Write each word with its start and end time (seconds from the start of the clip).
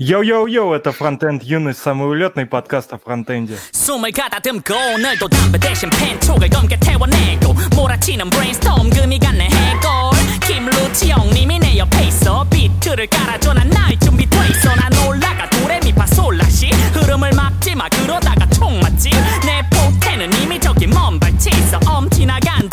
Йоу-йоу-йоу, 0.00 0.74
это 0.74 0.92
Фронтенд 0.92 1.42
Юность, 1.42 1.80
самый 1.82 2.06
улетный 2.06 2.46
подкаст 2.46 2.92
о 2.92 2.98
фронтенде. 2.98 3.56
숨을 3.72 4.12
가다듬고 4.12 4.72
오늘도 4.94 5.26
담배 5.26 5.58
대신 5.58 5.90
펜촉을 5.90 6.48
검게 6.50 6.78
태워내고 6.78 7.52
몰아치는 7.74 8.30
브레인스톰 8.30 8.90
금이 8.90 9.18
갔네 9.18 9.48
해골 9.50 10.38
김루치 10.46 11.10
형님이 11.10 11.58
내 11.58 11.78
옆에 11.78 12.04
있어 12.06 12.44
비트를 12.48 13.08
깔아줘 13.08 13.54
난 13.54 13.68
나의 13.70 13.98
준비돼 13.98 14.38
있어 14.50 14.72
난 14.76 14.92
올라가 15.04 15.50
도레미파솔라시 15.50 16.70
흐름을 16.94 17.32
막지 17.32 17.74
마 17.74 17.88
그러다가 17.88 18.46
총 18.50 18.78
맞지 18.78 19.10
내 19.44 19.68
포텐은 19.68 20.32
이미 20.40 20.60
저기 20.60 20.86
먼 20.86 21.18
발치 21.18 21.50
있어 21.50 21.80
엄지나간 21.84 22.66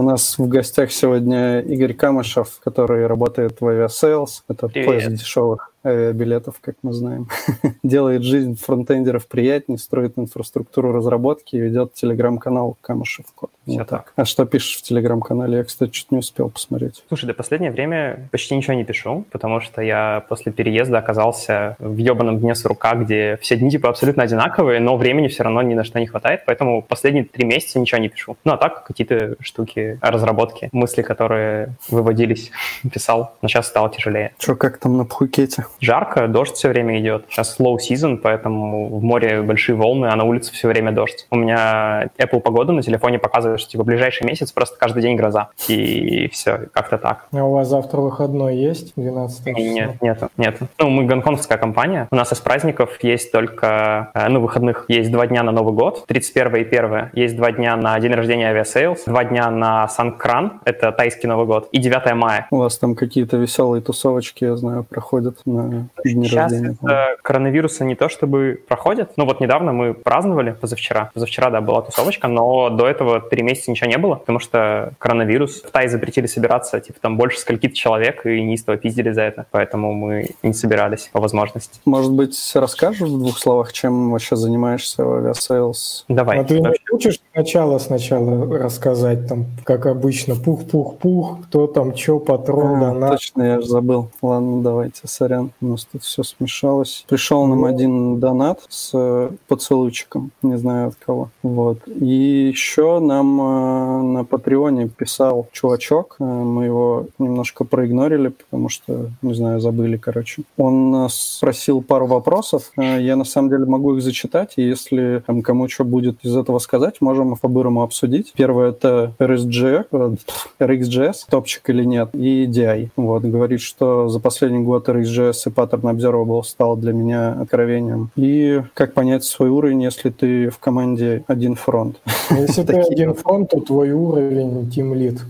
у 0.00 0.02
нас 0.02 0.38
в 0.38 0.48
гостях 0.48 0.92
сегодня 0.92 1.60
Игорь 1.60 1.92
Камышев, 1.92 2.58
который 2.64 3.06
работает 3.06 3.60
в 3.60 3.66
Aviasales. 3.66 4.42
Это 4.48 4.68
Привет. 4.68 4.86
поиск 4.86 5.08
дешевых 5.10 5.74
авиабилетов, 5.84 6.56
как 6.62 6.76
мы 6.82 6.94
знаем. 6.94 7.28
Делает 7.82 8.22
жизнь 8.22 8.56
фронтендеров 8.56 9.26
приятнее, 9.26 9.76
строит 9.76 10.14
инфраструктуру 10.16 10.92
разработки 10.92 11.56
и 11.56 11.60
ведет 11.60 11.92
телеграм-канал 11.92 12.78
Камышев 12.80 13.26
Код. 13.34 13.50
Всё 13.66 13.84
так. 13.84 14.12
А 14.16 14.24
что 14.24 14.44
пишешь 14.46 14.78
в 14.78 14.82
телеграм-канале? 14.82 15.58
Я, 15.58 15.64
кстати, 15.64 15.90
чуть 15.90 16.10
не 16.10 16.18
успел 16.18 16.50
посмотреть. 16.50 17.04
Слушай, 17.08 17.26
да 17.26 17.34
последнее 17.34 17.70
время 17.70 18.28
почти 18.32 18.56
ничего 18.56 18.74
не 18.74 18.84
пишу, 18.84 19.24
потому 19.30 19.60
что 19.60 19.82
я 19.82 20.24
после 20.28 20.50
переезда 20.52 20.98
оказался 20.98 21.76
в 21.78 21.96
ебаном 21.96 22.38
дне 22.38 22.54
с 22.54 22.64
рука, 22.64 22.94
где 22.94 23.38
все 23.40 23.56
дни 23.56 23.70
типа 23.70 23.90
абсолютно 23.90 24.22
одинаковые, 24.22 24.80
но 24.80 24.96
времени 24.96 25.28
все 25.28 25.42
равно 25.42 25.62
ни 25.62 25.74
на 25.74 25.84
что 25.84 26.00
не 26.00 26.06
хватает, 26.06 26.42
поэтому 26.46 26.82
последние 26.82 27.24
три 27.24 27.44
месяца 27.44 27.78
ничего 27.78 28.00
не 28.00 28.08
пишу. 28.08 28.36
Ну 28.44 28.52
а 28.52 28.56
так 28.56 28.84
какие-то 28.84 29.36
штуки 29.40 29.98
разработки, 30.00 30.68
мысли, 30.72 31.02
которые 31.02 31.74
выводились, 31.88 32.50
писал, 32.92 33.34
но 33.42 33.48
сейчас 33.48 33.68
стало 33.68 33.90
тяжелее. 33.90 34.32
Что, 34.38 34.56
как 34.56 34.78
там 34.78 34.96
на 34.96 35.04
Пхукете? 35.04 35.66
Жарко, 35.80 36.28
дождь 36.28 36.54
все 36.54 36.68
время 36.68 36.98
идет. 37.00 37.26
Сейчас 37.28 37.58
low 37.58 37.76
season, 37.76 38.16
поэтому 38.16 38.88
в 38.88 39.02
море 39.02 39.42
большие 39.42 39.76
волны, 39.76 40.06
а 40.06 40.16
на 40.16 40.24
улице 40.24 40.52
все 40.52 40.68
время 40.68 40.92
дождь. 40.92 41.26
У 41.30 41.36
меня 41.36 42.08
Apple 42.18 42.40
погода 42.40 42.72
на 42.72 42.82
телефоне 42.82 43.18
показывает, 43.18 43.49
что 43.58 43.70
типа 43.70 43.84
ближайший 43.84 44.26
месяц 44.26 44.52
просто 44.52 44.76
каждый 44.78 45.02
день 45.02 45.16
гроза. 45.16 45.50
И 45.68 46.28
все, 46.28 46.68
как-то 46.72 46.98
так. 46.98 47.26
А 47.32 47.44
у 47.44 47.52
вас 47.52 47.68
завтра 47.68 48.00
выходной 48.00 48.56
есть? 48.56 48.92
12 48.96 49.44
числа? 49.44 49.60
Нет, 49.60 50.02
нет, 50.02 50.22
нет. 50.36 50.58
Ну, 50.78 50.90
мы 50.90 51.04
гонконгская 51.04 51.58
компания. 51.58 52.08
У 52.10 52.16
нас 52.16 52.32
из 52.32 52.38
праздников 52.38 52.98
есть 53.02 53.32
только, 53.32 54.10
э, 54.14 54.28
ну, 54.28 54.40
выходных 54.40 54.84
есть 54.88 55.10
два 55.10 55.26
дня 55.26 55.42
на 55.42 55.52
Новый 55.52 55.74
год, 55.74 56.04
31 56.06 56.56
и 56.56 56.64
1. 56.64 57.10
Есть 57.12 57.36
два 57.36 57.52
дня 57.52 57.76
на 57.76 57.98
день 58.00 58.12
рождения 58.12 58.48
Aviasales, 58.48 59.04
два 59.04 59.24
дня 59.24 59.50
на 59.50 59.88
Сонгкран, 59.88 60.60
это 60.64 60.92
тайский 60.92 61.28
Новый 61.28 61.46
год, 61.46 61.68
и 61.72 61.78
9 61.78 62.14
мая. 62.14 62.46
У 62.50 62.56
вас 62.58 62.78
там 62.78 62.94
какие-то 62.94 63.36
веселые 63.36 63.82
тусовочки, 63.82 64.44
я 64.44 64.56
знаю, 64.56 64.84
проходят 64.84 65.38
на 65.46 65.88
дни 66.04 66.26
Сейчас 66.26 66.52
рождения. 66.52 66.76
это 66.82 67.16
коронавируса 67.22 67.84
не 67.84 67.94
то 67.94 68.08
чтобы 68.08 68.60
проходит. 68.68 69.12
Ну 69.16 69.24
вот 69.24 69.40
недавно 69.40 69.72
мы 69.72 69.94
праздновали, 69.94 70.52
позавчера. 70.52 71.10
Позавчера, 71.14 71.50
да, 71.50 71.60
была 71.60 71.82
тусовочка, 71.82 72.28
но 72.28 72.70
до 72.70 72.86
этого 72.86 73.20
три 73.20 73.39
месяца 73.42 73.70
ничего 73.70 73.88
не 73.88 73.98
было, 73.98 74.14
потому 74.16 74.38
что 74.38 74.92
коронавирус. 74.98 75.62
В 75.62 75.70
Тае 75.70 75.88
запретили 75.88 76.26
собираться, 76.26 76.80
типа 76.80 76.98
там 77.00 77.16
больше 77.16 77.38
скольки-то 77.38 77.74
человек, 77.74 78.26
и 78.26 78.40
неистово 78.42 78.76
пиздили 78.76 79.12
за 79.12 79.22
это. 79.22 79.46
Поэтому 79.50 79.92
мы 79.92 80.30
не 80.42 80.52
собирались 80.52 81.10
по 81.12 81.20
возможности. 81.20 81.80
Может 81.84 82.12
быть, 82.12 82.36
расскажешь 82.54 83.08
в 83.08 83.18
двух 83.18 83.38
словах, 83.38 83.72
чем 83.72 84.10
вообще 84.10 84.36
занимаешься 84.36 85.04
в 85.04 85.12
Aviasales? 85.16 86.04
Давай. 86.08 86.38
А 86.40 86.44
ты 86.44 86.60
хочешь 86.90 87.20
сначала 87.32 87.78
сначала 87.78 88.58
рассказать, 88.58 89.26
там, 89.28 89.46
как 89.64 89.86
обычно, 89.86 90.34
пух-пух-пух, 90.34 91.38
кто 91.46 91.66
там, 91.66 91.92
чё, 91.92 92.18
патрон, 92.18 92.82
А, 92.82 92.92
донат? 92.92 93.10
Точно, 93.12 93.42
я 93.42 93.60
же 93.60 93.66
забыл. 93.66 94.10
Ладно, 94.22 94.62
давайте, 94.62 95.02
сорян. 95.04 95.52
У 95.60 95.66
нас 95.66 95.86
тут 95.90 96.02
все 96.02 96.22
смешалось. 96.22 97.04
Пришел 97.08 97.46
нам 97.46 97.60
Ну. 97.60 97.66
один 97.66 98.20
донат 98.20 98.60
с 98.68 98.90
э, 98.94 99.30
поцелуйчиком. 99.48 100.30
Не 100.42 100.56
знаю 100.58 100.88
от 100.88 100.94
кого. 100.96 101.30
Вот. 101.42 101.78
И 101.86 102.48
еще 102.48 102.98
нам 103.00 103.29
э, 103.38 104.02
на 104.02 104.24
Патреоне 104.24 104.88
писал 104.88 105.48
чувачок. 105.52 106.16
Э, 106.18 106.24
Мы 106.24 106.64
его 106.64 107.06
немножко 107.18 107.64
проигнорили, 107.64 108.28
потому 108.28 108.68
что, 108.68 109.10
не 109.22 109.34
знаю, 109.34 109.60
забыли, 109.60 109.96
короче. 109.96 110.42
Он 110.56 110.90
нас 110.90 111.14
спросил 111.14 111.82
пару 111.82 112.06
вопросов. 112.06 112.70
Э, 112.76 113.00
Я 113.00 113.16
на 113.16 113.24
самом 113.24 113.50
деле 113.50 113.66
могу 113.66 113.96
их 113.96 114.02
зачитать. 114.02 114.54
И 114.56 114.62
если 114.62 115.22
там, 115.26 115.42
кому 115.42 115.68
что 115.68 115.84
будет 115.84 116.24
из 116.24 116.36
этого 116.36 116.58
сказать, 116.58 117.00
можем 117.00 117.36
по-бырому 117.36 117.82
обсудить. 117.82 118.32
Первое 118.36 118.70
это 118.70 119.12
RSG, 119.18 120.16
RxJS, 120.58 121.14
топчик 121.28 121.68
или 121.70 121.84
нет, 121.84 122.10
и 122.14 122.46
DI. 122.46 122.90
Вот, 122.96 123.22
говорит, 123.22 123.60
что 123.60 124.08
за 124.08 124.20
последний 124.20 124.60
год 124.64 124.88
RxJS 124.88 125.42
и 125.46 125.50
Pattern 125.50 125.82
Observable 125.82 126.42
стал 126.42 126.76
для 126.76 126.92
меня 126.92 127.32
откровением. 127.40 128.10
И 128.16 128.62
как 128.74 128.94
понять 128.94 129.24
свой 129.24 129.50
уровень, 129.50 129.82
если 129.82 130.10
ты 130.10 130.50
в 130.50 130.58
команде 130.58 131.24
один 131.26 131.54
фронт? 131.54 132.00
Если 132.30 132.62
ты 132.64 132.76
один 132.78 133.14
вот. 133.22 133.30
фронт, 133.30 133.50
то 133.50 133.60
твой 133.60 133.92
уровень 133.92 134.70
Team 134.70 134.92
Lead 134.94 135.20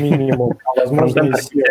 минимум. 0.00 0.56
Возможно, 0.76 1.32
и. 1.52 1.62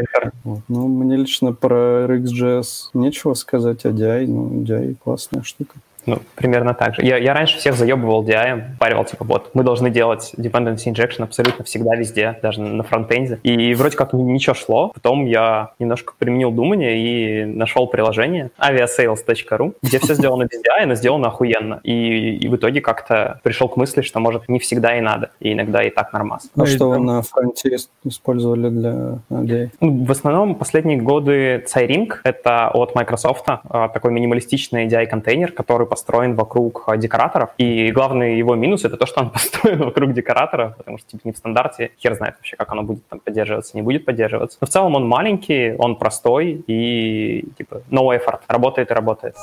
Ну, 0.68 0.88
мне 0.88 1.18
лично 1.18 1.54
про 1.54 2.06
RxJS 2.06 2.90
нечего 2.94 3.34
сказать, 3.34 3.86
а 3.86 3.90
DI, 3.90 4.28
ну, 4.28 4.62
DI 4.62 4.96
классная 5.04 5.44
штука. 5.44 5.76
Ну, 6.08 6.20
примерно 6.36 6.74
так 6.74 6.96
же. 6.96 7.06
Я, 7.06 7.18
я 7.18 7.34
раньше 7.34 7.58
всех 7.58 7.76
заебывал 7.76 8.24
DI, 8.26 8.78
паривал, 8.80 9.04
типа, 9.04 9.26
вот, 9.26 9.52
мы 9.54 9.64
должны 9.64 9.90
делать 9.90 10.34
dependency 10.38 10.86
injection 10.92 11.24
абсолютно 11.24 11.66
всегда, 11.66 11.96
везде, 11.96 12.40
даже 12.42 12.62
на 12.62 12.84
фронтенде. 12.84 13.40
И 13.44 13.74
вроде 13.76 13.98
как 13.98 14.14
ничего 14.14 14.54
шло. 14.54 14.92
Потом 14.94 15.26
я 15.26 15.72
немножко 15.80 16.14
применил 16.18 16.52
думание 16.52 16.98
и 16.98 17.46
нашел 17.46 17.88
приложение 17.88 18.52
aviasales.ru, 18.58 19.76
где 19.84 20.00
все 20.00 20.14
сделано 20.14 20.44
без 20.46 20.60
DI, 20.60 20.86
но 20.86 20.96
сделано 20.96 21.28
охуенно. 21.28 21.82
И, 21.84 22.38
и 22.38 22.48
в 22.48 22.56
итоге 22.56 22.80
как-то 22.80 23.40
пришел 23.44 23.68
к 23.68 23.76
мысли, 23.76 24.02
что, 24.02 24.20
может, 24.20 24.48
не 24.48 24.60
всегда 24.60 24.98
и 24.98 25.02
надо, 25.02 25.32
и 25.42 25.52
иногда 25.52 25.84
и 25.84 25.90
так 25.90 26.14
нормас. 26.14 26.46
А 26.56 26.60
Ну 26.60 26.66
что 26.66 26.90
вы 26.90 27.00
на 27.00 27.22
фронте 27.22 27.70
ис- 27.76 27.90
использовали 28.06 28.70
для 28.70 29.20
DI? 29.30 29.70
Ну, 29.82 30.06
В 30.06 30.12
основном 30.12 30.56
последние 30.56 30.98
годы 31.00 31.66
Cyring— 31.68 32.14
это 32.24 32.70
от 32.70 32.96
Microsoft 32.96 33.44
а, 33.48 33.90
такой 33.90 34.12
минималистичный 34.12 34.88
DI-контейнер, 34.88 35.52
который 35.52 35.86
построен 35.98 36.36
вокруг 36.36 36.86
декораторов. 36.98 37.50
И 37.58 37.92
главный 37.92 38.38
его 38.38 38.56
минус— 38.56 38.86
это 38.86 38.98
то, 38.98 39.08
что 39.08 39.22
он 39.22 39.30
построен 39.34 39.80
вокруг 39.80 40.14
декораторов, 40.14 40.78
потому 40.78 41.00
что 41.00 41.10
типа 41.10 41.22
не 41.26 41.32
в 41.32 41.38
стандарте. 41.38 41.90
Хер 42.00 42.14
знает 42.14 42.36
вообще, 42.36 42.56
как 42.56 42.72
оно 42.72 42.84
будет 42.84 43.08
там 43.08 43.20
поддерживаться, 43.20 43.76
не 43.76 43.82
будет 43.82 44.06
поддерживаться. 44.06 44.58
Но 44.62 44.68
в 44.68 44.70
целом 44.70 44.96
он 44.96 45.08
маленький, 45.08 45.76
он 45.80 45.96
простой 45.96 46.64
и 46.68 47.46
типа 47.58 47.82
no 47.90 48.16
effort. 48.16 48.42
Работает 48.48 48.92
и 48.92 48.94
работает. 48.94 49.36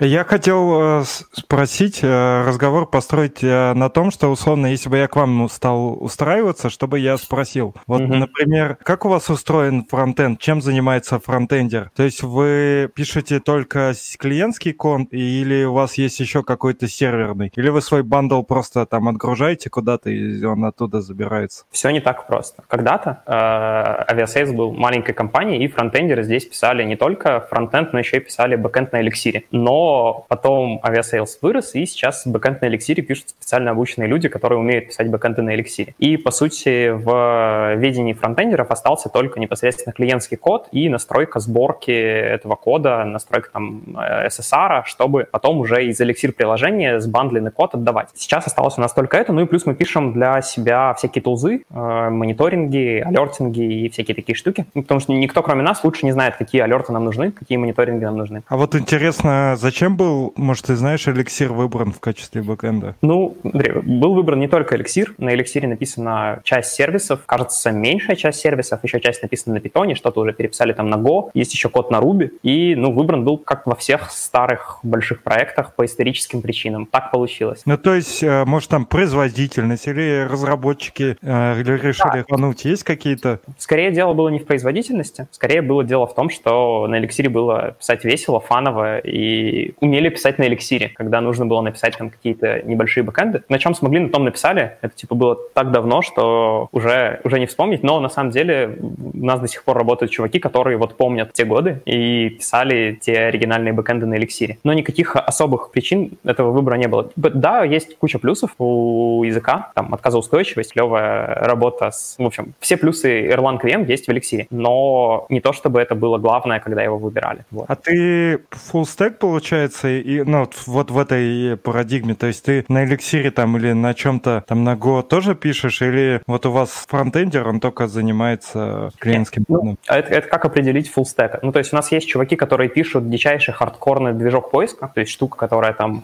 Я 0.00 0.24
хотел 0.24 1.00
э, 1.00 1.04
спросить, 1.32 2.00
э, 2.02 2.44
разговор 2.46 2.86
построить 2.86 3.42
э, 3.42 3.74
на 3.74 3.88
том, 3.88 4.10
что, 4.10 4.28
условно, 4.28 4.66
если 4.66 4.88
бы 4.88 4.98
я 4.98 5.06
к 5.06 5.14
вам 5.14 5.48
стал 5.48 6.02
устраиваться, 6.02 6.68
чтобы 6.68 6.98
я 6.98 7.16
спросил. 7.16 7.74
Вот, 7.86 8.00
Мгм. 8.02 8.20
например, 8.20 8.76
как 8.82 9.04
у 9.04 9.08
вас 9.08 9.30
устроен 9.30 9.84
фронтенд? 9.84 10.40
Чем 10.40 10.60
занимается 10.60 11.20
фронтендер? 11.20 11.90
То 11.94 12.02
есть 12.02 12.22
вы 12.22 12.90
пишете 12.94 13.38
только 13.38 13.94
клиентский 14.18 14.72
код 14.72 15.02
или 15.12 15.64
у 15.64 15.74
вас 15.74 15.94
есть 15.94 16.18
еще 16.18 16.42
какой-то 16.42 16.88
серверный? 16.88 17.52
Или 17.54 17.68
вы 17.68 17.80
свой 17.80 18.02
bundle 18.02 18.42
просто 18.42 18.86
там 18.86 19.08
отгружаете 19.08 19.70
куда-то 19.70 20.10
и 20.10 20.42
он 20.44 20.64
оттуда 20.64 21.02
забирается? 21.02 21.64
Все 21.70 21.90
не 21.90 22.00
так 22.00 22.26
просто. 22.26 22.64
Когда-то 22.66 23.22
э, 23.26 24.12
Aviasales 24.12 24.52
был 24.52 24.72
маленькой 24.72 25.12
компанией, 25.12 25.64
и 25.64 25.68
фронтендеры 25.68 26.24
здесь 26.24 26.46
писали 26.46 26.82
не 26.82 26.96
только 26.96 27.46
фронтенд, 27.48 27.92
но 27.92 28.00
еще 28.00 28.16
и 28.16 28.20
писали 28.20 28.56
бэкенд 28.56 28.92
на 28.92 29.00
эликсире. 29.00 29.44
Но 29.50 29.83
потом 30.28 30.80
Aviasales 30.82 31.38
вырос, 31.42 31.74
и 31.74 31.86
сейчас 31.86 32.26
бэкэнд 32.26 32.62
на 32.62 32.66
Elixir 32.66 33.00
пишут 33.02 33.30
специально 33.30 33.70
обученные 33.70 34.08
люди, 34.08 34.28
которые 34.28 34.58
умеют 34.58 34.88
писать 34.88 35.08
бэкэнды 35.08 35.42
на 35.42 35.54
Elixir. 35.54 35.94
И, 35.98 36.16
по 36.16 36.30
сути, 36.30 36.90
в 36.90 37.74
ведении 37.76 38.12
фронтендеров 38.12 38.70
остался 38.70 39.08
только 39.08 39.40
непосредственно 39.40 39.92
клиентский 39.92 40.36
код 40.36 40.68
и 40.72 40.88
настройка 40.88 41.40
сборки 41.40 41.90
этого 41.90 42.56
кода, 42.56 43.04
настройка 43.04 43.50
там 43.52 43.82
SSR, 43.94 44.82
чтобы 44.86 45.26
потом 45.30 45.58
уже 45.58 45.86
из 45.86 46.00
Elixir 46.00 46.32
приложения 46.32 47.00
сбандленный 47.00 47.50
код 47.50 47.74
отдавать. 47.74 48.08
Сейчас 48.14 48.46
осталось 48.46 48.78
у 48.78 48.80
нас 48.80 48.92
только 48.92 49.16
это, 49.16 49.32
ну 49.32 49.42
и 49.42 49.46
плюс 49.46 49.66
мы 49.66 49.74
пишем 49.74 50.12
для 50.12 50.42
себя 50.42 50.94
всякие 50.94 51.22
tools 51.22 51.52
ы, 51.52 51.64
э, 51.68 52.08
мониторинги, 52.10 53.02
alerting 53.04 53.75
и 53.75 53.84
и 53.84 53.88
всякие 53.88 54.14
такие 54.14 54.36
штуки, 54.36 54.66
ну, 54.74 54.82
потому 54.82 55.00
что 55.00 55.12
никто, 55.12 55.42
кроме 55.42 55.62
нас, 55.62 55.84
лучше 55.84 56.06
не 56.06 56.12
знает, 56.12 56.36
какие 56.36 56.62
alert 56.62 56.87
ы 56.87 56.92
нам 56.92 57.04
нужны, 57.04 57.30
какие 57.30 57.58
мониторинги 57.58 58.04
нам 58.04 58.16
нужны. 58.16 58.42
А 58.48 58.56
вот 58.56 58.74
интересно, 58.74 59.54
зачем 59.56 59.73
был, 59.96 60.32
может, 60.36 60.66
ты 60.66 60.76
знаешь, 60.76 61.08
эликсир 61.08 61.52
выбран 61.52 61.92
в 61.92 62.00
качестве 62.00 62.42
бэкэнда? 62.42 62.96
Ну, 63.02 63.36
Андрей, 63.42 63.72
был 63.82 64.14
выбран 64.14 64.40
не 64.40 64.48
только 64.48 64.76
эликсир, 64.76 65.14
на 65.18 65.34
эликсире 65.34 65.68
написана 65.68 66.40
часть 66.44 66.72
сервисов, 66.72 67.20
кажется, 67.26 67.72
меньшая 67.72 68.16
часть 68.16 68.40
сервисов, 68.40 68.84
еще 68.84 69.00
часть 69.00 69.22
написана 69.22 69.54
на 69.54 69.60
питоне, 69.60 69.94
что-то 69.94 70.20
уже 70.20 70.32
переписали 70.32 70.72
там 70.72 70.88
на 70.88 70.96
Go, 70.96 71.30
есть 71.34 71.52
еще 71.52 71.68
код 71.68 71.90
на 71.90 71.96
Ruby, 71.96 72.30
и, 72.42 72.74
ну, 72.74 72.92
выбран 72.92 73.24
был, 73.24 73.38
как 73.38 73.66
во 73.66 73.74
всех 73.74 74.10
старых 74.10 74.78
больших 74.82 75.22
проектах, 75.22 75.74
по 75.74 75.84
историческим 75.84 76.42
причинам. 76.42 76.86
Так 76.86 77.10
получилось. 77.10 77.62
Ну, 77.66 77.76
то 77.76 77.94
есть, 77.94 78.22
э, 78.22 78.44
может, 78.44 78.70
там 78.70 78.86
производительность 78.86 79.88
или 79.88 80.26
разработчики 80.30 81.16
э, 81.20 81.62
решили 81.62 82.24
да. 82.28 82.68
Есть 82.68 82.84
какие-то? 82.84 83.40
Скорее 83.58 83.90
дело 83.90 84.14
было 84.14 84.28
не 84.28 84.38
в 84.38 84.46
производительности, 84.46 85.26
скорее 85.30 85.62
было 85.62 85.84
дело 85.84 86.06
в 86.06 86.14
том, 86.14 86.30
что 86.30 86.86
на 86.86 86.98
эликсире 86.98 87.28
было 87.28 87.76
писать 87.78 88.04
весело, 88.04 88.40
фаново, 88.40 88.98
и 88.98 89.63
умели 89.80 90.08
писать 90.08 90.38
на 90.38 90.46
эликсире, 90.46 90.90
когда 90.94 91.20
нужно 91.20 91.46
было 91.46 91.60
написать 91.60 91.96
там 91.96 92.10
какие-то 92.10 92.62
небольшие 92.62 93.04
бэкэнды. 93.04 93.42
На 93.48 93.58
чем 93.58 93.74
смогли, 93.74 94.00
на 94.00 94.08
том 94.08 94.24
написали. 94.24 94.76
Это 94.80 94.94
типа 94.94 95.14
было 95.14 95.36
так 95.54 95.70
давно, 95.70 96.02
что 96.02 96.68
уже, 96.72 97.20
уже 97.24 97.40
не 97.40 97.46
вспомнить, 97.46 97.82
но 97.82 98.00
на 98.00 98.08
самом 98.08 98.30
деле 98.30 98.78
у 98.80 99.24
нас 99.24 99.40
до 99.40 99.48
сих 99.48 99.64
пор 99.64 99.76
работают 99.76 100.12
чуваки, 100.12 100.38
которые 100.38 100.76
вот 100.76 100.96
помнят 100.96 101.32
те 101.32 101.44
годы 101.44 101.80
и 101.84 102.30
писали 102.30 102.98
те 103.00 103.26
оригинальные 103.26 103.72
бэкэнды 103.72 104.06
на 104.06 104.16
эликсире. 104.16 104.58
Но 104.64 104.72
никаких 104.72 105.16
особых 105.16 105.70
причин 105.70 106.12
этого 106.24 106.50
выбора 106.50 106.76
не 106.76 106.88
было. 106.88 107.10
Да, 107.16 107.64
есть 107.64 107.96
куча 107.98 108.18
плюсов 108.18 108.50
у 108.58 109.22
языка, 109.24 109.72
там 109.74 109.94
отказоустойчивость, 109.94 110.72
клевая 110.72 111.34
работа 111.34 111.90
с... 111.90 112.16
В 112.18 112.26
общем, 112.26 112.54
все 112.60 112.76
плюсы 112.76 113.26
Erlang 113.28 113.60
VM 113.62 113.86
есть 113.86 114.06
в 114.06 114.10
эликсире, 114.10 114.46
но 114.50 115.26
не 115.28 115.40
то, 115.40 115.52
чтобы 115.52 115.80
это 115.80 115.94
было 115.94 116.18
главное, 116.18 116.60
когда 116.60 116.82
его 116.82 116.98
выбирали. 116.98 117.44
Вот. 117.50 117.66
А 117.68 117.76
ты 117.76 118.34
full 118.72 118.82
stack, 118.82 119.12
получается, 119.12 119.53
и, 119.54 120.22
ну, 120.24 120.48
вот 120.66 120.90
в 120.90 120.98
этой 120.98 121.56
парадигме, 121.56 122.14
то 122.14 122.26
есть 122.26 122.44
ты 122.44 122.64
на 122.68 122.84
эликсире 122.84 123.30
там 123.30 123.56
или 123.56 123.72
на 123.72 123.94
чем-то 123.94 124.44
там 124.46 124.64
на 124.64 124.74
Go 124.74 125.02
тоже 125.02 125.34
пишешь, 125.34 125.82
или 125.82 126.20
вот 126.26 126.46
у 126.46 126.52
вас 126.52 126.70
фронтендер, 126.88 127.48
он 127.48 127.60
только 127.60 127.88
занимается 127.88 128.90
клиентским 128.98 129.44
ну, 129.48 129.76
это, 129.86 130.08
это 130.08 130.28
как 130.28 130.44
определить 130.44 130.90
full 130.94 131.04
stack? 131.04 131.38
Ну, 131.42 131.52
то 131.52 131.58
есть 131.58 131.72
у 131.72 131.76
нас 131.76 131.90
есть 131.92 132.08
чуваки, 132.08 132.36
которые 132.36 132.68
пишут 132.68 133.08
дичайший 133.08 133.54
хардкорный 133.54 134.12
движок 134.12 134.50
поиска, 134.50 134.90
то 134.94 135.00
есть 135.00 135.12
штука, 135.12 135.36
которая 135.36 135.72
там 135.72 136.02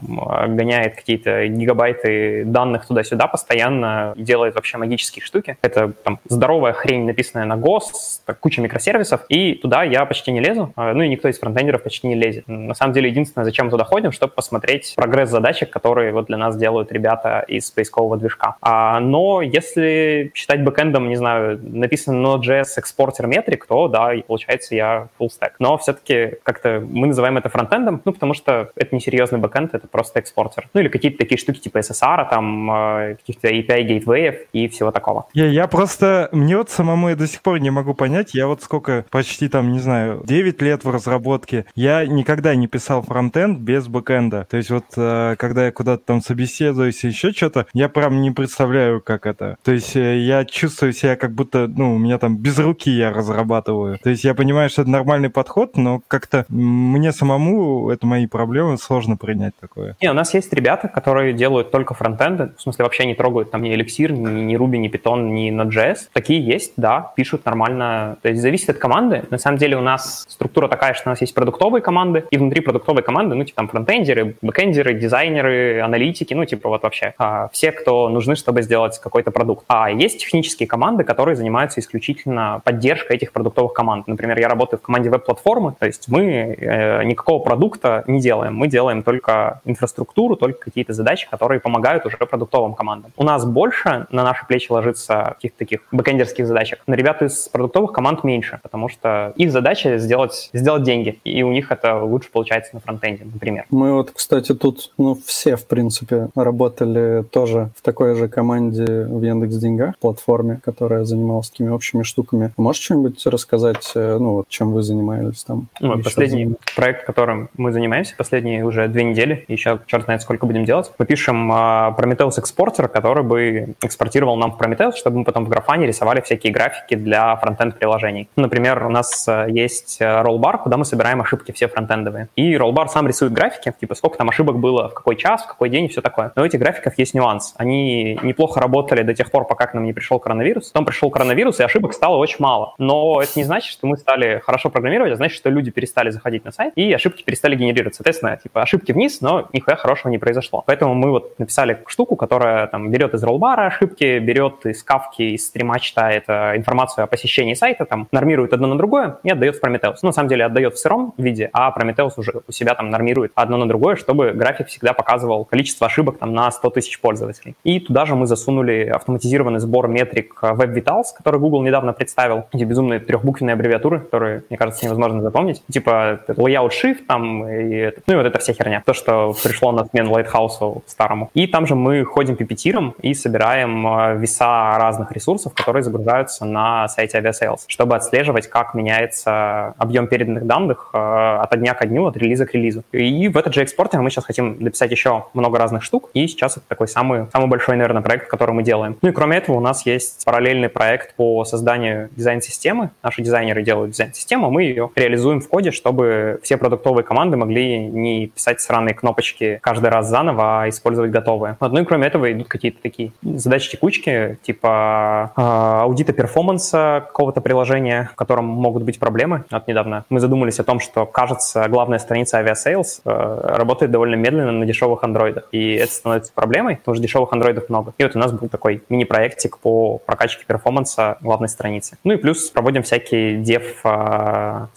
гоняет 0.49 0.97
какие-то 0.97 1.47
гигабайты 1.49 2.44
данных 2.44 2.87
туда-сюда 2.87 3.26
постоянно 3.26 4.12
и 4.17 4.23
делает 4.23 4.55
вообще 4.55 4.79
магические 4.79 5.25
штуки. 5.25 5.56
Это 5.62 5.93
там 6.05 6.20
здоровая 6.29 6.73
хрень, 6.73 7.06
написанная 7.06 7.47
на 7.47 7.55
Go, 7.55 7.81
с 7.81 8.23
кучей 8.41 8.61
микросервисов, 8.61 9.25
и 9.29 9.55
туда 9.55 9.82
я 9.82 10.05
почти 10.05 10.32
не 10.32 10.41
лезу, 10.41 10.73
а, 10.76 10.93
ну 10.94 11.02
и 11.02 11.08
никто 11.08 11.29
из 11.29 11.38
фронтендеров 11.38 11.82
почти 11.82 12.06
не 12.06 12.14
лезет. 12.14 12.47
На 12.47 12.75
самом 12.75 12.93
деле, 12.93 13.11
единственное, 13.11 13.39
зачем 13.44 13.66
мы 13.66 13.70
туда 13.70 13.84
ходим, 13.84 14.12
чтобы 14.12 14.32
посмотреть 14.32 14.94
прогресс 14.96 15.31
задачек, 15.31 15.70
которые 15.70 16.12
вот 16.12 16.26
для 16.26 16.37
нас 16.37 16.56
делают 16.56 16.92
ребята 16.92 17.44
из 17.46 17.70
поискового 17.70 18.16
движка. 18.16 18.56
А, 18.60 19.00
но 19.00 19.42
если 19.42 20.31
считать 20.34 20.62
бэкэндом, 20.62 21.08
не 21.08 21.16
знаю, 21.16 21.60
написан 21.62 22.25
Node.js 22.25 22.66
экспортер 22.76 23.26
метрик, 23.26 23.66
то 23.66 23.88
да, 23.88 24.14
и 24.14 24.22
получается 24.22 24.75
я 24.75 25.08
full 25.19 25.28
stack. 25.28 25.52
Но 25.58 25.78
все-таки 25.78 26.38
как-то 26.42 26.82
мы 26.87 27.08
называем 27.08 27.38
это 27.38 27.48
фронтендом, 27.48 28.00
ну 28.04 28.12
потому 28.12 28.34
что 28.34 28.70
это 28.76 28.94
не 28.94 29.00
серьезный 29.00 29.38
бэкэнд, 29.38 29.75
это 29.75 29.87
просто 29.88 30.19
экспортер. 30.19 30.69
Ну 30.75 30.81
или 30.81 30.88
какие-то 30.88 31.19
такие 31.19 31.38
штуки 31.38 31.58
типа 31.58 31.78
SSR, 31.78 32.28
там 32.31 32.70
а, 32.70 33.14
каких-то 33.14 33.48
API 33.48 33.82
гейтвеев 33.82 34.37
и 34.52 34.69
всего 34.69 34.90
такого. 34.90 35.26
Я, 35.34 35.46
я 35.46 35.66
просто, 35.66 36.28
мне 36.32 36.56
вот 36.56 36.70
самому 36.70 37.08
я 37.08 37.16
до 37.16 37.26
сих 37.26 37.42
пор 37.42 37.60
не 37.60 37.70
могу 37.70 37.94
понять, 37.94 38.34
я 38.34 38.46
вот 38.46 38.62
сколько, 38.62 39.04
почти 39.10 39.48
там, 39.48 39.72
не 39.72 39.78
знаю, 39.78 40.22
9 40.25 40.62
лет 40.62 40.84
в 40.84 40.90
разработке, 40.90 41.66
я 41.75 42.06
никогда 42.06 42.54
не 42.54 42.66
писал 42.66 43.02
фронтенд 43.30 43.58
без 43.58 43.88
бэкэнда. 43.88 44.46
То 44.50 44.56
есть 44.56 44.70
вот 44.70 44.84
э, 44.96 45.36
когда 45.38 45.66
я 45.66 45.72
куда-то 45.72 46.04
там 46.04 46.20
собеседуюсь, 46.20 47.04
еще 47.04 47.32
что-то, 47.32 47.66
я 47.72 47.88
прям 47.88 48.20
не 48.20 48.30
представляю, 48.30 49.00
как 49.00 49.26
это. 49.26 49.56
То 49.62 49.72
есть 49.72 49.96
э, 49.96 50.18
я 50.18 50.44
чувствую 50.44 50.92
себя 50.92 51.16
как 51.16 51.32
будто, 51.32 51.68
ну, 51.68 51.94
у 51.94 51.98
меня 51.98 52.18
там 52.18 52.36
без 52.36 52.58
руки 52.58 52.90
я 52.90 53.12
разрабатываю. 53.12 53.98
То 53.98 54.10
есть 54.10 54.24
я 54.24 54.34
понимаю, 54.34 54.68
что 54.68 54.82
это 54.82 54.90
нормальный 54.90 55.30
подход, 55.30 55.76
но 55.76 56.00
как-то 56.08 56.44
мне 56.48 57.12
самому, 57.12 57.90
это 57.90 58.06
мои 58.06 58.26
проблемы, 58.26 58.78
сложно 58.78 59.16
принять 59.16 59.54
такое. 59.60 59.96
Не, 60.00 60.10
у 60.10 60.14
нас 60.14 60.34
есть 60.34 60.52
ребята, 60.52 60.88
которые 60.88 61.32
делают 61.32 61.70
только 61.70 61.94
фронтенды, 61.94 62.52
в 62.56 62.62
смысле 62.62 62.84
вообще 62.84 63.06
не 63.06 63.14
трогают 63.14 63.50
там 63.50 63.62
ни 63.62 63.72
Elixir, 63.72 64.12
ни, 64.12 64.42
ни 64.42 64.56
Ruby, 64.56 64.78
ни 64.78 64.90
Python, 64.90 65.30
ни 65.30 65.50
Node.js. 65.50 66.08
Такие 66.12 66.44
есть, 66.44 66.72
да, 66.76 67.12
пишут 67.16 67.44
нормально. 67.44 68.18
То 68.22 68.28
есть 68.28 68.40
зависит 68.40 68.70
от 68.70 68.78
команды. 68.78 69.24
На 69.30 69.38
самом 69.38 69.58
деле 69.58 69.76
у 69.76 69.82
нас 69.82 70.26
структура 70.28 70.68
такая, 70.68 70.94
что 70.94 71.08
у 71.08 71.10
нас 71.10 71.20
есть 71.20 71.34
продуктовые 71.34 71.82
команды, 71.82 72.24
и 72.30 72.36
внутри 72.36 72.60
продуктовой 72.60 73.02
команды, 73.02 73.19
ну, 73.28 73.44
типа 73.44 73.56
там 73.56 73.69
фронтендеры, 73.69 74.37
бэкендеры, 74.43 74.94
дизайнеры, 74.94 75.81
аналитики, 75.81 76.34
ну, 76.34 76.44
типа 76.44 76.69
вот 76.69 76.82
вообще 76.82 77.14
а, 77.19 77.49
все, 77.52 77.72
кто 77.72 78.08
нужны, 78.08 78.37
чтобы 78.37 78.62
сделать 78.62 78.99
какой-то 78.99 79.31
продукт. 79.31 79.64
А 79.69 79.90
есть 79.90 80.20
технические 80.20 80.67
команды, 80.67 81.05
которые 81.05 81.37
занимаются 81.37 81.81
исключительно 81.81 82.61
поддержкой 82.64 83.17
этих 83.17 83.32
продуктовых 83.32 83.72
команд. 83.72 84.06
Например, 84.06 84.38
я 84.38 84.49
работаю 84.49 84.78
в 84.81 84.82
команде 84.82 85.11
веб-платформы, 85.11 85.75
то 85.78 85.87
есть 85.87 86.08
мы 86.08 86.22
э, 86.25 87.05
никакого 87.05 87.43
продукта 87.43 88.05
не 88.06 88.20
делаем, 88.20 88.55
мы 88.55 88.69
делаем 88.69 89.02
только 89.02 89.61
инфраструктуру, 89.64 90.37
только 90.37 90.61
какие-то 90.61 90.93
задачи, 90.93 91.28
которые 91.31 91.61
помогают 91.61 92.06
уже 92.06 92.16
продуктовым 92.16 92.75
командам. 92.75 93.12
У 93.16 93.25
нас 93.25 93.44
больше 93.44 94.06
на 94.11 94.25
наши 94.25 94.46
плечи 94.46 94.70
ложится 94.70 95.32
каких-то 95.34 95.58
таких 95.58 95.81
бэкендерских 95.93 96.46
задачек, 96.46 96.81
но 96.87 96.94
ребята 96.94 97.26
из 97.26 97.49
продуктовых 97.49 97.93
команд 97.93 98.25
меньше, 98.25 98.61
потому 98.62 98.88
что 98.88 99.32
их 99.37 99.50
задача 99.50 99.99
сделать, 99.99 100.50
сделать 100.52 100.82
деньги, 100.82 101.20
и 101.25 101.43
у 101.43 101.50
них 101.50 101.70
это 101.70 102.02
лучше 102.02 102.31
получается 102.31 102.75
на 102.75 102.81
фронтенде, 102.81 103.09
например. 103.18 103.66
Мы 103.70 103.92
вот, 103.92 104.10
кстати, 104.12 104.54
тут, 104.54 104.92
ну, 104.98 105.18
все, 105.26 105.56
в 105.56 105.66
принципе, 105.66 106.28
работали 106.34 107.22
тоже 107.22 107.70
в 107.76 107.82
такой 107.82 108.14
же 108.14 108.28
команде 108.28 109.04
в 109.04 109.22
Яндекс 109.22 109.56
Деньгах, 109.56 109.98
платформе, 109.98 110.60
которая 110.62 111.04
занималась 111.04 111.50
такими 111.50 111.70
общими 111.70 112.02
штуками. 112.02 112.52
Можешь 112.56 112.82
что-нибудь 112.82 113.24
рассказать, 113.26 113.92
э, 113.94 114.18
ну, 114.18 114.34
вот, 114.34 114.48
чем 114.48 114.72
вы 114.72 114.82
занимались 114.82 115.44
там? 115.44 115.68
Ну, 115.80 116.02
последний 116.02 116.44
занимались? 116.44 116.74
проект, 116.76 117.04
которым 117.04 117.50
мы 117.56 117.72
занимаемся, 117.72 118.14
последние 118.16 118.64
уже 118.64 118.88
две 118.88 119.04
недели, 119.04 119.44
еще 119.48 119.80
черт 119.86 120.04
знает, 120.04 120.22
сколько 120.22 120.46
будем 120.46 120.64
делать. 120.64 120.90
Мы 120.98 121.06
пишем 121.06 121.50
uh, 121.52 121.96
Prometheus 121.96 122.38
экспортер, 122.38 122.88
который 122.88 123.22
бы 123.22 123.74
экспортировал 123.82 124.36
нам 124.36 124.52
в 124.52 124.60
Prometheus, 124.60 124.92
чтобы 124.96 125.18
мы 125.18 125.24
потом 125.24 125.44
в 125.44 125.48
графане 125.48 125.86
рисовали 125.86 126.20
всякие 126.20 126.52
графики 126.52 126.94
для 126.94 127.36
фронтенд 127.36 127.78
приложений. 127.78 128.28
Например, 128.36 128.86
у 128.86 128.90
нас 128.90 129.26
uh, 129.28 129.50
есть 129.50 129.98
роллбар, 130.00 130.58
куда 130.58 130.76
мы 130.76 130.84
собираем 130.84 131.20
ошибки 131.20 131.52
все 131.52 131.68
фронтендовые. 131.68 132.28
И 132.37 132.56
роллбар 132.56 132.88
сам 132.90 133.06
рисует 133.06 133.32
графики, 133.32 133.73
типа 133.78 133.94
сколько 133.94 134.18
там 134.18 134.28
ошибок 134.28 134.59
было, 134.59 134.88
в 134.88 134.94
какой 134.94 135.16
час, 135.16 135.44
в 135.44 135.49
какой 135.49 135.68
день 135.68 135.87
и 135.87 135.88
все 135.88 136.02
такое. 136.02 136.32
Но 136.37 136.42
у 136.42 136.44
этих 136.44 136.59
графиков 136.59 136.99
есть 136.99 137.14
нюанс. 137.14 137.54
Они 137.56 138.18
неплохо 138.23 138.61
работали 138.61 139.02
до 139.02 139.14
тех 139.14 139.30
пор, 139.30 139.47
пока 139.47 139.66
к 139.66 139.75
нам 139.75 139.85
не 139.85 139.92
пришел 139.92 140.18
коронавирус. 140.18 140.70
Потом 140.70 140.85
пришел 140.85 141.11
коронавирус, 141.11 141.61
и 141.61 141.62
ошибок 141.62 141.94
стало 141.94 142.16
очень 142.16 142.37
мало. 142.38 142.75
Но 142.78 143.20
это 143.23 143.32
не 143.37 143.44
значит, 143.44 143.73
что 143.73 143.87
мы 143.87 143.97
стали 143.97 144.40
хорошо 144.44 144.70
программировать, 144.70 145.12
а 145.12 145.16
значит, 145.16 145.37
что 145.37 145.50
люди 145.50 145.70
перестали 145.70 146.11
заходить 146.11 146.44
на 146.44 146.52
сайт, 146.52 146.73
и 146.76 146.92
ошибки 146.92 147.23
перестали 147.23 147.56
генерировать. 147.56 147.94
Соответственно, 147.94 148.37
типа 148.37 148.62
ошибки 148.62 148.92
вниз, 148.92 149.20
но 149.20 149.49
нихуя 149.52 149.76
хорошего 149.76 150.11
не 150.11 150.18
произошло. 150.18 150.62
Поэтому 150.66 150.94
мы 150.94 151.11
вот 151.11 151.38
написали 151.38 151.82
штуку, 151.87 152.16
которая 152.16 152.66
там 152.66 152.90
берет 152.90 153.14
из 153.14 153.23
роллбара 153.23 153.66
ошибки, 153.66 154.18
берет 154.18 154.66
из 154.66 154.82
кавки, 154.82 155.23
из 155.23 155.47
стрима 155.47 155.78
читает 155.80 156.25
э, 156.28 156.56
информацию 156.56 157.04
о 157.04 157.06
посещении 157.06 157.54
сайта, 157.54 157.85
там 157.85 158.09
нормирует 158.12 158.52
одно 158.52 158.66
на 158.66 158.76
другое 158.76 159.18
и 159.23 159.30
отдает 159.30 159.56
в 159.56 159.62
Prometheus. 159.62 159.97
Ну, 160.02 160.09
на 160.09 160.12
самом 160.12 160.28
деле 160.28 160.44
отдает 160.44 160.75
в 160.75 160.78
сыром 160.78 161.14
виде, 161.16 161.50
а 161.52 161.75
Prometheus 161.76 162.12
уже 162.16 162.42
у 162.47 162.52
себя 162.52 162.75
нормирует 162.88 163.32
одно 163.34 163.58
на 163.58 163.68
другое, 163.68 163.96
чтобы 163.96 164.32
график 164.32 164.68
всегда 164.68 164.92
показывал 164.92 165.44
количество 165.44 165.87
ошибок 165.87 166.18
там 166.18 166.32
на 166.32 166.50
100 166.50 166.70
тысяч 166.70 167.00
пользователей. 167.00 167.54
И 167.64 167.80
туда 167.80 168.06
же 168.06 168.14
мы 168.14 168.26
засунули 168.26 168.87
автоматизированный 168.87 169.60
сбор 169.60 169.88
метрик 169.88 170.38
Web 170.42 170.75
Vitals, 170.75 171.06
который 171.16 171.40
Google 171.40 171.62
недавно 171.62 171.92
представил. 171.92 172.46
Эти 172.52 172.64
безумные 172.64 173.00
трехбуквенные 173.00 173.54
аббревиатуры, 173.54 174.00
которые, 174.00 174.44
мне 174.49 174.56
кажется, 174.56 174.84
невозможно 174.84 175.20
запомнить. 175.20 175.62
Типа 175.70 176.20
layout 176.28 176.70
shift 176.70 177.04
там, 177.06 177.46
и, 177.49 177.92
ну 178.06 178.14
и 178.14 178.16
вот 178.16 178.26
эта 178.26 178.38
вся 178.38 178.52
херня. 178.52 178.82
То, 178.87 178.94
что 178.94 179.34
пришло 179.42 179.72
на 179.72 179.84
смену 179.87 180.16
Lighthouse 180.16 180.82
старому. 180.87 181.30
И 181.34 181.46
там 181.46 181.66
же 181.66 181.75
мы 181.75 182.04
ходим 182.04 182.37
пипетиром 182.37 182.94
и 183.02 183.14
собираем 183.14 183.87
э, 183.87 184.16
веса 184.18 184.76
разных 184.78 185.12
ресурсов, 185.12 185.54
которые 185.54 185.82
загружаются 185.82 186.44
на 186.44 186.88
сайте 186.88 187.18
Aviasales, 187.18 187.60
чтобы 187.66 187.96
отслеживать, 187.96 188.49
как 188.49 188.75
меняется 188.75 189.75
объем 189.78 190.06
переданных 190.06 190.46
данных 190.46 190.90
э, 190.92 190.99
от 190.99 191.58
дня 191.58 191.75
к 191.75 191.87
дню, 191.87 192.06
от 192.06 192.16
релиза 192.16 192.46
к 192.46 192.54
релизу 192.54 192.69
релизу. 192.70 192.84
И 192.92 193.28
в 193.28 193.36
этот 193.36 193.54
же 193.54 193.62
экспортер 193.62 194.00
мы 194.00 194.10
сейчас 194.10 194.24
хотим 194.24 194.56
написать 194.60 194.90
еще 194.90 195.26
много 195.34 195.58
разных 195.58 195.82
штук, 195.82 196.10
и 196.14 196.26
сейчас 196.26 196.56
это 196.56 196.66
такой 196.68 196.88
самый, 196.88 197.26
самый 197.32 197.48
большой, 197.48 197.76
наверное, 197.76 198.02
проект, 198.02 198.28
который 198.28 198.54
мы 198.54 198.62
делаем. 198.62 198.96
Ну 199.02 199.08
и 199.08 199.12
кроме 199.12 199.36
этого 199.38 199.56
у 199.56 199.60
нас 199.60 199.84
есть 199.86 200.24
параллельный 200.24 200.68
проект 200.68 201.14
по 201.16 201.44
созданию 201.44 202.08
дизайн-системы. 202.16 202.90
Наши 203.02 203.22
дизайнеры 203.22 203.62
делают 203.62 203.92
дизайн-систему, 203.92 204.50
мы 204.50 204.64
ее 204.64 204.90
реализуем 204.94 205.40
в 205.40 205.48
коде, 205.48 205.70
чтобы 205.70 206.40
все 206.42 206.56
продуктовые 206.56 207.04
команды 207.04 207.36
могли 207.36 207.78
не 207.78 208.28
писать 208.28 208.60
сраные 208.60 208.94
кнопочки 208.94 209.58
каждый 209.62 209.90
раз 209.90 210.08
заново, 210.08 210.62
а 210.62 210.68
использовать 210.68 211.10
готовые. 211.10 211.56
Вот, 211.60 211.72
ну 211.72 211.80
и 211.80 211.84
кроме 211.84 212.06
этого 212.06 212.30
идут 212.32 212.48
какие-то 212.48 212.80
такие 212.82 213.12
задачи 213.22 213.70
текучки, 213.70 214.38
типа 214.42 215.32
э, 215.36 215.40
аудита 215.40 216.12
перформанса 216.12 217.04
какого-то 217.06 217.40
приложения, 217.40 218.10
в 218.12 218.16
котором 218.16 218.46
могут 218.46 218.82
быть 218.82 218.98
проблемы. 218.98 219.44
Вот 219.50 219.66
недавно 219.68 220.04
мы 220.10 220.20
задумались 220.20 220.58
о 220.60 220.64
том, 220.64 220.80
что, 220.80 221.06
кажется, 221.06 221.66
главная 221.68 221.98
страница 221.98 222.38
Aviasales 222.38 222.60
э, 222.67 223.11
работает 223.11 223.90
довольно 223.93 224.14
медленно 224.14 224.52
на 224.52 224.67
дешевых 224.67 225.02
андроидах. 225.05 225.49
И 225.52 225.75
это 225.75 225.93
становится 225.93 226.33
проблемой, 226.33 226.76
потому 226.76 226.95
что 226.95 227.02
дешевых 227.02 227.33
андроидов 227.33 227.69
много. 227.69 227.95
И 227.99 228.02
вот 228.02 228.17
у 228.17 228.19
нас 228.19 228.33
был 228.33 228.49
такой 228.49 228.83
мини-проектик 228.88 229.59
по 229.59 229.99
прокачке 229.99 230.45
performance 230.47 231.12
а 231.12 231.18
главной 231.21 231.49
страницы. 231.49 231.99
Ну 232.05 232.12
и 232.14 232.17
плюс 232.17 232.50
проводим 232.50 232.83
всякие 232.83 233.37
dev-события, 233.37 234.70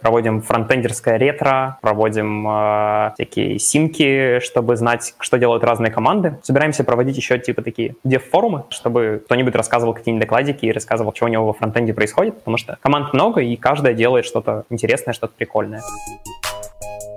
проводим 0.00 0.42
фронтендерское 0.42 1.18
ретро, 1.18 1.78
проводим 1.82 2.46
э, 2.48 3.12
всякие 3.14 3.58
sync 3.58 4.13
и, 4.13 4.40
чтобы 4.40 4.76
знать, 4.76 5.14
что 5.18 5.38
делают 5.38 5.64
разные 5.64 5.90
команды. 5.92 6.38
Собираемся 6.42 6.84
проводить 6.84 7.16
еще 7.16 7.38
типа 7.38 7.62
такие 7.62 7.94
dev-форумы, 8.04 8.64
чтобы 8.70 9.22
кто-нибудь 9.24 9.54
рассказывал 9.54 9.94
какие-нибудь 9.94 10.26
докладики 10.26 10.66
и 10.66 10.72
рассказывал, 10.72 11.12
что 11.14 11.26
у 11.26 11.28
него 11.28 11.46
во 11.46 11.52
фронтенде 11.52 11.94
происходит, 11.94 12.36
потому 12.38 12.56
что 12.56 12.78
команд 12.82 13.12
много, 13.12 13.40
и 13.40 13.56
каждая 13.56 13.94
делает 13.94 14.24
что-то 14.24 14.64
интересное, 14.70 15.14
что-то 15.14 15.34
прикольное. 15.36 15.82
Thank 16.82 17.02
you. 17.04 17.11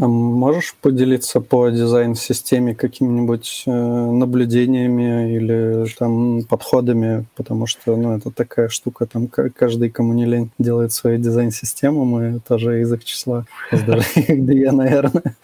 А 0.00 0.06
можешь 0.06 0.76
поделиться 0.80 1.40
по 1.40 1.70
дизайн-системе 1.70 2.74
какими-нибудь 2.74 3.64
э, 3.66 3.70
наблюдениями 3.70 5.34
или 5.34 5.86
там 5.98 6.44
подходами, 6.44 7.26
потому 7.34 7.66
что 7.66 7.96
ну, 7.96 8.16
это 8.16 8.30
такая 8.30 8.68
штука, 8.68 9.06
там 9.06 9.26
каждый, 9.26 9.90
кому 9.90 10.12
не 10.12 10.24
лень, 10.24 10.50
делает 10.58 10.92
свою 10.92 11.18
дизайн-систему, 11.18 12.04
мы 12.04 12.40
тоже 12.46 12.80
из 12.82 12.92
их 12.92 13.04
числа, 13.04 13.44
две, 13.72 14.70
наверное. 14.72 15.34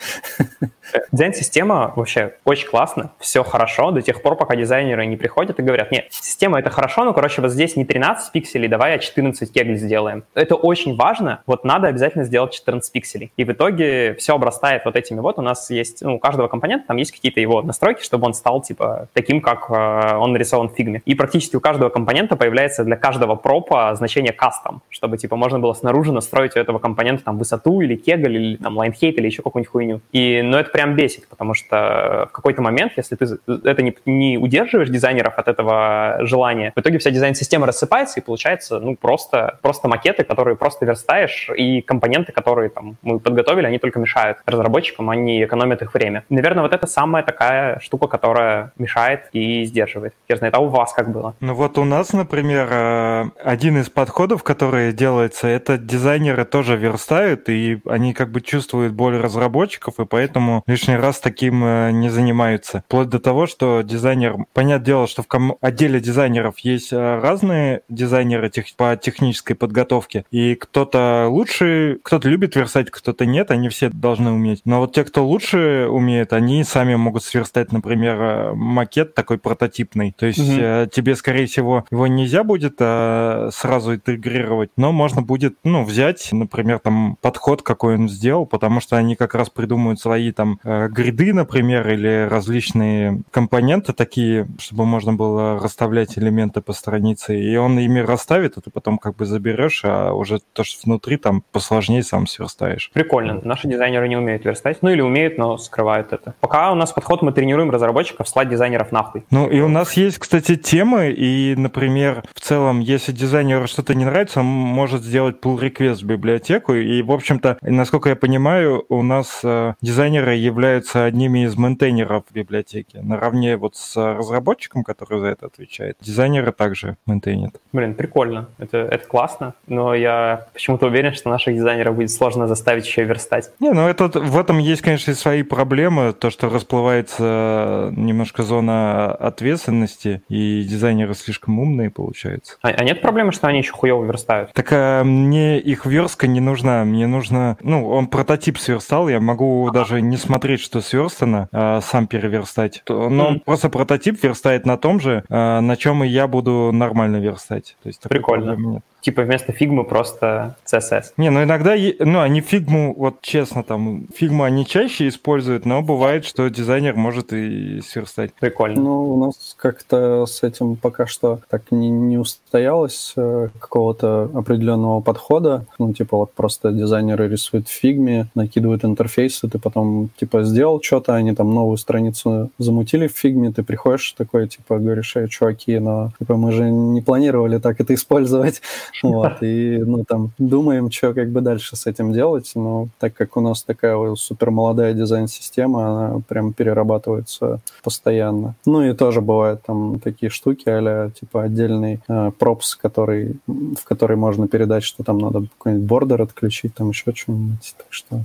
Дизайн-система 1.11 1.93
вообще 1.97 2.35
очень 2.45 2.69
классно, 2.69 3.13
все 3.19 3.43
хорошо 3.43 3.91
до 3.91 4.03
тех 4.03 4.23
пор, 4.23 4.37
пока 4.37 4.55
дизайнеры 4.55 5.07
не 5.07 5.17
приходят 5.17 5.59
и 5.59 5.63
говорят, 5.63 5.91
нет, 5.91 6.07
система 6.11 6.61
это 6.61 6.71
хорошо, 6.71 7.05
но, 7.05 7.13
короче, 7.13 7.41
вот 7.41 7.51
здесь 7.51 7.75
не 7.75 7.85
13 7.85 8.31
пикселей, 8.31 8.69
давай 8.69 8.95
а 8.95 8.99
14 8.99 9.53
кегль 9.53 9.77
сделаем. 9.77 10.25
Это 10.35 10.55
очень 10.55 10.97
важно, 10.97 11.43
вот 11.47 11.65
надо 11.65 11.89
обязательно 11.89 12.25
сделать 12.25 12.53
14 12.53 12.93
пикселей. 12.93 13.33
И 13.37 13.45
в 13.45 13.51
итоге 13.51 14.15
все 14.15 14.35
обрастает 14.45 14.85
вот 14.85 14.95
этими 14.97 15.21
вот. 15.21 15.39
У 15.39 15.43
нас 15.43 15.71
есть, 15.71 16.03
ну, 16.03 16.17
у 16.17 16.19
каждого 16.19 16.49
компонента 16.49 16.89
там 16.89 16.99
есть 16.99 17.13
какие-то 17.13 17.41
его 17.41 17.63
настройки, 17.63 18.03
чтобы 18.03 18.27
он 18.27 18.35
стал, 18.35 18.61
типа, 18.61 19.09
таким, 19.15 19.41
как 19.41 19.71
э, 19.71 20.17
он 20.17 20.33
нарисован 20.33 20.69
в 20.69 20.75
фигме. 20.75 21.03
И 21.07 21.15
практически 21.15 21.57
у 21.57 21.61
каждого 21.61 21.89
компонента 21.89 22.37
появляется 22.37 22.85
для 22.85 22.97
каждого 22.97 23.37
prop 23.37 23.83
а 23.83 23.95
значение 23.95 24.35
custom, 24.35 24.81
чтобы, 24.91 25.17
типа, 25.17 25.37
можно 25.37 25.59
было 25.59 25.73
снаружи 25.73 26.13
настроить 26.13 26.57
у 26.57 26.61
этого 26.61 26.79
компонента 26.79 27.25
там 27.25 27.39
высоту 27.39 27.81
или 27.81 27.97
кегль, 27.97 28.37
или 28.37 28.57
там 28.57 28.77
line-height, 28.77 29.19
или 29.19 29.27
еще 29.27 29.43
какую-нибудь 29.43 29.71
хуйню. 29.73 30.01
И, 30.13 30.43
ну, 30.43 30.59
это 30.59 30.71
прям 30.71 30.95
бесит, 30.95 31.27
потому 31.29 31.55
что 31.55 32.29
в 32.29 32.33
какой-то 32.33 32.61
момент, 32.61 32.93
если 32.97 33.17
ты 33.17 33.39
это 33.47 33.83
не, 33.83 33.97
не 34.05 34.39
удерживаешь 34.39 34.91
дизайнеров 34.91 35.39
от 35.39 35.49
этого 35.49 36.19
желания, 36.21 36.73
в 36.77 36.81
итоге 36.81 36.99
вся 36.99 37.11
дизайн-система 37.11 37.67
рассыпается, 37.67 38.21
и 38.21 38.23
получается, 38.23 38.79
ну, 38.79 38.95
просто, 38.97 39.59
просто 39.63 39.89
макеты, 39.89 40.25
которые 40.25 40.57
просто 40.57 40.85
верстаешь, 40.85 41.49
и 41.57 41.81
компоненты, 41.81 42.33
которые 42.33 42.69
там 42.69 42.97
мы 43.03 43.19
подготовили, 43.21 43.67
они 43.67 43.79
только 43.79 43.99
мешают 43.99 44.34
помогают 44.35 44.43
разработчикам, 44.47 45.11
они 45.11 45.45
экономят 45.45 45.83
их 45.83 45.95
время. 45.95 46.25
Наверное, 46.29 46.63
вот 46.63 46.75
это 46.75 46.87
самая 46.87 47.23
такая 47.23 47.79
штука, 47.81 48.07
которая 48.07 48.73
мешает 48.79 49.29
и 49.33 49.65
сдерживает. 49.65 50.15
Я 50.29 50.37
знаю, 50.37 50.53
а 50.57 50.61
у 50.61 50.69
вас 50.69 50.93
как 50.93 51.11
было? 51.11 51.35
Ну 51.41 51.55
вот 51.55 51.79
у 51.79 51.85
нас, 51.85 52.13
например, 52.13 52.69
э, 52.71 53.25
один 53.43 53.79
из 53.79 53.91
подходов, 53.91 54.43
который 54.43 54.93
делается, 54.93 55.49
это 55.49 55.79
дизайнеры 55.79 56.45
тоже 56.45 56.77
верстают, 56.77 57.49
и 57.49 57.81
они 57.87 58.15
как 58.15 58.31
бы 58.31 58.41
чувствуют 58.41 58.93
боль 58.93 59.17
разработчиков, 59.19 60.01
и 60.01 60.07
поэтому 60.07 60.63
лишний 60.67 60.97
раз 60.97 61.21
таким 61.21 61.65
э, 61.65 61.91
не 61.93 62.11
занимаются. 62.11 62.83
Вплоть 62.87 63.09
до 63.09 63.19
того, 63.19 63.47
что 63.47 63.83
дизайнер... 63.83 64.37
Понятное 64.53 64.85
дело, 64.85 65.07
что 65.07 65.23
в 65.23 65.29
ком... 65.29 65.57
отделе 65.61 66.01
дизайнеров 66.01 66.59
есть 66.61 66.93
э, 66.93 67.21
разные 67.21 67.83
дизайнеры 67.89 68.51
тех... 68.51 68.65
по 68.77 68.97
технической 68.97 69.57
подготовке, 69.57 70.25
и 70.31 70.55
кто-то 70.55 71.27
лучше, 71.29 71.99
кто-то 72.03 72.29
любит 72.29 72.57
верстать, 72.57 72.91
кто-то 72.91 73.27
нет, 73.27 73.51
они 73.51 73.69
все 73.69 73.89
должны 73.89 74.24
должны 74.25 74.33
уметь. 74.33 74.63
Но 74.65 74.81
вот 74.81 74.95
те, 74.95 75.05
кто 75.05 75.27
лучше 75.27 75.87
умеет, 75.91 76.33
они 76.33 76.65
сами 76.65 76.95
могут 76.95 77.25
сверстать, 77.25 77.73
например, 77.73 78.21
э, 78.21 78.53
макет 78.55 79.15
такой 79.15 79.39
прототипный. 79.39 80.15
То 80.17 80.27
есть 80.27 80.39
угу. 80.41 80.91
тебе, 80.91 81.15
скорее 81.15 81.47
всего, 81.47 81.85
его 81.91 82.07
нельзя 82.07 82.45
будет 82.45 82.77
а, 82.81 83.51
сразу 83.53 83.95
интегрировать, 83.95 84.71
но 84.77 84.93
можно 84.93 85.23
будет, 85.23 85.57
ну, 85.65 85.85
взять, 85.85 86.29
например, 86.33 86.79
там 86.79 87.17
подход, 87.21 87.63
какой 87.63 87.95
он 87.97 88.09
сделал, 88.09 88.47
потому 88.47 88.81
что 88.81 88.97
они 88.97 89.17
как 89.17 89.35
раз 89.35 89.51
придумают 89.51 90.01
свои 90.01 90.33
там 90.33 90.59
гриды, 90.65 91.33
например, 91.33 91.89
или 91.89 92.27
различные 92.31 93.23
компоненты 93.31 93.93
такие, 93.93 94.47
чтобы 94.59 94.87
можно 94.87 95.13
было 95.13 95.59
расставлять 95.61 96.19
элементы 96.19 96.61
по 96.61 96.73
странице, 96.73 97.39
и 97.39 97.57
он 97.57 97.79
ими 97.79 98.01
расставит, 98.01 98.57
а 98.57 98.61
ты 98.61 98.71
потом 98.71 98.99
как 98.99 99.17
бы 99.17 99.27
заберешь, 99.27 99.83
а 99.85 100.13
уже 100.13 100.41
то, 100.53 100.65
что 100.65 100.81
внутри 100.85 101.17
там 101.17 101.43
посложнее 101.53 102.03
сам 102.03 102.27
сверстаешь. 102.27 102.91
Прикольно. 102.93 103.41
Наши 103.45 103.69
дизайнеры 103.69 104.09
не 104.09 104.14
не 104.15 104.19
умеют 104.19 104.45
верстать. 104.45 104.79
Ну 104.83 104.91
или 104.91 105.01
умеют, 105.01 105.39
но 105.39 105.59
скрывают 105.59 106.13
это. 106.13 106.35
Пока 106.41 106.71
у 106.73 106.75
нас 106.75 106.93
подход, 106.93 107.23
мы 107.23 107.33
тренируем 107.33 107.71
разработчиков 107.71 108.29
слать 108.29 108.49
дизайнеров 108.49 108.93
нахуй. 108.93 109.25
Ну 109.31 109.49
и 109.49 109.61
у 109.61 109.69
нас 109.69 109.95
есть, 109.95 110.19
кстати, 110.19 110.57
темы, 110.57 111.11
и, 111.11 111.55
например, 111.57 112.23
в 112.35 112.41
целом, 112.41 112.81
если 112.81 113.13
дизайнеру 113.13 113.67
что-то 113.67 113.95
не 113.95 114.05
нравится, 114.05 114.41
он 114.41 114.47
может 114.47 115.03
сделать 115.03 115.37
pull 115.43 115.59
request 115.59 116.03
в 116.03 116.05
библиотеку, 116.05 116.75
и, 116.75 117.03
в 117.03 117.13
общем-то, 117.13 117.59
насколько 117.63 118.09
я 118.09 118.17
понимаю, 118.17 118.85
у 118.89 119.03
нас 119.03 119.41
э, 119.43 119.75
дизайнеры 119.81 120.35
являются 120.35 121.05
одними 121.05 121.45
из 121.45 121.57
мейнтейнеров 121.57 122.25
в 122.31 122.35
библиотеке, 122.35 123.01
наравне 123.03 123.57
вот 123.57 123.77
с 123.77 123.97
разработчиком, 123.97 124.85
который 124.85 125.21
за 125.21 125.27
это 125.27 125.47
отвечает. 125.47 125.97
Дизайнеры 126.01 126.53
также 126.53 126.97
мейнтейнят. 127.07 127.55
Блин, 127.73 127.95
прикольно. 127.95 128.49
Это, 128.59 128.79
это 128.79 129.07
классно, 129.07 129.55
но 129.67 129.95
я 129.95 130.47
почему-то 130.53 130.87
уверен, 130.87 131.15
что 131.15 131.31
наших 131.31 131.55
дизайнеров 131.55 131.97
будет 131.97 132.11
сложно 132.11 132.47
заставить 132.47 132.87
еще 132.87 133.05
верстать. 133.05 133.51
Не, 133.61 133.73
ну 133.73 133.89
это 133.89 133.94
тут 133.95 134.17
в 134.17 134.39
этом 134.39 134.59
есть, 134.59 134.83
конечно, 134.83 135.11
и 135.11 135.15
свои 135.15 135.43
проблемы, 135.43 136.13
то, 136.13 136.31
что 136.31 136.49
расплывается 136.49 137.93
немножко 137.97 138.43
зона 138.43 139.13
ответственности, 139.13 140.23
и 140.29 140.63
дизайнеры 140.65 141.15
слишком 141.15 141.59
умные, 141.59 141.91
получается. 141.91 142.57
А, 142.63 142.69
а 142.69 142.85
нет 142.85 143.01
проблемы, 143.01 143.33
что 143.33 143.49
они 143.49 143.59
еще 143.59 143.73
хуево 143.73 144.05
верстают? 144.05 144.53
Так 144.53 144.69
а, 144.73 145.05
мне 145.05 145.59
их 145.59 145.87
верстка 145.87 146.27
не 146.27 146.41
нужна, 146.41 146.85
мне 146.85 147.07
нужно... 147.07 147.57
Ну, 147.61 147.89
он 147.89 148.09
прототип 148.09 148.59
сверстал, 148.59 149.09
я 149.09 149.21
могу 149.21 149.67
ага. 149.69 149.81
даже 149.81 150.01
не 150.01 150.17
смотреть, 150.17 150.61
что 150.61 150.81
сверстано, 150.81 151.49
а 151.53 151.81
сам 151.81 152.07
переверстать. 152.07 152.83
Но 152.89 153.35
mm. 153.35 153.41
просто 153.45 153.69
прототип 153.69 154.23
верстает 154.23 154.67
на 154.67 154.77
том 154.77 155.01
же, 155.01 155.25
а, 155.29 155.61
на 155.61 155.77
чем 155.77 156.05
и 156.05 156.09
я 156.09 156.27
буду 156.27 156.71
нормально 156.73 157.17
верстать. 157.17 157.77
То 157.83 157.89
есть 157.89 158.03
Прикольно. 158.03 158.57
Нет 158.57 158.83
типа 159.05 159.23
вместо 159.23 159.53
фигмы 159.53 159.85
просто 159.85 160.57
CSS. 160.65 161.13
Не, 161.19 161.31
ну 161.31 161.43
иногда, 161.43 161.75
ну 161.99 162.21
они 162.21 162.41
фигму, 162.41 162.95
вот 162.97 163.21
честно, 163.21 163.63
там, 163.63 164.07
фигму 164.15 164.45
они 164.45 164.65
чаще 164.65 165.09
используют, 165.09 165.67
но 165.67 165.83
бывает, 165.83 166.25
что 166.25 166.49
дизайнер 166.49 166.97
может 166.97 167.33
и 167.35 167.83
сверстать. 167.83 168.33
Прикольно. 168.41 168.81
Ну, 168.81 169.15
у 169.15 169.27
нас 169.27 169.55
как-то 169.59 170.25
с 170.25 170.43
этим 170.43 170.77
пока 170.77 171.07
что 171.07 171.41
так 171.51 171.71
не, 171.71 171.91
не 171.91 172.17
устоялось 172.17 173.13
э, 173.17 173.49
какого-то 173.59 174.31
определенного 174.35 175.01
подхода. 175.01 175.67
Ну, 175.79 175.93
типа 175.93 176.17
вот 176.17 176.33
просто 176.33 176.73
дизайнеры 176.73 177.29
рисуют 177.29 177.69
в 177.69 177.73
фигме, 177.73 178.29
накидывают 178.35 178.87
интерфейсы, 178.87 179.49
ты 179.49 179.59
потом, 179.59 180.09
типа, 180.17 180.45
сделал 180.45 180.81
что-то, 180.83 181.15
они 181.15 181.35
там 181.35 181.53
новую 181.53 181.77
страницу 181.77 182.51
замутили 182.59 183.07
в 183.09 183.13
фигме, 183.13 183.53
ты 183.53 183.63
приходишь 183.63 184.13
такой, 184.13 184.49
типа, 184.49 184.79
говоришь, 184.79 185.15
эй, 185.17 185.29
чуваки, 185.29 185.79
но, 185.79 186.13
типа, 186.19 186.37
мы 186.37 186.53
же 186.53 186.71
не 186.71 187.03
планировали 187.03 187.59
так 187.59 187.81
это 187.81 187.93
использовать. 187.93 188.63
Вот, 189.03 189.43
и, 189.43 189.79
ну, 189.79 190.05
там, 190.05 190.31
думаем, 190.39 190.91
что 190.91 191.15
как 191.15 191.31
бы 191.31 191.41
дальше 191.41 191.77
с 191.77 191.87
этим 191.87 192.13
делать, 192.13 192.53
но 192.55 192.89
так 192.99 193.15
как 193.15 193.37
у 193.37 193.41
нас 193.41 193.63
такая 193.63 194.15
супер 194.15 194.51
молодая 194.51 194.95
дизайн-система, 194.95 195.87
она 195.87 196.23
прям 196.29 196.53
перерабатывается 196.53 197.61
постоянно. 197.83 198.55
Ну, 198.67 198.83
и 198.83 198.95
тоже 198.95 199.21
бывают 199.21 199.63
там 199.63 200.01
такие 200.01 200.31
штуки, 200.31 200.65
а 200.67 201.11
типа, 201.11 201.45
отдельный 201.45 202.01
э, 202.09 202.31
props, 202.39 202.77
который, 202.77 203.37
в 203.47 203.85
который 203.85 204.17
можно 204.17 204.49
передать, 204.49 204.85
что 204.85 205.03
там 205.03 205.19
надо 205.19 205.47
какой-нибудь 205.59 205.87
border 205.87 206.23
отключить, 206.23 206.75
там 206.75 206.91
еще 206.91 207.13
что-нибудь. 207.15 207.75
Так 207.77 207.87
что 207.91 208.25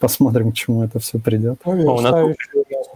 посмотрим, 0.00 0.52
к 0.52 0.54
чему 0.54 0.82
это 0.84 0.98
все 0.98 1.18
придет. 1.18 1.60
Ну, 1.64 1.90
О, 1.90 1.96
у 1.96 2.00
нас 2.00 2.36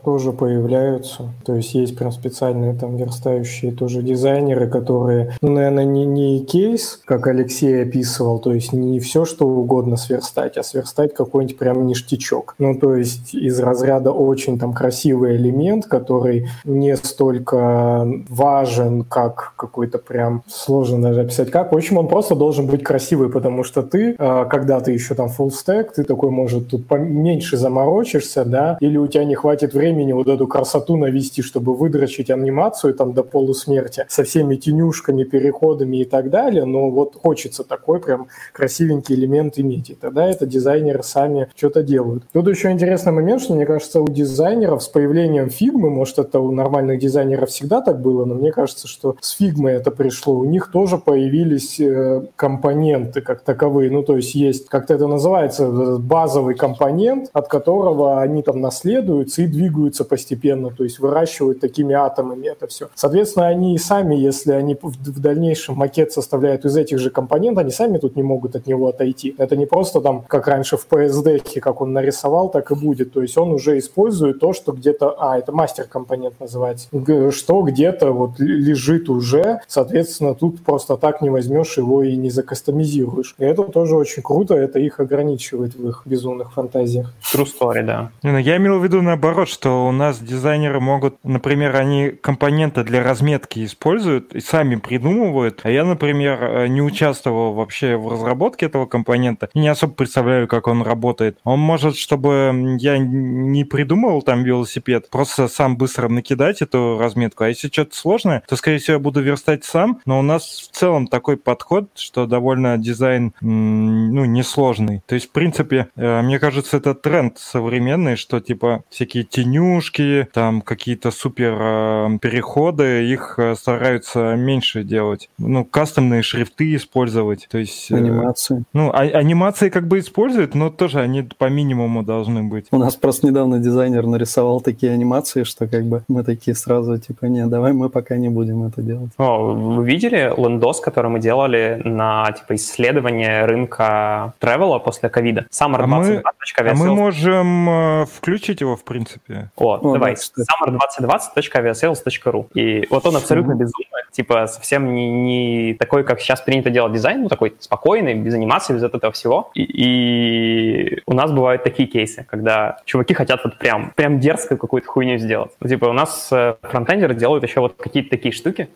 тоже 0.09 0.33
появляются. 0.33 1.35
То 1.45 1.55
есть 1.55 1.75
есть 1.75 1.95
прям 1.95 2.13
специальные 2.13 2.73
там 2.73 2.97
верстающие 2.97 3.73
тоже 3.73 4.01
дизайнеры, 4.01 4.67
которые, 4.67 5.35
ну, 5.43 5.51
наверное, 5.51 5.85
не, 5.85 6.07
не 6.07 6.47
кейс, 6.47 6.99
как 7.05 7.27
Алексей 7.27 7.83
описывал, 7.83 8.39
то 8.39 8.55
есть 8.55 8.73
не 8.73 9.01
все, 9.01 9.27
что 9.27 9.47
угодно 9.47 9.99
сверстать, 9.99 10.57
а 10.57 10.63
сверстать 10.63 11.13
какой-нибудь 11.13 11.59
прям 11.59 11.87
ништячок. 11.87 12.55
Ну, 12.59 12.75
то 12.75 12.95
есть 12.95 13.35
из 13.35 13.61
разряда 13.61 14.11
очень 14.11 14.59
там 14.59 14.73
красивый 14.73 15.37
элемент, 15.37 15.85
который 15.85 16.49
не 16.65 16.97
столько 16.97 18.09
важен, 18.31 19.05
как 19.05 19.53
какой-то 19.57 19.99
прям 19.99 20.43
сложно 20.47 21.03
даже 21.03 21.21
описать 21.21 21.51
как. 21.51 21.73
В 21.73 21.77
общем, 21.77 21.99
он 21.99 22.09
просто 22.09 22.35
должен 22.35 22.67
быть 22.67 22.83
красивый, 22.83 23.29
потому 23.29 23.63
что 23.63 23.83
ты, 23.83 24.15
а, 24.19 24.47
когда 24.47 24.81
ты 24.81 24.93
еще 24.93 25.15
там 25.15 25.29
full 25.29 25.51
stack, 25.51 25.91
ты 25.97 26.05
такой, 26.05 26.31
может, 26.31 26.71
тут 26.71 26.87
поменьше 26.87 27.59
заморочишься, 27.59 28.47
да, 28.47 28.79
или 28.81 28.97
у 28.97 29.07
тебя 29.07 29.27
не 29.27 29.35
хватит 29.35 29.75
времени 29.75 29.98
вот 30.15 30.29
эту 30.29 30.47
красоту 30.47 30.97
навести, 30.97 31.43
чтобы 31.43 31.75
выдрочить 31.75 32.31
анимацию 32.31 32.95
там 32.95 33.13
до 33.13 33.23
полусмерти 33.23 34.05
со 34.09 34.25
всеми 34.25 34.57
тенюшками, 34.57 35.25
переходами 35.25 35.99
и 35.99 36.05
так 36.05 36.31
далее, 36.31 36.65
но 36.65 36.91
вот 36.91 37.17
хочется 37.21 37.65
такой 37.65 38.01
прям 38.01 38.29
красивенький 38.53 39.15
элемент 39.15 39.59
иметь, 39.59 39.91
и 39.91 39.95
тогда 39.95 40.27
это 40.29 40.47
дизайнеры 40.47 41.03
сами 41.03 41.49
что-то 41.57 41.83
делают. 41.83 42.25
Тут 42.33 42.49
еще 42.49 42.71
интересный 42.71 43.13
момент, 43.13 43.43
что, 43.43 43.55
мне 43.55 43.67
кажется, 43.67 44.01
у 44.01 44.09
дизайнеров 44.09 44.83
с 44.83 44.89
появлением 44.89 45.51
фигмы, 45.51 45.91
может, 45.91 46.19
это 46.19 46.41
у 46.41 46.51
нормальных 46.51 46.99
дизайнеров 46.99 47.51
всегда 47.51 47.81
так 47.81 48.01
было, 48.01 48.25
но 48.25 48.35
мне 48.35 48.53
кажется, 48.53 48.89
что 48.89 49.17
с 49.21 49.31
фигмой 49.31 49.75
это 49.75 49.91
пришло, 49.91 50.35
у 50.35 50.45
них 50.45 50.71
тоже 50.71 50.99
появились 50.99 51.81
э, 51.81 52.23
компоненты 52.37 53.21
как 53.21 53.43
таковые, 53.43 53.91
ну, 53.91 54.03
то 54.03 54.17
есть 54.17 54.35
есть, 54.35 54.69
как-то 54.69 54.95
это 54.95 55.07
называется, 55.07 55.99
базовый 55.99 56.55
компонент, 56.55 57.31
от 57.33 57.49
которого 57.49 58.21
они 58.21 58.43
там 58.43 58.61
наследуются 58.61 59.43
и 59.43 59.47
двигаются 59.47 59.78
постепенно, 60.05 60.71
то 60.71 60.85
есть 60.85 60.99
выращивают 60.99 61.61
такими 61.61 61.95
атомами 61.95 62.47
это 62.47 62.67
все. 62.67 62.89
Соответственно, 62.95 63.47
они 63.47 63.75
и 63.75 63.79
сами, 63.79 64.15
если 64.15 64.53
они 64.53 64.77
в 64.81 65.21
дальнейшем 65.21 65.77
макет 65.77 66.13
составляют 66.13 66.65
из 66.65 66.77
этих 66.77 66.99
же 66.99 67.11
компонентов, 67.11 67.63
они 67.63 67.71
сами 67.71 67.99
тут 67.99 68.17
не 68.17 68.23
могут 68.23 68.57
от 68.57 68.67
него 68.67 68.89
отойти. 68.89 69.35
Это 69.39 69.57
не 69.57 69.67
просто 69.67 70.01
там, 70.01 70.23
как 70.23 70.49
раньше 70.49 70.77
в 70.77 70.87
PSD, 70.91 71.61
как 71.61 71.81
он 71.81 71.93
нарисовал, 71.93 72.51
так 72.51 72.71
и 72.71 72.75
будет. 72.75 73.13
То 73.13 73.23
есть 73.23 73.37
он 73.39 73.53
уже 73.53 73.79
использует 73.79 74.41
то, 74.41 74.53
что 74.53 74.73
где-то, 74.73 75.15
а, 75.19 75.39
это 75.39 75.53
мастер-компонент 75.53 76.41
называется, 76.41 76.89
что 77.31 77.63
где-то 77.63 78.13
вот 78.13 78.39
лежит 78.39 79.09
уже, 79.09 79.61
соответственно, 79.67 80.35
тут 80.35 80.63
просто 80.65 80.97
так 80.97 81.21
не 81.23 81.31
возьмешь 81.31 81.77
его 81.77 82.03
и 82.03 82.17
не 82.17 82.31
закастомизируешь. 82.31 83.35
И 83.39 83.45
это 83.45 83.63
тоже 83.65 83.97
очень 83.97 84.23
круто, 84.23 84.55
это 84.55 84.79
их 84.79 85.01
ограничивает 85.01 85.75
в 85.75 85.89
их 85.89 86.03
безумных 86.05 86.53
фантазиях. 86.53 87.13
True 87.35 87.47
story, 87.47 87.85
да. 87.85 88.11
Ну, 88.23 88.39
я 88.39 88.57
имел 88.57 88.79
в 88.79 88.85
виду 88.85 89.03
наоборот, 89.03 89.49
что 89.49 89.68
у 89.71 89.93
нас 89.93 90.21
дизайнеры 90.21 90.81
могут, 90.81 91.17
например, 91.25 91.77
они 91.77 92.11
компоненты 92.11 92.85
для 92.85 93.03
разметки 93.03 93.65
используют 93.65 94.35
и 94.35 94.41
сами 94.41 94.77
придумывают, 94.77 95.61
а 95.65 95.71
я, 95.71 95.85
например, 95.85 96.43
э, 96.43 96.69
не 96.69 96.83
участвовал 96.83 97.55
вообще 97.55 97.97
в 97.97 98.09
разработке 98.09 98.67
этого 98.67 98.87
компонента 98.87 99.49
не 99.55 99.69
особо 99.69 99.95
представляю, 99.95 100.49
как 100.49 100.67
он 100.67 100.83
работает. 100.83 101.39
Он 101.45 101.59
может, 101.59 101.97
чтобы 101.97 102.77
я 102.79 102.99
не 102.99 103.65
придумывал 103.65 104.23
там 104.23 104.43
велосипед, 104.45 105.11
просто 105.11 105.49
сам 105.49 105.77
быстро 105.77 106.09
накидать 106.09 106.63
эту 106.63 106.99
разметку, 106.99 107.45
а 107.45 107.49
если 107.49 107.69
что-то 107.69 107.97
сложное, 107.97 108.43
то, 108.49 108.57
скорее 108.57 108.79
всего, 108.79 108.95
я 108.95 108.99
буду 108.99 109.21
верстать 109.21 109.65
сам, 109.65 110.01
но 110.07 110.19
у 110.19 110.23
нас 110.23 110.71
в 110.71 110.77
целом 110.77 111.07
такой 111.07 111.37
подход, 111.37 111.91
что 111.97 112.27
довольно 112.27 112.79
дизайн, 112.79 113.35
ну, 113.41 114.25
несложный. 114.25 115.03
То 115.07 115.15
есть, 115.15 115.29
в 115.29 115.33
принципе, 115.33 115.89
э, 115.97 116.23
мне 116.23 116.39
кажется, 116.39 116.77
это 116.77 116.95
тренд 116.95 117.39
современный, 117.39 118.17
что, 118.17 118.41
типа, 118.41 118.85
всякие 118.91 119.25
тенюшки, 119.59 120.29
там, 120.33 120.61
какие-то 120.61 121.11
супер 121.11 121.57
э, 121.59 122.19
переходы, 122.21 123.05
их 123.05 123.35
э, 123.39 123.55
стараются 123.55 124.35
меньше 124.37 124.85
делать. 124.85 125.29
Ну, 125.39 125.65
кастомные 125.65 126.23
шрифты 126.23 126.75
использовать, 126.75 127.49
то 127.51 127.59
есть... 127.59 127.91
Анимации. 127.91 128.65
Ну, 128.73 128.91
а, 128.91 129.01
анимации 129.01 129.69
как 129.69 129.87
бы 129.89 129.99
используют, 129.99 130.55
но 130.55 130.71
тоже 130.71 131.01
они 131.01 131.23
по 131.23 131.49
минимуму 131.49 132.03
должны 132.03 132.43
быть. 132.43 132.67
У 132.71 132.79
нас 132.79 132.97
просто 132.97 133.27
недавно 133.27 133.59
дизайнер 133.59 134.07
нарисовал 134.07 134.61
такие 134.61 134.93
анимации, 134.93 135.45
что 135.45 135.67
как 135.67 135.85
бы 135.85 136.03
мы 136.09 136.25
такие 136.25 136.55
сразу, 136.55 136.99
типа, 136.99 137.27
не, 137.27 137.47
давай 137.47 137.73
мы 137.73 137.91
пока 137.91 138.17
не 138.17 138.29
будем 138.29 138.65
это 138.65 138.83
делать. 138.83 139.11
О, 139.19 139.55
вы 139.55 139.85
видели 139.87 140.33
лендос, 140.37 140.81
который 140.81 141.11
мы 141.11 141.21
делали 141.21 141.81
на, 141.85 142.33
типа, 142.33 142.55
исследование 142.55 143.45
рынка 143.45 144.35
тревела 144.39 144.79
после 144.79 145.09
ковида? 145.09 145.47
Summer 145.51 145.83
а 145.83 145.87
мы, 145.87 146.23
а 146.57 146.75
мы 146.75 146.95
можем 146.95 147.71
э, 147.71 148.07
включить 148.07 148.61
его, 148.61 148.77
в 148.77 148.85
принципе. 148.85 149.48
О, 149.57 149.75
О 149.75 149.93
давай. 149.93 150.17
Да, 150.37 150.45
summer2020.aviasales.ru 150.67 152.49
И 152.55 152.87
вот 152.91 153.07
он 153.07 153.17
абсолютно 153.17 153.53
mm-hmm. 153.53 153.57
безумный. 153.57 154.03
Типа 154.11 154.47
совсем 154.47 154.95
не, 154.95 155.11
не 155.11 155.75
такой, 155.75 156.05
как 156.05 156.21
сейчас 156.21 156.41
принято 156.41 156.71
делать 156.71 156.93
дизайн, 156.93 157.23
ну 157.23 157.29
такой 157.29 157.55
спокойный, 157.59 158.15
без 158.15 158.35
анимации, 158.35 158.73
без 158.73 158.83
этого 158.83 159.13
всего. 159.13 159.51
И, 159.55 159.63
и 159.63 161.03
у 161.07 161.13
нас 161.13 161.31
бывают 161.31 161.63
такие 161.63 161.89
кейсы, 161.89 162.27
когда 162.29 162.79
чуваки 162.85 163.15
хотят 163.15 163.45
вот 163.45 163.59
прям, 163.59 163.93
прям 163.95 164.19
дерзко 164.21 164.57
какую-то 164.57 164.89
хуйню 164.89 165.19
сделать. 165.19 165.53
Ну, 165.61 165.69
типа 165.69 165.87
у 165.87 165.93
нас 165.93 166.29
э, 166.33 166.57
фронтендеры 166.63 167.15
делают 167.15 167.45
еще 167.45 167.61
вот 167.61 167.75
какие-то 167.77 168.11
такие 168.11 168.33
штуки, 168.33 168.69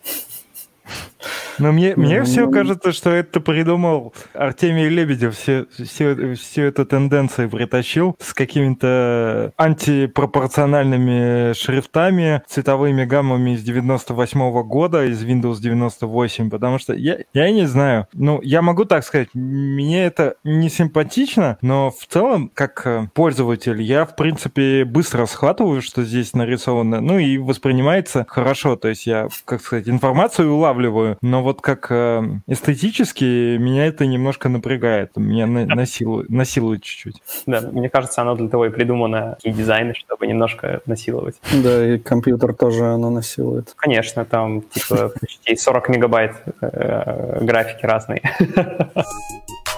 но 1.59 1.71
мне, 1.71 1.95
мне 1.95 2.19
ну, 2.19 2.25
все 2.25 2.49
кажется, 2.49 2.91
что 2.91 3.09
это 3.09 3.39
придумал 3.39 4.13
Артемий 4.33 4.89
Лебедев, 4.89 5.37
все, 5.37 5.65
все, 5.77 6.35
всю 6.35 6.61
эту 6.63 6.85
тенденцию 6.85 7.49
притащил 7.49 8.15
с 8.19 8.33
какими-то 8.33 9.53
антипропорциональными 9.57 11.53
шрифтами, 11.53 12.41
цветовыми 12.47 13.05
гаммами 13.05 13.51
из 13.51 13.63
98 13.63 14.39
-го 14.41 14.63
года, 14.63 15.05
из 15.05 15.23
Windows 15.23 15.59
98, 15.59 16.49
потому 16.49 16.79
что 16.79 16.93
я, 16.93 17.19
я 17.33 17.51
не 17.51 17.65
знаю. 17.65 18.07
Ну, 18.13 18.41
я 18.41 18.61
могу 18.61 18.85
так 18.85 19.03
сказать, 19.03 19.29
мне 19.33 20.05
это 20.05 20.35
не 20.43 20.69
симпатично, 20.69 21.57
но 21.61 21.91
в 21.91 22.05
целом, 22.07 22.51
как 22.53 22.81
э, 22.85 23.07
пользователь, 23.13 23.81
я, 23.81 24.05
в 24.05 24.15
принципе, 24.15 24.85
быстро 24.85 25.25
схватываю, 25.25 25.81
что 25.81 26.03
здесь 26.03 26.33
нарисовано, 26.33 27.01
ну 27.01 27.19
и 27.19 27.37
воспринимается 27.37 28.25
хорошо, 28.27 28.75
то 28.75 28.87
есть 28.87 29.05
я, 29.05 29.27
как 29.45 29.61
сказать, 29.61 29.87
информацию 29.87 30.51
улавливаю, 30.53 31.17
но 31.21 31.42
вот 31.43 31.61
как 31.61 31.87
э, 31.91 32.23
эстетически 32.47 33.57
меня 33.57 33.85
это 33.85 34.05
немножко 34.05 34.49
напрягает, 34.49 35.15
меня 35.15 35.45
на, 35.45 35.65
насилует, 35.65 36.29
насилует 36.29 36.81
чуть-чуть. 36.81 37.21
Да, 37.45 37.61
мне 37.61 37.89
кажется, 37.89 38.21
оно 38.21 38.35
для 38.35 38.49
того 38.49 38.65
и 38.65 38.69
придумано, 38.69 39.37
и 39.43 39.51
дизайны, 39.51 39.93
чтобы 39.93 40.25
немножко 40.27 40.81
насиловать. 40.85 41.35
Да, 41.63 41.95
и 41.95 41.99
компьютер 41.99 42.53
тоже 42.53 42.85
оно 42.85 43.09
насилует. 43.09 43.73
Конечно, 43.75 44.25
там 44.25 44.61
типа 44.61 45.11
почти 45.19 45.55
40 45.55 45.89
мегабайт 45.89 46.33
э, 46.61 47.43
графики 47.43 47.85
разные. 47.85 48.21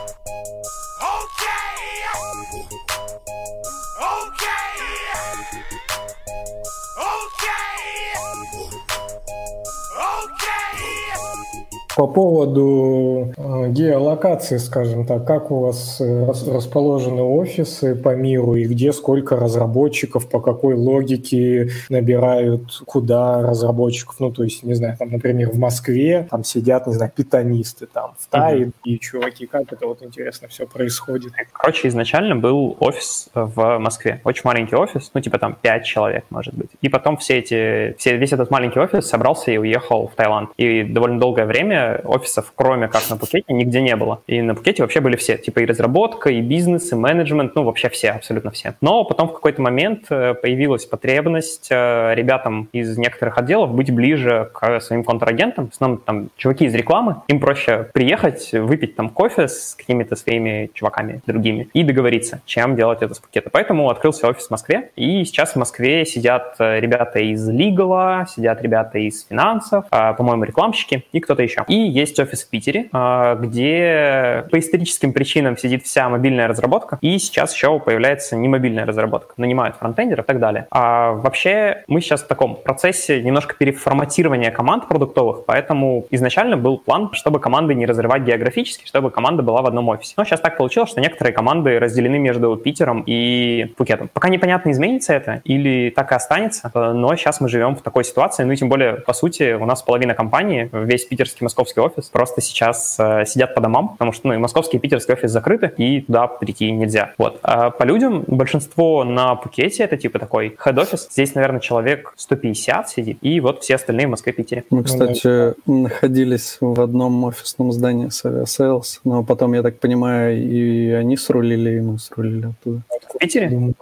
По 11.95 12.07
поводу 12.07 13.33
э, 13.37 13.69
геолокации, 13.69 14.57
скажем 14.57 15.05
так, 15.05 15.25
как 15.25 15.49
у 15.49 15.61
вас 15.61 16.01
э, 16.01 16.25
расположены 16.25 17.21
офисы 17.21 17.95
по 17.95 18.13
миру 18.13 18.55
и 18.55 18.65
где 18.65 18.91
сколько 18.91 19.37
разработчиков, 19.37 20.29
по 20.29 20.41
какой 20.41 20.75
логике 20.75 21.69
набирают, 21.87 22.81
куда 22.85 23.41
разработчиков, 23.41 24.15
ну, 24.19 24.29
то 24.29 24.43
есть, 24.43 24.63
не 24.63 24.73
знаю, 24.73 24.97
там, 24.99 25.09
например, 25.09 25.51
в 25.51 25.57
Москве 25.57 26.27
там 26.29 26.43
сидят, 26.43 26.85
не 26.85 26.93
знаю, 26.93 27.13
питанисты, 27.15 27.85
там, 27.85 28.15
в 28.19 28.27
Тае 28.27 28.71
и 28.83 28.99
чуваки, 28.99 29.45
как 29.45 29.71
это 29.71 29.87
вот 29.87 30.03
интересно 30.03 30.49
все 30.49 30.67
происходит? 30.67 31.31
Короче, 31.53 31.87
изначально 31.87 32.35
был 32.35 32.75
офис 32.81 33.29
в 33.33 33.77
Москве, 33.77 34.19
очень 34.25 34.41
маленький 34.43 34.75
офис, 34.75 35.11
ну, 35.13 35.21
типа 35.21 35.39
там 35.39 35.57
5 35.61 35.85
человек, 35.85 36.25
может 36.29 36.55
быть. 36.55 36.71
И 36.81 36.89
потом 36.89 37.15
все 37.15 37.37
эти, 37.37 37.95
все, 37.97 38.17
весь 38.17 38.33
этот 38.33 38.51
маленький 38.51 38.79
офис 38.79 39.07
собрался 39.07 39.51
и 39.51 39.57
уехал 39.57 40.09
в 40.09 40.15
Таиланд. 40.15 40.49
И 40.57 40.83
довольно 40.83 41.21
долгое 41.21 41.45
время 41.45 41.84
офисов, 42.03 42.51
кроме 42.55 42.87
как 42.87 43.09
на 43.09 43.17
Пукете, 43.17 43.53
нигде 43.53 43.81
не 43.81 43.95
было. 43.95 44.21
И 44.27 44.41
на 44.41 44.55
Пукете 44.55 44.83
вообще 44.83 44.99
были 44.99 45.15
все, 45.15 45.37
типа 45.37 45.59
и 45.59 45.65
разработка, 45.65 46.29
и 46.29 46.41
бизнес, 46.41 46.91
и 46.91 46.95
менеджмент, 46.95 47.55
ну 47.55 47.63
вообще 47.63 47.89
все, 47.89 48.11
абсолютно 48.11 48.51
все. 48.51 48.75
Но 48.81 49.03
потом 49.03 49.29
в 49.29 49.33
какой-то 49.33 49.61
момент 49.61 50.05
э, 50.09 50.33
появилась 50.33 50.85
потребность 50.85 51.67
э, 51.69 52.13
ребятам 52.15 52.69
из 52.71 52.97
некоторых 52.97 53.37
отделов 53.37 53.73
быть 53.73 53.91
ближе 53.91 54.49
к 54.53 54.79
своим 54.81 55.03
контрагентам, 55.03 55.69
в 55.69 55.73
основном 55.73 55.99
там 55.99 56.29
чуваки 56.37 56.65
из 56.65 56.73
рекламы, 56.73 57.21
им 57.27 57.39
проще 57.39 57.89
приехать, 57.93 58.51
выпить 58.53 58.95
там 58.95 59.09
кофе 59.09 59.47
с 59.47 59.75
какими-то 59.75 60.15
своими 60.15 60.69
чуваками 60.73 61.21
другими 61.25 61.69
и 61.73 61.83
договориться, 61.83 62.41
чем 62.45 62.75
делать 62.75 63.01
это 63.01 63.13
с 63.13 63.19
Пукета. 63.19 63.49
Поэтому 63.51 63.89
открылся 63.89 64.27
офис 64.27 64.47
в 64.47 64.51
Москве, 64.51 64.91
и 64.95 65.23
сейчас 65.25 65.53
в 65.53 65.55
Москве 65.55 66.05
сидят 66.05 66.55
э, 66.59 66.79
ребята 66.79 67.19
из 67.19 67.47
лигала, 67.47 68.25
сидят 68.29 68.61
ребята 68.61 68.99
из 68.99 69.25
финансов, 69.25 69.85
по-моему, 69.89 70.43
рекламщики 70.43 71.05
и 71.11 71.19
кто-то 71.19 71.43
еще. 71.43 71.63
И 71.75 71.77
есть 71.77 72.17
офис 72.21 72.45
в 72.45 72.49
Питере, 72.49 72.87
а, 72.93 73.35
где 73.35 74.45
по 74.49 74.57
историческим 74.57 75.11
причинам 75.11 75.57
сидит 75.57 75.83
вся 75.83 76.07
мобильная 76.07 76.47
разработка, 76.47 76.97
и 77.01 77.19
сейчас 77.19 77.53
еще 77.53 77.81
появляется 77.81 78.37
не 78.37 78.47
мобильная 78.47 78.85
разработка, 78.85 79.33
нанимают 79.35 79.75
фронтендеров 79.75 80.23
и 80.23 80.27
так 80.27 80.39
далее. 80.39 80.67
А 80.71 81.11
вообще 81.11 81.83
мы 81.89 81.99
сейчас 81.99 82.23
в 82.23 82.27
таком 82.27 82.55
процессе 82.55 83.21
немножко 83.21 83.55
переформатирования 83.55 84.51
команд 84.51 84.87
продуктовых, 84.87 85.43
поэтому 85.45 86.05
изначально 86.11 86.55
был 86.55 86.77
план, 86.77 87.09
чтобы 87.11 87.41
команды 87.41 87.75
не 87.75 87.85
разрывать 87.85 88.21
географически, 88.21 88.87
чтобы 88.87 89.11
команда 89.11 89.43
была 89.43 89.61
в 89.61 89.65
одном 89.65 89.89
офисе. 89.89 90.13
Но 90.15 90.23
сейчас 90.23 90.39
так 90.39 90.55
получилось, 90.55 90.91
что 90.91 91.01
некоторые 91.01 91.33
команды 91.33 91.77
разделены 91.77 92.19
между 92.19 92.55
Питером 92.55 93.03
и 93.05 93.73
Пукетом. 93.75 94.09
Пока 94.13 94.29
непонятно, 94.29 94.71
изменится 94.71 95.11
это 95.11 95.41
или 95.43 95.89
так 95.93 96.13
и 96.13 96.15
останется, 96.15 96.71
но 96.73 97.13
сейчас 97.17 97.41
мы 97.41 97.49
живем 97.49 97.75
в 97.75 97.81
такой 97.81 98.05
ситуации, 98.05 98.45
ну 98.45 98.53
и 98.53 98.55
тем 98.55 98.69
более, 98.69 98.93
по 98.93 99.11
сути, 99.11 99.51
у 99.51 99.65
нас 99.65 99.83
половина 99.83 100.13
компании, 100.13 100.69
весь 100.71 101.03
питерский, 101.03 101.43
московский 101.43 101.64
офис, 101.73 102.09
просто 102.09 102.41
сейчас 102.41 102.97
э, 102.99 103.25
сидят 103.25 103.55
по 103.55 103.61
домам, 103.61 103.89
потому 103.89 104.11
что 104.11 104.27
ну, 104.27 104.33
и 104.33 104.37
московский 104.37 104.77
и 104.77 104.79
питерский 104.79 105.13
офис 105.13 105.31
закрыты, 105.31 105.71
и 105.77 106.01
туда 106.01 106.27
прийти 106.27 106.71
нельзя. 106.71 107.13
Вот. 107.17 107.39
А 107.43 107.69
по 107.69 107.83
людям 107.83 108.23
большинство 108.27 109.03
на 109.03 109.35
Пукете, 109.35 109.83
это 109.83 109.97
типа 109.97 110.19
такой 110.19 110.57
head-офис, 110.63 111.07
здесь, 111.11 111.35
наверное, 111.35 111.59
человек 111.59 112.13
150 112.15 112.89
сидит, 112.89 113.17
и 113.21 113.39
вот 113.39 113.63
все 113.63 113.75
остальные 113.75 114.07
в 114.07 114.11
Москве 114.11 114.33
и 114.33 114.35
Питере. 114.35 114.63
Мы, 114.69 114.83
кстати, 114.83 115.53
находились 115.65 116.57
в 116.61 116.81
одном 116.81 117.23
офисном 117.23 117.71
здании 117.71 118.09
с 118.09 118.25
Aviasales, 118.25 118.99
но 119.03 119.23
потом, 119.23 119.53
я 119.53 119.61
так 119.61 119.79
понимаю, 119.79 120.37
и 120.41 120.91
они 120.91 121.17
срулили, 121.17 121.77
и 121.77 121.81
мы 121.81 121.99
срулили 121.99 122.47
оттуда. 122.47 122.81
В 123.13 123.17
Питере? 123.17 123.73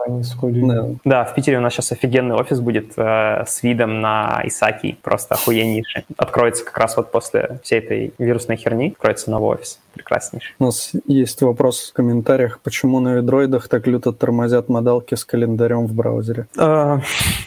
Да. 0.43 0.89
Да, 1.03 1.25
в 1.25 1.35
Питере 1.35 1.57
у 1.57 1.61
нас 1.61 1.73
сейчас 1.73 1.91
офигенный 1.91 2.35
офис 2.35 2.59
будет 2.59 2.93
э, 2.97 3.43
с 3.45 3.63
видом 3.63 4.01
на 4.01 4.41
Исаки, 4.45 4.97
просто 5.01 5.35
охуеннейший. 5.35 6.05
Откроется 6.17 6.63
как 6.63 6.77
раз 6.77 6.97
вот 6.97 7.11
после 7.11 7.59
всей 7.63 7.72
этой 7.77 8.13
вирусной 8.17 8.57
херни, 8.57 8.89
откроется 8.89 9.31
новый 9.31 9.55
офис, 9.55 9.79
прекраснейший. 9.93 10.55
У 10.59 10.65
нас 10.65 10.91
есть 11.07 11.41
вопрос 11.41 11.89
в 11.89 11.93
комментариях, 11.93 12.59
почему 12.61 12.99
на 12.99 13.15
ведроидах 13.15 13.67
так 13.67 13.87
люто 13.87 14.11
тормозят 14.11 14.69
модалки 14.69 15.15
с 15.15 15.25
календарем 15.25 15.87
в 15.87 15.93
браузере. 15.93 16.47
Э, 16.57 16.99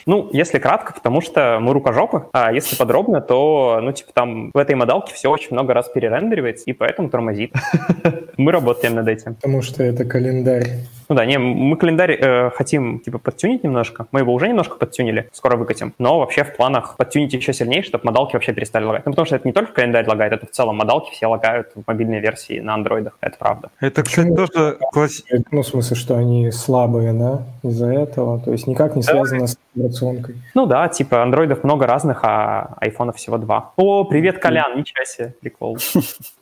ну, 0.07 0.29
если 0.33 0.59
кратко, 0.59 0.93
потому 0.95 1.21
что 1.21 1.59
мы 1.61 1.73
рукожопы, 1.73 2.27
а 2.33 2.53
если 2.53 2.77
подробно, 2.77 3.21
то, 3.21 3.81
ну, 3.83 3.93
типа 3.93 4.13
там 4.13 4.51
в 4.53 4.59
этой 4.59 4.75
модалке 4.75 5.15
все 5.15 5.31
очень 5.31 5.49
много 5.53 5.75
раз 5.75 5.89
перерендеривается, 5.89 6.65
и 6.67 6.73
поэтому 6.73 7.11
тормозит. 7.11 7.53
Мы 8.37 8.53
работаем 8.53 8.95
над 8.95 9.09
этим. 9.09 9.35
Потому 9.35 9.63
что 9.63 9.83
это 9.83 10.05
календарь. 10.05 10.87
Ну 11.09 11.15
да, 11.15 11.25
не, 11.25 11.39
мы 11.39 11.77
календарь 11.77 12.13
э, 12.13 12.51
хотим 12.51 13.01
типа 13.01 13.19
подтюнить 13.19 13.63
немножко. 13.65 14.07
Мы 14.13 14.21
его 14.21 14.35
уже 14.35 14.49
немножко 14.49 14.77
подтюнили, 14.77 15.29
скоро 15.33 15.57
выкатим. 15.57 15.95
Но 15.99 16.19
вообще 16.19 16.45
в 16.45 16.57
планах 16.57 16.97
подтюнить 16.97 17.33
еще 17.33 17.53
сильнее, 17.53 17.83
чтобы 17.83 18.05
модалки 18.05 18.35
вообще 18.35 18.53
перестали 18.53 18.85
лагать. 18.85 19.07
Ну, 19.07 19.13
потому 19.13 19.27
что 19.27 19.37
это 19.37 19.47
не 19.47 19.53
только 19.53 19.73
календарь 19.73 20.07
лагает, 20.09 20.33
это 20.33 20.47
в 20.47 20.51
целом 20.51 20.77
модалки 20.77 21.13
все 21.13 21.27
лагают 21.27 21.69
в 21.75 21.83
мобильной 21.87 22.21
версии 22.21 22.61
на 22.61 22.75
андроидах. 22.75 23.17
Это 23.21 23.37
правда. 23.39 23.71
Это, 23.81 24.03
кстати, 24.03 24.35
тоже 24.35 24.79
класс... 24.93 25.23
Ну, 25.51 25.63
в 25.63 25.67
смысле, 25.67 25.97
что 25.97 26.17
они 26.17 26.51
слабые, 26.51 27.13
да, 27.13 27.43
из-за 27.63 27.87
этого. 27.87 28.41
То 28.41 28.53
есть 28.53 28.67
никак 28.67 28.97
не 28.97 29.03
связано 29.03 29.47
с 29.47 29.57
операционкой. 29.77 30.37
Ну 30.55 30.67
да, 30.67 30.89
типа 30.89 31.23
андроидов 31.23 31.63
много 31.65 31.87
разных, 31.87 32.21
а 32.23 32.77
айфонов 32.81 33.17
всего 33.17 33.39
два. 33.39 33.73
О, 33.77 34.05
привет, 34.05 34.39
Колян, 34.39 34.77
ничего 34.77 35.05
себе, 35.05 35.35
прикол. 35.41 35.79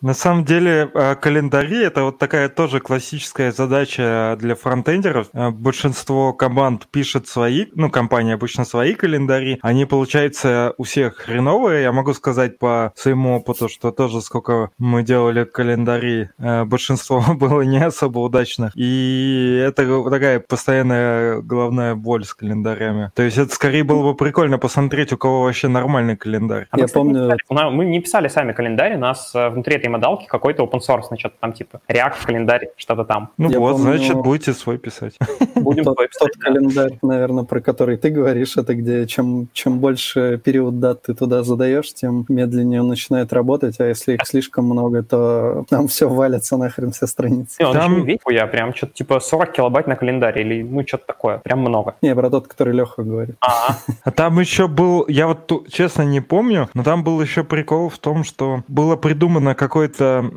На 0.01 0.15
самом 0.15 0.45
деле 0.45 0.91
э, 0.95 1.15
календари 1.17 1.83
это 1.83 2.05
вот 2.05 2.19
такая 2.19 2.49
тоже 2.49 2.81
классическая 2.81 3.53
задача 3.53 4.37
для 4.39 4.55
фронтендеров. 4.55 5.29
Э, 5.33 5.51
Большинство 5.51 6.33
команд 6.33 6.87
пишет 6.89 7.27
свои, 7.27 7.67
ну, 7.75 7.91
компании 7.91 8.35
обычно 8.35 8.65
свои 8.65 8.95
календари. 8.95 9.59
Они, 9.63 9.87
получается, 9.87 10.75
у 10.79 10.85
всех 10.85 11.17
хреновые. 11.17 11.83
Я 11.83 11.93
могу 11.93 12.15
сказать 12.15 12.59
по 12.59 12.93
своему 12.95 13.37
опыту, 13.37 13.69
что 13.69 13.91
тоже 13.91 14.21
сколько 14.21 14.71
мы 14.79 15.03
делали 15.03 15.45
календари, 15.45 16.31
э, 16.39 16.65
большинство 16.65 17.25
было 17.35 17.63
не 17.63 17.83
особо 17.83 18.21
удачных. 18.21 18.73
И 18.77 19.63
это 19.67 19.85
такая 20.11 20.41
постоянная 20.41 21.41
головная 21.41 21.95
боль 21.95 22.25
с 22.25 22.35
календарями. 22.35 23.11
То 23.15 23.24
есть 23.25 23.39
это 23.39 23.55
скорее 23.55 23.85
было 23.85 24.03
бы 24.03 24.15
прикольно 24.17 24.59
посмотреть, 24.59 25.13
у 25.13 25.17
кого 25.17 25.43
вообще 25.43 25.69
нормальный 25.69 26.17
календарь. 26.17 26.67
А 26.71 26.77
мы, 26.77 26.81
Я 26.83 26.87
кстати, 26.87 27.05
не 27.05 27.13
помню- 27.15 27.37
писали- 27.49 27.71
мы 27.71 27.85
не 27.85 28.01
писали 28.01 28.29
сами 28.29 28.53
календарь, 28.53 28.95
у 28.97 28.99
нас 28.99 29.33
э, 29.35 29.49
внутри 29.49 29.77
этой 29.77 29.89
модалки 29.89 30.27
какой-то 30.27 30.65
open 30.65 30.81
source, 30.81 31.17
что-то 31.19 31.37
там 31.41 31.53
типа 31.53 31.81
React 31.89 32.27
календарь, 32.27 32.69
что-то 32.77 33.05
там. 33.05 33.31
Ну 33.39 33.51
Я 33.51 33.59
вот, 33.61 33.73
помню- 33.77 33.97
значит, 33.99 34.17
будете 34.17 34.53
свой 34.53 34.79
писать. 34.79 35.15
Будем 35.55 35.85
Тот, 35.85 35.97
свой 35.97 36.09
тот 36.09 36.31
писать, 36.31 36.33
да. 36.39 36.45
календарь, 36.45 36.99
наверное, 37.03 37.45
про 37.45 37.61
который 37.61 37.97
ты 37.97 38.11
говоришь, 38.11 38.57
это 38.57 38.75
где 38.75 39.07
чем, 39.07 39.49
чем 39.53 39.79
больше 39.79 40.39
период 40.45 40.81
дат 40.81 41.03
ты 41.03 41.15
туда 41.15 41.43
задаешь, 41.43 41.93
тем 41.95 42.25
медленнее 42.29 42.81
он 42.81 42.89
начинает 42.89 43.33
работать, 43.33 43.81
а 43.81 43.87
если 43.87 44.15
их 44.15 44.27
слишком 44.27 44.65
много, 44.67 45.03
то 45.03 45.65
там 45.71 45.89
все 45.89 46.09
валится 46.09 46.57
нахрен 46.57 46.93
все 46.93 47.07
страницы. 47.07 47.57
Не, 47.61 47.67
он 47.67 47.73
Там- 47.75 48.05
весь, 48.05 48.19
я 48.29 48.47
прям 48.47 48.75
что-то 48.75 48.93
типа 48.95 49.21
40 49.21 49.53
килобайт 49.53 49.87
на 49.87 49.97
календаре 49.97 50.43
или 50.43 50.63
ну 50.63 50.87
что-то 50.87 51.07
такое, 51.07 51.39
прям 51.39 51.61
много. 51.61 51.95
Не, 52.03 52.15
про 52.15 52.31
тот, 52.31 52.49
который 52.49 52.75
Леха 52.75 53.03
говорит. 53.15 53.37
А, 53.41 53.77
А 54.05 54.11
там 54.11 54.39
еще 54.41 54.69
был, 54.69 55.05
я 55.09 55.27
вот 55.27 55.51
честно 55.73 56.03
не 56.03 56.21
помню, 56.21 56.69
но 56.75 56.83
там 56.83 57.03
был 57.05 57.21
еще 57.21 57.45
прикол 57.45 57.89
в 57.89 57.99
том, 57.99 58.25
что 58.25 58.63
было 58.69 58.97
придумано 58.97 59.55
какое-то 59.55 60.31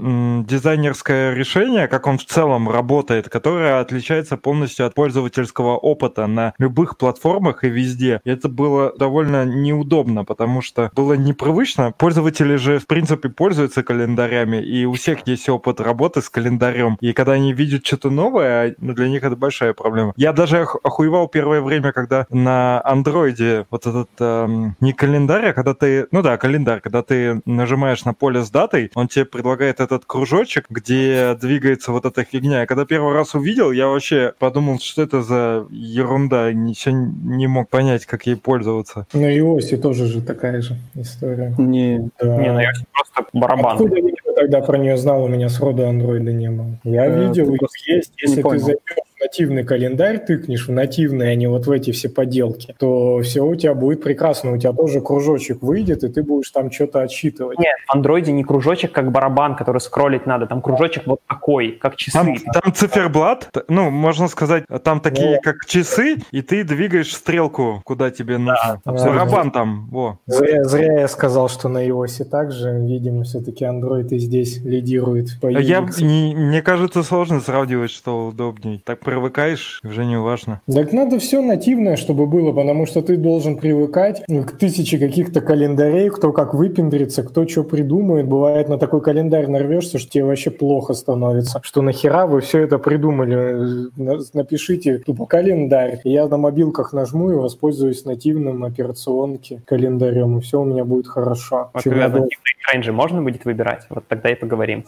дизайнерское 0.47 1.33
решение, 1.33 1.87
как 1.87 2.07
он 2.07 2.17
в 2.17 2.25
целом 2.25 2.69
работает, 2.69 3.29
которое 3.29 3.79
отличается 3.79 4.37
полностью 4.37 4.85
от 4.85 4.93
пользовательского 4.93 5.77
опыта 5.77 6.27
на 6.27 6.53
любых 6.57 6.97
платформах 6.97 7.63
и 7.63 7.69
везде. 7.69 8.21
И 8.23 8.29
это 8.29 8.49
было 8.49 8.93
довольно 8.97 9.45
неудобно, 9.45 10.23
потому 10.25 10.61
что 10.61 10.91
было 10.95 11.13
непривычно. 11.13 11.91
Пользователи 11.97 12.55
же, 12.55 12.79
в 12.79 12.87
принципе, 12.87 13.29
пользуются 13.29 13.83
календарями, 13.83 14.57
и 14.57 14.85
у 14.85 14.93
всех 14.93 15.27
есть 15.27 15.49
опыт 15.49 15.79
работы 15.81 16.21
с 16.21 16.29
календарем. 16.29 16.97
И 17.01 17.13
когда 17.13 17.33
они 17.33 17.53
видят 17.53 17.85
что-то 17.85 18.09
новое, 18.09 18.75
ну, 18.79 18.93
для 18.93 19.09
них 19.09 19.23
это 19.23 19.35
большая 19.35 19.73
проблема. 19.73 20.13
Я 20.15 20.33
даже 20.33 20.61
ох- 20.63 20.77
охуевал 20.83 21.27
первое 21.27 21.61
время, 21.61 21.91
когда 21.91 22.25
на 22.29 22.66
андроиде 22.83 23.65
вот 23.71 23.85
этот 23.87 24.09
эм, 24.19 24.75
не 24.79 24.93
календарь, 24.93 25.47
а 25.49 25.53
когда 25.53 25.73
ты, 25.73 26.07
ну 26.11 26.21
да, 26.21 26.37
календарь, 26.37 26.81
когда 26.81 27.01
ты 27.03 27.41
нажимаешь 27.45 28.05
на 28.05 28.13
поле 28.13 28.41
с 28.43 28.49
датой, 28.49 28.91
он 28.95 29.07
тебе 29.07 29.25
предлагает 29.25 29.79
этот 29.79 30.05
кружочек, 30.05 30.65
где 30.69 31.35
двигается 31.35 31.91
вот 31.91 32.05
эта 32.05 32.23
фигня. 32.23 32.61
Я 32.61 32.65
когда 32.65 32.85
первый 32.85 33.13
раз 33.13 33.35
увидел, 33.35 33.71
я 33.71 33.87
вообще 33.87 34.33
подумал, 34.39 34.79
что 34.79 35.01
это 35.01 35.21
за 35.21 35.65
ерунда, 35.71 36.51
ничего 36.53 36.95
не 37.23 37.47
мог 37.47 37.69
понять, 37.69 38.05
как 38.05 38.25
ей 38.27 38.35
пользоваться. 38.35 39.07
На 39.13 39.35
iOS 39.37 39.77
тоже 39.77 40.05
же 40.05 40.21
такая 40.21 40.61
же 40.61 40.75
история. 40.95 41.53
Не, 41.57 42.09
Да. 42.21 42.37
не, 42.37 42.51
ну 42.51 42.59
я 42.59 42.71
просто 42.93 43.29
барабан. 43.33 43.75
Откуда 43.75 43.95
я 43.97 44.33
тогда 44.35 44.61
про 44.61 44.77
нее 44.77 44.97
знал? 44.97 45.23
У 45.23 45.27
меня 45.27 45.49
сроду 45.49 45.87
андроида 45.87 46.31
не 46.31 46.49
было. 46.49 46.77
Я 46.83 47.05
Э, 47.07 47.27
видел, 47.27 47.53
их 47.53 47.59
просто 47.59 47.77
есть. 47.91 48.13
не 48.17 48.21
Если 48.29 48.35
ты 48.37 48.41
понял. 48.43 48.59
зайдешь 48.59 48.81
нативный 49.19 49.63
календарь, 49.63 50.19
тыкнешь 50.23 50.67
в 50.67 50.71
нативный, 50.71 51.31
а 51.31 51.35
не 51.35 51.47
вот 51.47 51.67
в 51.67 51.71
эти 51.71 51.91
все 51.91 52.09
поделки, 52.09 52.75
то 52.79 53.21
все 53.21 53.41
у 53.41 53.55
тебя 53.55 53.73
будет 53.73 54.03
прекрасно. 54.03 54.53
У 54.53 54.57
тебя 54.57 54.73
тоже 54.73 55.01
кружочек 55.01 55.61
выйдет, 55.61 56.03
и 56.03 56.09
ты 56.09 56.23
будешь 56.23 56.49
там 56.51 56.71
что-то 56.71 57.01
отсчитывать. 57.01 57.59
Нет, 57.59 57.75
в 57.87 57.93
андроиде 57.95 58.31
не 58.31 58.43
кружочек, 58.43 58.91
как 58.91 59.11
барабан, 59.11 59.55
который 59.55 59.79
скроллить 59.81 60.25
надо, 60.25 60.45
там 60.47 60.61
кружочек 60.61 61.03
вот 61.05 61.21
такой, 61.27 61.71
как 61.71 61.95
часы. 61.95 62.17
Там, 62.17 62.35
там 62.61 62.73
циферблат, 62.73 63.49
ну, 63.67 63.89
можно 63.89 64.27
сказать, 64.27 64.63
там 64.83 64.99
такие, 64.99 65.39
как 65.41 65.65
часы, 65.65 66.17
и 66.31 66.41
ты 66.41 66.63
двигаешь 66.63 67.13
стрелку, 67.13 67.81
куда 67.85 68.11
тебе 68.11 68.37
нужно. 68.37 68.81
Барабан 68.85 69.51
там, 69.51 69.87
во. 69.89 70.19
Зря, 70.25 70.63
зря 70.63 71.01
я 71.01 71.07
сказал, 71.07 71.49
что 71.49 71.69
на 71.69 71.85
iOS 71.87 72.25
так 72.25 72.51
же. 72.51 72.71
Видимо, 72.77 73.23
все-таки 73.23 73.65
Android 73.65 74.09
и 74.09 74.19
здесь 74.19 74.57
лидирует 74.63 75.39
по 75.41 75.47
А 75.47 75.51
Я, 75.51 75.81
не- 75.99 76.35
мне 76.35 76.61
кажется, 76.61 77.03
сложно 77.03 77.39
сравнивать, 77.41 77.91
что 77.91 78.27
удобней. 78.27 78.81
Так 78.85 78.99
привыкаешь, 79.07 79.79
уже 79.85 80.03
не 80.03 80.19
важно. 80.19 80.59
Так 80.67 80.91
надо 80.91 81.17
все 81.19 81.41
нативное, 81.41 81.95
чтобы 81.95 82.25
было, 82.27 82.51
потому 82.51 82.85
что 82.85 83.01
ты 83.01 83.15
должен 83.15 83.57
привыкать 83.57 84.21
к 84.27 84.51
тысяче 84.57 84.97
каких-то 84.99 85.39
календарей, 85.39 86.09
кто 86.09 86.33
как 86.33 86.53
выпендрится, 86.53 87.23
кто 87.23 87.47
что 87.47 87.63
придумает. 87.63 88.27
Бывает, 88.27 88.67
на 88.67 88.77
такой 88.77 89.01
календарь 89.01 89.47
нарвешься, 89.47 89.97
что 89.97 90.09
тебе 90.11 90.25
вообще 90.25 90.51
плохо 90.51 90.93
становится. 90.93 91.61
Что 91.63 91.81
нахера 91.81 92.27
вы 92.27 92.41
все 92.41 92.59
это 92.59 92.79
придумали? 92.79 93.87
На- 93.95 94.17
Напишите 94.33 94.97
тупо 94.97 95.25
календарь. 95.25 96.01
Я 96.03 96.27
на 96.27 96.35
мобилках 96.37 96.91
нажму 96.91 97.31
и 97.31 97.35
воспользуюсь 97.35 98.03
нативным 98.03 98.65
операционки 98.65 99.61
календарем, 99.65 100.37
и 100.37 100.41
все 100.41 100.59
у 100.59 100.65
меня 100.65 100.83
будет 100.83 101.07
хорошо. 101.07 101.69
Вот 101.73 101.83
Чем 101.83 101.93
когда 101.93 102.09
нативный 102.09 102.55
рейнджи 102.73 102.91
можно 102.91 103.21
будет 103.21 103.45
выбирать, 103.45 103.85
вот 103.89 104.05
тогда 104.09 104.29
и 104.29 104.35
поговорим. 104.35 104.83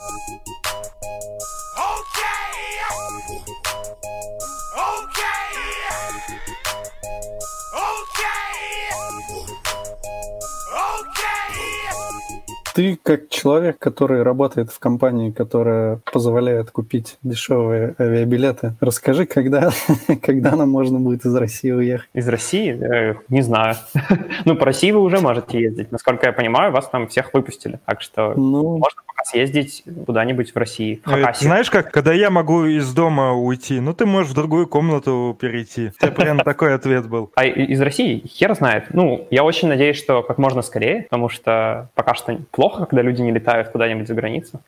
Ты 12.79 12.97
как 13.03 13.27
человек, 13.27 13.77
который 13.77 14.23
работает 14.23 14.71
в 14.71 14.79
компании, 14.79 15.31
которая 15.31 15.99
позволяет 16.13 16.71
купить 16.71 17.17
дешевые 17.23 17.93
авиабилеты, 17.99 18.75
расскажи, 18.79 19.25
когда, 19.25 19.71
когда 20.21 20.55
нам 20.55 20.69
можно 20.69 20.97
будет 20.97 21.25
из 21.25 21.35
России 21.35 21.71
уехать? 21.71 22.09
Из 22.13 22.25
России? 22.29 22.71
Э, 22.71 23.15
не 23.27 23.41
знаю. 23.41 23.75
ну, 24.45 24.55
по 24.55 24.65
России 24.65 24.91
вы 24.91 25.01
уже 25.01 25.19
можете 25.19 25.59
ездить. 25.59 25.91
Насколько 25.91 26.27
я 26.27 26.31
понимаю, 26.31 26.71
вас 26.71 26.87
там 26.87 27.09
всех 27.09 27.33
выпустили. 27.33 27.81
Так 27.85 28.01
что 28.01 28.33
ну, 28.37 28.77
можно 28.77 29.01
пока 29.05 29.25
съездить 29.25 29.83
куда-нибудь 30.05 30.55
в 30.55 30.57
России. 30.57 31.01
В 31.03 31.11
ну, 31.11 31.27
Знаешь 31.35 31.69
как, 31.69 31.91
когда 31.91 32.13
я 32.13 32.29
могу 32.29 32.63
из 32.63 32.93
дома 32.93 33.33
уйти, 33.33 33.81
ну, 33.81 33.93
ты 33.93 34.05
можешь 34.05 34.31
в 34.31 34.35
другую 34.35 34.67
комнату 34.67 35.37
перейти. 35.37 35.87
У 35.87 36.01
тебя 36.01 36.11
прям 36.11 36.39
такой 36.39 36.73
ответ 36.73 37.09
был. 37.09 37.29
А 37.35 37.45
из 37.45 37.81
России? 37.81 38.25
Хер 38.25 38.55
знает. 38.55 38.85
Ну, 38.93 39.27
я 39.31 39.43
очень 39.43 39.67
надеюсь, 39.67 39.97
что 39.97 40.23
как 40.23 40.37
можно 40.37 40.61
скорее, 40.61 41.03
потому 41.03 41.27
что 41.27 41.89
пока 41.93 42.15
что 42.15 42.39
плохо, 42.51 42.68
когда 42.77 43.01
люди 43.01 43.21
не 43.21 43.31
летают 43.31 43.69
куда-нибудь 43.69 44.07
за 44.07 44.13
границу. 44.13 44.61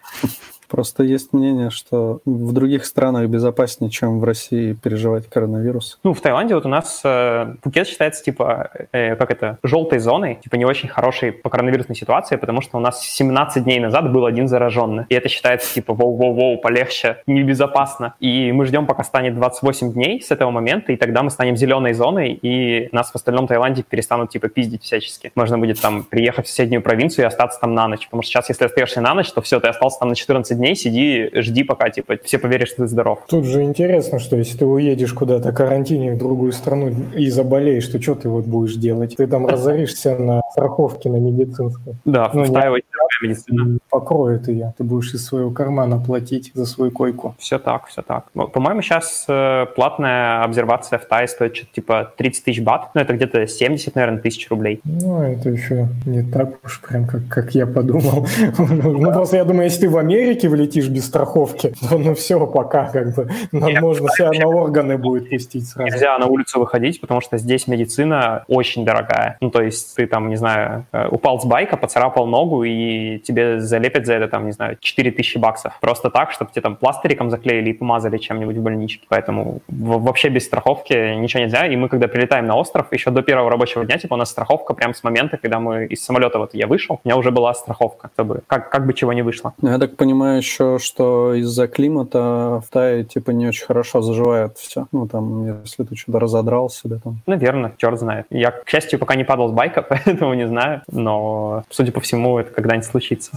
Просто 0.71 1.03
есть 1.03 1.33
мнение, 1.33 1.69
что 1.69 2.21
в 2.23 2.53
других 2.53 2.85
странах 2.85 3.27
безопаснее, 3.27 3.91
чем 3.91 4.21
в 4.21 4.23
России 4.23 4.71
переживать 4.71 5.27
коронавирус. 5.27 5.99
Ну, 6.01 6.13
в 6.13 6.21
Таиланде 6.21 6.55
вот 6.55 6.65
у 6.65 6.69
нас 6.69 7.01
э, 7.03 7.55
Пукет 7.61 7.89
считается, 7.89 8.23
типа, 8.23 8.69
э, 8.93 9.17
как 9.17 9.31
это, 9.31 9.57
желтой 9.63 9.99
зоной, 9.99 10.35
типа, 10.35 10.55
не 10.55 10.63
очень 10.63 10.87
хорошей 10.87 11.33
по 11.33 11.49
коронавирусной 11.49 11.97
ситуации, 11.97 12.37
потому 12.37 12.61
что 12.61 12.77
у 12.77 12.79
нас 12.79 13.03
17 13.03 13.65
дней 13.65 13.81
назад 13.81 14.13
был 14.13 14.25
один 14.25 14.47
зараженный. 14.47 15.03
И 15.09 15.13
это 15.13 15.27
считается, 15.27 15.73
типа, 15.73 15.91
воу-воу-воу, 15.91 16.61
полегче, 16.61 17.17
небезопасно. 17.27 18.13
И 18.21 18.53
мы 18.53 18.65
ждем, 18.65 18.85
пока 18.85 19.03
станет 19.03 19.35
28 19.35 19.91
дней 19.91 20.21
с 20.21 20.31
этого 20.31 20.51
момента, 20.51 20.93
и 20.93 20.95
тогда 20.95 21.21
мы 21.21 21.31
станем 21.31 21.57
зеленой 21.57 21.91
зоной, 21.91 22.31
и 22.31 22.87
нас 22.93 23.11
в 23.11 23.15
остальном 23.15 23.47
Таиланде 23.47 23.83
перестанут, 23.83 24.29
типа, 24.29 24.47
пиздить 24.47 24.83
всячески. 24.83 25.33
Можно 25.35 25.57
будет 25.57 25.81
там 25.81 26.05
приехать 26.05 26.45
в 26.45 26.49
соседнюю 26.49 26.81
провинцию 26.81 27.25
и 27.25 27.27
остаться 27.27 27.59
там 27.59 27.73
на 27.73 27.89
ночь. 27.89 28.05
Потому 28.05 28.21
что 28.21 28.31
сейчас, 28.31 28.47
если 28.47 28.63
остаешься 28.63 29.01
на 29.01 29.13
ночь, 29.13 29.29
то 29.33 29.41
все, 29.41 29.59
ты 29.59 29.67
остался 29.67 29.99
там 29.99 30.07
на 30.07 30.15
14 30.15 30.60
дней, 30.61 30.75
сиди, 30.75 31.29
жди, 31.33 31.63
пока, 31.63 31.89
типа, 31.89 32.17
все 32.23 32.37
поверят, 32.37 32.67
что 32.67 32.83
ты 32.83 32.87
здоров. 32.87 33.19
Тут 33.27 33.45
же 33.45 33.63
интересно, 33.63 34.19
что 34.19 34.37
если 34.37 34.57
ты 34.57 34.65
уедешь 34.65 35.13
куда-то 35.13 35.51
карантине 35.51 36.13
в 36.13 36.17
другую 36.17 36.51
страну 36.51 36.91
и 37.15 37.29
заболеешь, 37.29 37.87
то 37.87 38.01
что 38.01 38.15
ты 38.15 38.29
вот 38.29 38.45
будешь 38.45 38.75
делать? 38.75 39.15
Ты 39.17 39.27
там 39.27 39.47
разоришься 39.47 40.15
на 40.17 40.41
страховке 40.51 41.09
на 41.09 41.17
медицинской. 41.17 41.95
Да, 42.05 42.29
ну, 42.33 42.43
встраивать 42.43 42.83
медицина. 43.21 43.77
Покроет 43.89 44.47
ее. 44.47 44.73
Ты 44.77 44.83
будешь 44.83 45.13
из 45.13 45.25
своего 45.25 45.51
кармана 45.51 45.99
платить 45.99 46.51
за 46.53 46.65
свою 46.65 46.91
койку. 46.91 47.35
Все 47.37 47.59
так, 47.59 47.87
все 47.87 48.01
так. 48.01 48.31
По-моему, 48.31 48.81
сейчас 48.81 49.25
э, 49.27 49.65
платная 49.75 50.43
обсервация 50.43 50.99
в 50.99 51.05
Тае 51.05 51.27
стоит 51.27 51.55
что-то 51.55 51.73
типа 51.73 52.13
30 52.17 52.43
тысяч 52.43 52.61
бат. 52.61 52.89
Ну, 52.93 53.01
это 53.01 53.13
где-то 53.13 53.47
70, 53.47 53.95
наверное, 53.95 54.19
тысяч 54.19 54.49
рублей. 54.49 54.81
Ну, 54.83 55.21
это 55.21 55.49
еще 55.49 55.87
не 56.05 56.23
так 56.23 56.63
уж 56.63 56.81
прям, 56.81 57.07
как, 57.07 57.27
как 57.27 57.55
я 57.55 57.65
подумал. 57.65 58.27
Ну, 58.81 59.11
просто 59.11 59.37
я 59.37 59.45
думаю, 59.45 59.65
если 59.65 59.81
ты 59.81 59.89
в 59.89 59.97
Америке 59.97 60.49
влетишь 60.49 60.87
без 60.87 61.05
страховки, 61.05 61.73
то 61.89 61.97
ну 61.97 62.15
все, 62.15 62.45
пока 62.47 62.85
как 62.85 63.15
бы. 63.15 63.29
Можно 63.51 64.09
себя 64.09 64.31
на 64.31 64.47
органы 64.47 64.97
будет 64.97 65.29
пустить 65.29 65.67
сразу. 65.67 65.91
Нельзя 65.91 66.17
на 66.17 66.27
улицу 66.27 66.59
выходить, 66.59 67.01
потому 67.01 67.21
что 67.21 67.37
здесь 67.37 67.67
медицина 67.67 68.43
очень 68.47 68.85
дорогая. 68.85 69.37
Ну, 69.41 69.49
то 69.49 69.61
есть 69.61 69.95
ты 69.95 70.07
там, 70.07 70.29
не 70.29 70.35
знаю, 70.35 70.85
э, 70.91 71.07
упал 71.07 71.39
с 71.39 71.45
байка, 71.45 71.77
поцарапал 71.77 72.27
ногу, 72.27 72.63
и 72.63 73.10
тебе 73.17 73.59
залепят 73.59 74.05
за 74.05 74.13
это, 74.15 74.27
там, 74.27 74.45
не 74.45 74.51
знаю, 74.51 74.77
4000 74.79 75.37
баксов. 75.37 75.73
Просто 75.81 76.09
так, 76.09 76.31
чтобы 76.31 76.51
тебе 76.51 76.61
там 76.61 76.75
пластыриком 76.75 77.29
заклеили 77.29 77.69
и 77.69 77.73
помазали 77.73 78.17
чем-нибудь 78.17 78.57
в 78.57 78.61
больничке. 78.61 79.05
Поэтому 79.07 79.61
вообще 79.67 80.29
без 80.29 80.45
страховки 80.45 81.15
ничего 81.15 81.43
нельзя. 81.43 81.67
И 81.67 81.75
мы, 81.75 81.89
когда 81.89 82.07
прилетаем 82.07 82.45
на 82.45 82.55
остров, 82.55 82.91
еще 82.91 83.11
до 83.11 83.21
первого 83.21 83.49
рабочего 83.49 83.85
дня, 83.85 83.97
типа, 83.97 84.15
у 84.15 84.17
нас 84.17 84.29
страховка 84.29 84.73
прям 84.73 84.93
с 84.93 85.03
момента, 85.03 85.37
когда 85.37 85.59
мы 85.59 85.85
из 85.85 86.03
самолета, 86.03 86.39
вот 86.39 86.53
я 86.53 86.67
вышел, 86.67 86.99
у 87.03 87.07
меня 87.07 87.17
уже 87.17 87.31
была 87.31 87.53
страховка, 87.53 88.09
чтобы 88.13 88.41
как, 88.47 88.69
как 88.69 88.85
бы 88.85 88.93
чего 88.93 89.13
не 89.13 89.21
вышло. 89.21 89.53
Я 89.61 89.77
так 89.77 89.95
понимаю 89.95 90.37
еще, 90.37 90.79
что 90.79 91.33
из-за 91.35 91.67
климата 91.67 92.61
в 92.65 92.69
Тае, 92.71 93.03
типа, 93.03 93.31
не 93.31 93.47
очень 93.47 93.65
хорошо 93.65 94.01
заживает 94.01 94.57
все. 94.57 94.87
Ну, 94.91 95.07
там, 95.07 95.61
если 95.63 95.83
ты 95.83 95.95
что-то 95.95 96.19
разодрал 96.19 96.69
себе 96.69 96.99
там. 97.03 97.21
Наверное, 97.25 97.73
черт 97.77 97.99
знает. 97.99 98.25
Я, 98.29 98.51
к 98.51 98.69
счастью, 98.69 98.99
пока 98.99 99.15
не 99.15 99.23
падал 99.23 99.49
с 99.49 99.51
байка, 99.51 99.81
поэтому 99.89 100.33
не 100.33 100.47
знаю. 100.47 100.81
Но, 100.91 101.63
судя 101.69 101.91
по 101.91 101.99
всему, 101.99 102.39
это 102.39 102.51
когда-нибудь 102.51 102.85
случится 102.85 103.00
случится. 103.01 103.31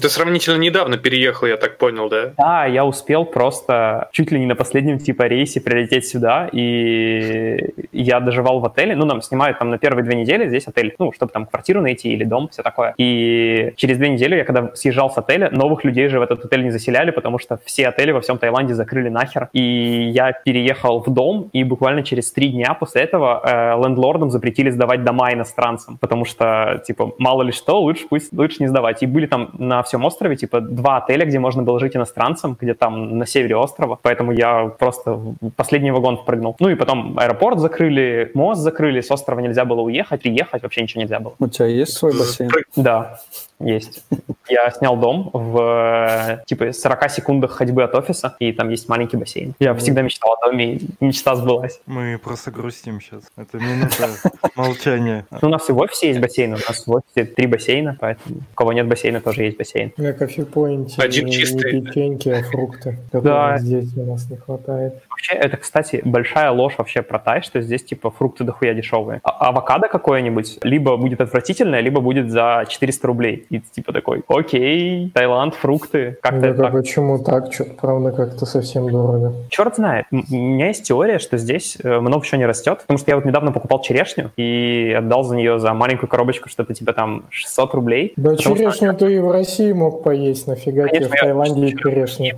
Ты 0.00 0.08
сравнительно 0.08 0.56
недавно 0.56 0.96
переехал, 0.96 1.46
я 1.46 1.56
так 1.56 1.76
понял, 1.76 2.08
да? 2.08 2.32
Да, 2.38 2.64
я 2.64 2.84
успел 2.84 3.26
просто 3.26 4.08
чуть 4.12 4.32
ли 4.32 4.40
не 4.40 4.46
на 4.46 4.56
последнем 4.56 4.98
типа 4.98 5.24
рейсе 5.24 5.60
прилететь 5.60 6.08
сюда, 6.08 6.48
и 6.50 7.58
я 7.92 8.20
доживал 8.20 8.60
в 8.60 8.64
отеле. 8.64 8.96
Ну, 8.96 9.04
нам 9.04 9.20
снимают 9.20 9.58
там 9.58 9.70
на 9.70 9.78
первые 9.78 10.04
две 10.04 10.14
недели 10.14 10.48
здесь 10.48 10.66
отель, 10.66 10.94
ну, 10.98 11.12
чтобы 11.12 11.30
там 11.32 11.44
квартиру 11.44 11.82
найти 11.82 12.12
или 12.12 12.24
дом, 12.24 12.48
все 12.48 12.62
такое. 12.62 12.94
И 12.96 13.74
через 13.76 13.98
две 13.98 14.08
недели 14.08 14.36
я 14.36 14.44
когда 14.44 14.74
съезжал 14.74 15.10
с 15.10 15.18
отеля, 15.18 15.50
новых 15.50 15.84
людей 15.84 16.08
же 16.08 16.18
в 16.18 16.22
этот 16.22 16.44
отель 16.44 16.64
не 16.64 16.70
заселяли, 16.70 17.10
потому 17.10 17.38
что 17.38 17.60
все 17.64 17.88
отели 17.88 18.12
во 18.12 18.22
всем 18.22 18.38
Таиланде 18.38 18.74
закрыли 18.74 19.10
нахер. 19.10 19.50
И 19.52 19.62
я 19.62 20.32
переехал 20.32 21.00
в 21.00 21.12
дом, 21.12 21.50
и 21.52 21.64
буквально 21.64 22.02
через 22.02 22.32
три 22.32 22.48
дня 22.48 22.74
после 22.74 23.02
этого 23.02 23.42
э, 23.44 23.82
лендлордам 23.82 24.30
запретили 24.30 24.70
сдавать 24.70 25.04
дома 25.04 25.32
иностранцам, 25.32 25.98
потому 25.98 26.24
что, 26.24 26.82
типа, 26.86 27.12
мало 27.18 27.42
ли 27.42 27.52
что, 27.52 27.80
лучше 27.80 28.06
пусть 28.08 28.32
лучше 28.32 28.56
не 28.60 28.68
сдавать. 28.68 29.02
И 29.02 29.06
были 29.06 29.26
там 29.26 29.50
на 29.58 29.81
всем 29.82 30.04
острове, 30.04 30.36
типа, 30.36 30.60
два 30.60 30.98
отеля, 30.98 31.24
где 31.24 31.38
можно 31.38 31.62
было 31.62 31.78
жить 31.80 31.96
иностранцам, 31.96 32.56
где 32.60 32.74
там 32.74 33.18
на 33.18 33.26
севере 33.26 33.56
острова. 33.56 33.98
Поэтому 34.00 34.32
я 34.32 34.66
просто 34.78 35.12
в 35.12 35.50
последний 35.56 35.90
вагон 35.90 36.16
впрыгнул. 36.16 36.56
Ну 36.60 36.68
и 36.68 36.74
потом 36.74 37.18
аэропорт 37.18 37.58
закрыли, 37.58 38.30
мост 38.34 38.60
закрыли, 38.60 39.00
с 39.00 39.10
острова 39.10 39.40
нельзя 39.40 39.64
было 39.64 39.80
уехать, 39.80 40.22
приехать, 40.22 40.62
вообще 40.62 40.82
ничего 40.82 41.02
нельзя 41.02 41.20
было. 41.20 41.34
У 41.38 41.48
тебя 41.48 41.66
есть 41.66 41.92
свой 41.92 42.16
бассейн? 42.16 42.50
Да 42.76 43.18
есть. 43.64 44.04
Я 44.48 44.70
снял 44.70 44.96
дом 44.96 45.30
в 45.32 46.42
типа 46.46 46.72
40 46.72 47.10
секундах 47.10 47.52
ходьбы 47.52 47.82
от 47.82 47.94
офиса, 47.94 48.36
и 48.38 48.52
там 48.52 48.68
есть 48.70 48.88
маленький 48.88 49.16
бассейн. 49.16 49.54
Я 49.58 49.74
всегда 49.74 50.02
мечтал 50.02 50.34
о 50.34 50.46
доме, 50.46 50.76
и 50.76 50.88
мечта 51.00 51.36
сбылась. 51.36 51.80
Мы 51.86 52.18
просто 52.22 52.50
грустим 52.50 53.00
сейчас. 53.00 53.22
Это 53.36 53.58
минута 53.58 54.08
молчания. 54.56 55.26
Ну, 55.30 55.48
у 55.48 55.50
нас 55.50 55.68
и 55.68 55.72
в 55.72 55.78
офисе 55.78 56.08
есть 56.08 56.20
бассейн, 56.20 56.54
у 56.54 56.56
нас 56.56 56.86
в 56.86 56.90
офисе 56.90 57.24
три 57.24 57.46
бассейна, 57.46 57.96
поэтому 58.00 58.38
у 58.38 58.54
кого 58.54 58.72
нет 58.72 58.86
бассейна, 58.88 59.20
тоже 59.20 59.44
есть 59.44 59.58
бассейн. 59.58 59.71
На 59.96 60.12
кофе-поинте 60.12 61.00
Один 61.00 61.28
чистый. 61.30 61.80
не 61.80 61.86
печеньки, 61.86 62.28
а 62.28 62.42
фрукты, 62.42 62.98
да. 63.12 63.58
здесь 63.58 63.96
у 63.96 64.04
нас 64.04 64.28
не 64.30 64.36
хватает. 64.36 64.94
Вообще, 65.32 65.46
это, 65.46 65.56
кстати, 65.56 66.00
большая 66.04 66.50
ложь 66.50 66.74
вообще 66.78 67.02
про 67.02 67.18
тай, 67.18 67.42
что 67.42 67.60
здесь, 67.60 67.84
типа, 67.84 68.10
фрукты 68.10 68.44
дохуя 68.44 68.74
дешевые. 68.74 69.20
А 69.24 69.48
авокадо 69.48 69.88
какое-нибудь 69.88 70.58
либо 70.62 70.96
будет 70.96 71.20
отвратительное, 71.20 71.80
либо 71.80 72.00
будет 72.00 72.30
за 72.30 72.64
400 72.68 73.06
рублей. 73.06 73.46
И 73.50 73.60
типа 73.60 73.92
такой, 73.92 74.22
окей, 74.28 75.10
Таиланд, 75.14 75.54
фрукты, 75.54 76.18
как-то 76.22 76.52
да, 76.52 76.64
так. 76.64 76.72
почему 76.72 77.18
так? 77.22 77.52
Что-то, 77.52 77.74
правда, 77.74 78.12
как-то 78.12 78.46
совсем 78.46 78.90
дорого. 78.90 79.34
Черт 79.50 79.76
знает. 79.76 80.06
У 80.10 80.16
меня 80.16 80.68
есть 80.68 80.84
теория, 80.84 81.18
что 81.18 81.38
здесь 81.38 81.78
э, 81.82 82.00
много 82.00 82.24
чего 82.24 82.38
не 82.38 82.46
растет, 82.46 82.80
потому 82.82 82.98
что 82.98 83.10
я 83.10 83.16
вот 83.16 83.24
недавно 83.24 83.52
покупал 83.52 83.80
черешню 83.80 84.30
и 84.36 84.94
отдал 84.98 85.24
за 85.24 85.36
нее 85.36 85.58
за 85.58 85.72
маленькую 85.74 86.08
коробочку 86.08 86.48
что-то 86.48 86.74
типа 86.74 86.92
там 86.92 87.24
600 87.30 87.74
рублей. 87.74 88.12
Да 88.16 88.36
черешню 88.36 88.92
что... 88.92 89.06
ты 89.06 89.14
и 89.14 89.18
в 89.18 89.30
России 89.30 89.72
мог 89.72 90.02
поесть, 90.02 90.46
нафига 90.46 90.86
Конечно, 90.86 91.08
тебе 91.08 91.16
в 91.16 91.20
Таиланде 91.20 91.66
и 91.68 92.32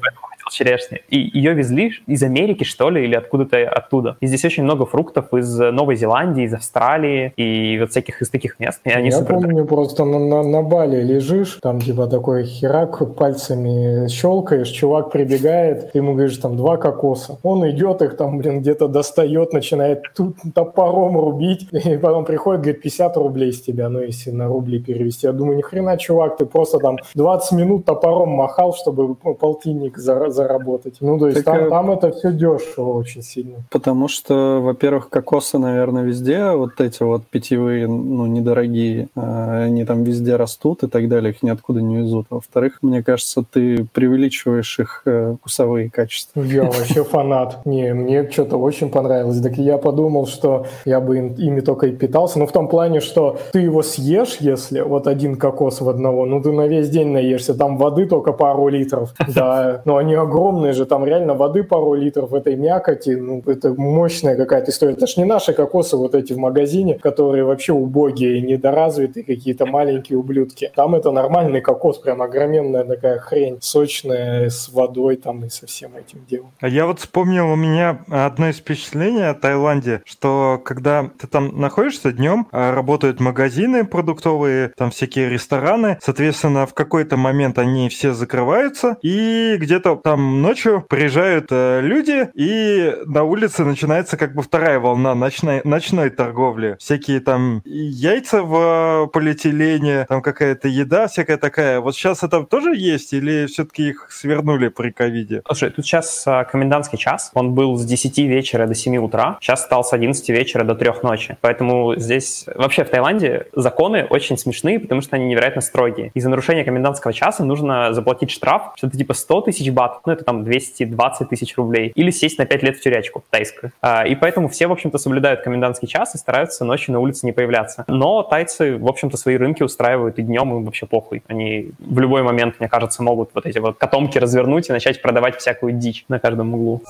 черешню 0.50 0.74
черешни. 0.74 1.00
И 1.08 1.18
ее 1.38 1.54
везли 1.54 1.92
из 2.06 2.22
Америки, 2.22 2.64
что 2.64 2.90
ли, 2.90 3.04
или 3.04 3.14
откуда-то 3.14 3.58
оттуда. 3.68 4.16
И 4.20 4.26
здесь 4.26 4.44
очень 4.44 4.64
много 4.64 4.86
фруктов 4.86 5.32
из 5.34 5.58
Новой 5.58 5.96
Зеландии, 5.96 6.44
из 6.44 6.54
Австралии 6.54 7.32
и 7.36 7.78
вот 7.80 7.90
всяких 7.90 8.22
из 8.22 8.30
таких 8.30 8.58
мест. 8.60 8.80
И 8.84 8.90
они 8.90 9.10
Я 9.10 9.20
помню, 9.20 9.42
дорогие. 9.42 9.64
просто 9.64 10.04
на, 10.04 10.18
на, 10.18 10.42
на 10.42 10.62
Бали 10.62 11.02
лежишь, 11.02 11.58
там 11.62 11.80
типа 11.80 12.06
такой 12.06 12.44
херак, 12.44 13.14
пальцами 13.16 14.08
щелкаешь, 14.08 14.68
чувак 14.68 15.10
прибегает, 15.10 15.92
ты 15.92 15.98
ему 15.98 16.14
говоришь, 16.14 16.36
там, 16.38 16.56
два 16.56 16.76
кокоса. 16.76 17.38
Он 17.42 17.68
идет 17.70 18.02
их 18.02 18.16
там, 18.16 18.38
блин, 18.38 18.60
где-то 18.60 18.88
достает, 18.88 19.52
начинает 19.52 20.02
тут 20.14 20.36
топором 20.54 21.18
рубить, 21.18 21.68
и 21.72 21.96
потом 21.96 22.24
приходит, 22.24 22.62
говорит, 22.62 22.82
50 22.82 23.16
рублей 23.16 23.52
с 23.52 23.62
тебя, 23.62 23.88
ну, 23.88 24.00
если 24.00 24.30
на 24.30 24.48
рубли 24.48 24.78
перевести. 24.78 25.26
Я 25.26 25.32
думаю, 25.32 25.56
ни 25.56 25.62
хрена, 25.62 25.96
чувак, 25.96 26.36
ты 26.36 26.46
просто 26.46 26.78
там 26.78 26.98
20 27.14 27.52
минут 27.52 27.84
топором 27.84 28.30
махал, 28.30 28.74
чтобы 28.74 29.14
полтинник 29.14 29.98
за, 29.98 30.30
заработать. 30.34 30.96
Ну, 31.00 31.18
то 31.18 31.28
есть 31.28 31.44
Так, 31.44 31.54
там, 31.54 31.66
э, 31.66 31.70
там 31.70 31.90
это 31.90 32.10
все 32.12 32.32
дешево 32.32 32.92
очень 32.98 33.22
сильно. 33.22 33.56
Потому 33.70 34.08
что, 34.08 34.60
во-первых, 34.60 35.08
кокосы, 35.08 35.58
наверное, 35.58 36.02
везде, 36.02 36.50
вот 36.52 36.80
эти 36.80 37.02
вот 37.02 37.22
питьевые, 37.26 37.86
ну, 37.88 38.26
недорогие, 38.26 39.08
э, 39.14 39.64
они 39.64 39.84
там 39.84 40.04
везде 40.04 40.36
растут 40.36 40.82
и 40.82 40.88
так 40.88 41.08
далее, 41.08 41.32
их 41.32 41.42
ниоткуда 41.42 41.80
не 41.80 41.96
везут. 41.96 42.26
Во-вторых, 42.30 42.78
мне 42.82 43.02
кажется, 43.02 43.42
ты 43.50 43.86
преувеличиваешь 43.92 44.78
их 44.78 45.02
э, 45.06 45.36
вкусовые 45.40 45.90
качества. 45.90 46.40
Я 46.42 46.64
вообще 46.64 47.04
фанат. 47.04 47.64
Не, 47.64 47.94
мне 47.94 48.28
что-то 48.30 48.56
очень 48.56 48.90
понравилось. 48.90 49.40
Так 49.40 49.56
я 49.58 49.78
подумал, 49.78 50.26
что 50.26 50.66
я 50.84 51.00
бы 51.00 51.18
им- 51.18 51.34
ими 51.34 51.60
только 51.60 51.86
и 51.86 51.92
питался. 51.92 52.38
Ну, 52.38 52.46
в 52.46 52.52
том 52.52 52.68
плане, 52.68 53.00
что 53.00 53.38
ты 53.52 53.60
его 53.60 53.82
съешь, 53.82 54.38
если 54.40 54.80
вот 54.80 55.06
один 55.06 55.36
кокос 55.36 55.80
в 55.80 55.88
одного, 55.88 56.26
ну, 56.26 56.40
ты 56.42 56.52
на 56.52 56.66
весь 56.66 56.88
день 56.88 57.08
наешься. 57.08 57.54
Там 57.54 57.76
воды 57.76 58.06
только 58.06 58.32
пару 58.32 58.68
литров. 58.68 59.14
Да, 59.34 59.82
но 59.84 59.96
они 59.96 60.14
огромные 60.24 60.72
же. 60.72 60.86
Там 60.86 61.04
реально 61.04 61.34
воды 61.34 61.62
пару 61.62 61.94
литров 61.94 62.32
этой 62.32 62.56
мякоти. 62.56 63.10
Ну, 63.10 63.42
это 63.46 63.74
мощная 63.74 64.36
какая-то 64.36 64.70
история. 64.70 64.92
Это 64.94 65.06
ж 65.06 65.16
не 65.16 65.24
наши 65.24 65.52
кокосы 65.52 65.96
вот 65.96 66.14
эти 66.14 66.32
в 66.32 66.38
магазине, 66.38 66.98
которые 66.98 67.44
вообще 67.44 67.72
убогие, 67.72 68.40
недоразвитые, 68.40 69.24
какие-то 69.24 69.66
маленькие 69.66 70.18
ублюдки. 70.18 70.70
Там 70.74 70.94
это 70.94 71.10
нормальный 71.10 71.60
кокос, 71.60 71.98
прям 71.98 72.22
огроменная 72.22 72.84
такая 72.84 73.18
хрень, 73.18 73.58
сочная, 73.60 74.50
с 74.50 74.68
водой 74.68 75.16
там 75.16 75.44
и 75.44 75.48
со 75.48 75.66
всем 75.66 75.92
этим 75.96 76.24
делом. 76.28 76.50
А 76.60 76.68
я 76.68 76.86
вот 76.86 77.00
вспомнил 77.00 77.50
у 77.50 77.56
меня 77.56 78.00
одно 78.08 78.48
из 78.48 78.56
впечатлений 78.56 79.28
о 79.28 79.34
Таиланде, 79.34 80.02
что 80.04 80.60
когда 80.64 81.10
ты 81.18 81.26
там 81.26 81.60
находишься 81.60 82.12
днем, 82.12 82.46
а, 82.52 82.72
работают 82.74 83.20
магазины 83.20 83.84
продуктовые, 83.84 84.72
там 84.76 84.90
всякие 84.90 85.28
рестораны, 85.28 85.98
соответственно, 86.02 86.66
в 86.66 86.74
какой-то 86.74 87.16
момент 87.16 87.58
они 87.58 87.88
все 87.88 88.12
закрываются, 88.12 88.96
и 89.02 89.56
где-то 89.58 89.96
там 89.96 90.13
ночью 90.16 90.84
приезжают 90.88 91.48
э, 91.50 91.80
люди, 91.82 92.28
и 92.34 92.94
на 93.06 93.24
улице 93.24 93.64
начинается 93.64 94.16
как 94.16 94.34
бы 94.34 94.42
вторая 94.42 94.78
волна 94.78 95.14
ночной, 95.14 95.60
ночной 95.64 96.10
торговли. 96.10 96.76
Всякие 96.78 97.20
там 97.20 97.62
яйца 97.64 98.42
в 98.42 99.06
полиэтилене, 99.12 100.06
там 100.08 100.22
какая-то 100.22 100.68
еда 100.68 101.08
всякая 101.08 101.36
такая. 101.36 101.80
Вот 101.80 101.94
сейчас 101.94 102.22
это 102.22 102.42
тоже 102.44 102.76
есть, 102.76 103.12
или 103.12 103.46
все-таки 103.46 103.90
их 103.90 104.08
свернули 104.10 104.68
при 104.68 104.90
ковиде? 104.90 105.42
Слушай, 105.46 105.70
тут 105.70 105.84
сейчас 105.84 106.24
а, 106.26 106.44
комендантский 106.44 106.98
час, 106.98 107.30
он 107.34 107.54
был 107.54 107.76
с 107.76 107.84
10 107.84 108.18
вечера 108.18 108.66
до 108.66 108.74
7 108.74 108.96
утра, 108.96 109.38
сейчас 109.40 109.64
стал 109.64 109.84
с 109.84 109.92
11 109.92 110.28
вечера 110.30 110.64
до 110.64 110.74
3 110.74 110.90
ночи. 111.02 111.36
Поэтому 111.40 111.94
здесь 111.96 112.46
вообще 112.54 112.84
в 112.84 112.90
Таиланде 112.90 113.46
законы 113.54 114.06
очень 114.08 114.38
смешные, 114.38 114.78
потому 114.78 115.00
что 115.00 115.16
они 115.16 115.26
невероятно 115.26 115.60
строгие. 115.60 116.10
И 116.14 116.20
за 116.20 116.28
нарушение 116.28 116.64
комендантского 116.64 117.12
часа 117.12 117.44
нужно 117.44 117.92
заплатить 117.92 118.30
штраф, 118.30 118.72
что-то 118.76 118.96
типа 118.96 119.14
100 119.14 119.40
тысяч 119.42 119.70
бат, 119.70 120.00
ну 120.06 120.12
это 120.12 120.24
там 120.24 120.44
220 120.44 121.28
тысяч 121.28 121.56
рублей, 121.56 121.92
или 121.94 122.10
сесть 122.10 122.38
на 122.38 122.46
5 122.46 122.62
лет 122.62 122.76
в 122.76 122.80
тюрячку 122.82 123.24
тайскую. 123.30 123.72
А, 123.80 124.06
И 124.06 124.14
поэтому 124.14 124.48
все, 124.48 124.66
в 124.66 124.72
общем-то, 124.72 124.98
соблюдают 124.98 125.42
комендантский 125.42 125.88
час 125.88 126.14
и 126.14 126.18
стараются 126.18 126.64
ночью 126.64 126.92
на 126.92 127.00
улице 127.00 127.26
не 127.26 127.32
появляться. 127.32 127.84
Но 127.88 128.22
тайцы, 128.22 128.76
в 128.76 128.86
общем-то, 128.86 129.16
свои 129.16 129.36
рынки 129.36 129.62
устраивают 129.62 130.18
и 130.18 130.22
днем, 130.22 130.56
им 130.56 130.64
вообще 130.64 130.86
похуй. 130.86 131.22
Они 131.28 131.72
в 131.78 131.98
любой 131.98 132.22
момент, 132.22 132.56
мне 132.58 132.68
кажется, 132.68 133.02
могут 133.02 133.30
вот 133.34 133.46
эти 133.46 133.58
вот 133.58 133.78
котомки 133.78 134.18
развернуть 134.18 134.68
и 134.68 134.72
начать 134.72 135.02
продавать 135.02 135.36
всякую 135.36 135.72
дичь 135.72 136.04
на 136.08 136.18
каждом 136.18 136.54
углу. 136.54 136.82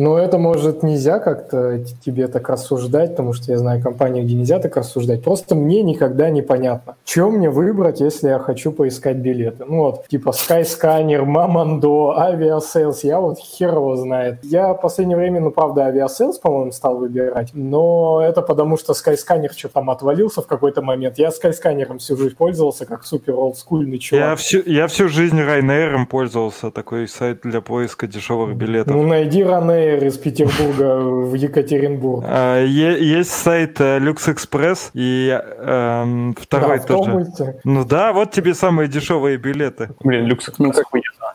Но 0.00 0.18
это, 0.18 0.38
может, 0.38 0.82
нельзя 0.82 1.18
как-то 1.18 1.84
тебе 2.02 2.26
так 2.26 2.48
рассуждать, 2.48 3.10
потому 3.10 3.34
что 3.34 3.52
я 3.52 3.58
знаю 3.58 3.82
компании, 3.82 4.22
где 4.22 4.34
нельзя 4.34 4.58
так 4.58 4.74
рассуждать. 4.78 5.22
Просто 5.22 5.54
мне 5.54 5.82
никогда 5.82 6.30
непонятно, 6.30 6.96
что 7.04 7.30
мне 7.30 7.50
выбрать, 7.50 8.00
если 8.00 8.28
я 8.28 8.38
хочу 8.38 8.72
поискать 8.72 9.18
билеты. 9.18 9.66
Ну 9.66 9.80
вот, 9.80 10.08
типа 10.08 10.30
Skyscanner, 10.30 11.26
Mamando, 11.26 12.16
Aviasales, 12.16 13.00
я 13.02 13.20
вот 13.20 13.38
хер 13.38 13.74
его 13.74 13.96
знает. 13.96 14.38
Я 14.42 14.72
в 14.72 14.80
последнее 14.80 15.18
время, 15.18 15.42
ну, 15.42 15.50
правда, 15.50 15.82
Aviasales, 15.90 16.40
по-моему, 16.42 16.72
стал 16.72 16.96
выбирать, 16.96 17.50
но 17.52 18.22
это 18.24 18.40
потому, 18.40 18.78
что 18.78 18.94
Skyscanner 18.94 19.50
что 19.54 19.68
там 19.68 19.90
отвалился 19.90 20.40
в 20.40 20.46
какой-то 20.46 20.80
момент. 20.80 21.18
Я 21.18 21.28
Skyscanner 21.28 21.98
всю 21.98 22.16
жизнь 22.16 22.36
пользовался, 22.36 22.86
как 22.86 23.04
супер 23.04 23.34
олдскульный 23.34 23.96
Я 23.96 23.98
чувак. 23.98 24.38
всю, 24.38 24.62
я 24.64 24.86
всю 24.86 25.10
жизнь 25.10 25.38
Ryanair 25.38 26.06
пользовался, 26.06 26.70
такой 26.70 27.06
сайт 27.06 27.40
для 27.42 27.60
поиска 27.60 28.06
дешевых 28.06 28.56
билетов. 28.56 28.96
Ну, 28.96 29.02
найди 29.02 29.44
Ранейр 29.90 30.06
из 30.06 30.18
Петербурга 30.18 30.98
в 31.00 31.34
Екатеринбург. 31.34 32.24
А, 32.26 32.62
есть 32.64 33.30
сайт 33.30 33.80
э, 33.80 33.98
Lux 33.98 34.34
Express 34.34 34.90
и 34.94 35.30
эм, 35.30 36.34
второй 36.40 36.78
Да, 36.78 36.84
тоже. 36.84 37.60
Ну 37.64 37.84
да, 37.84 38.12
вот 38.12 38.30
тебе 38.30 38.54
самые 38.54 38.88
дешевые 38.88 39.36
билеты. 39.36 39.90
Блин, 40.00 40.26
люкс 40.26 40.50
Ну, 40.58 40.72
как- 40.72 40.84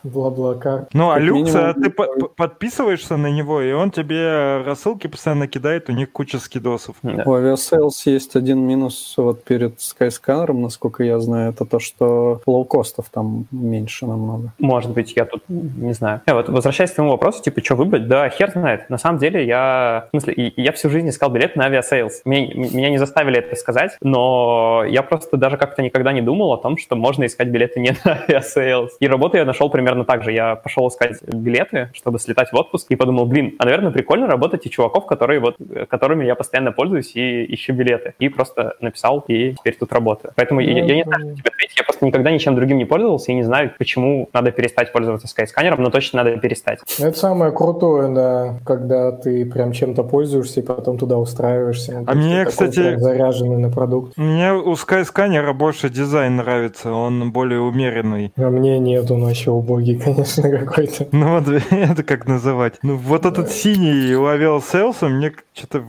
Бла-бла-кар. 0.06 0.86
Ну, 0.92 1.10
а 1.10 1.18
Люкс, 1.18 1.54
а 1.54 1.74
ты 1.74 1.90
по- 1.90 2.06
по- 2.06 2.28
подписываешься 2.28 3.16
на 3.16 3.28
него, 3.30 3.60
и 3.60 3.72
он 3.72 3.90
тебе 3.90 4.62
рассылки 4.64 5.06
постоянно 5.06 5.48
кидает, 5.48 5.88
у 5.90 5.92
них 5.92 6.12
куча 6.12 6.38
скидосов. 6.38 6.96
У 7.02 7.08
Aviasales 7.08 7.90
есть 8.06 8.36
один 8.36 8.60
минус 8.60 9.14
вот 9.16 9.44
перед 9.44 9.78
Skyscanner, 9.78 10.52
насколько 10.52 11.02
я 11.04 11.18
знаю, 11.20 11.50
это 11.50 11.64
то, 11.64 11.78
что 11.78 12.40
лоукостов 12.46 13.06
там 13.10 13.46
меньше 13.50 14.06
намного. 14.06 14.52
Может 14.58 14.92
быть, 14.92 15.14
я 15.16 15.24
тут 15.24 15.42
не 15.48 15.92
знаю. 15.92 16.20
Э, 16.26 16.34
вот 16.34 16.48
возвращаясь 16.48 16.90
к 16.90 16.94
твоему 16.94 17.12
вопросу, 17.12 17.42
типа, 17.42 17.62
что 17.64 17.74
выбрать, 17.76 18.08
да, 18.08 18.28
хер 18.28 18.50
знает. 18.52 18.88
На 18.90 18.98
самом 18.98 19.18
деле, 19.18 19.44
я, 19.46 20.08
в 20.12 20.20
смысле, 20.20 20.52
я 20.56 20.72
всю 20.72 20.90
жизнь 20.90 21.08
искал 21.08 21.30
билет 21.30 21.56
на 21.56 21.64
Aviasales. 21.66 22.22
Меня, 22.24 22.54
меня 22.54 22.90
не 22.90 22.98
заставили 22.98 23.38
это 23.38 23.56
сказать, 23.56 23.92
но 24.00 24.84
я 24.88 25.02
просто 25.02 25.36
даже 25.36 25.56
как-то 25.56 25.82
никогда 25.82 26.12
не 26.12 26.22
думал 26.22 26.52
о 26.52 26.58
том, 26.58 26.76
что 26.76 26.96
можно 26.96 27.26
искать 27.26 27.48
билеты 27.48 27.80
не 27.80 27.90
на 28.04 28.12
Aviasales. 28.28 28.96
И 29.00 29.06
работу 29.08 29.36
я 29.36 29.44
нашел 29.44 29.68
примерно 29.70 29.95
так 30.04 30.22
же. 30.24 30.32
Я 30.32 30.56
пошел 30.56 30.88
искать 30.88 31.22
билеты, 31.22 31.90
чтобы 31.92 32.18
слетать 32.18 32.50
в 32.52 32.56
отпуск, 32.56 32.86
и 32.90 32.96
подумал, 32.96 33.26
блин, 33.26 33.54
а, 33.58 33.64
наверное, 33.64 33.90
прикольно 33.90 34.26
работать 34.26 34.66
у 34.66 34.70
чуваков, 34.70 35.06
которые 35.06 35.40
вот, 35.40 35.56
э, 35.58 35.86
которыми 35.86 36.24
я 36.24 36.34
постоянно 36.34 36.72
пользуюсь 36.72 37.12
и 37.14 37.54
ищу 37.54 37.72
билеты. 37.72 38.14
И 38.18 38.28
просто 38.28 38.74
написал, 38.80 39.24
и 39.28 39.54
теперь 39.54 39.76
тут 39.78 39.92
работаю. 39.92 40.32
Поэтому 40.36 40.60
я, 40.60 40.84
я 40.84 40.94
не 40.96 41.02
знаю, 41.04 41.20
что 41.26 41.34
тебе 41.36 41.50
ответить. 41.54 41.76
Я 41.78 41.84
просто 41.84 42.06
никогда 42.06 42.30
ничем 42.30 42.54
другим 42.54 42.78
не 42.78 42.84
пользовался 42.84 43.32
и 43.32 43.34
не 43.34 43.42
знаю, 43.42 43.72
почему 43.78 44.28
надо 44.32 44.50
перестать 44.50 44.92
пользоваться 44.92 45.28
Skyscanner 45.28 45.69
ом, 45.69 45.82
но 45.82 45.90
точно 45.90 46.22
надо 46.24 46.36
перестать. 46.38 46.80
Это 46.98 47.16
самое 47.18 47.52
крутое, 47.52 48.08
да, 48.14 48.58
когда 48.64 49.12
ты 49.12 49.44
прям 49.46 49.72
чем-то 49.72 50.02
пользуешься 50.04 50.60
и 50.60 50.62
потом 50.62 50.98
туда 50.98 51.16
устраиваешься. 51.18 52.00
Ну, 52.00 52.04
А 52.06 52.14
мне, 52.14 52.38
такой 52.44 52.50
кстати- 52.50 52.96
заряженный 52.96 53.56
на 53.58 53.70
продукт. 53.70 54.16
Мне 54.16 54.52
у 54.52 54.72
Skyscanner 54.72 55.52
больше 55.52 55.90
дизайн 55.90 56.36
нравится, 56.36 56.92
он 56.92 57.32
более 57.32 57.60
умеренный. 57.60 58.32
А 58.36 58.48
мне 58.50 58.78
нет, 58.78 59.10
он 59.10 59.24
вообще 59.24 59.50
убогий, 59.76 59.96
конечно, 60.04 60.50
какой-то. 60.50 61.06
Ну 61.12 61.38
вот 61.38 61.44
это 61.70 62.02
как 62.02 62.26
называть. 62.26 62.74
Ну 62.82 62.96
вот 62.96 63.26
этот 63.26 63.50
синий 63.50 64.14
у 64.14 64.26
Aviasales 64.26 65.00
а 65.00 65.08
мне 65.08 65.32
что-то 65.54 65.82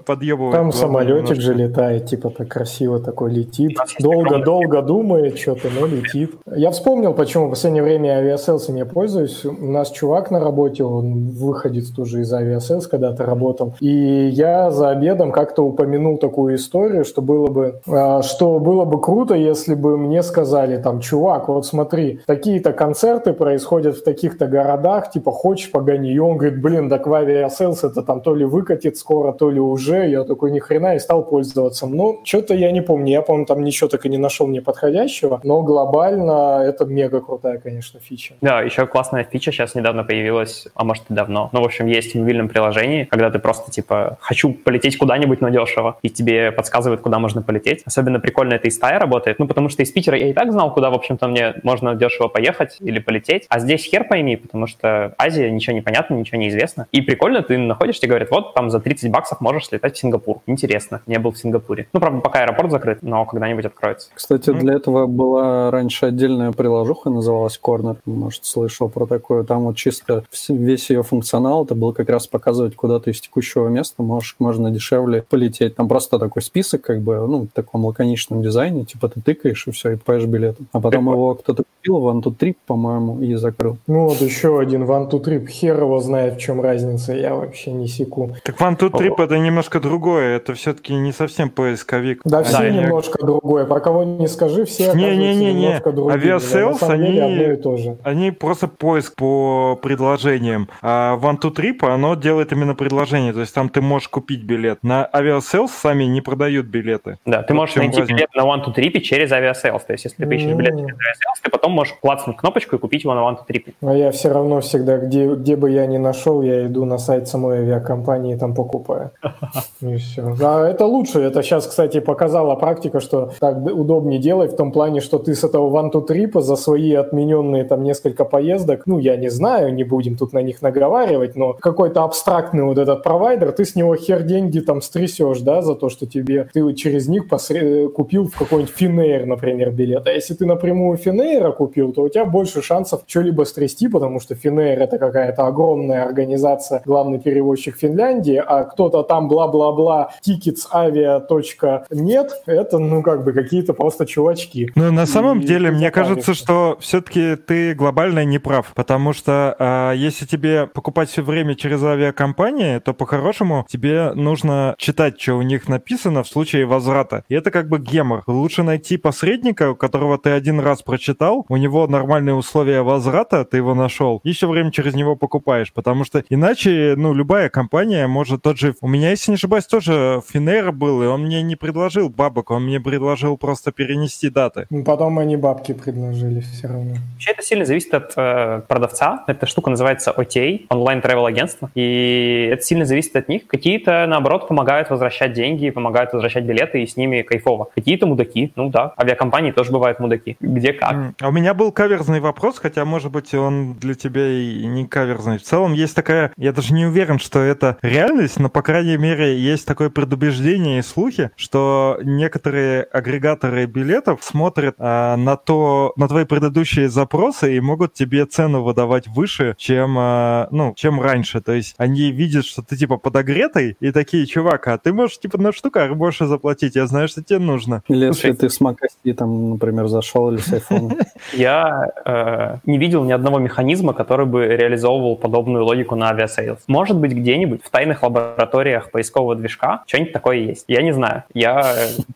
подъебывает. 0.00 0.54
Там 0.54 0.72
самолетик 0.72 1.30
немножко. 1.30 1.40
же 1.40 1.54
летает, 1.54 2.06
типа 2.06 2.30
так 2.30 2.48
красиво 2.48 3.00
такой 3.00 3.32
летит. 3.32 3.76
Долго-долго 4.00 4.82
думает 4.82 5.38
что-то, 5.38 5.68
но 5.78 5.86
летит. 5.86 6.34
Я 6.54 6.70
вспомнил, 6.70 7.14
почему 7.14 7.46
в 7.46 7.50
последнее 7.50 7.82
время 7.82 8.18
Aviasales 8.18 8.64
ами 8.64 8.80
я 8.80 8.86
пользуюсь. 8.86 9.44
У 9.44 9.70
нас 9.70 9.90
чувак 9.90 10.30
на 10.30 10.40
работе, 10.40 10.84
он 10.84 11.30
выходит 11.30 11.94
тоже 11.94 12.20
из 12.20 12.32
Aviasales, 12.32 12.86
когда-то 12.86 13.24
работал. 13.24 13.74
И 13.80 13.88
я 13.88 14.70
за 14.70 14.90
обедом 14.90 15.32
как-то 15.32 15.62
упомянул 15.62 16.18
такую 16.18 16.56
историю, 16.56 17.04
что 17.04 17.22
было 17.22 17.48
бы, 17.48 17.80
а, 17.86 18.22
что 18.22 18.58
было 18.58 18.84
бы 18.84 19.00
круто, 19.00 19.34
если 19.34 19.74
бы 19.74 19.98
мне 19.98 20.22
сказали, 20.22 20.76
там, 20.76 21.00
чувак, 21.00 21.48
вот 21.48 21.66
смотри, 21.66 22.20
такие-то 22.26 22.72
концерты 22.72 23.31
происходят 23.32 23.96
в 23.96 24.04
таких-то 24.04 24.46
городах, 24.46 25.10
типа, 25.10 25.30
хочешь, 25.32 25.70
погнали? 25.70 26.12
И 26.12 26.18
он 26.18 26.36
говорит, 26.36 26.60
блин, 26.60 26.88
так 26.90 27.06
в 27.06 27.14
Aviasales 27.14 27.84
это 27.84 28.02
там 28.02 28.20
то 28.20 28.34
ли 28.34 28.44
выкатит 28.44 28.96
скоро, 28.96 29.32
то 29.32 29.50
ли 29.50 29.60
уже. 29.60 30.08
Я 30.08 30.24
такой, 30.24 30.50
ни 30.50 30.58
хрена, 30.58 30.94
и 30.94 30.98
стал 30.98 31.24
пользоваться. 31.24 31.86
Ну, 31.86 32.20
что-то 32.24 32.54
я 32.54 32.70
не 32.72 32.80
помню. 32.80 33.12
Я, 33.12 33.22
по-моему, 33.22 33.46
там 33.46 33.64
ничего 33.64 33.88
так 33.88 34.06
и 34.06 34.08
не 34.08 34.18
нашел 34.18 34.46
мне 34.46 34.60
подходящего, 34.60 35.40
но 35.42 35.62
глобально 35.62 36.62
это 36.64 36.84
мега 36.84 37.20
крутая, 37.20 37.58
конечно, 37.58 38.00
фича. 38.00 38.34
Да, 38.40 38.62
еще 38.62 38.86
классная 38.86 39.24
фича 39.24 39.52
сейчас 39.52 39.74
недавно 39.74 40.04
появилась, 40.04 40.68
а 40.74 40.84
может 40.84 41.04
и 41.10 41.14
давно. 41.14 41.50
Ну, 41.52 41.60
в 41.62 41.64
общем, 41.64 41.86
есть 41.86 42.14
в 42.14 42.18
мобильном 42.18 42.48
приложении, 42.48 43.04
когда 43.04 43.30
ты 43.30 43.38
просто, 43.38 43.70
типа, 43.70 44.18
хочу 44.20 44.52
полететь 44.52 44.98
куда-нибудь, 44.98 45.40
но 45.40 45.48
дешево, 45.48 45.96
и 46.02 46.08
тебе 46.08 46.52
подсказывают, 46.52 47.00
куда 47.00 47.18
можно 47.18 47.42
полететь. 47.42 47.82
Особенно 47.84 48.20
прикольно 48.20 48.54
это 48.54 48.68
из 48.68 48.78
Тая 48.78 48.98
работает, 48.98 49.38
ну, 49.38 49.46
потому 49.46 49.68
что 49.68 49.82
из 49.82 49.90
Питера 49.90 50.16
я 50.18 50.28
и 50.28 50.32
так 50.32 50.52
знал, 50.52 50.72
куда, 50.72 50.90
в 50.90 50.94
общем-то, 50.94 51.28
мне 51.28 51.54
можно 51.62 51.94
дешево 51.94 52.28
поехать 52.28 52.76
или 52.80 52.98
полететь 52.98 53.21
полететь. 53.22 53.46
А 53.48 53.58
здесь 53.58 53.84
хер 53.84 54.04
пойми, 54.04 54.36
потому 54.36 54.66
что 54.66 55.14
Азия, 55.18 55.50
ничего 55.50 55.74
не 55.74 55.80
понятно, 55.80 56.14
ничего 56.14 56.38
не 56.38 56.48
известно. 56.48 56.86
И 56.92 57.00
прикольно, 57.00 57.42
ты 57.42 57.58
находишь, 57.58 57.98
тебе 57.98 58.10
говорят, 58.10 58.30
вот 58.30 58.54
там 58.54 58.70
за 58.70 58.80
30 58.80 59.10
баксов 59.10 59.40
можешь 59.40 59.66
слетать 59.66 59.96
в 59.96 59.98
Сингапур. 59.98 60.40
Интересно, 60.46 61.02
не 61.06 61.18
был 61.18 61.32
в 61.32 61.38
Сингапуре. 61.38 61.88
Ну, 61.92 62.00
правда, 62.00 62.20
пока 62.20 62.40
аэропорт 62.40 62.70
закрыт, 62.70 62.98
но 63.02 63.24
когда-нибудь 63.24 63.64
откроется. 63.64 64.10
Кстати, 64.14 64.52
для 64.52 64.74
этого 64.74 65.06
была 65.06 65.70
раньше 65.70 66.06
отдельная 66.06 66.52
приложуха, 66.52 67.10
называлась 67.10 67.58
Corner. 67.62 67.96
Может, 68.04 68.44
слышал 68.44 68.88
про 68.88 69.06
такое. 69.06 69.44
Там 69.44 69.64
вот 69.64 69.76
чисто 69.76 70.24
весь 70.48 70.90
ее 70.90 71.02
функционал, 71.02 71.64
это 71.64 71.74
был 71.74 71.92
как 71.92 72.08
раз 72.08 72.26
показывать, 72.26 72.74
куда 72.76 73.00
ты 73.00 73.10
из 73.10 73.20
текущего 73.20 73.68
места 73.68 74.02
можешь, 74.02 74.36
можно 74.38 74.70
дешевле 74.70 75.22
полететь. 75.22 75.76
Там 75.76 75.88
просто 75.88 76.18
такой 76.18 76.42
список, 76.42 76.82
как 76.82 77.00
бы, 77.00 77.26
ну, 77.26 77.42
в 77.42 77.48
таком 77.48 77.84
лаконичном 77.84 78.42
дизайне, 78.42 78.84
типа 78.84 79.08
ты 79.08 79.20
тыкаешь 79.20 79.66
и 79.66 79.70
все, 79.70 79.92
и 79.92 79.96
покупаешь 79.96 80.24
билет. 80.24 80.56
А 80.72 80.80
потом 80.80 80.90
Прикольно. 80.90 81.10
его 81.10 81.34
кто-то 81.34 81.64
купил 81.64 81.98
в 81.98 82.32
Trip, 82.32 82.56
по-моему, 82.66 83.11
и 83.20 83.34
закрыл. 83.34 83.76
Ну 83.86 84.06
вот 84.08 84.20
еще 84.20 84.60
один 84.60 84.84
One 84.84 85.10
to 85.10 85.22
Trip. 85.22 85.46
Хер 85.46 85.80
его 85.80 86.00
знает, 86.00 86.34
в 86.34 86.38
чем 86.38 86.60
разница. 86.60 87.12
Я 87.14 87.34
вообще 87.34 87.72
не 87.72 87.88
секу. 87.88 88.36
Так 88.44 88.60
OneTwoTrip 88.60 89.22
это 89.22 89.38
немножко 89.38 89.80
другое, 89.80 90.36
это 90.36 90.54
все-таки 90.54 90.94
не 90.94 91.12
совсем 91.12 91.50
поисковик. 91.50 92.20
Да, 92.24 92.42
все 92.42 92.56
Они- 92.58 92.78
немножко 92.78 93.18
другое. 93.24 93.64
Про 93.66 93.80
кого 93.80 94.04
не 94.04 94.28
скажи, 94.28 94.64
все 94.64 94.92
немножко 94.94 95.92
другие. 95.92 96.14
Aviasales, 96.14 96.80
На 96.80 96.86
самом 96.86 97.04
деле 97.06 97.22
они- 97.24 97.34
одно 97.42 97.52
и 97.52 97.56
то 97.56 97.76
же. 97.76 97.96
Они 98.04 98.30
просто 98.30 98.68
поиск 98.68 99.14
по 99.16 99.78
предложениям. 99.82 100.68
А 100.82 101.16
OneTwoTrip, 101.16 101.86
оно 101.86 102.14
делает 102.14 102.52
именно 102.52 102.74
предложение. 102.74 103.32
То 103.32 103.40
есть 103.40 103.54
там 103.54 103.68
ты 103.68 103.80
можешь 103.80 104.08
купить 104.08 104.42
билет. 104.44 104.78
На 104.82 105.08
Aviasales 105.12 105.68
сами 105.68 106.04
не 106.04 106.20
продают 106.20 106.66
билеты. 106.66 107.18
Да, 107.26 107.42
ты 107.42 107.54
можешь 107.54 107.76
найти 107.76 108.00
разница. 108.00 108.14
билет 108.14 108.34
на 108.34 108.42
OneTwoTrip 108.42 109.00
через 109.00 109.32
Aviasales. 109.32 109.82
То 109.84 109.92
есть, 109.92 110.04
если 110.04 110.16
ты 110.22 110.26
поищешь 110.28 110.52
билет 110.54 110.72
М. 110.72 110.78
через 110.78 110.94
Aviasales, 110.94 111.40
ты 111.42 111.50
потом 111.50 111.72
можешь 111.72 111.94
клацнуть 112.00 112.36
кнопочку 112.36 112.76
и 112.76 112.78
купить 112.78 113.01
на 113.10 113.20
OneTwoTrip. 113.20 113.72
А 113.82 113.94
я 113.94 114.10
все 114.10 114.30
равно 114.30 114.60
всегда, 114.60 114.98
где, 114.98 115.26
где 115.34 115.56
бы 115.56 115.70
я 115.70 115.86
ни 115.86 115.98
нашел, 115.98 116.42
я 116.42 116.66
иду 116.66 116.84
на 116.84 116.98
сайт 116.98 117.28
самой 117.28 117.58
авиакомпании 117.58 118.34
и 118.34 118.38
там 118.38 118.54
покупаю. 118.54 119.10
И 119.80 119.96
все. 119.96 120.34
А 120.40 120.68
это 120.68 120.86
лучше. 120.86 121.20
Это 121.20 121.42
сейчас, 121.42 121.66
кстати, 121.66 122.00
показала 122.00 122.54
практика, 122.54 123.00
что 123.00 123.30
так 123.40 123.58
удобнее 123.64 124.20
делать 124.20 124.52
в 124.52 124.56
том 124.56 124.72
плане, 124.72 125.00
что 125.00 125.18
ты 125.18 125.34
с 125.34 125.44
этого 125.44 125.70
One 125.70 125.90
to 125.92 126.06
Trip 126.06 126.40
за 126.40 126.56
свои 126.56 126.92
отмененные 126.94 127.64
там 127.64 127.82
несколько 127.82 128.24
поездок, 128.24 128.82
ну, 128.86 128.98
я 128.98 129.16
не 129.16 129.30
знаю, 129.30 129.74
не 129.74 129.84
будем 129.84 130.16
тут 130.16 130.32
на 130.32 130.42
них 130.42 130.62
наговаривать, 130.62 131.36
но 131.36 131.54
какой-то 131.54 132.04
абстрактный 132.04 132.64
вот 132.64 132.78
этот 132.78 133.02
провайдер, 133.02 133.52
ты 133.52 133.64
с 133.64 133.74
него 133.74 133.96
хер 133.96 134.22
деньги 134.22 134.60
там 134.60 134.82
стрясешь, 134.82 135.40
да, 135.40 135.62
за 135.62 135.74
то, 135.74 135.88
что 135.88 136.06
тебе 136.06 136.48
ты 136.52 136.72
через 136.74 137.08
них 137.08 137.28
посре- 137.28 137.88
купил 137.88 138.26
в 138.26 138.36
какой-нибудь 138.36 138.74
Finnair, 138.78 139.24
например, 139.24 139.70
билет. 139.70 140.06
А 140.06 140.12
если 140.12 140.34
ты 140.34 140.46
напрямую 140.46 140.98
Finnair 140.98 141.52
купил, 141.52 141.92
то 141.92 142.02
у 142.02 142.08
тебя 142.08 142.24
больше 142.24 142.62
шансов 142.62 142.91
что-либо 143.06 143.44
стрясти, 143.44 143.88
потому 143.88 144.20
что 144.20 144.34
Finnair 144.34 144.76
это 144.76 144.98
какая-то 144.98 145.46
огромная 145.46 146.04
организация, 146.04 146.82
главный 146.84 147.18
перевозчик 147.18 147.76
Финляндии, 147.76 148.42
а 148.44 148.64
кто-то 148.64 149.02
там 149.02 149.28
бла-бла-бла, 149.28 150.10
ticketsavia.нет, 150.26 152.42
это, 152.46 152.78
ну, 152.78 153.02
как 153.02 153.24
бы 153.24 153.32
какие-то 153.32 153.74
просто 153.74 154.06
чувачки. 154.06 154.70
Но 154.74 154.90
на 154.90 155.06
самом 155.06 155.40
И 155.40 155.46
деле, 155.46 155.70
ты 155.70 155.76
мне 155.76 155.90
кажется, 155.90 156.34
что 156.34 156.76
все-таки 156.80 157.36
ты 157.36 157.74
глобально 157.74 158.24
не 158.24 158.38
прав, 158.38 158.72
потому 158.74 159.12
что 159.12 159.54
а, 159.58 159.92
если 159.92 160.26
тебе 160.26 160.66
покупать 160.66 161.10
все 161.10 161.22
время 161.22 161.54
через 161.54 161.82
авиакомпании, 161.82 162.78
то 162.78 162.94
по-хорошему 162.94 163.66
тебе 163.68 164.12
нужно 164.14 164.74
читать, 164.78 165.20
что 165.20 165.34
у 165.34 165.42
них 165.42 165.68
написано 165.68 166.22
в 166.22 166.28
случае 166.28 166.66
возврата. 166.66 167.24
И 167.28 167.34
это 167.34 167.50
как 167.50 167.68
бы 167.68 167.78
гемор. 167.78 168.22
Лучше 168.26 168.62
найти 168.62 168.96
посредника, 168.96 169.70
у 169.70 169.76
которого 169.76 170.18
ты 170.18 170.30
один 170.30 170.60
раз 170.60 170.82
прочитал, 170.82 171.44
у 171.48 171.56
него 171.56 171.86
нормальные 171.86 172.34
условия 172.34 172.81
возврата, 172.82 173.44
ты 173.44 173.58
его 173.58 173.74
нашел, 173.74 174.20
и 174.24 174.32
все 174.32 174.48
время 174.48 174.70
через 174.70 174.94
него 174.94 175.16
покупаешь, 175.16 175.72
потому 175.72 176.04
что 176.04 176.24
иначе, 176.28 176.94
ну, 176.96 177.14
любая 177.14 177.48
компания 177.48 178.06
может 178.06 178.42
тот 178.42 178.58
же... 178.58 178.74
У 178.80 178.88
меня, 178.88 179.10
если 179.10 179.32
не 179.32 179.36
ошибаюсь, 179.36 179.66
тоже 179.66 180.20
Финер 180.28 180.72
был, 180.72 181.02
и 181.02 181.06
он 181.06 181.22
мне 181.22 181.42
не 181.42 181.56
предложил 181.56 182.08
бабок, 182.08 182.50
он 182.50 182.64
мне 182.64 182.80
предложил 182.80 183.36
просто 183.36 183.72
перенести 183.72 184.30
даты. 184.30 184.66
Ну, 184.70 184.84
Потом 184.84 185.18
они 185.18 185.36
бабки 185.36 185.72
предложили 185.72 186.40
все 186.40 186.68
равно. 186.68 186.94
Вообще 187.14 187.30
это 187.30 187.42
сильно 187.42 187.64
зависит 187.64 187.94
от 187.94 188.12
э, 188.16 188.62
продавца. 188.66 189.24
Эта 189.26 189.46
штука 189.46 189.70
называется 189.70 190.12
OTA, 190.16 190.66
онлайн 190.70 191.00
travel 191.00 191.26
агентство, 191.26 191.70
и 191.74 192.48
это 192.52 192.62
сильно 192.62 192.84
зависит 192.84 193.14
от 193.16 193.28
них. 193.28 193.46
Какие-то, 193.46 194.06
наоборот, 194.08 194.48
помогают 194.48 194.90
возвращать 194.90 195.32
деньги, 195.32 195.70
помогают 195.70 196.12
возвращать 196.12 196.44
билеты, 196.44 196.82
и 196.82 196.86
с 196.86 196.96
ними 196.96 197.22
кайфово. 197.22 197.68
Какие-то 197.74 198.06
мудаки, 198.06 198.52
ну 198.56 198.70
да, 198.70 198.92
авиакомпании 198.98 199.52
тоже 199.52 199.72
бывают 199.72 199.98
мудаки. 200.00 200.36
Где 200.40 200.72
как. 200.72 201.14
А 201.20 201.28
у 201.28 201.32
меня 201.32 201.54
был 201.54 201.72
каверзный 201.72 202.20
вопрос, 202.20 202.58
хотя, 202.58 202.71
может 202.84 203.10
быть, 203.10 203.34
он 203.34 203.74
для 203.74 203.94
тебя 203.94 204.28
и 204.28 204.66
не 204.66 204.86
каверзный. 204.86 205.38
В 205.38 205.42
целом 205.42 205.72
есть 205.72 205.94
такая, 205.94 206.32
я 206.36 206.52
даже 206.52 206.74
не 206.74 206.86
уверен, 206.86 207.18
что 207.18 207.40
это 207.40 207.78
реальность, 207.82 208.38
но, 208.38 208.48
по 208.48 208.62
крайней 208.62 208.96
мере, 208.96 209.38
есть 209.38 209.66
такое 209.66 209.90
предубеждение 209.90 210.78
и 210.78 210.82
слухи, 210.82 211.30
что 211.36 211.98
некоторые 212.02 212.82
агрегаторы 212.82 213.66
билетов 213.66 214.22
смотрят 214.22 214.74
а, 214.78 215.16
на 215.16 215.36
то, 215.36 215.92
на 215.96 216.08
твои 216.08 216.24
предыдущие 216.24 216.88
запросы 216.88 217.56
и 217.56 217.60
могут 217.60 217.94
тебе 217.94 218.26
цену 218.26 218.62
выдавать 218.62 219.08
выше, 219.08 219.54
чем, 219.58 219.96
а, 219.98 220.48
ну, 220.50 220.74
чем 220.76 221.00
раньше. 221.00 221.40
То 221.40 221.52
есть 221.52 221.74
они 221.78 222.10
видят, 222.10 222.44
что 222.44 222.62
ты 222.62 222.76
типа 222.76 222.96
подогретый 222.96 223.76
и 223.80 223.92
такие, 223.92 224.26
чувак, 224.26 224.68
а 224.68 224.78
ты 224.78 224.92
можешь 224.92 225.18
типа 225.18 225.38
на 225.38 225.52
штуках 225.52 225.96
больше 225.96 226.26
заплатить, 226.26 226.76
я 226.76 226.86
знаю, 226.86 227.08
что 227.08 227.22
тебе 227.22 227.38
нужно. 227.38 227.82
Или 227.88 228.06
Слушай. 228.12 228.30
если 228.30 228.32
ты 228.32 228.50
с 228.50 228.60
macOS 228.60 228.97
и, 228.97 229.12
там, 229.12 229.50
например, 229.50 229.88
зашел 229.88 230.30
или 230.30 230.38
с 230.38 230.52
айфона. 230.52 230.96
Я 231.32 232.51
не 232.66 232.78
видел 232.78 233.04
ни 233.04 233.12
одного 233.12 233.38
механизма, 233.38 233.92
который 233.94 234.26
бы 234.26 234.46
реализовывал 234.46 235.16
подобную 235.16 235.64
логику 235.64 235.94
на 235.96 236.10
Aviasales. 236.10 236.60
Может 236.66 236.96
быть, 236.98 237.12
где-нибудь 237.12 237.60
в 237.64 237.70
тайных 237.70 238.02
лабораториях 238.02 238.90
поискового 238.90 239.34
движка 239.36 239.82
что-нибудь 239.86 240.12
такое 240.12 240.36
есть. 240.38 240.64
Я 240.68 240.82
не 240.82 240.92
знаю. 240.92 241.24
Я 241.34 241.62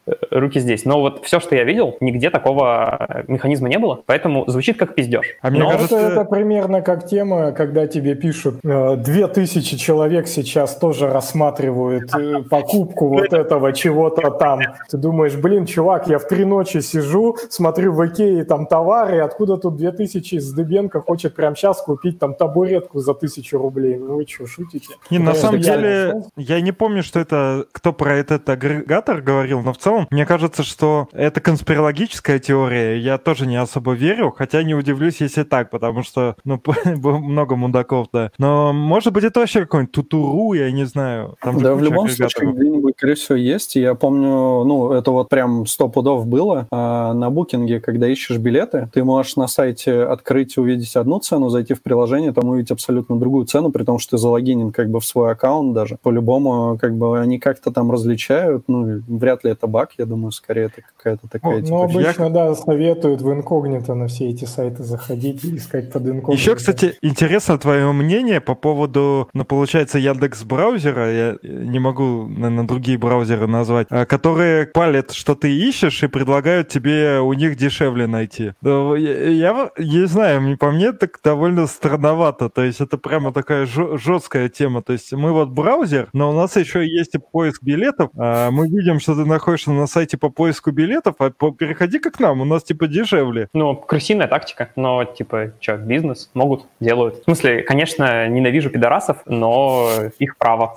э, 0.06 0.12
руки 0.30 0.58
здесь. 0.60 0.84
Но 0.84 1.00
вот 1.00 1.24
все, 1.24 1.40
что 1.40 1.54
я 1.54 1.64
видел, 1.64 1.96
нигде 2.00 2.30
такого 2.30 3.24
механизма 3.28 3.68
не 3.68 3.78
было. 3.78 4.00
Поэтому 4.06 4.44
звучит 4.48 4.76
как 4.78 4.94
пиздеж. 4.94 5.26
А 5.42 5.50
мне 5.50 5.60
Но- 5.60 5.70
кажется- 5.70 5.96
Это, 5.96 6.06
это 6.20 6.24
примерно 6.24 6.82
как 6.82 7.06
тема, 7.06 7.52
когда 7.52 7.86
тебе 7.86 8.14
пишут, 8.14 8.56
э, 8.64 8.96
две 8.96 9.28
тысячи 9.28 9.76
человек 9.76 10.26
сейчас 10.26 10.76
тоже 10.76 11.08
рассматривают 11.08 12.14
э, 12.16 12.42
покупку 12.50 13.08
вот 13.08 13.32
этого 13.32 13.72
чего-то 13.72 14.30
там. 14.30 14.60
Ты 14.90 14.96
думаешь, 14.96 15.34
блин, 15.36 15.66
чувак, 15.66 16.08
я 16.08 16.18
в 16.18 16.26
три 16.26 16.44
ночи 16.44 16.80
сижу, 16.80 17.36
смотрю 17.50 17.92
в 17.92 18.04
Икее 18.06 18.44
там 18.44 18.66
товары, 18.66 19.20
откуда 19.20 19.56
тут 19.56 19.76
две 19.76 19.92
тысячи 19.92 20.25
с 20.34 20.52
Дыбенко 20.52 21.00
хочет 21.00 21.34
прямо 21.34 21.56
сейчас 21.56 21.80
купить 21.82 22.18
там 22.18 22.34
табуретку 22.34 23.00
за 23.00 23.14
тысячу 23.14 23.58
рублей. 23.58 23.96
Ну 23.96 24.16
вы 24.16 24.26
что, 24.26 24.46
шутите? 24.46 24.94
Не, 25.10 25.18
на 25.18 25.34
самом 25.34 25.60
деле, 25.60 26.22
я 26.36 26.60
не 26.60 26.72
помню, 26.72 27.02
что 27.02 27.20
это, 27.20 27.66
кто 27.72 27.92
про 27.92 28.16
этот 28.16 28.48
агрегатор 28.48 29.20
говорил, 29.20 29.60
но 29.62 29.72
в 29.72 29.78
целом, 29.78 30.06
мне 30.10 30.26
кажется, 30.26 30.62
что 30.62 31.08
это 31.12 31.40
конспирологическая 31.40 32.38
теория, 32.38 32.98
я 32.98 33.18
тоже 33.18 33.46
не 33.46 33.56
особо 33.56 33.92
верю, 33.92 34.34
хотя 34.36 34.62
не 34.62 34.74
удивлюсь, 34.74 35.20
если 35.20 35.42
так, 35.42 35.70
потому 35.70 36.02
что, 36.02 36.36
ну, 36.44 36.60
много 36.84 37.56
мудаков, 37.56 38.08
да. 38.12 38.30
Но, 38.38 38.72
может 38.72 39.12
быть, 39.12 39.24
это 39.24 39.40
вообще 39.40 39.60
какой-нибудь 39.60 39.92
тутуру, 39.92 40.52
я 40.54 40.70
не 40.70 40.84
знаю. 40.84 41.36
Там 41.40 41.58
Да, 41.58 41.74
в 41.74 41.82
любом 41.82 42.08
случае, 42.08 42.52
где-нибудь, 42.52 42.94
скорее 42.96 43.14
всего, 43.14 43.36
есть. 43.36 43.76
Я 43.76 43.94
помню, 43.94 44.64
ну, 44.64 44.92
это 44.92 45.10
вот 45.10 45.28
прям 45.28 45.66
сто 45.66 45.88
пудов 45.88 46.26
было 46.26 46.66
а, 46.70 47.12
на 47.14 47.30
букинге, 47.30 47.80
когда 47.80 48.08
ищешь 48.08 48.38
билеты, 48.38 48.88
ты 48.92 49.04
можешь 49.04 49.36
на 49.36 49.46
сайте 49.48 50.02
открыть, 50.16 50.58
увидеть 50.58 50.96
одну 50.96 51.20
цену, 51.20 51.48
зайти 51.48 51.74
в 51.74 51.82
приложение, 51.82 52.32
там 52.32 52.48
увидеть 52.48 52.70
абсолютно 52.70 53.18
другую 53.18 53.46
цену, 53.46 53.70
при 53.70 53.84
том, 53.84 53.98
что 53.98 54.12
ты 54.12 54.18
залогинен 54.18 54.72
как 54.72 54.90
бы 54.90 55.00
в 55.00 55.04
свой 55.04 55.32
аккаунт 55.32 55.74
даже. 55.74 55.98
По-любому, 56.02 56.78
как 56.80 56.96
бы 56.96 57.20
они 57.20 57.38
как-то 57.38 57.70
там 57.70 57.90
различают, 57.90 58.64
ну, 58.68 59.02
вряд 59.06 59.44
ли 59.44 59.50
это 59.50 59.66
баг, 59.66 59.90
я 59.98 60.06
думаю, 60.06 60.32
скорее 60.32 60.66
это 60.66 60.82
какая-то 60.96 61.28
такая, 61.28 61.60
Ну, 61.60 61.64
типа, 61.64 61.84
обычно, 61.84 62.30
да, 62.30 62.54
советуют 62.54 63.22
в 63.22 63.32
инкогнито 63.32 63.94
на 63.94 64.08
все 64.08 64.30
эти 64.30 64.44
сайты 64.44 64.82
заходить 64.82 65.44
и 65.44 65.56
искать 65.56 65.92
под 65.92 66.06
инкогнито. 66.06 66.32
Еще, 66.32 66.54
кстати, 66.56 66.94
интересно 67.02 67.58
твое 67.58 67.92
мнение 67.92 68.40
по 68.40 68.54
поводу, 68.54 69.28
ну, 69.32 69.44
получается, 69.44 69.98
Яндекс 69.98 70.44
браузера, 70.44 71.12
я 71.12 71.36
не 71.42 71.78
могу, 71.78 72.26
наверное, 72.26 72.64
другие 72.64 72.98
браузеры 72.98 73.46
назвать, 73.46 73.86
а, 73.90 74.06
которые 74.06 74.66
палят, 74.66 75.12
что 75.12 75.34
ты 75.34 75.54
ищешь, 75.56 76.02
и 76.02 76.08
предлагают 76.08 76.68
тебе 76.68 77.20
у 77.20 77.32
них 77.32 77.56
дешевле 77.56 78.06
найти. 78.06 78.52
Да, 78.60 78.96
Я, 78.96 79.70
я 79.76 80.05
не 80.06 80.12
знаю, 80.12 80.56
по 80.56 80.70
мне 80.70 80.92
так 80.92 81.18
довольно 81.24 81.66
странновато, 81.66 82.48
то 82.48 82.62
есть 82.62 82.80
это 82.80 82.96
прямо 82.96 83.32
такая 83.32 83.66
жесткая 83.66 84.48
тема, 84.48 84.80
то 84.80 84.92
есть 84.92 85.12
мы 85.12 85.32
вот 85.32 85.48
браузер, 85.48 86.08
но 86.12 86.30
у 86.30 86.32
нас 86.32 86.54
еще 86.54 86.86
есть 86.86 87.16
поиск 87.32 87.64
билетов, 87.64 88.10
а 88.16 88.52
мы 88.52 88.68
видим, 88.68 89.00
что 89.00 89.16
ты 89.16 89.24
находишься 89.24 89.72
на 89.72 89.88
сайте 89.88 90.16
по 90.16 90.28
поиску 90.28 90.70
билетов, 90.70 91.16
а 91.18 91.30
переходи-ка 91.30 92.12
к 92.12 92.20
нам, 92.20 92.40
у 92.40 92.44
нас 92.44 92.62
типа 92.62 92.86
дешевле. 92.86 93.48
Ну, 93.52 93.74
крысиная 93.74 94.28
тактика, 94.28 94.70
но, 94.76 95.04
типа, 95.04 95.54
что, 95.60 95.76
бизнес, 95.76 96.30
могут, 96.34 96.66
делают. 96.78 97.22
В 97.22 97.24
смысле, 97.24 97.62
конечно, 97.62 98.28
ненавижу 98.28 98.70
пидорасов, 98.70 99.22
но 99.26 99.88
их 100.20 100.36
право. 100.36 100.76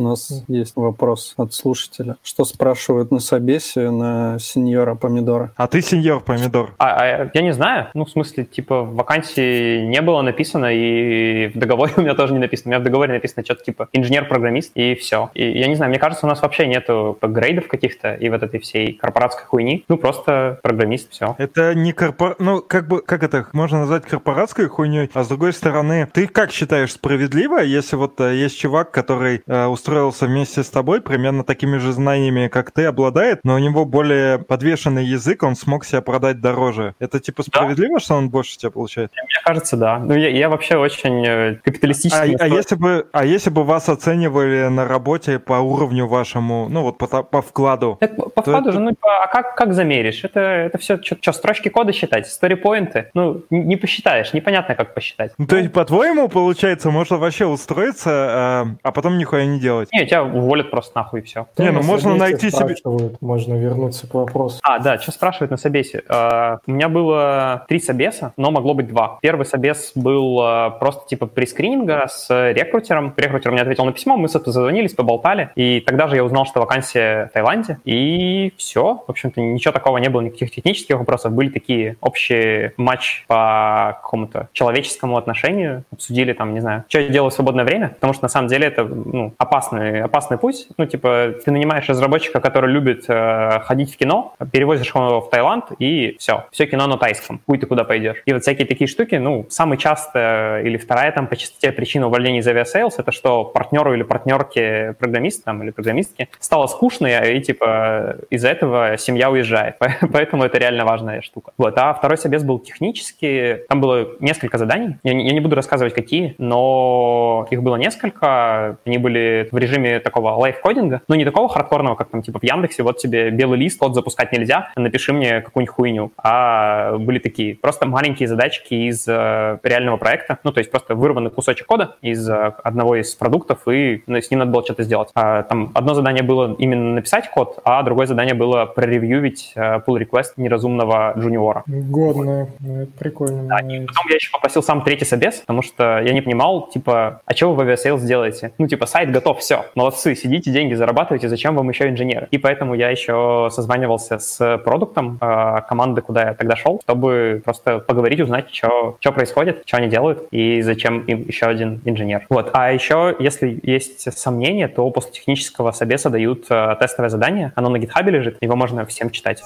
Нас 0.00 0.44
есть 0.48 0.76
вопрос 0.76 1.34
от 1.36 1.54
слушателя. 1.54 2.16
Что 2.22 2.44
спрашивают 2.44 3.10
на 3.10 3.20
собесе 3.20 3.90
на 3.90 4.38
сеньора 4.38 4.94
помидора? 4.94 5.52
А 5.56 5.66
ты 5.66 5.82
сеньор 5.82 6.20
помидор. 6.20 6.74
А, 6.78 6.94
а 6.94 7.30
я 7.32 7.42
не 7.42 7.52
знаю. 7.52 7.88
Ну, 7.94 8.04
в 8.04 8.10
смысле, 8.10 8.44
типа, 8.44 8.82
в 8.82 8.94
вакансии 8.94 9.84
не 9.84 10.00
было 10.00 10.22
написано, 10.22 10.66
и 10.72 11.48
в 11.48 11.58
договоре 11.58 11.92
у 11.96 12.00
меня 12.00 12.14
тоже 12.14 12.32
не 12.32 12.38
написано. 12.38 12.68
У 12.68 12.70
меня 12.70 12.80
в 12.80 12.84
договоре 12.84 13.12
написано 13.14 13.44
что-то 13.44 13.64
типа 13.64 13.88
инженер-программист, 13.92 14.72
и 14.74 14.94
все. 14.94 15.30
И 15.34 15.58
я 15.58 15.66
не 15.66 15.74
знаю, 15.74 15.90
мне 15.90 15.98
кажется, 15.98 16.26
у 16.26 16.28
нас 16.28 16.42
вообще 16.42 16.66
нету 16.66 17.18
грейдов 17.20 17.68
каких-то 17.68 18.14
и 18.14 18.28
вот 18.28 18.42
этой 18.42 18.60
всей 18.60 18.94
корпоратской 18.94 19.44
хуйни. 19.44 19.84
Ну, 19.88 19.96
просто 19.96 20.58
программист, 20.62 21.10
все. 21.10 21.34
Это 21.38 21.74
не 21.74 21.92
корпор... 21.92 22.36
Ну, 22.38 22.62
как 22.62 22.88
бы, 22.88 23.02
как 23.02 23.22
это 23.22 23.46
можно 23.52 23.80
назвать 23.80 24.04
корпоратской 24.04 24.68
хуйней, 24.68 25.10
а 25.12 25.24
с 25.24 25.28
другой 25.28 25.52
стороны, 25.52 26.08
ты 26.12 26.26
как 26.26 26.52
считаешь 26.52 26.92
справедливо, 26.92 27.58
если 27.58 27.96
вот 27.96 28.20
э, 28.20 28.36
есть 28.36 28.58
чувак, 28.58 28.90
который 28.90 29.42
э, 29.46 29.66
устроился 29.90 30.26
вместе 30.26 30.62
с 30.62 30.70
тобой, 30.70 31.00
примерно 31.00 31.42
такими 31.42 31.78
же 31.78 31.92
знаниями, 31.92 32.46
как 32.46 32.70
ты, 32.70 32.84
обладает, 32.84 33.40
но 33.42 33.56
у 33.56 33.58
него 33.58 33.84
более 33.84 34.38
подвешенный 34.38 35.04
язык, 35.04 35.42
он 35.42 35.56
смог 35.56 35.84
себя 35.84 36.00
продать 36.00 36.40
дороже. 36.40 36.94
Это 37.00 37.18
типа 37.18 37.42
справедливо, 37.42 37.94
да. 37.94 38.00
что 38.00 38.14
он 38.14 38.30
больше 38.30 38.56
тебя 38.56 38.70
получает? 38.70 39.10
Мне 39.12 39.42
кажется, 39.44 39.76
да. 39.76 39.98
Ну, 39.98 40.14
я, 40.14 40.28
я 40.28 40.48
вообще 40.48 40.76
очень 40.76 41.26
э, 41.26 41.56
капиталистический. 41.64 42.36
А, 42.36 42.44
а, 42.44 42.46
если 42.46 42.76
бы, 42.76 43.06
а 43.12 43.24
если 43.24 43.50
бы 43.50 43.64
вас 43.64 43.88
оценивали 43.88 44.68
на 44.68 44.86
работе 44.86 45.40
по 45.40 45.54
уровню 45.54 46.06
вашему, 46.06 46.68
ну 46.68 46.82
вот 46.82 46.98
по, 46.98 47.24
по 47.24 47.42
вкладу? 47.42 47.96
Так, 48.00 48.14
по 48.16 48.42
вкладу 48.42 48.68
это... 48.68 48.72
же, 48.72 48.80
ну 48.80 48.92
а 49.02 49.26
как, 49.26 49.56
как 49.56 49.74
замеришь? 49.74 50.22
Это, 50.22 50.40
это 50.40 50.78
все, 50.78 51.00
что, 51.02 51.32
строчки 51.32 51.68
кода 51.68 51.92
считать, 51.92 52.28
сторипоинты? 52.28 53.10
Ну, 53.14 53.42
не, 53.50 53.76
посчитаешь, 53.76 54.32
непонятно, 54.32 54.76
как 54.76 54.94
посчитать. 54.94 55.32
Ну, 55.36 55.46
то 55.46 55.56
есть, 55.56 55.72
по-твоему, 55.72 56.28
получается, 56.28 56.90
можно 56.90 57.16
вообще 57.16 57.46
устроиться, 57.46 58.10
а, 58.10 58.66
а 58.84 58.92
потом 58.92 59.18
нихуя 59.18 59.46
не 59.46 59.58
делать? 59.58 59.79
Не, 59.92 60.06
тебя 60.06 60.22
уволят 60.22 60.70
просто 60.70 60.92
нахуй 60.96 61.20
и 61.20 61.22
все. 61.22 61.46
Не, 61.58 61.70
ну 61.70 61.82
можно 61.82 62.14
найти 62.14 62.50
себе... 62.50 62.74
Можно 63.20 63.54
вернуться 63.54 64.06
к 64.06 64.14
вопросу. 64.14 64.58
А, 64.62 64.78
да, 64.78 64.98
что 64.98 65.12
спрашивают 65.12 65.50
на 65.50 65.56
собесе? 65.56 66.02
Uh, 66.08 66.58
у 66.66 66.72
меня 66.72 66.88
было 66.88 67.64
три 67.68 67.80
собеса, 67.80 68.32
но 68.36 68.50
могло 68.50 68.74
быть 68.74 68.88
два. 68.88 69.18
Первый 69.22 69.46
собес 69.46 69.92
был 69.94 70.40
uh, 70.40 70.78
просто 70.78 71.06
типа 71.08 71.26
прескрининга 71.26 72.06
с 72.08 72.28
рекрутером. 72.52 73.12
Рекрутер 73.16 73.52
мне 73.52 73.62
ответил 73.62 73.84
на 73.84 73.92
письмо, 73.92 74.16
мы, 74.16 74.28
собственно, 74.28 74.52
зазвонились, 74.52 74.94
поболтали. 74.94 75.50
И 75.54 75.80
тогда 75.80 76.08
же 76.08 76.16
я 76.16 76.24
узнал, 76.24 76.46
что 76.46 76.60
вакансия 76.60 77.26
в 77.26 77.32
Таиланде. 77.32 77.78
И 77.84 78.52
все. 78.56 79.02
В 79.06 79.10
общем-то, 79.10 79.40
ничего 79.40 79.72
такого 79.72 79.98
не 79.98 80.08
было, 80.08 80.20
никаких 80.20 80.50
технических 80.50 80.98
вопросов. 80.98 81.32
Были 81.32 81.50
такие 81.50 81.96
общие 82.00 82.74
матч 82.76 83.24
по 83.26 83.98
какому-то 84.02 84.48
человеческому 84.52 85.16
отношению. 85.16 85.84
Обсудили 85.92 86.32
там, 86.32 86.54
не 86.54 86.60
знаю, 86.60 86.84
что 86.88 87.00
я 87.00 87.08
делаю 87.08 87.30
в 87.30 87.34
свободное 87.34 87.64
время. 87.64 87.88
Потому 87.88 88.12
что, 88.12 88.24
на 88.24 88.28
самом 88.28 88.48
деле, 88.48 88.66
это 88.66 88.84
ну, 88.84 89.32
опасный, 89.60 90.02
опасный 90.02 90.38
путь. 90.38 90.68
Ну, 90.78 90.86
типа, 90.86 91.34
ты 91.44 91.50
нанимаешь 91.50 91.88
разработчика, 91.88 92.40
который 92.40 92.70
любит 92.70 93.04
э, 93.08 93.60
ходить 93.60 93.92
в 93.92 93.96
кино, 93.96 94.34
перевозишь 94.52 94.88
его 94.94 95.20
в 95.20 95.30
Таиланд, 95.30 95.66
и 95.78 96.16
все. 96.18 96.46
Все 96.50 96.66
кино 96.66 96.86
на 96.86 96.96
тайском. 96.96 97.40
Хуй 97.46 97.58
ты 97.58 97.66
куда 97.66 97.84
пойдешь. 97.84 98.16
И 98.24 98.32
вот 98.32 98.42
всякие 98.42 98.66
такие 98.66 98.88
штуки, 98.88 99.16
ну, 99.16 99.46
самый 99.50 99.76
часто 99.76 100.62
или 100.64 100.78
вторая 100.78 101.12
там 101.12 101.26
по 101.26 101.36
частоте 101.36 101.72
причина 101.72 102.06
увольнения 102.06 102.40
из 102.40 102.48
Aviasales, 102.48 102.98
это 102.98 103.12
что 103.12 103.44
партнеру 103.44 103.92
или 103.94 104.02
партнерке 104.02 104.94
программиста 104.98 105.44
там, 105.44 105.62
или 105.62 105.70
программистке 105.70 106.28
стало 106.38 106.66
скучно, 106.66 107.06
и 107.06 107.40
типа 107.40 108.16
из-за 108.30 108.48
этого 108.48 108.96
семья 108.96 109.30
уезжает. 109.30 109.76
Поэтому 110.12 110.44
это 110.44 110.58
реально 110.58 110.84
важная 110.84 111.20
штука. 111.20 111.52
Вот. 111.58 111.76
А 111.76 111.92
второй 111.92 112.16
собес 112.16 112.42
был 112.44 112.58
технический. 112.58 113.58
Там 113.68 113.80
было 113.80 114.08
несколько 114.20 114.56
заданий. 114.56 114.96
Я 115.02 115.12
не 115.12 115.40
буду 115.40 115.56
рассказывать, 115.56 115.94
какие, 115.94 116.34
но 116.38 117.46
их 117.50 117.62
было 117.62 117.76
несколько. 117.76 118.78
Они 118.86 118.98
были 118.98 119.49
в 119.52 119.58
режиме 119.58 120.00
такого 120.00 120.30
live 120.30 120.54
coding 120.54 120.90
а, 120.90 121.02
но 121.08 121.14
не 121.14 121.24
такого 121.24 121.48
хардкорного, 121.48 121.96
как 121.96 122.10
там 122.10 122.22
типа 122.22 122.38
в 122.38 122.42
Яндексе, 122.42 122.82
вот 122.82 122.98
тебе 122.98 123.30
белый 123.30 123.58
лист, 123.58 123.78
код 123.78 123.94
запускать 123.94 124.32
нельзя, 124.32 124.70
напиши 124.76 125.12
мне 125.12 125.40
какую-нибудь 125.40 125.74
хуйню. 125.74 126.12
А 126.22 126.96
были 126.98 127.18
такие 127.18 127.54
просто 127.54 127.86
маленькие 127.86 128.28
задачки 128.28 128.74
из 128.74 129.06
э, 129.08 129.58
реального 129.62 129.96
проекта, 129.96 130.38
ну, 130.44 130.52
то 130.52 130.58
есть 130.58 130.70
просто 130.70 130.94
вырванный 130.94 131.30
кусочек 131.30 131.66
кода 131.66 131.96
из 132.02 132.28
э, 132.28 132.52
одного 132.62 132.96
из 132.96 133.14
продуктов, 133.14 133.66
и 133.68 134.02
ну, 134.06 134.16
с 134.16 134.30
ним 134.30 134.40
надо 134.40 134.52
было 134.52 134.64
что-то 134.64 134.82
сделать. 134.82 135.10
А, 135.14 135.42
там 135.42 135.72
одно 135.74 135.94
задание 135.94 136.22
было 136.22 136.54
именно 136.58 136.94
написать 136.94 137.30
код, 137.30 137.58
а 137.64 137.82
другое 137.82 138.06
задание 138.06 138.34
было 138.34 138.66
проревьювить 138.66 139.52
э, 139.54 139.80
pull 139.86 139.98
request 139.98 140.32
неразумного 140.36 141.14
junior 141.16 141.51
а. 141.51 141.62
Годно, 141.66 142.48
ну, 142.60 142.82
это 142.82 142.92
прикольно. 142.98 143.44
Да, 143.44 143.58
и 143.58 143.86
потом 143.86 144.06
я 144.08 144.14
еще 144.14 144.30
попросил 144.32 144.62
сам 144.62 144.82
третий 144.82 145.04
собес, 145.04 145.36
потому 145.40 145.62
что 145.62 145.98
я 145.98 146.12
не 146.12 146.20
понимал, 146.20 146.68
типа, 146.68 147.20
а 147.24 147.34
что 147.34 147.50
вы 147.50 147.56
в 147.56 147.60
Aviasales 147.60 148.02
делаете? 148.02 148.52
Ну, 148.58 148.66
типа, 148.66 148.86
сайт 148.86 149.10
готов, 149.10 149.39
все, 149.40 149.66
молодцы, 149.74 150.14
сидите, 150.14 150.50
деньги 150.50 150.74
зарабатываете, 150.74 151.28
зачем 151.28 151.56
вам 151.56 151.68
еще 151.68 151.88
инженеры? 151.88 152.28
И 152.30 152.38
поэтому 152.38 152.74
я 152.74 152.90
еще 152.90 153.48
созванивался 153.50 154.18
с 154.18 154.58
продуктом 154.58 155.18
э, 155.20 155.62
команды, 155.68 156.00
куда 156.02 156.28
я 156.28 156.34
тогда 156.34 156.56
шел, 156.56 156.80
чтобы 156.84 157.42
просто 157.44 157.80
поговорить, 157.80 158.20
узнать, 158.20 158.54
что, 158.54 158.96
что 159.00 159.12
происходит, 159.12 159.62
что 159.66 159.78
они 159.78 159.88
делают 159.88 160.28
и 160.30 160.62
зачем 160.62 161.04
им 161.04 161.22
еще 161.26 161.46
один 161.46 161.80
инженер. 161.84 162.26
Вот. 162.28 162.50
А 162.52 162.72
еще, 162.72 163.16
если 163.18 163.58
есть 163.62 164.16
сомнения, 164.16 164.68
то 164.68 164.88
после 164.90 165.12
технического 165.12 165.72
собеса 165.72 166.10
дают 166.10 166.46
э, 166.50 166.76
тестовое 166.78 167.10
задание. 167.10 167.52
Оно 167.56 167.70
на 167.70 167.76
GitHub 167.76 168.08
лежит, 168.10 168.36
его 168.40 168.56
можно 168.56 168.84
всем 168.86 169.10
читать. 169.10 169.42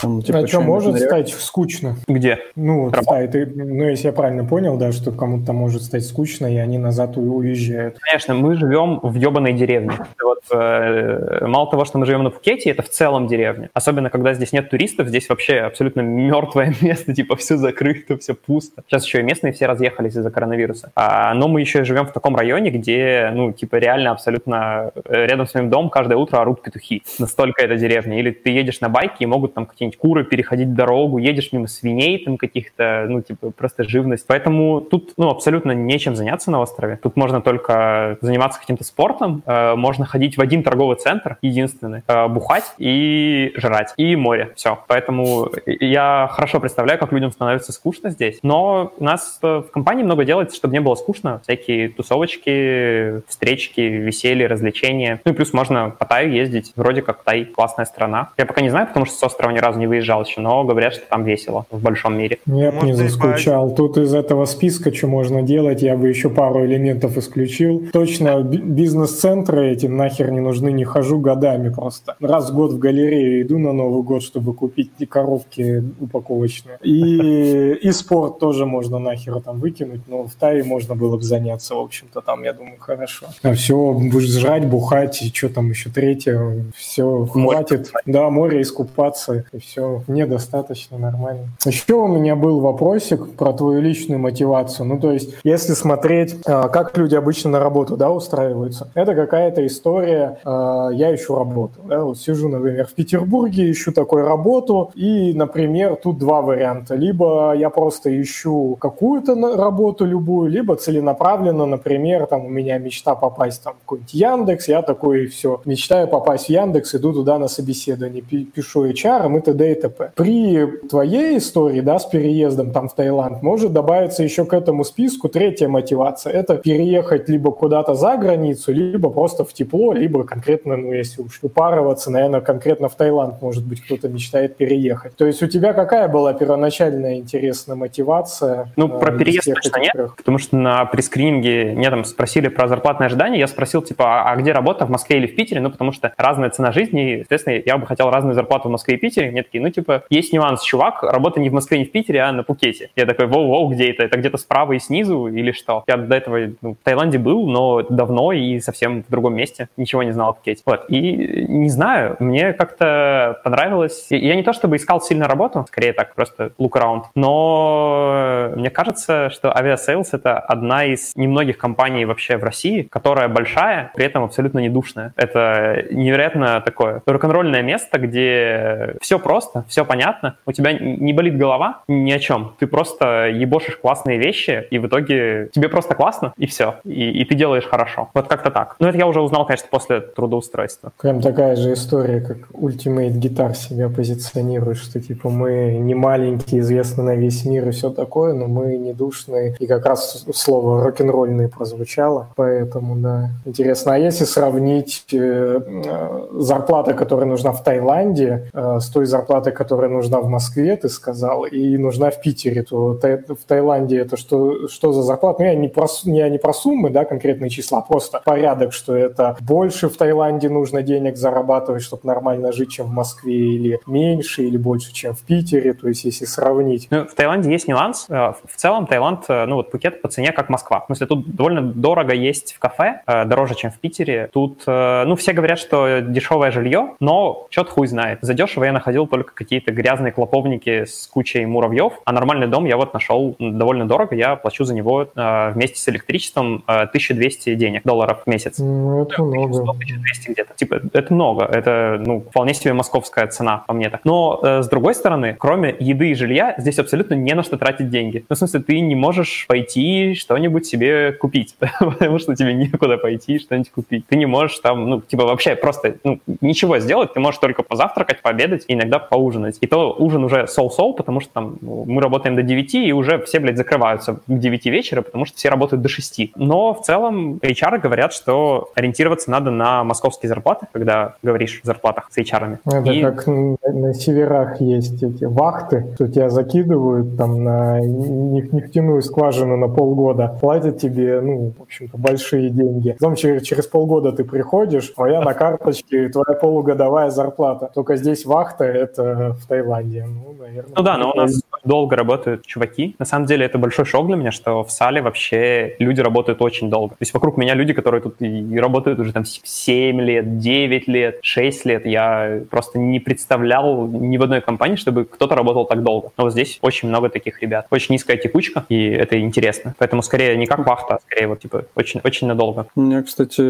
Там, 0.00 0.22
типа, 0.22 0.40
а 0.40 0.46
что, 0.46 0.60
может 0.60 0.98
стать 0.98 1.28
скучно? 1.30 1.96
Где? 2.08 2.38
Ну, 2.56 2.84
вот, 2.84 2.92
да, 2.92 3.26
ты, 3.26 3.46
ну, 3.46 3.88
если 3.88 4.06
я 4.06 4.12
правильно 4.12 4.44
понял, 4.44 4.76
да, 4.76 4.92
что 4.92 5.12
кому-то 5.12 5.52
может 5.52 5.82
стать 5.82 6.04
скучно, 6.04 6.46
и 6.46 6.56
они 6.56 6.78
назад 6.78 7.16
уезжают. 7.16 7.98
Конечно, 8.00 8.34
мы 8.34 8.54
живем 8.54 9.00
в 9.02 9.14
ебаной 9.14 9.52
деревне. 9.52 9.92
Вот, 10.22 10.40
э, 10.52 11.46
мало 11.46 11.70
того, 11.70 11.84
что 11.84 11.98
мы 11.98 12.06
живем 12.06 12.24
на 12.24 12.30
Пхукете, 12.30 12.70
это 12.70 12.82
в 12.82 12.88
целом 12.88 13.26
деревня. 13.26 13.70
Особенно, 13.74 14.10
когда 14.10 14.34
здесь 14.34 14.52
нет 14.52 14.70
туристов, 14.70 15.08
здесь 15.08 15.28
вообще 15.28 15.60
абсолютно 15.60 16.00
мертвое 16.00 16.74
место, 16.80 17.14
типа 17.14 17.36
все 17.36 17.56
закрыто, 17.56 18.16
все 18.18 18.34
пусто. 18.34 18.82
Сейчас 18.86 19.04
еще 19.04 19.20
и 19.20 19.22
местные 19.22 19.52
все 19.52 19.66
разъехались 19.66 20.16
из-за 20.16 20.30
коронавируса. 20.30 20.92
А, 20.94 21.34
но 21.34 21.48
мы 21.48 21.60
еще 21.60 21.80
и 21.80 21.84
живем 21.84 22.06
в 22.06 22.12
таком 22.12 22.36
районе, 22.36 22.70
где, 22.70 23.30
ну, 23.34 23.52
типа 23.52 23.76
реально 23.76 24.12
абсолютно 24.12 24.92
э, 25.04 25.26
рядом 25.26 25.46
с 25.46 25.54
моим 25.54 25.70
домом 25.70 25.90
каждое 25.90 26.16
утро 26.16 26.38
орут 26.38 26.62
петухи. 26.62 27.02
Настолько 27.18 27.62
это 27.62 27.76
деревня. 27.76 28.18
Или 28.18 28.30
ты 28.30 28.50
едешь 28.50 28.80
на 28.80 28.88
байке 28.88 29.16
и 29.20 29.26
могут 29.26 29.54
там 29.54 29.66
какие-нибудь 29.66 29.89
какие-нибудь 29.90 29.98
куры 29.98 30.24
переходить 30.24 30.74
дорогу, 30.74 31.18
едешь 31.18 31.50
мимо 31.52 31.66
свиней 31.66 32.24
там 32.24 32.36
каких-то, 32.36 33.06
ну, 33.08 33.22
типа, 33.22 33.50
просто 33.50 33.84
живность. 33.84 34.26
Поэтому 34.26 34.80
тут, 34.80 35.12
ну, 35.16 35.30
абсолютно 35.30 35.72
нечем 35.72 36.16
заняться 36.16 36.50
на 36.50 36.60
острове. 36.60 36.98
Тут 37.02 37.16
можно 37.16 37.40
только 37.40 38.18
заниматься 38.20 38.60
каким-то 38.60 38.84
спортом, 38.84 39.42
э, 39.46 39.74
можно 39.74 40.04
ходить 40.04 40.36
в 40.36 40.40
один 40.40 40.62
торговый 40.62 40.96
центр, 40.96 41.38
единственный, 41.42 42.02
э, 42.06 42.28
бухать 42.28 42.72
и 42.78 43.52
жрать, 43.56 43.92
и 43.96 44.16
море. 44.16 44.50
Все. 44.56 44.78
Поэтому 44.86 45.48
я 45.66 46.28
хорошо 46.32 46.60
представляю, 46.60 46.98
как 46.98 47.12
людям 47.12 47.32
становится 47.32 47.72
скучно 47.72 48.10
здесь. 48.10 48.38
Но 48.42 48.92
у 48.98 49.04
нас 49.04 49.38
в 49.42 49.62
компании 49.72 50.04
много 50.04 50.24
делается, 50.24 50.56
чтобы 50.56 50.74
не 50.74 50.80
было 50.80 50.94
скучно. 50.94 51.40
Всякие 51.42 51.88
тусовочки, 51.88 53.22
встречки, 53.28 53.80
веселье, 53.80 54.46
развлечения. 54.46 55.20
Ну 55.24 55.32
и 55.32 55.34
плюс 55.34 55.52
можно 55.52 55.90
по 55.90 56.04
Таю 56.04 56.32
ездить. 56.32 56.72
Вроде 56.76 57.02
как 57.02 57.22
Тай 57.22 57.44
классная 57.44 57.84
страна. 57.84 58.30
Я 58.36 58.46
пока 58.46 58.60
не 58.60 58.70
знаю, 58.70 58.86
потому 58.86 59.06
что 59.06 59.16
с 59.16 59.22
острова 59.22 59.52
ни 59.52 59.58
разу 59.58 59.79
не 59.80 59.86
выезжал 59.86 60.24
еще, 60.24 60.40
но 60.40 60.62
говорят, 60.64 60.94
что 60.94 61.06
там 61.08 61.24
весело 61.24 61.66
в 61.70 61.82
большом 61.82 62.16
мире. 62.16 62.38
Бы 62.46 62.70
не 62.82 62.92
заскучал. 62.92 63.74
Тут 63.74 63.98
из 63.98 64.14
этого 64.14 64.44
списка, 64.44 64.94
что 64.94 65.06
можно 65.08 65.42
делать, 65.42 65.82
я 65.82 65.96
бы 65.96 66.08
еще 66.08 66.30
пару 66.30 66.64
элементов 66.64 67.16
исключил. 67.16 67.88
Точно 67.92 68.42
бизнес-центры 68.42 69.72
эти 69.72 69.86
нахер 69.86 70.30
не 70.30 70.40
нужны, 70.40 70.70
не 70.70 70.84
хожу 70.84 71.18
годами 71.18 71.70
просто. 71.70 72.16
Раз 72.20 72.50
в 72.50 72.54
год 72.54 72.72
в 72.72 72.78
галерею 72.78 73.42
иду 73.42 73.58
на 73.58 73.72
Новый 73.72 74.02
год, 74.02 74.22
чтобы 74.22 74.54
купить 74.54 74.90
коровки 75.08 75.82
упаковочные. 76.00 76.78
И, 76.82 77.72
и 77.82 77.92
спорт 77.92 78.38
тоже 78.38 78.66
можно 78.66 78.98
нахер 78.98 79.40
там 79.40 79.60
выкинуть, 79.60 80.02
но 80.06 80.24
в 80.24 80.34
Тае 80.34 80.62
можно 80.64 80.94
было 80.94 81.16
бы 81.16 81.22
заняться, 81.22 81.74
в 81.74 81.78
общем-то, 81.78 82.20
там, 82.20 82.44
я 82.44 82.52
думаю, 82.52 82.76
хорошо. 82.78 83.26
А 83.42 83.54
все, 83.54 83.92
будешь 83.92 84.28
жрать, 84.28 84.66
бухать, 84.66 85.22
и 85.22 85.28
что 85.28 85.48
там 85.48 85.70
еще 85.70 85.90
третье, 85.90 86.64
все, 86.74 87.26
хватит. 87.26 87.92
Да, 88.06 88.30
море 88.30 88.62
искупаться, 88.62 89.44
и 89.52 89.58
все 89.58 89.69
все 89.70 90.02
недостаточно 90.08 90.98
нормально. 90.98 91.48
Еще 91.64 91.94
у 91.94 92.08
меня 92.08 92.34
был 92.34 92.60
вопросик 92.60 93.36
про 93.36 93.52
твою 93.52 93.80
личную 93.80 94.18
мотивацию. 94.18 94.86
Ну, 94.86 94.98
то 94.98 95.12
есть, 95.12 95.34
если 95.44 95.74
смотреть, 95.74 96.36
а, 96.46 96.68
как 96.68 96.96
люди 96.98 97.14
обычно 97.14 97.50
на 97.50 97.60
работу 97.60 97.96
да, 97.96 98.10
устраиваются, 98.10 98.90
это 98.94 99.14
какая-то 99.14 99.64
история, 99.66 100.38
а, 100.44 100.88
я 100.90 101.14
ищу 101.14 101.36
работу. 101.36 101.80
Да, 101.84 102.04
вот 102.04 102.18
сижу, 102.18 102.48
например, 102.48 102.86
в 102.86 102.94
Петербурге, 102.94 103.70
ищу 103.70 103.92
такую 103.92 104.24
работу, 104.24 104.90
и, 104.94 105.32
например, 105.34 105.96
тут 105.96 106.18
два 106.18 106.42
варианта. 106.42 106.96
Либо 106.96 107.54
я 107.54 107.70
просто 107.70 108.10
ищу 108.20 108.76
какую-то 108.80 109.34
работу 109.56 110.04
любую, 110.04 110.50
либо 110.50 110.74
целенаправленно, 110.74 111.66
например, 111.66 112.26
там 112.26 112.46
у 112.46 112.48
меня 112.48 112.78
мечта 112.78 113.14
попасть 113.14 113.62
там 113.62 113.74
в 113.74 113.80
какой-нибудь 113.80 114.14
Яндекс, 114.14 114.68
я 114.68 114.82
такой, 114.82 115.26
все, 115.26 115.60
мечтаю 115.64 116.08
попасть 116.08 116.46
в 116.46 116.50
Яндекс, 116.50 116.96
иду 116.96 117.12
туда 117.12 117.38
на 117.38 117.46
собеседование, 117.46 118.22
пишу 118.22 118.86
HR 118.86 119.38
и 119.38 119.40
т.д. 119.40 119.59
и 119.64 119.74
т.п. 119.74 120.12
При 120.14 120.66
твоей 120.88 121.38
истории, 121.38 121.80
да, 121.80 121.98
с 121.98 122.06
переездом 122.06 122.72
там 122.72 122.88
в 122.88 122.94
Таиланд, 122.94 123.42
может 123.42 123.72
добавиться 123.72 124.22
еще 124.22 124.44
к 124.44 124.52
этому 124.52 124.84
списку 124.84 125.28
третья 125.28 125.68
мотивация. 125.68 126.32
Это 126.32 126.56
переехать 126.56 127.28
либо 127.28 127.52
куда-то 127.52 127.94
за 127.94 128.16
границу, 128.16 128.72
либо 128.72 129.10
просто 129.10 129.44
в 129.44 129.52
тепло, 129.52 129.92
либо 129.92 130.24
конкретно, 130.24 130.76
ну, 130.76 130.92
если 130.92 131.22
уж 131.22 131.38
упарываться, 131.42 132.10
наверное, 132.10 132.40
конкретно 132.40 132.88
в 132.88 132.94
Таиланд, 132.94 133.40
может 133.42 133.66
быть, 133.66 133.80
кто-то 133.82 134.08
мечтает 134.08 134.56
переехать. 134.56 135.16
То 135.16 135.26
есть 135.26 135.42
у 135.42 135.46
тебя 135.46 135.72
какая 135.72 136.08
была 136.08 136.32
первоначальная 136.32 137.16
интересная 137.16 137.76
мотивация? 137.76 138.72
Ну, 138.76 138.88
э, 138.88 138.98
про 139.00 139.12
переезд 139.12 139.52
точно 139.54 139.80
нет, 139.80 139.94
потому 140.16 140.38
что 140.38 140.56
на 140.56 140.84
прескрининге 140.84 141.74
меня 141.74 141.90
там 141.90 142.04
спросили 142.04 142.48
про 142.48 142.68
зарплатное 142.68 143.06
ожидание, 143.06 143.40
я 143.40 143.46
спросил, 143.46 143.82
типа, 143.82 144.04
а, 144.04 144.32
а 144.32 144.36
где 144.36 144.52
работа, 144.52 144.86
в 144.86 144.90
Москве 144.90 145.18
или 145.18 145.26
в 145.26 145.34
Питере? 145.34 145.60
Ну, 145.60 145.70
потому 145.70 145.92
что 145.92 146.12
разная 146.16 146.50
цена 146.50 146.72
жизни, 146.72 147.14
и, 147.14 147.16
соответственно, 147.18 147.62
я 147.64 147.78
бы 147.78 147.86
хотел 147.86 148.10
разную 148.10 148.34
зарплату 148.34 148.68
в 148.68 148.72
Москве 148.72 148.96
и 148.96 148.98
Питере. 148.98 149.30
Мне 149.30 149.42
такие, 149.50 149.62
ну, 149.62 149.70
типа, 149.70 150.04
есть 150.10 150.32
нюанс, 150.32 150.62
чувак, 150.62 151.02
работа 151.02 151.40
не 151.40 151.50
в 151.50 151.52
Москве, 151.52 151.78
не 151.78 151.84
в 151.84 151.90
Питере, 151.90 152.20
а 152.20 152.32
на 152.32 152.44
Пукете. 152.44 152.90
Я 152.94 153.04
такой, 153.04 153.26
воу-воу, 153.26 153.68
где 153.70 153.90
это? 153.90 154.04
Это 154.04 154.16
где-то 154.16 154.38
справа 154.38 154.72
и 154.72 154.78
снизу 154.78 155.26
или 155.26 155.50
что? 155.52 155.82
Я 155.88 155.96
до 155.96 156.16
этого 156.16 156.38
ну, 156.62 156.74
в 156.74 156.84
Таиланде 156.84 157.18
был, 157.18 157.46
но 157.48 157.82
давно 157.82 158.32
и 158.32 158.60
совсем 158.60 159.02
в 159.02 159.10
другом 159.10 159.34
месте. 159.34 159.68
Ничего 159.76 160.04
не 160.04 160.12
знал 160.12 160.30
о 160.30 160.32
Пукете. 160.34 160.62
Вот. 160.64 160.84
И 160.88 161.46
не 161.48 161.68
знаю, 161.68 162.16
мне 162.20 162.52
как-то 162.52 163.40
понравилось. 163.42 164.06
Я 164.10 164.36
не 164.36 164.42
то 164.42 164.52
чтобы 164.52 164.76
искал 164.76 165.00
сильно 165.00 165.26
работу, 165.26 165.64
скорее 165.66 165.92
так, 165.92 166.14
просто 166.14 166.52
look 166.58 166.72
around. 166.72 167.04
Но 167.14 168.52
мне 168.54 168.70
кажется, 168.70 169.30
что 169.30 169.48
Aviasales— 169.48 170.08
это 170.12 170.38
одна 170.38 170.84
из 170.84 171.12
немногих 171.16 171.58
компаний 171.58 172.04
вообще 172.04 172.36
в 172.36 172.44
России, 172.44 172.82
которая 172.82 173.28
большая, 173.28 173.90
при 173.94 174.04
этом 174.04 174.22
абсолютно 174.24 174.60
не 174.60 174.68
душная. 174.68 175.12
Это 175.16 175.86
невероятно 175.90 176.60
такое 176.60 177.02
рок-н-ролльное 177.06 177.62
место, 177.62 177.98
где 177.98 178.96
все 179.00 179.18
просто, 179.18 179.39
все 179.68 179.84
понятно, 179.84 180.36
у 180.46 180.52
тебя 180.52 180.72
не 180.72 181.12
болит 181.12 181.36
голова 181.36 181.82
ни 181.88 182.12
о 182.12 182.18
чем. 182.18 182.54
Ты 182.58 182.66
просто 182.66 183.28
ебошишь 183.28 183.76
классные 183.76 184.18
вещи, 184.18 184.66
и 184.70 184.78
в 184.78 184.86
итоге 184.86 185.48
тебе 185.52 185.68
просто 185.68 185.94
классно, 185.94 186.32
и 186.36 186.46
все. 186.46 186.76
И, 186.84 187.10
и 187.10 187.24
ты 187.24 187.34
делаешь 187.34 187.66
хорошо. 187.66 188.10
Вот 188.14 188.28
как-то 188.28 188.50
так. 188.50 188.76
Но 188.78 188.88
это 188.88 188.98
я 188.98 189.06
уже 189.06 189.20
узнал, 189.20 189.46
конечно, 189.46 189.68
после 189.70 190.00
трудоустройства. 190.00 190.92
Прям 191.00 191.20
такая 191.20 191.56
же 191.56 191.72
история, 191.72 192.20
как 192.20 192.50
Ultimate 192.52 193.18
Guitar 193.20 193.54
себя 193.54 193.88
позиционирует, 193.88 194.78
что 194.78 195.00
типа 195.00 195.28
мы 195.28 195.78
не 195.80 195.94
маленькие, 195.94 196.60
известны 196.60 197.02
на 197.02 197.14
весь 197.16 197.44
мир 197.44 197.68
и 197.68 197.70
все 197.70 197.90
такое, 197.90 198.34
но 198.34 198.46
мы 198.46 198.76
не 198.76 198.92
душные. 198.92 199.56
И 199.58 199.66
как 199.66 199.86
раз 199.86 200.26
слово 200.34 200.82
рок-н-ролльный 200.82 201.48
прозвучало, 201.48 202.28
поэтому, 202.36 202.96
да, 202.96 203.30
интересно. 203.44 203.94
А 203.94 203.98
если 203.98 204.24
сравнить 204.24 205.04
э, 205.12 205.60
э, 205.66 206.26
зарплата, 206.32 206.94
которая 206.94 207.26
нужна 207.26 207.52
в 207.52 207.62
Таиланде, 207.62 208.50
э, 208.52 208.78
с 208.80 208.88
той 208.88 209.06
зарплатой, 209.06 209.19
которая 209.22 209.90
нужна 209.90 210.20
в 210.20 210.28
Москве, 210.28 210.76
ты 210.76 210.88
сказал, 210.88 211.44
и 211.44 211.76
нужна 211.76 212.10
в 212.10 212.20
Питере, 212.20 212.62
то 212.62 212.98
в 213.00 213.44
Таиланде 213.46 213.98
это 213.98 214.16
что, 214.16 214.68
что 214.68 214.92
за 214.92 215.02
зарплата? 215.02 215.42
Ну, 215.42 215.46
я 215.46 215.54
не 215.54 215.68
про, 215.68 215.86
я 216.04 216.28
не 216.28 216.38
про 216.38 216.52
суммы, 216.52 216.90
да, 216.90 217.04
конкретные 217.04 217.50
числа, 217.50 217.78
а 217.78 217.82
просто 217.82 218.20
порядок, 218.24 218.72
что 218.72 218.94
это 218.94 219.36
больше 219.40 219.88
в 219.88 219.96
Таиланде 219.96 220.48
нужно 220.48 220.82
денег 220.82 221.16
зарабатывать, 221.16 221.82
чтобы 221.82 222.02
нормально 222.04 222.52
жить, 222.52 222.70
чем 222.70 222.86
в 222.86 222.92
Москве, 222.92 223.34
или 223.34 223.80
меньше, 223.86 224.42
или 224.42 224.56
больше, 224.56 224.92
чем 224.92 225.14
в 225.14 225.20
Питере, 225.20 225.72
то 225.72 225.88
есть 225.88 226.04
если 226.04 226.24
сравнить. 226.24 226.88
Ну, 226.90 227.06
в 227.06 227.14
Таиланде 227.14 227.50
есть 227.50 227.68
нюанс. 227.68 228.06
Э, 228.08 228.32
в 228.44 228.56
целом 228.56 228.86
Таиланд, 228.86 229.24
э, 229.28 229.46
ну 229.46 229.56
вот 229.56 229.70
Пукет 229.70 230.02
по 230.02 230.08
цене 230.08 230.32
как 230.32 230.48
Москва. 230.48 230.80
В 230.80 230.86
смысле, 230.86 231.06
тут 231.06 231.34
довольно 231.34 231.62
дорого 231.62 232.12
есть 232.12 232.54
в 232.54 232.58
кафе, 232.58 233.02
дороже, 233.06 233.54
чем 233.54 233.70
в 233.70 233.78
Питере. 233.78 234.28
Тут, 234.32 234.62
ну, 234.66 235.16
все 235.16 235.32
говорят, 235.32 235.58
что 235.58 236.00
дешевое 236.00 236.50
жилье, 236.50 236.94
но 237.00 237.46
что-то 237.50 237.70
хуй 237.70 237.86
знает. 237.86 238.18
За 238.22 238.34
дешево 238.34 238.64
я 238.64 238.72
находил 238.72 239.06
только 239.10 239.34
какие-то 239.34 239.72
грязные 239.72 240.12
клоповники 240.12 240.84
с 240.84 241.06
кучей 241.06 241.44
муравьев, 241.44 241.94
а 242.04 242.12
нормальный 242.12 242.46
дом 242.46 242.64
я 242.64 242.76
вот 242.76 242.94
нашел 242.94 243.36
довольно 243.38 243.86
дорого, 243.86 244.14
я 244.14 244.36
плачу 244.36 244.64
за 244.64 244.74
него 244.74 245.08
э, 245.14 245.50
вместе 245.52 245.78
с 245.78 245.88
электричеством 245.88 246.64
э, 246.66 246.82
1200 246.82 247.54
денег, 247.54 247.82
долларов 247.84 248.22
в 248.24 248.30
месяц. 248.30 248.58
Ну, 248.58 249.02
это 249.02 249.22
много. 249.22 249.60
1200 249.60 250.30
где-то. 250.30 250.54
Типа, 250.54 250.80
это 250.92 251.12
много, 251.12 251.44
это, 251.44 252.00
ну, 252.04 252.20
вполне 252.20 252.54
себе 252.54 252.72
московская 252.72 253.26
цена, 253.26 253.64
по 253.66 253.72
мне 253.72 253.90
так. 253.90 254.00
Но, 254.04 254.40
э, 254.42 254.62
с 254.62 254.68
другой 254.68 254.94
стороны, 254.94 255.36
кроме 255.38 255.74
еды 255.78 256.10
и 256.10 256.14
жилья, 256.14 256.54
здесь 256.58 256.78
абсолютно 256.78 257.14
не 257.14 257.34
на 257.34 257.42
что 257.42 257.56
тратить 257.58 257.90
деньги. 257.90 258.24
Ну, 258.28 258.36
в 258.36 258.38
смысле, 258.38 258.60
ты 258.60 258.80
не 258.80 258.94
можешь 258.94 259.46
пойти 259.48 260.14
что-нибудь 260.14 260.66
себе 260.66 261.12
купить, 261.12 261.56
потому 261.80 262.18
что 262.18 262.34
тебе 262.36 262.54
некуда 262.54 262.96
пойти 262.96 263.38
что-нибудь 263.38 263.70
купить. 263.70 264.06
Ты 264.06 264.16
не 264.16 264.26
можешь 264.26 264.58
там, 264.60 264.88
ну, 264.88 265.00
типа, 265.00 265.24
вообще 265.24 265.56
просто, 265.56 265.96
ну, 266.04 266.20
ничего 266.40 266.78
сделать, 266.78 267.12
ты 267.14 267.20
можешь 267.20 267.40
только 267.40 267.62
позавтракать, 267.62 268.22
пообедать 268.22 268.64
и 268.68 268.74
иногда 268.74 268.99
поужинать. 269.08 269.58
И 269.60 269.66
то 269.66 269.94
ужин 269.98 270.24
уже 270.24 270.46
соу-соу, 270.46 270.94
потому 270.94 271.20
что 271.20 271.32
там 271.32 271.56
ну, 271.60 271.84
мы 271.86 272.00
работаем 272.02 272.36
до 272.36 272.42
9, 272.42 272.74
и 272.74 272.92
уже 272.92 273.18
все, 273.20 273.40
блядь, 273.40 273.56
закрываются 273.56 274.14
к 274.14 274.20
9 274.26 274.66
вечера, 274.66 275.02
потому 275.02 275.24
что 275.24 275.36
все 275.36 275.48
работают 275.48 275.82
до 275.82 275.88
6. 275.88 276.32
Но 276.36 276.74
в 276.74 276.82
целом 276.82 277.36
HR 277.36 277.78
говорят, 277.78 278.12
что 278.12 278.70
ориентироваться 278.74 279.30
надо 279.30 279.50
на 279.50 279.84
московские 279.84 280.28
зарплаты, 280.28 280.66
когда 280.72 281.14
говоришь 281.22 281.60
о 281.62 281.66
зарплатах 281.66 282.08
с 282.10 282.18
HR. 282.18 282.58
Это 282.64 282.90
и... 282.90 283.02
как 283.02 283.26
на 283.26 283.94
северах 283.94 284.60
есть 284.60 285.02
эти 285.02 285.24
вахты, 285.24 285.92
что 285.94 286.08
тебя 286.08 286.28
закидывают 286.30 287.16
там 287.16 287.44
на 287.44 287.80
нефтяную 287.80 289.02
скважину 289.02 289.56
на 289.56 289.68
полгода, 289.68 290.36
платят 290.40 290.78
тебе, 290.78 291.20
ну, 291.20 291.52
в 291.58 291.62
общем-то, 291.62 291.96
большие 291.96 292.50
деньги. 292.50 292.96
Потом 292.98 293.14
через, 293.14 293.42
через 293.42 293.66
полгода 293.66 294.12
ты 294.12 294.24
приходишь, 294.24 294.88
твоя 294.88 295.20
на 295.20 295.34
карточке, 295.34 296.08
твоя 296.08 296.38
полугодовая 296.38 297.10
зарплата. 297.10 297.70
Только 297.74 297.96
здесь 297.96 298.24
вахта— 298.24 298.64
это 298.90 299.36
в 299.40 299.46
Таиланде. 299.46 300.06
Ну, 300.06 300.34
наверное. 300.38 300.72
Ну 300.76 300.82
да, 300.82 300.98
но 300.98 301.12
у 301.12 301.16
нас 301.16 301.42
долго 301.64 301.96
работают 301.96 302.46
чуваки. 302.46 302.96
На 302.98 303.04
самом 303.04 303.26
деле 303.26 303.46
это 303.46 303.58
большой 303.58 303.84
шок 303.84 304.06
для 304.06 304.16
меня, 304.16 304.32
что 304.32 304.64
в 304.64 304.70
Сале 304.70 305.02
вообще 305.02 305.76
люди 305.78 306.00
работают 306.00 306.42
очень 306.42 306.70
долго. 306.70 306.90
То 306.90 307.00
есть 307.00 307.14
вокруг 307.14 307.36
меня 307.36 307.54
люди, 307.54 307.72
которые 307.72 308.00
тут 308.00 308.16
и 308.20 308.58
работают 308.58 308.98
уже 308.98 309.12
там 309.12 309.24
7 309.24 310.00
лет, 310.00 310.38
9 310.38 310.88
лет, 310.88 311.18
6 311.22 311.66
лет. 311.66 311.86
Я 311.86 312.40
просто 312.50 312.78
не 312.78 313.00
представлял 313.00 313.86
ни 313.86 314.16
в 314.16 314.22
одной 314.22 314.40
компании, 314.40 314.76
чтобы 314.76 315.04
кто-то 315.04 315.34
работал 315.34 315.66
так 315.66 315.82
долго. 315.82 316.10
Но 316.16 316.24
вот 316.24 316.32
здесь 316.32 316.58
очень 316.62 316.88
много 316.88 317.08
таких 317.08 317.42
ребят. 317.42 317.66
Очень 317.70 317.94
низкая 317.94 318.16
текучка, 318.16 318.64
и 318.68 318.86
это 318.86 319.20
интересно. 319.20 319.74
Поэтому 319.78 320.02
скорее 320.02 320.36
не 320.36 320.46
как 320.46 320.66
вахта, 320.66 320.94
а 320.96 320.98
скорее 321.00 321.28
вот 321.28 321.40
типа 321.40 321.64
очень, 321.74 322.00
очень 322.04 322.26
надолго. 322.26 322.66
У 322.74 322.80
меня, 322.80 323.02
кстати, 323.02 323.42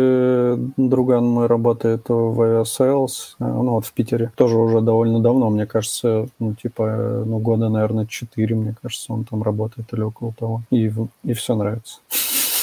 друган 0.76 1.26
мой 1.26 1.46
работает 1.46 2.08
в 2.08 2.62
Sales, 2.62 3.34
ну 3.38 3.70
вот 3.70 3.86
в 3.86 3.92
Питере, 3.92 4.32
тоже 4.36 4.56
уже 4.56 4.80
довольно 4.80 5.20
давно, 5.20 5.29
мне 5.50 5.66
кажется, 5.66 6.28
ну 6.38 6.54
типа, 6.54 7.24
ну 7.26 7.38
года, 7.38 7.68
наверное, 7.68 8.06
4, 8.06 8.56
мне 8.56 8.74
кажется, 8.80 9.12
он 9.12 9.24
там 9.24 9.42
работает 9.42 9.92
или 9.92 10.00
около 10.00 10.32
того. 10.32 10.62
И, 10.70 10.92
и 11.24 11.32
все 11.32 11.54
нравится. 11.54 12.00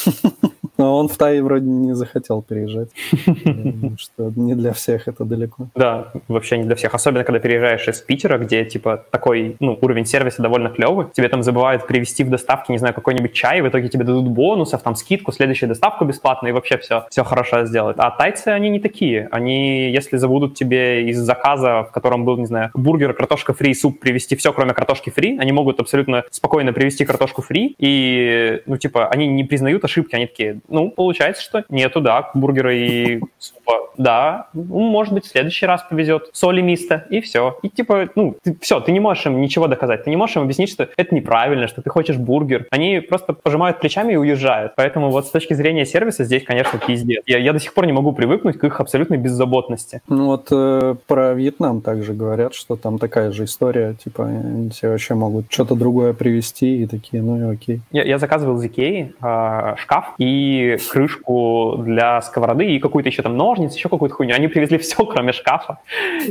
Но 0.77 0.97
он 0.97 1.07
в 1.07 1.17
Тай 1.17 1.41
вроде 1.41 1.65
не 1.65 1.93
захотел 1.93 2.41
переезжать. 2.41 2.89
Что 3.97 4.31
не 4.35 4.55
для 4.55 4.73
всех 4.73 5.07
это 5.07 5.25
далеко. 5.25 5.67
Да, 5.75 6.11
вообще 6.27 6.57
не 6.57 6.63
для 6.65 6.75
всех. 6.75 6.93
Особенно, 6.93 7.23
когда 7.23 7.39
переезжаешь 7.39 7.87
из 7.87 8.01
Питера, 8.01 8.37
где, 8.37 8.63
типа, 8.65 9.03
такой, 9.11 9.55
ну, 9.59 9.77
уровень 9.81 10.05
сервиса 10.05 10.41
довольно 10.41 10.69
клевый. 10.69 11.07
Тебе 11.13 11.29
там 11.29 11.43
забывают 11.43 11.87
привезти 11.87 12.23
в 12.23 12.29
доставке, 12.29 12.73
не 12.73 12.79
знаю, 12.79 12.93
какой-нибудь 12.93 13.33
чай, 13.33 13.61
в 13.61 13.67
итоге 13.67 13.89
тебе 13.89 14.03
дадут 14.03 14.27
бонусов, 14.27 14.83
там, 14.83 14.95
скидку, 14.95 15.31
следующую 15.31 15.69
доставку 15.69 16.05
бесплатно, 16.05 16.47
и 16.47 16.51
вообще 16.51 16.77
все, 16.77 17.05
все 17.09 17.23
хорошо 17.23 17.65
сделают. 17.65 17.99
А 17.99 18.11
тайцы, 18.11 18.49
они 18.49 18.69
не 18.69 18.79
такие. 18.79 19.27
Они, 19.31 19.89
если 19.91 20.17
забудут 20.17 20.55
тебе 20.55 21.09
из 21.09 21.17
заказа, 21.17 21.83
в 21.83 21.91
котором 21.91 22.25
был, 22.25 22.37
не 22.37 22.45
знаю, 22.45 22.71
бургер, 22.73 23.13
картошка 23.13 23.53
фри, 23.53 23.73
суп, 23.73 23.99
привезти 23.99 24.35
все, 24.35 24.53
кроме 24.53 24.73
картошки 24.73 25.09
фри, 25.09 25.37
они 25.39 25.51
могут 25.51 25.79
абсолютно 25.79 26.23
спокойно 26.29 26.73
привезти 26.73 27.05
картошку 27.05 27.41
фри, 27.41 27.75
и, 27.79 28.61
ну, 28.65 28.77
типа, 28.77 29.07
они 29.07 29.27
не 29.27 29.43
признают 29.43 29.83
ошибки, 29.83 30.15
они 30.15 30.27
такие, 30.27 30.59
ну, 30.67 30.89
получается, 30.89 31.43
что 31.43 31.63
нету, 31.69 32.01
да, 32.01 32.29
бургера 32.33 32.75
и 32.75 33.19
супа. 33.37 33.87
Да, 33.97 34.47
ну, 34.53 34.79
может 34.79 35.13
быть, 35.13 35.25
в 35.25 35.29
следующий 35.29 35.65
раз 35.65 35.83
повезет. 35.89 36.29
Соли 36.31 36.61
миста, 36.61 37.05
и 37.09 37.19
все. 37.19 37.57
И 37.63 37.69
типа, 37.69 38.09
ну, 38.15 38.35
ты, 38.43 38.55
все, 38.61 38.79
ты 38.79 38.91
не 38.91 38.99
можешь 38.99 39.25
им 39.25 39.41
ничего 39.41 39.67
доказать. 39.67 40.03
Ты 40.03 40.09
не 40.09 40.15
можешь 40.15 40.35
им 40.35 40.43
объяснить, 40.43 40.69
что 40.69 40.87
это 40.95 41.15
неправильно, 41.15 41.67
что 41.67 41.81
ты 41.81 41.89
хочешь 41.89 42.17
бургер. 42.17 42.67
Они 42.69 42.99
просто 42.99 43.33
пожимают 43.33 43.79
плечами 43.79 44.13
и 44.13 44.15
уезжают. 44.15 44.73
Поэтому 44.75 45.09
вот 45.09 45.25
с 45.25 45.31
точки 45.31 45.53
зрения 45.53 45.85
сервиса 45.85 46.23
здесь, 46.23 46.43
конечно, 46.43 46.79
пиздец. 46.79 47.23
Я, 47.25 47.39
я 47.39 47.53
до 47.53 47.59
сих 47.59 47.73
пор 47.73 47.87
не 47.87 47.93
могу 47.93 48.11
привыкнуть 48.11 48.59
к 48.59 48.63
их 48.63 48.79
абсолютной 48.79 49.17
беззаботности. 49.17 50.01
Ну 50.07 50.27
вот 50.27 50.47
э, 50.51 50.95
про 51.07 51.33
Вьетнам 51.33 51.81
также 51.81 52.13
говорят, 52.13 52.53
что 52.53 52.75
там 52.75 52.99
такая 52.99 53.31
же 53.31 53.45
история, 53.45 53.95
типа, 53.95 54.29
все 54.71 54.89
вообще 54.89 55.15
могут 55.15 55.51
что-то 55.51 55.75
другое 55.75 56.13
привезти 56.13 56.83
и 56.83 56.87
такие, 56.87 57.23
ну 57.23 57.37
и 57.37 57.53
окей. 57.53 57.81
Я, 57.91 58.03
я 58.03 58.19
заказывал 58.19 58.57
из 58.57 58.65
Икеи 58.65 59.13
э, 59.19 59.75
шкаф 59.77 60.13
и 60.19 60.56
крышку 60.91 61.75
для 61.79 62.21
сковороды 62.21 62.65
и 62.65 62.79
какую-то 62.79 63.09
еще 63.09 63.23
там 63.23 63.37
ножницы, 63.37 63.77
еще 63.77 63.89
какую-то 63.89 64.15
хуйню. 64.15 64.35
Они 64.35 64.47
привезли 64.47 64.77
все, 64.85 65.05
кроме 65.05 65.31
шкафа. 65.33 65.79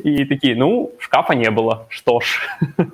И 0.05 0.25
такие, 0.25 0.57
ну, 0.57 0.93
шкафа 0.99 1.35
не 1.35 1.51
было, 1.51 1.87
что 1.89 2.21
ж. 2.21 2.49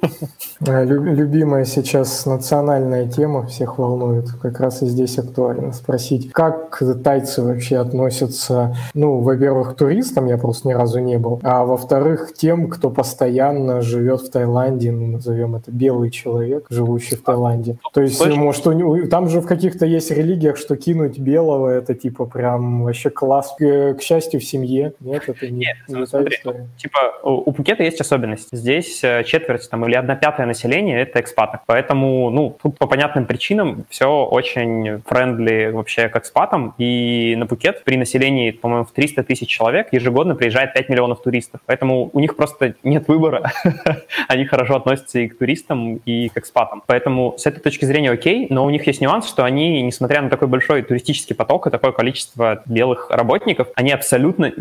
А, 0.69 0.85
любимая 0.85 1.65
сейчас 1.65 2.25
национальная 2.25 3.09
тема 3.09 3.47
всех 3.47 3.79
волнует. 3.79 4.31
Как 4.41 4.61
раз 4.61 4.83
и 4.83 4.87
здесь 4.87 5.19
актуально 5.19 5.73
спросить, 5.73 6.31
как 6.31 6.81
тайцы 7.03 7.43
вообще 7.43 7.79
относятся, 7.79 8.77
ну, 8.95 9.21
во-первых, 9.21 9.75
к 9.75 9.77
туристам, 9.77 10.27
я 10.27 10.39
просто 10.39 10.69
ни 10.69 10.73
разу 10.73 11.01
не 11.01 11.19
был, 11.19 11.41
а 11.43 11.65
во-вторых, 11.65 12.33
тем, 12.35 12.69
кто 12.69 12.91
постоянно 12.91 13.81
живет 13.81 14.21
в 14.21 14.31
Таиланде, 14.31 14.93
ну, 14.93 15.09
назовем 15.09 15.57
это 15.57 15.73
белый 15.73 16.11
человек, 16.11 16.67
живущий 16.71 17.17
в 17.17 17.23
Таиланде. 17.23 17.79
То 17.93 18.01
есть, 18.01 18.25
может, 18.37 18.67
у 18.67 19.07
там 19.09 19.29
же 19.29 19.41
в 19.41 19.47
каких-то 19.47 19.87
есть 19.87 20.11
религиях, 20.11 20.57
что 20.57 20.77
кинуть 20.77 21.19
белого, 21.23 21.69
это 21.69 21.95
типа 21.95 22.27
прям 22.27 22.85
вообще 22.85 23.11
класс. 23.11 23.55
К 23.59 24.01
счастью, 24.01 24.41
в 24.41 24.45
семье. 24.45 24.93
Нет, 25.01 25.29
это 25.29 25.49
не, 25.49 25.67
Нет, 25.67 25.77
не 25.89 26.07
смотри, 26.07 26.39
типа 26.77 26.99
у 27.23 27.53
Пукета 27.53 27.83
есть 27.83 28.01
особенность. 28.01 28.49
Здесь 28.53 29.03
э, 29.05 29.25
четверть 29.25 29.69
там, 29.71 29.87
или 29.87 29.95
одна 29.95 30.17
пятая 30.17 30.47
населения— 30.47 31.01
это 31.03 31.21
экспаты. 31.21 31.61
Поэтому, 31.67 32.31
ну, 32.31 32.57
тут 32.63 32.79
по 32.79 32.87
понятным 32.87 33.27
причинам 33.27 33.85
все 33.89 34.25
очень 34.25 35.03
friendly 35.07 35.71
вообще 35.73 36.09
к 36.09 36.17
экспатам. 36.17 36.75
И 36.79 37.35
на 37.37 37.47
Пукет 37.47 37.85
при 37.85 37.97
населении, 37.97 38.51
по-моему, 38.51 38.85
в 38.85 38.93
300 38.93 39.23
тысяч 39.25 39.49
человек 39.49 39.89
ежегодно 39.93 40.35
приезжает 40.35 40.75
5 40.75 40.89
миллионов 40.89 41.23
туристов. 41.23 41.61
Поэтому 41.67 42.11
у 42.13 42.21
них 42.21 42.37
просто 42.37 42.75
нет 42.83 43.09
выбора. 43.09 43.53
Они 44.29 44.45
хорошо 44.45 44.77
относятся 44.77 45.21
и 45.21 45.29
к 45.29 45.39
туристам, 45.39 45.97
и 45.97 46.29
к 46.29 46.39
экспатам. 46.39 46.83
Поэтому 46.87 47.35
с 47.39 47.47
этой 47.47 47.61
точки 47.61 47.85
зрения 47.85 48.11
окей, 48.11 48.47
но 48.51 48.65
у 48.65 48.71
них 48.71 48.87
есть 48.87 49.01
нюанс, 49.01 49.29
что 49.29 49.45
они, 49.45 49.83
несмотря 49.83 50.23
на 50.23 50.29
такой 50.29 50.49
большой 50.49 50.83
туристический 50.83 51.12
поток 51.35 51.67
и 51.67 51.71
такое 51.71 51.93
количество 51.93 52.63
белых 52.67 53.11
работников, 53.11 53.69
они 53.75 53.91
абсолютно 53.91 54.53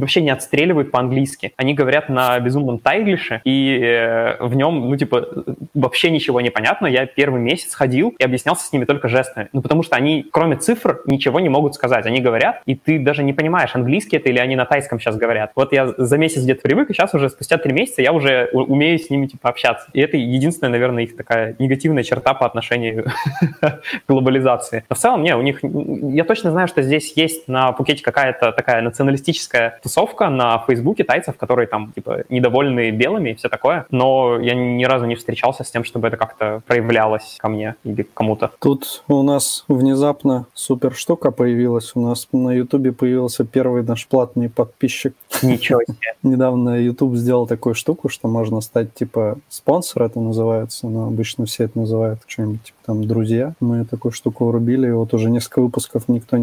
вообще 0.00 0.20
не 0.20 0.30
отстреливают 0.30 0.90
по-английски. 0.90 1.52
Они 1.56 1.74
говорят 1.74 2.08
на 2.08 2.38
безумном 2.40 2.78
тайглише, 2.78 3.40
и 3.44 3.80
э, 3.82 4.36
в 4.40 4.54
нем, 4.54 4.88
ну, 4.90 4.96
типа, 4.96 5.26
вообще 5.74 6.10
ничего 6.10 6.40
не 6.40 6.50
понятно. 6.50 6.86
Я 6.86 7.06
первый 7.06 7.40
месяц 7.40 7.74
ходил 7.74 8.14
и 8.18 8.22
объяснялся 8.22 8.66
с 8.66 8.72
ними 8.72 8.84
только 8.84 9.08
жестами. 9.08 9.48
Ну, 9.52 9.62
потому 9.62 9.82
что 9.82 9.96
они, 9.96 10.26
кроме 10.30 10.56
цифр, 10.56 11.00
ничего 11.06 11.40
не 11.40 11.48
могут 11.48 11.74
сказать. 11.74 12.06
Они 12.06 12.20
говорят, 12.20 12.62
и 12.66 12.74
ты 12.74 12.98
даже 12.98 13.22
не 13.22 13.32
понимаешь, 13.32 13.74
английский 13.74 14.16
это 14.16 14.28
или 14.28 14.38
они 14.38 14.56
на 14.56 14.64
тайском 14.64 15.00
сейчас 15.00 15.16
говорят. 15.16 15.52
Вот 15.54 15.72
я 15.72 15.92
за 15.96 16.18
месяц 16.18 16.42
где-то 16.42 16.62
привык, 16.62 16.90
и 16.90 16.94
сейчас 16.94 17.14
уже 17.14 17.28
спустя 17.28 17.58
три 17.58 17.72
месяца 17.72 18.02
я 18.02 18.12
уже 18.12 18.48
умею 18.52 18.98
с 18.98 19.10
ними, 19.10 19.26
типа, 19.26 19.48
общаться. 19.48 19.88
И 19.92 20.00
это 20.00 20.16
единственная, 20.16 20.72
наверное, 20.72 21.04
их 21.04 21.16
такая 21.16 21.54
негативная 21.58 22.02
черта 22.02 22.34
по 22.34 22.46
отношению 22.46 23.06
к 23.60 23.80
глобализации. 24.08 24.84
Но 24.88 24.96
в 24.96 24.98
целом, 24.98 25.22
не, 25.22 25.36
у 25.36 25.42
них... 25.42 25.60
Я 25.80 26.24
точно 26.24 26.50
знаю, 26.50 26.68
что 26.68 26.82
здесь 26.82 27.12
есть 27.16 27.48
на 27.48 27.72
Пукете 27.72 28.02
какая-то 28.02 28.52
такая 28.52 28.82
националистическая 28.82 29.78
тусовка 29.82 30.28
на 30.28 30.58
Фейсбуке 30.66 31.04
тайцев, 31.04 31.36
которые 31.36 31.66
там, 31.66 31.92
типа, 31.94 32.24
недовольны 32.28 32.90
белыми 32.90 33.30
и 33.30 33.34
все 33.34 33.48
такое. 33.48 33.86
Но 33.90 34.38
я 34.40 34.54
ни 34.54 34.84
разу 34.84 35.06
не 35.06 35.14
встречался 35.14 35.64
с 35.64 35.70
тем, 35.70 35.84
чтобы 35.84 36.08
это 36.08 36.16
как-то 36.16 36.62
проявлялось 36.66 37.36
ко 37.38 37.48
мне 37.48 37.74
или 37.84 38.02
к 38.02 38.12
кому-то. 38.14 38.50
Тут 38.60 39.04
у 39.08 39.22
нас 39.22 39.64
внезапно 39.68 40.46
супер 40.54 40.94
штука 40.94 41.30
появилась. 41.30 41.92
У 41.94 42.00
нас 42.00 42.28
на 42.32 42.52
Ютубе 42.52 42.92
появился 42.92 43.44
первый 43.44 43.82
наш 43.82 44.06
платный 44.06 44.48
подписчик. 44.48 45.14
Ничего 45.42 45.80
себе. 45.82 46.14
Недавно 46.22 46.80
YouTube 46.80 47.16
сделал 47.16 47.46
такую 47.46 47.74
штуку, 47.74 48.08
что 48.08 48.28
можно 48.28 48.60
стать, 48.60 48.94
типа, 48.94 49.38
спонсор 49.48 50.04
это 50.04 50.20
называется, 50.20 50.88
но 50.88 51.06
обычно 51.06 51.46
все 51.46 51.64
это 51.64 51.78
называют 51.78 52.20
что-нибудь, 52.26 52.62
типа, 52.62 52.78
там, 52.86 53.06
друзья. 53.06 53.54
Мы 53.60 53.84
такую 53.84 54.12
штуку 54.12 54.46
врубили, 54.46 54.88
и 54.88 54.92
вот 54.92 55.12
уже 55.14 55.30
несколько 55.30 55.60
выпусков 55.66 56.08
никто 56.08 56.36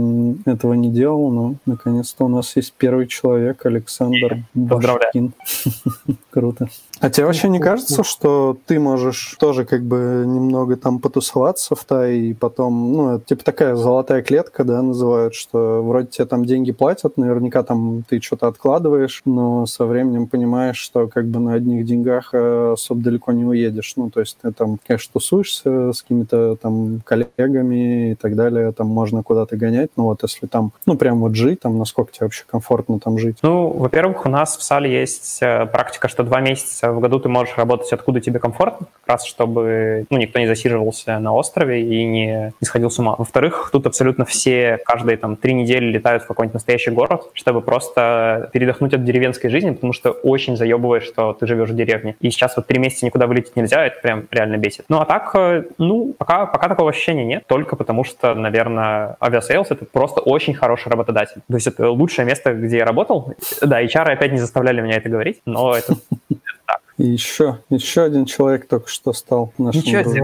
этого 0.45 0.73
не 0.73 0.89
делал, 0.89 1.29
но 1.31 1.55
наконец-то 1.65 2.25
у 2.25 2.27
нас 2.27 2.55
есть 2.55 2.73
первый 2.77 3.07
человек, 3.07 3.65
Александр 3.65 4.43
Башкин. 4.53 5.33
Круто. 6.29 6.67
А 6.99 7.09
тебе 7.09 7.25
вообще 7.25 7.49
не 7.49 7.59
кажется, 7.59 8.03
что 8.03 8.57
ты 8.65 8.79
можешь 8.79 9.35
тоже 9.39 9.65
как 9.65 9.83
бы 9.83 10.23
немного 10.25 10.77
там 10.77 10.99
потусоваться 10.99 11.75
в 11.75 11.83
Тай 11.83 12.17
и 12.17 12.33
потом, 12.33 12.93
ну, 12.93 13.15
это 13.15 13.25
типа 13.25 13.43
такая 13.43 13.75
золотая 13.75 14.21
клетка, 14.21 14.63
да, 14.63 14.81
называют, 14.81 15.35
что 15.35 15.83
вроде 15.83 16.07
тебе 16.07 16.25
там 16.25 16.45
деньги 16.45 16.71
платят, 16.71 17.17
наверняка 17.17 17.63
там 17.63 18.03
ты 18.07 18.21
что-то 18.21 18.47
откладываешь, 18.47 19.21
но 19.25 19.65
со 19.65 19.85
временем 19.85 20.27
понимаешь, 20.27 20.77
что 20.77 21.07
как 21.07 21.27
бы 21.27 21.39
на 21.39 21.53
одних 21.53 21.85
деньгах 21.85 22.29
э, 22.33 22.73
особо 22.73 23.01
далеко 23.01 23.31
не 23.31 23.45
уедешь. 23.45 23.93
Ну, 23.95 24.09
то 24.09 24.19
есть 24.21 24.37
ты 24.41 24.51
там, 24.51 24.79
конечно, 24.85 25.11
тусуешься 25.13 25.91
с 25.91 26.01
какими-то 26.01 26.55
там 26.55 27.01
коллегами 27.05 28.11
и 28.11 28.15
так 28.15 28.35
далее, 28.35 28.71
там 28.71 28.87
можно 29.03 29.21
куда-то 29.21 29.57
гонять, 29.57 29.89
но 29.97 30.05
вот 30.05 30.23
если 30.23 30.47
там, 30.47 30.71
ну, 30.85 30.95
прям 30.95 31.19
вот 31.19 31.35
жить, 31.35 31.59
там, 31.59 31.77
насколько 31.77 32.13
тебе 32.13 32.25
вообще 32.25 32.45
комфортно 32.49 32.99
там 32.99 33.17
жить? 33.17 33.37
Ну, 33.41 33.67
во-первых, 33.67 34.25
у 34.25 34.29
нас 34.29 34.55
в 34.55 34.63
Сале 34.63 34.89
есть 35.01 35.39
э, 35.41 35.65
практика, 35.65 36.07
что 36.07 36.23
два 36.23 36.39
месяца 36.39 36.93
в 36.93 37.01
году 37.01 37.19
ты 37.19 37.27
можешь 37.27 37.57
работать 37.57 37.91
откуда 37.91 38.21
тебе 38.21 38.39
комфортно, 38.39 38.87
как 39.01 39.15
раз 39.15 39.25
чтобы 39.25 40.05
ну, 40.09 40.17
никто 40.17 40.39
не 40.39 40.47
засиживался 40.47 41.19
на 41.19 41.33
острове 41.33 41.81
и 41.81 42.05
не, 42.05 42.53
не 42.61 42.65
сходил 42.65 42.89
с 42.89 42.97
ума. 42.97 43.15
Во-вторых, 43.17 43.71
тут 43.73 43.85
абсолютно 43.85 44.23
все 44.23 44.79
каждые 44.85 45.17
там 45.17 45.35
три 45.35 45.53
недели 45.53 45.83
летают 45.91 46.23
в 46.23 46.27
какой-нибудь 46.27 46.53
настоящий 46.53 46.91
город, 46.91 47.23
чтобы 47.33 47.59
просто 47.59 48.49
передохнуть 48.53 48.93
от 48.93 49.03
деревенской 49.03 49.49
жизни, 49.49 49.71
потому 49.71 49.91
что 49.91 50.11
очень 50.11 50.55
заебываешь, 50.55 51.03
что 51.03 51.33
ты 51.33 51.45
живешь 51.45 51.71
в 51.71 51.75
деревне. 51.75 52.15
И 52.21 52.29
сейчас 52.29 52.55
вот 52.55 52.67
три 52.67 52.79
месяца 52.79 53.05
никуда 53.05 53.27
вылететь 53.27 53.57
нельзя, 53.57 53.85
это 53.85 53.99
прям 54.01 54.27
реально 54.31 54.55
бесит. 54.55 54.85
Ну 54.87 55.01
а 55.01 55.05
так, 55.05 55.35
э, 55.35 55.65
ну, 55.77 56.15
пока, 56.17 56.45
пока 56.45 56.69
такого 56.69 56.89
ощущения 56.89 57.25
нет, 57.25 57.43
только 57.47 57.75
потому 57.75 58.05
что, 58.05 58.33
наверное, 58.33 58.92
авиасейлс— 59.21 59.67
это 59.71 59.85
просто 59.85 60.21
очень 60.21 60.53
хороший 60.53 60.89
работодатель. 60.89 61.41
То 61.47 61.55
есть 61.55 61.67
это 61.67 61.89
лучшее 61.89 62.25
место, 62.25 62.53
где 62.53 62.77
я 62.77 62.85
работал. 62.85 63.33
Да, 63.61 63.83
HR 63.83 64.11
опять 64.13 64.31
не 64.31 64.39
заставляли 64.39 64.81
меня 64.81 64.97
это 64.97 65.09
говорить, 65.09 65.41
но 65.45 65.75
это 65.75 65.95
и 66.97 67.07
еще, 67.07 67.59
еще 67.69 68.03
один 68.03 68.25
человек 68.25 68.67
только 68.67 68.87
что 68.87 69.13
стал 69.13 69.51
нашим 69.57 69.81
Ничего 69.81 70.03
себе. 70.03 70.21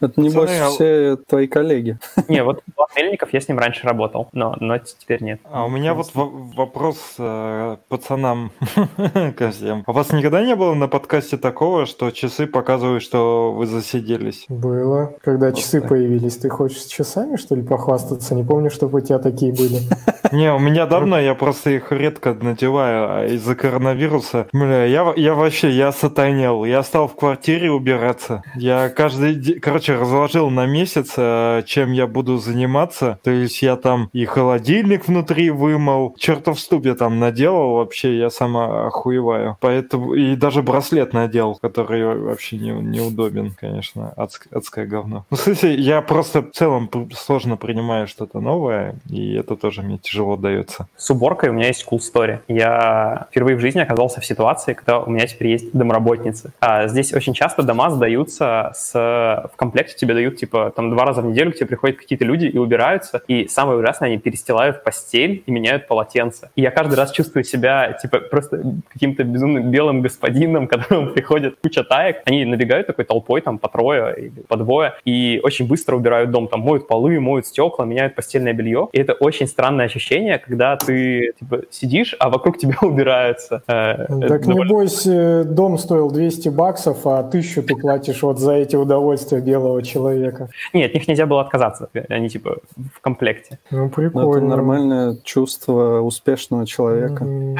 Это 0.00 0.20
не 0.20 0.30
больше 0.30 0.64
все 0.70 1.16
твои 1.16 1.46
коллеги. 1.46 1.98
Не, 2.28 2.42
вот 2.42 2.62
Мельников, 2.96 3.32
я 3.32 3.40
с 3.40 3.48
ним 3.48 3.58
раньше 3.58 3.86
работал, 3.86 4.28
но, 4.32 4.56
но 4.58 4.78
теперь 4.78 5.22
нет. 5.22 5.40
А 5.44 5.66
у 5.66 5.68
меня 5.68 5.94
вот 5.94 6.10
вопрос 6.14 7.14
э, 7.18 7.76
пацанам 7.88 8.50
ко 9.36 9.50
всем. 9.50 9.84
У 9.86 9.92
вас 9.92 10.12
никогда 10.12 10.44
не 10.44 10.56
было 10.56 10.74
на 10.74 10.88
подкасте 10.88 11.36
такого, 11.36 11.86
что 11.86 12.10
часы 12.10 12.46
показывают, 12.46 13.02
что 13.02 13.52
вы 13.52 13.66
засиделись? 13.66 14.46
Было. 14.48 15.14
Когда 15.22 15.52
часы 15.52 15.80
появились. 15.80 16.36
Ты 16.36 16.48
хочешь 16.48 16.82
с 16.82 16.86
часами, 16.86 17.36
что 17.36 17.54
ли, 17.54 17.62
похвастаться? 17.62 18.34
Не 18.34 18.44
помню, 18.44 18.70
чтобы 18.70 18.98
у 18.98 19.00
тебя 19.02 19.18
такие 19.18 19.52
были. 19.52 19.80
Не, 20.32 20.52
у 20.52 20.58
меня 20.58 20.86
давно, 20.86 21.20
я 21.20 21.34
просто 21.34 21.70
их 21.70 21.92
редко 21.92 22.34
надеваю 22.34 23.10
а 23.10 23.26
из-за 23.26 23.54
коронавируса. 23.54 24.48
Бля, 24.58 24.86
я, 24.86 25.12
я 25.16 25.34
вообще, 25.34 25.70
я 25.70 25.92
сатанел. 25.92 26.64
Я 26.64 26.82
стал 26.82 27.08
в 27.08 27.14
квартире 27.14 27.70
убираться. 27.70 28.42
Я 28.54 28.88
каждый 28.88 29.60
короче, 29.60 29.96
разложил 29.96 30.48
на 30.48 30.64
месяц, 30.64 31.12
э, 31.16 31.62
чем 31.66 31.92
я 31.92 32.06
буду 32.06 32.38
заниматься. 32.38 33.18
То 33.22 33.30
есть 33.30 33.60
я 33.60 33.76
там 33.76 34.08
и 34.14 34.24
холодильник 34.24 35.08
внутри 35.08 35.50
вымыл, 35.50 36.14
чертов 36.18 36.58
ступ 36.58 36.86
я 36.86 36.94
там 36.94 37.20
наделал 37.20 37.74
вообще, 37.74 38.16
я 38.16 38.30
сама 38.30 38.86
охуеваю. 38.86 39.58
Поэтому, 39.60 40.14
и 40.14 40.36
даже 40.36 40.62
браслет 40.62 41.12
надел, 41.12 41.56
который 41.60 42.16
вообще 42.16 42.56
не, 42.56 42.70
неудобен, 42.70 43.54
конечно, 43.60 44.14
адск, 44.16 44.46
адское 44.50 44.86
говно. 44.86 45.26
Ну, 45.30 45.36
в 45.36 45.40
смысле, 45.40 45.74
я 45.74 46.00
просто 46.00 46.40
в 46.40 46.52
целом 46.52 46.90
сложно 47.14 47.56
принимаю 47.56 48.06
что-то 48.06 48.40
новое, 48.40 48.94
и 49.10 49.34
это 49.34 49.56
тоже 49.56 49.82
мне 49.82 49.98
тяжело 49.98 50.36
дается. 50.36 50.88
С 50.96 51.10
уборкой 51.10 51.50
у 51.50 51.52
меня 51.52 51.66
есть 51.66 51.86
cool 51.90 51.98
story. 51.98 52.38
Я 52.48 53.26
впервые 53.30 53.56
в 53.56 53.60
жизни 53.60 53.80
оказался 53.80 54.20
в 54.20 54.26
ситуации, 54.26 54.45
ситуации, 54.46 54.74
когда 54.74 55.00
у 55.00 55.10
меня 55.10 55.26
теперь 55.26 55.48
есть 55.48 55.72
домработницы. 55.72 56.52
А 56.60 56.86
здесь 56.88 57.12
очень 57.12 57.34
часто 57.34 57.62
дома 57.62 57.90
сдаются 57.90 58.72
с... 58.74 58.92
В 58.92 59.56
комплекте 59.56 59.96
тебе 59.96 60.14
дают, 60.14 60.36
типа, 60.36 60.72
там 60.74 60.90
два 60.90 61.04
раза 61.04 61.22
в 61.22 61.26
неделю 61.26 61.52
к 61.52 61.56
тебе 61.56 61.66
приходят 61.66 61.96
какие-то 61.96 62.24
люди 62.24 62.46
и 62.46 62.58
убираются, 62.58 63.22
и 63.28 63.48
самое 63.48 63.78
ужасное, 63.78 64.08
они 64.08 64.18
перестилают 64.18 64.84
постель 64.84 65.42
и 65.46 65.50
меняют 65.50 65.88
полотенце. 65.88 66.50
И 66.56 66.62
я 66.62 66.70
каждый 66.70 66.94
раз 66.94 67.10
чувствую 67.12 67.44
себя, 67.44 67.92
типа, 68.00 68.20
просто 68.20 68.62
каким-то 68.92 69.24
безумным 69.24 69.70
белым 69.70 70.02
господином, 70.02 70.66
которому 70.68 71.10
приходит 71.10 71.56
куча 71.62 71.82
таек. 71.82 72.22
Они 72.24 72.44
набегают 72.44 72.86
такой 72.86 73.04
толпой, 73.04 73.40
там, 73.40 73.58
по 73.58 73.68
трое 73.68 74.14
или 74.16 74.42
по 74.48 74.56
двое, 74.56 74.92
и 75.04 75.40
очень 75.42 75.66
быстро 75.66 75.96
убирают 75.96 76.30
дом, 76.30 76.48
там, 76.48 76.60
моют 76.60 76.86
полы, 76.88 77.18
моют 77.20 77.46
стекла, 77.46 77.84
меняют 77.84 78.14
постельное 78.14 78.52
белье. 78.52 78.88
И 78.92 78.98
это 78.98 79.12
очень 79.14 79.46
странное 79.46 79.86
ощущение, 79.86 80.38
когда 80.38 80.76
ты, 80.76 81.32
типа, 81.38 81.62
сидишь, 81.70 82.14
а 82.18 82.28
вокруг 82.30 82.58
тебя 82.58 82.76
убираются. 82.82 83.62
Э, 83.66 84.06
Так 84.28 84.35
довольно- 84.44 84.64
небось 84.68 85.06
э, 85.06 85.44
дом 85.44 85.78
стоил 85.78 86.10
200 86.10 86.48
баксов, 86.50 87.06
а 87.06 87.22
тысячу 87.22 87.62
ты 87.62 87.76
платишь 87.76 88.22
вот 88.22 88.38
за 88.38 88.52
эти 88.52 88.76
удовольствия 88.76 89.40
белого 89.40 89.82
человека. 89.82 90.48
Нет, 90.72 90.90
от 90.90 90.94
них 90.94 91.08
нельзя 91.08 91.26
было 91.26 91.40
отказаться. 91.42 91.88
Они, 92.08 92.28
типа, 92.28 92.58
в 92.94 93.00
комплекте. 93.00 93.58
Ну, 93.70 93.84
Ну, 93.84 93.90
прикольно. 93.90 94.36
это 94.36 94.46
нормальное 94.46 95.16
чувство 95.24 96.00
успешного 96.00 96.66
человека. 96.66 97.24
Мгм. 97.24 97.56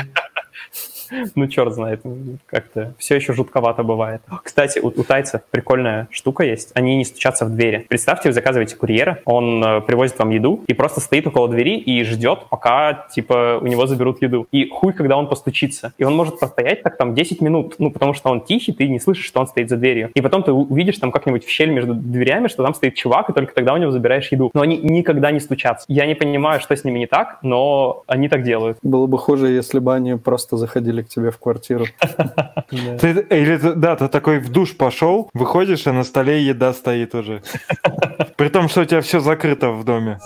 Ну, 1.35 1.47
черт 1.49 1.75
знает, 1.75 2.03
как-то 2.47 2.95
все 2.99 3.17
еще 3.17 3.33
жутковато 3.33 3.83
бывает. 3.83 4.23
Кстати, 4.43 4.79
у, 4.79 4.89
у 4.89 5.05
тайцев 5.05 5.43
прикольная 5.51 6.09
штука 6.11 6.45
есть. 6.45 6.71
Они 6.75 6.97
не 6.97 7.05
стучатся 7.05 7.45
в 7.45 7.55
двери. 7.55 7.87
Представьте, 7.89 8.29
вы 8.29 8.33
заказываете 8.33 8.77
курьера, 8.77 9.19
он 9.25 9.63
э, 9.63 9.81
привозит 9.81 10.19
вам 10.19 10.31
еду 10.31 10.63
и 10.67 10.75
просто 10.75 11.01
стоит 11.01 11.27
около 11.27 11.49
двери 11.49 11.79
и 11.79 12.03
ждет, 12.05 12.41
пока, 12.51 13.07
типа, 13.11 13.59
у 13.61 13.67
него 13.67 13.87
заберут 13.87 14.23
еду. 14.23 14.47
И 14.53 14.69
хуй, 14.69 14.93
когда 14.93 15.17
он 15.17 15.29
постучится. 15.29 15.93
И 15.99 16.05
он 16.05 16.15
может 16.15 16.39
простоять 16.39 16.83
так 16.83 16.97
там 16.97 17.15
10 17.15 17.41
минут, 17.41 17.77
ну, 17.79 17.91
потому 17.91 18.15
что 18.15 18.31
он 18.31 18.41
тихий, 18.41 18.73
ты 18.73 18.89
не 18.89 19.01
слышишь, 19.01 19.27
что 19.27 19.41
он 19.41 19.47
стоит 19.47 19.69
за 19.69 19.77
дверью. 19.77 20.11
И 20.15 20.21
потом 20.21 20.43
ты 20.43 20.53
увидишь 20.53 20.99
там 20.99 21.13
как-нибудь 21.13 21.45
в 21.45 21.49
щель 21.49 21.71
между 21.71 21.95
дверями, 21.95 22.49
что 22.49 22.63
там 22.63 22.75
стоит 22.75 22.95
чувак, 22.95 23.31
и 23.31 23.33
только 23.33 23.55
тогда 23.55 23.75
у 23.75 23.77
него 23.77 23.91
забираешь 23.91 24.31
еду. 24.33 24.51
Но 24.55 24.63
они 24.63 24.79
никогда 24.79 25.31
не 25.31 25.41
стучатся. 25.41 25.85
Я 25.89 26.07
не 26.07 26.15
понимаю, 26.15 26.61
что 26.61 26.75
с 26.75 26.85
ними 26.85 27.01
не 27.01 27.07
так, 27.07 27.39
но 27.43 28.03
они 28.07 28.29
так 28.29 28.43
делают. 28.43 28.79
Было 28.83 29.07
бы 29.07 29.19
хуже, 29.19 29.49
если 29.49 29.79
бы 29.79 29.95
они 29.95 30.15
просто 30.15 30.57
заходили 30.57 30.96
к 31.03 31.09
тебе 31.09 31.31
в 31.31 31.39
квартиру. 31.39 31.87
Или, 32.71 33.75
да, 33.75 33.97
ты 33.97 34.09
такой 34.09 34.39
в 34.39 34.49
душ 34.51 34.77
пошел, 34.77 35.31
выходишь, 35.35 35.87
а 35.87 35.93
на 35.93 36.05
столе 36.05 36.43
еда 36.43 36.73
стоит 36.73 37.15
уже. 37.15 37.43
При 38.37 38.49
том, 38.49 38.69
что 38.69 38.83
у 38.83 38.85
тебя 38.85 39.01
все 39.01 39.21
закрыто 39.21 39.71
в 39.71 39.85
доме. 39.85 40.19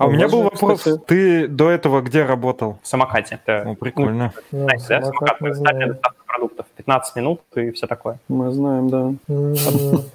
А 0.00 0.06
у 0.06 0.10
меня 0.10 0.28
был 0.28 0.42
вопрос, 0.44 0.78
кстати- 0.78 0.98
ты 1.06 1.46
до 1.46 1.68
этого 1.70 2.00
где 2.00 2.24
работал? 2.24 2.78
В 2.82 2.88
самокате. 2.88 3.38
Это, 3.44 3.64
Ну, 3.66 3.74
прикольно. 3.76 4.32
Ну, 4.50 4.60
знаете, 4.64 4.86
да, 4.88 5.02
самокат 5.02 5.38
самокат 5.38 6.00
продуктов. 6.26 6.66
15 6.80 7.16
минут 7.16 7.40
и 7.54 7.70
все 7.70 7.86
такое. 7.86 8.18
Мы 8.28 8.50
знаем, 8.52 8.88
да. 8.88 9.12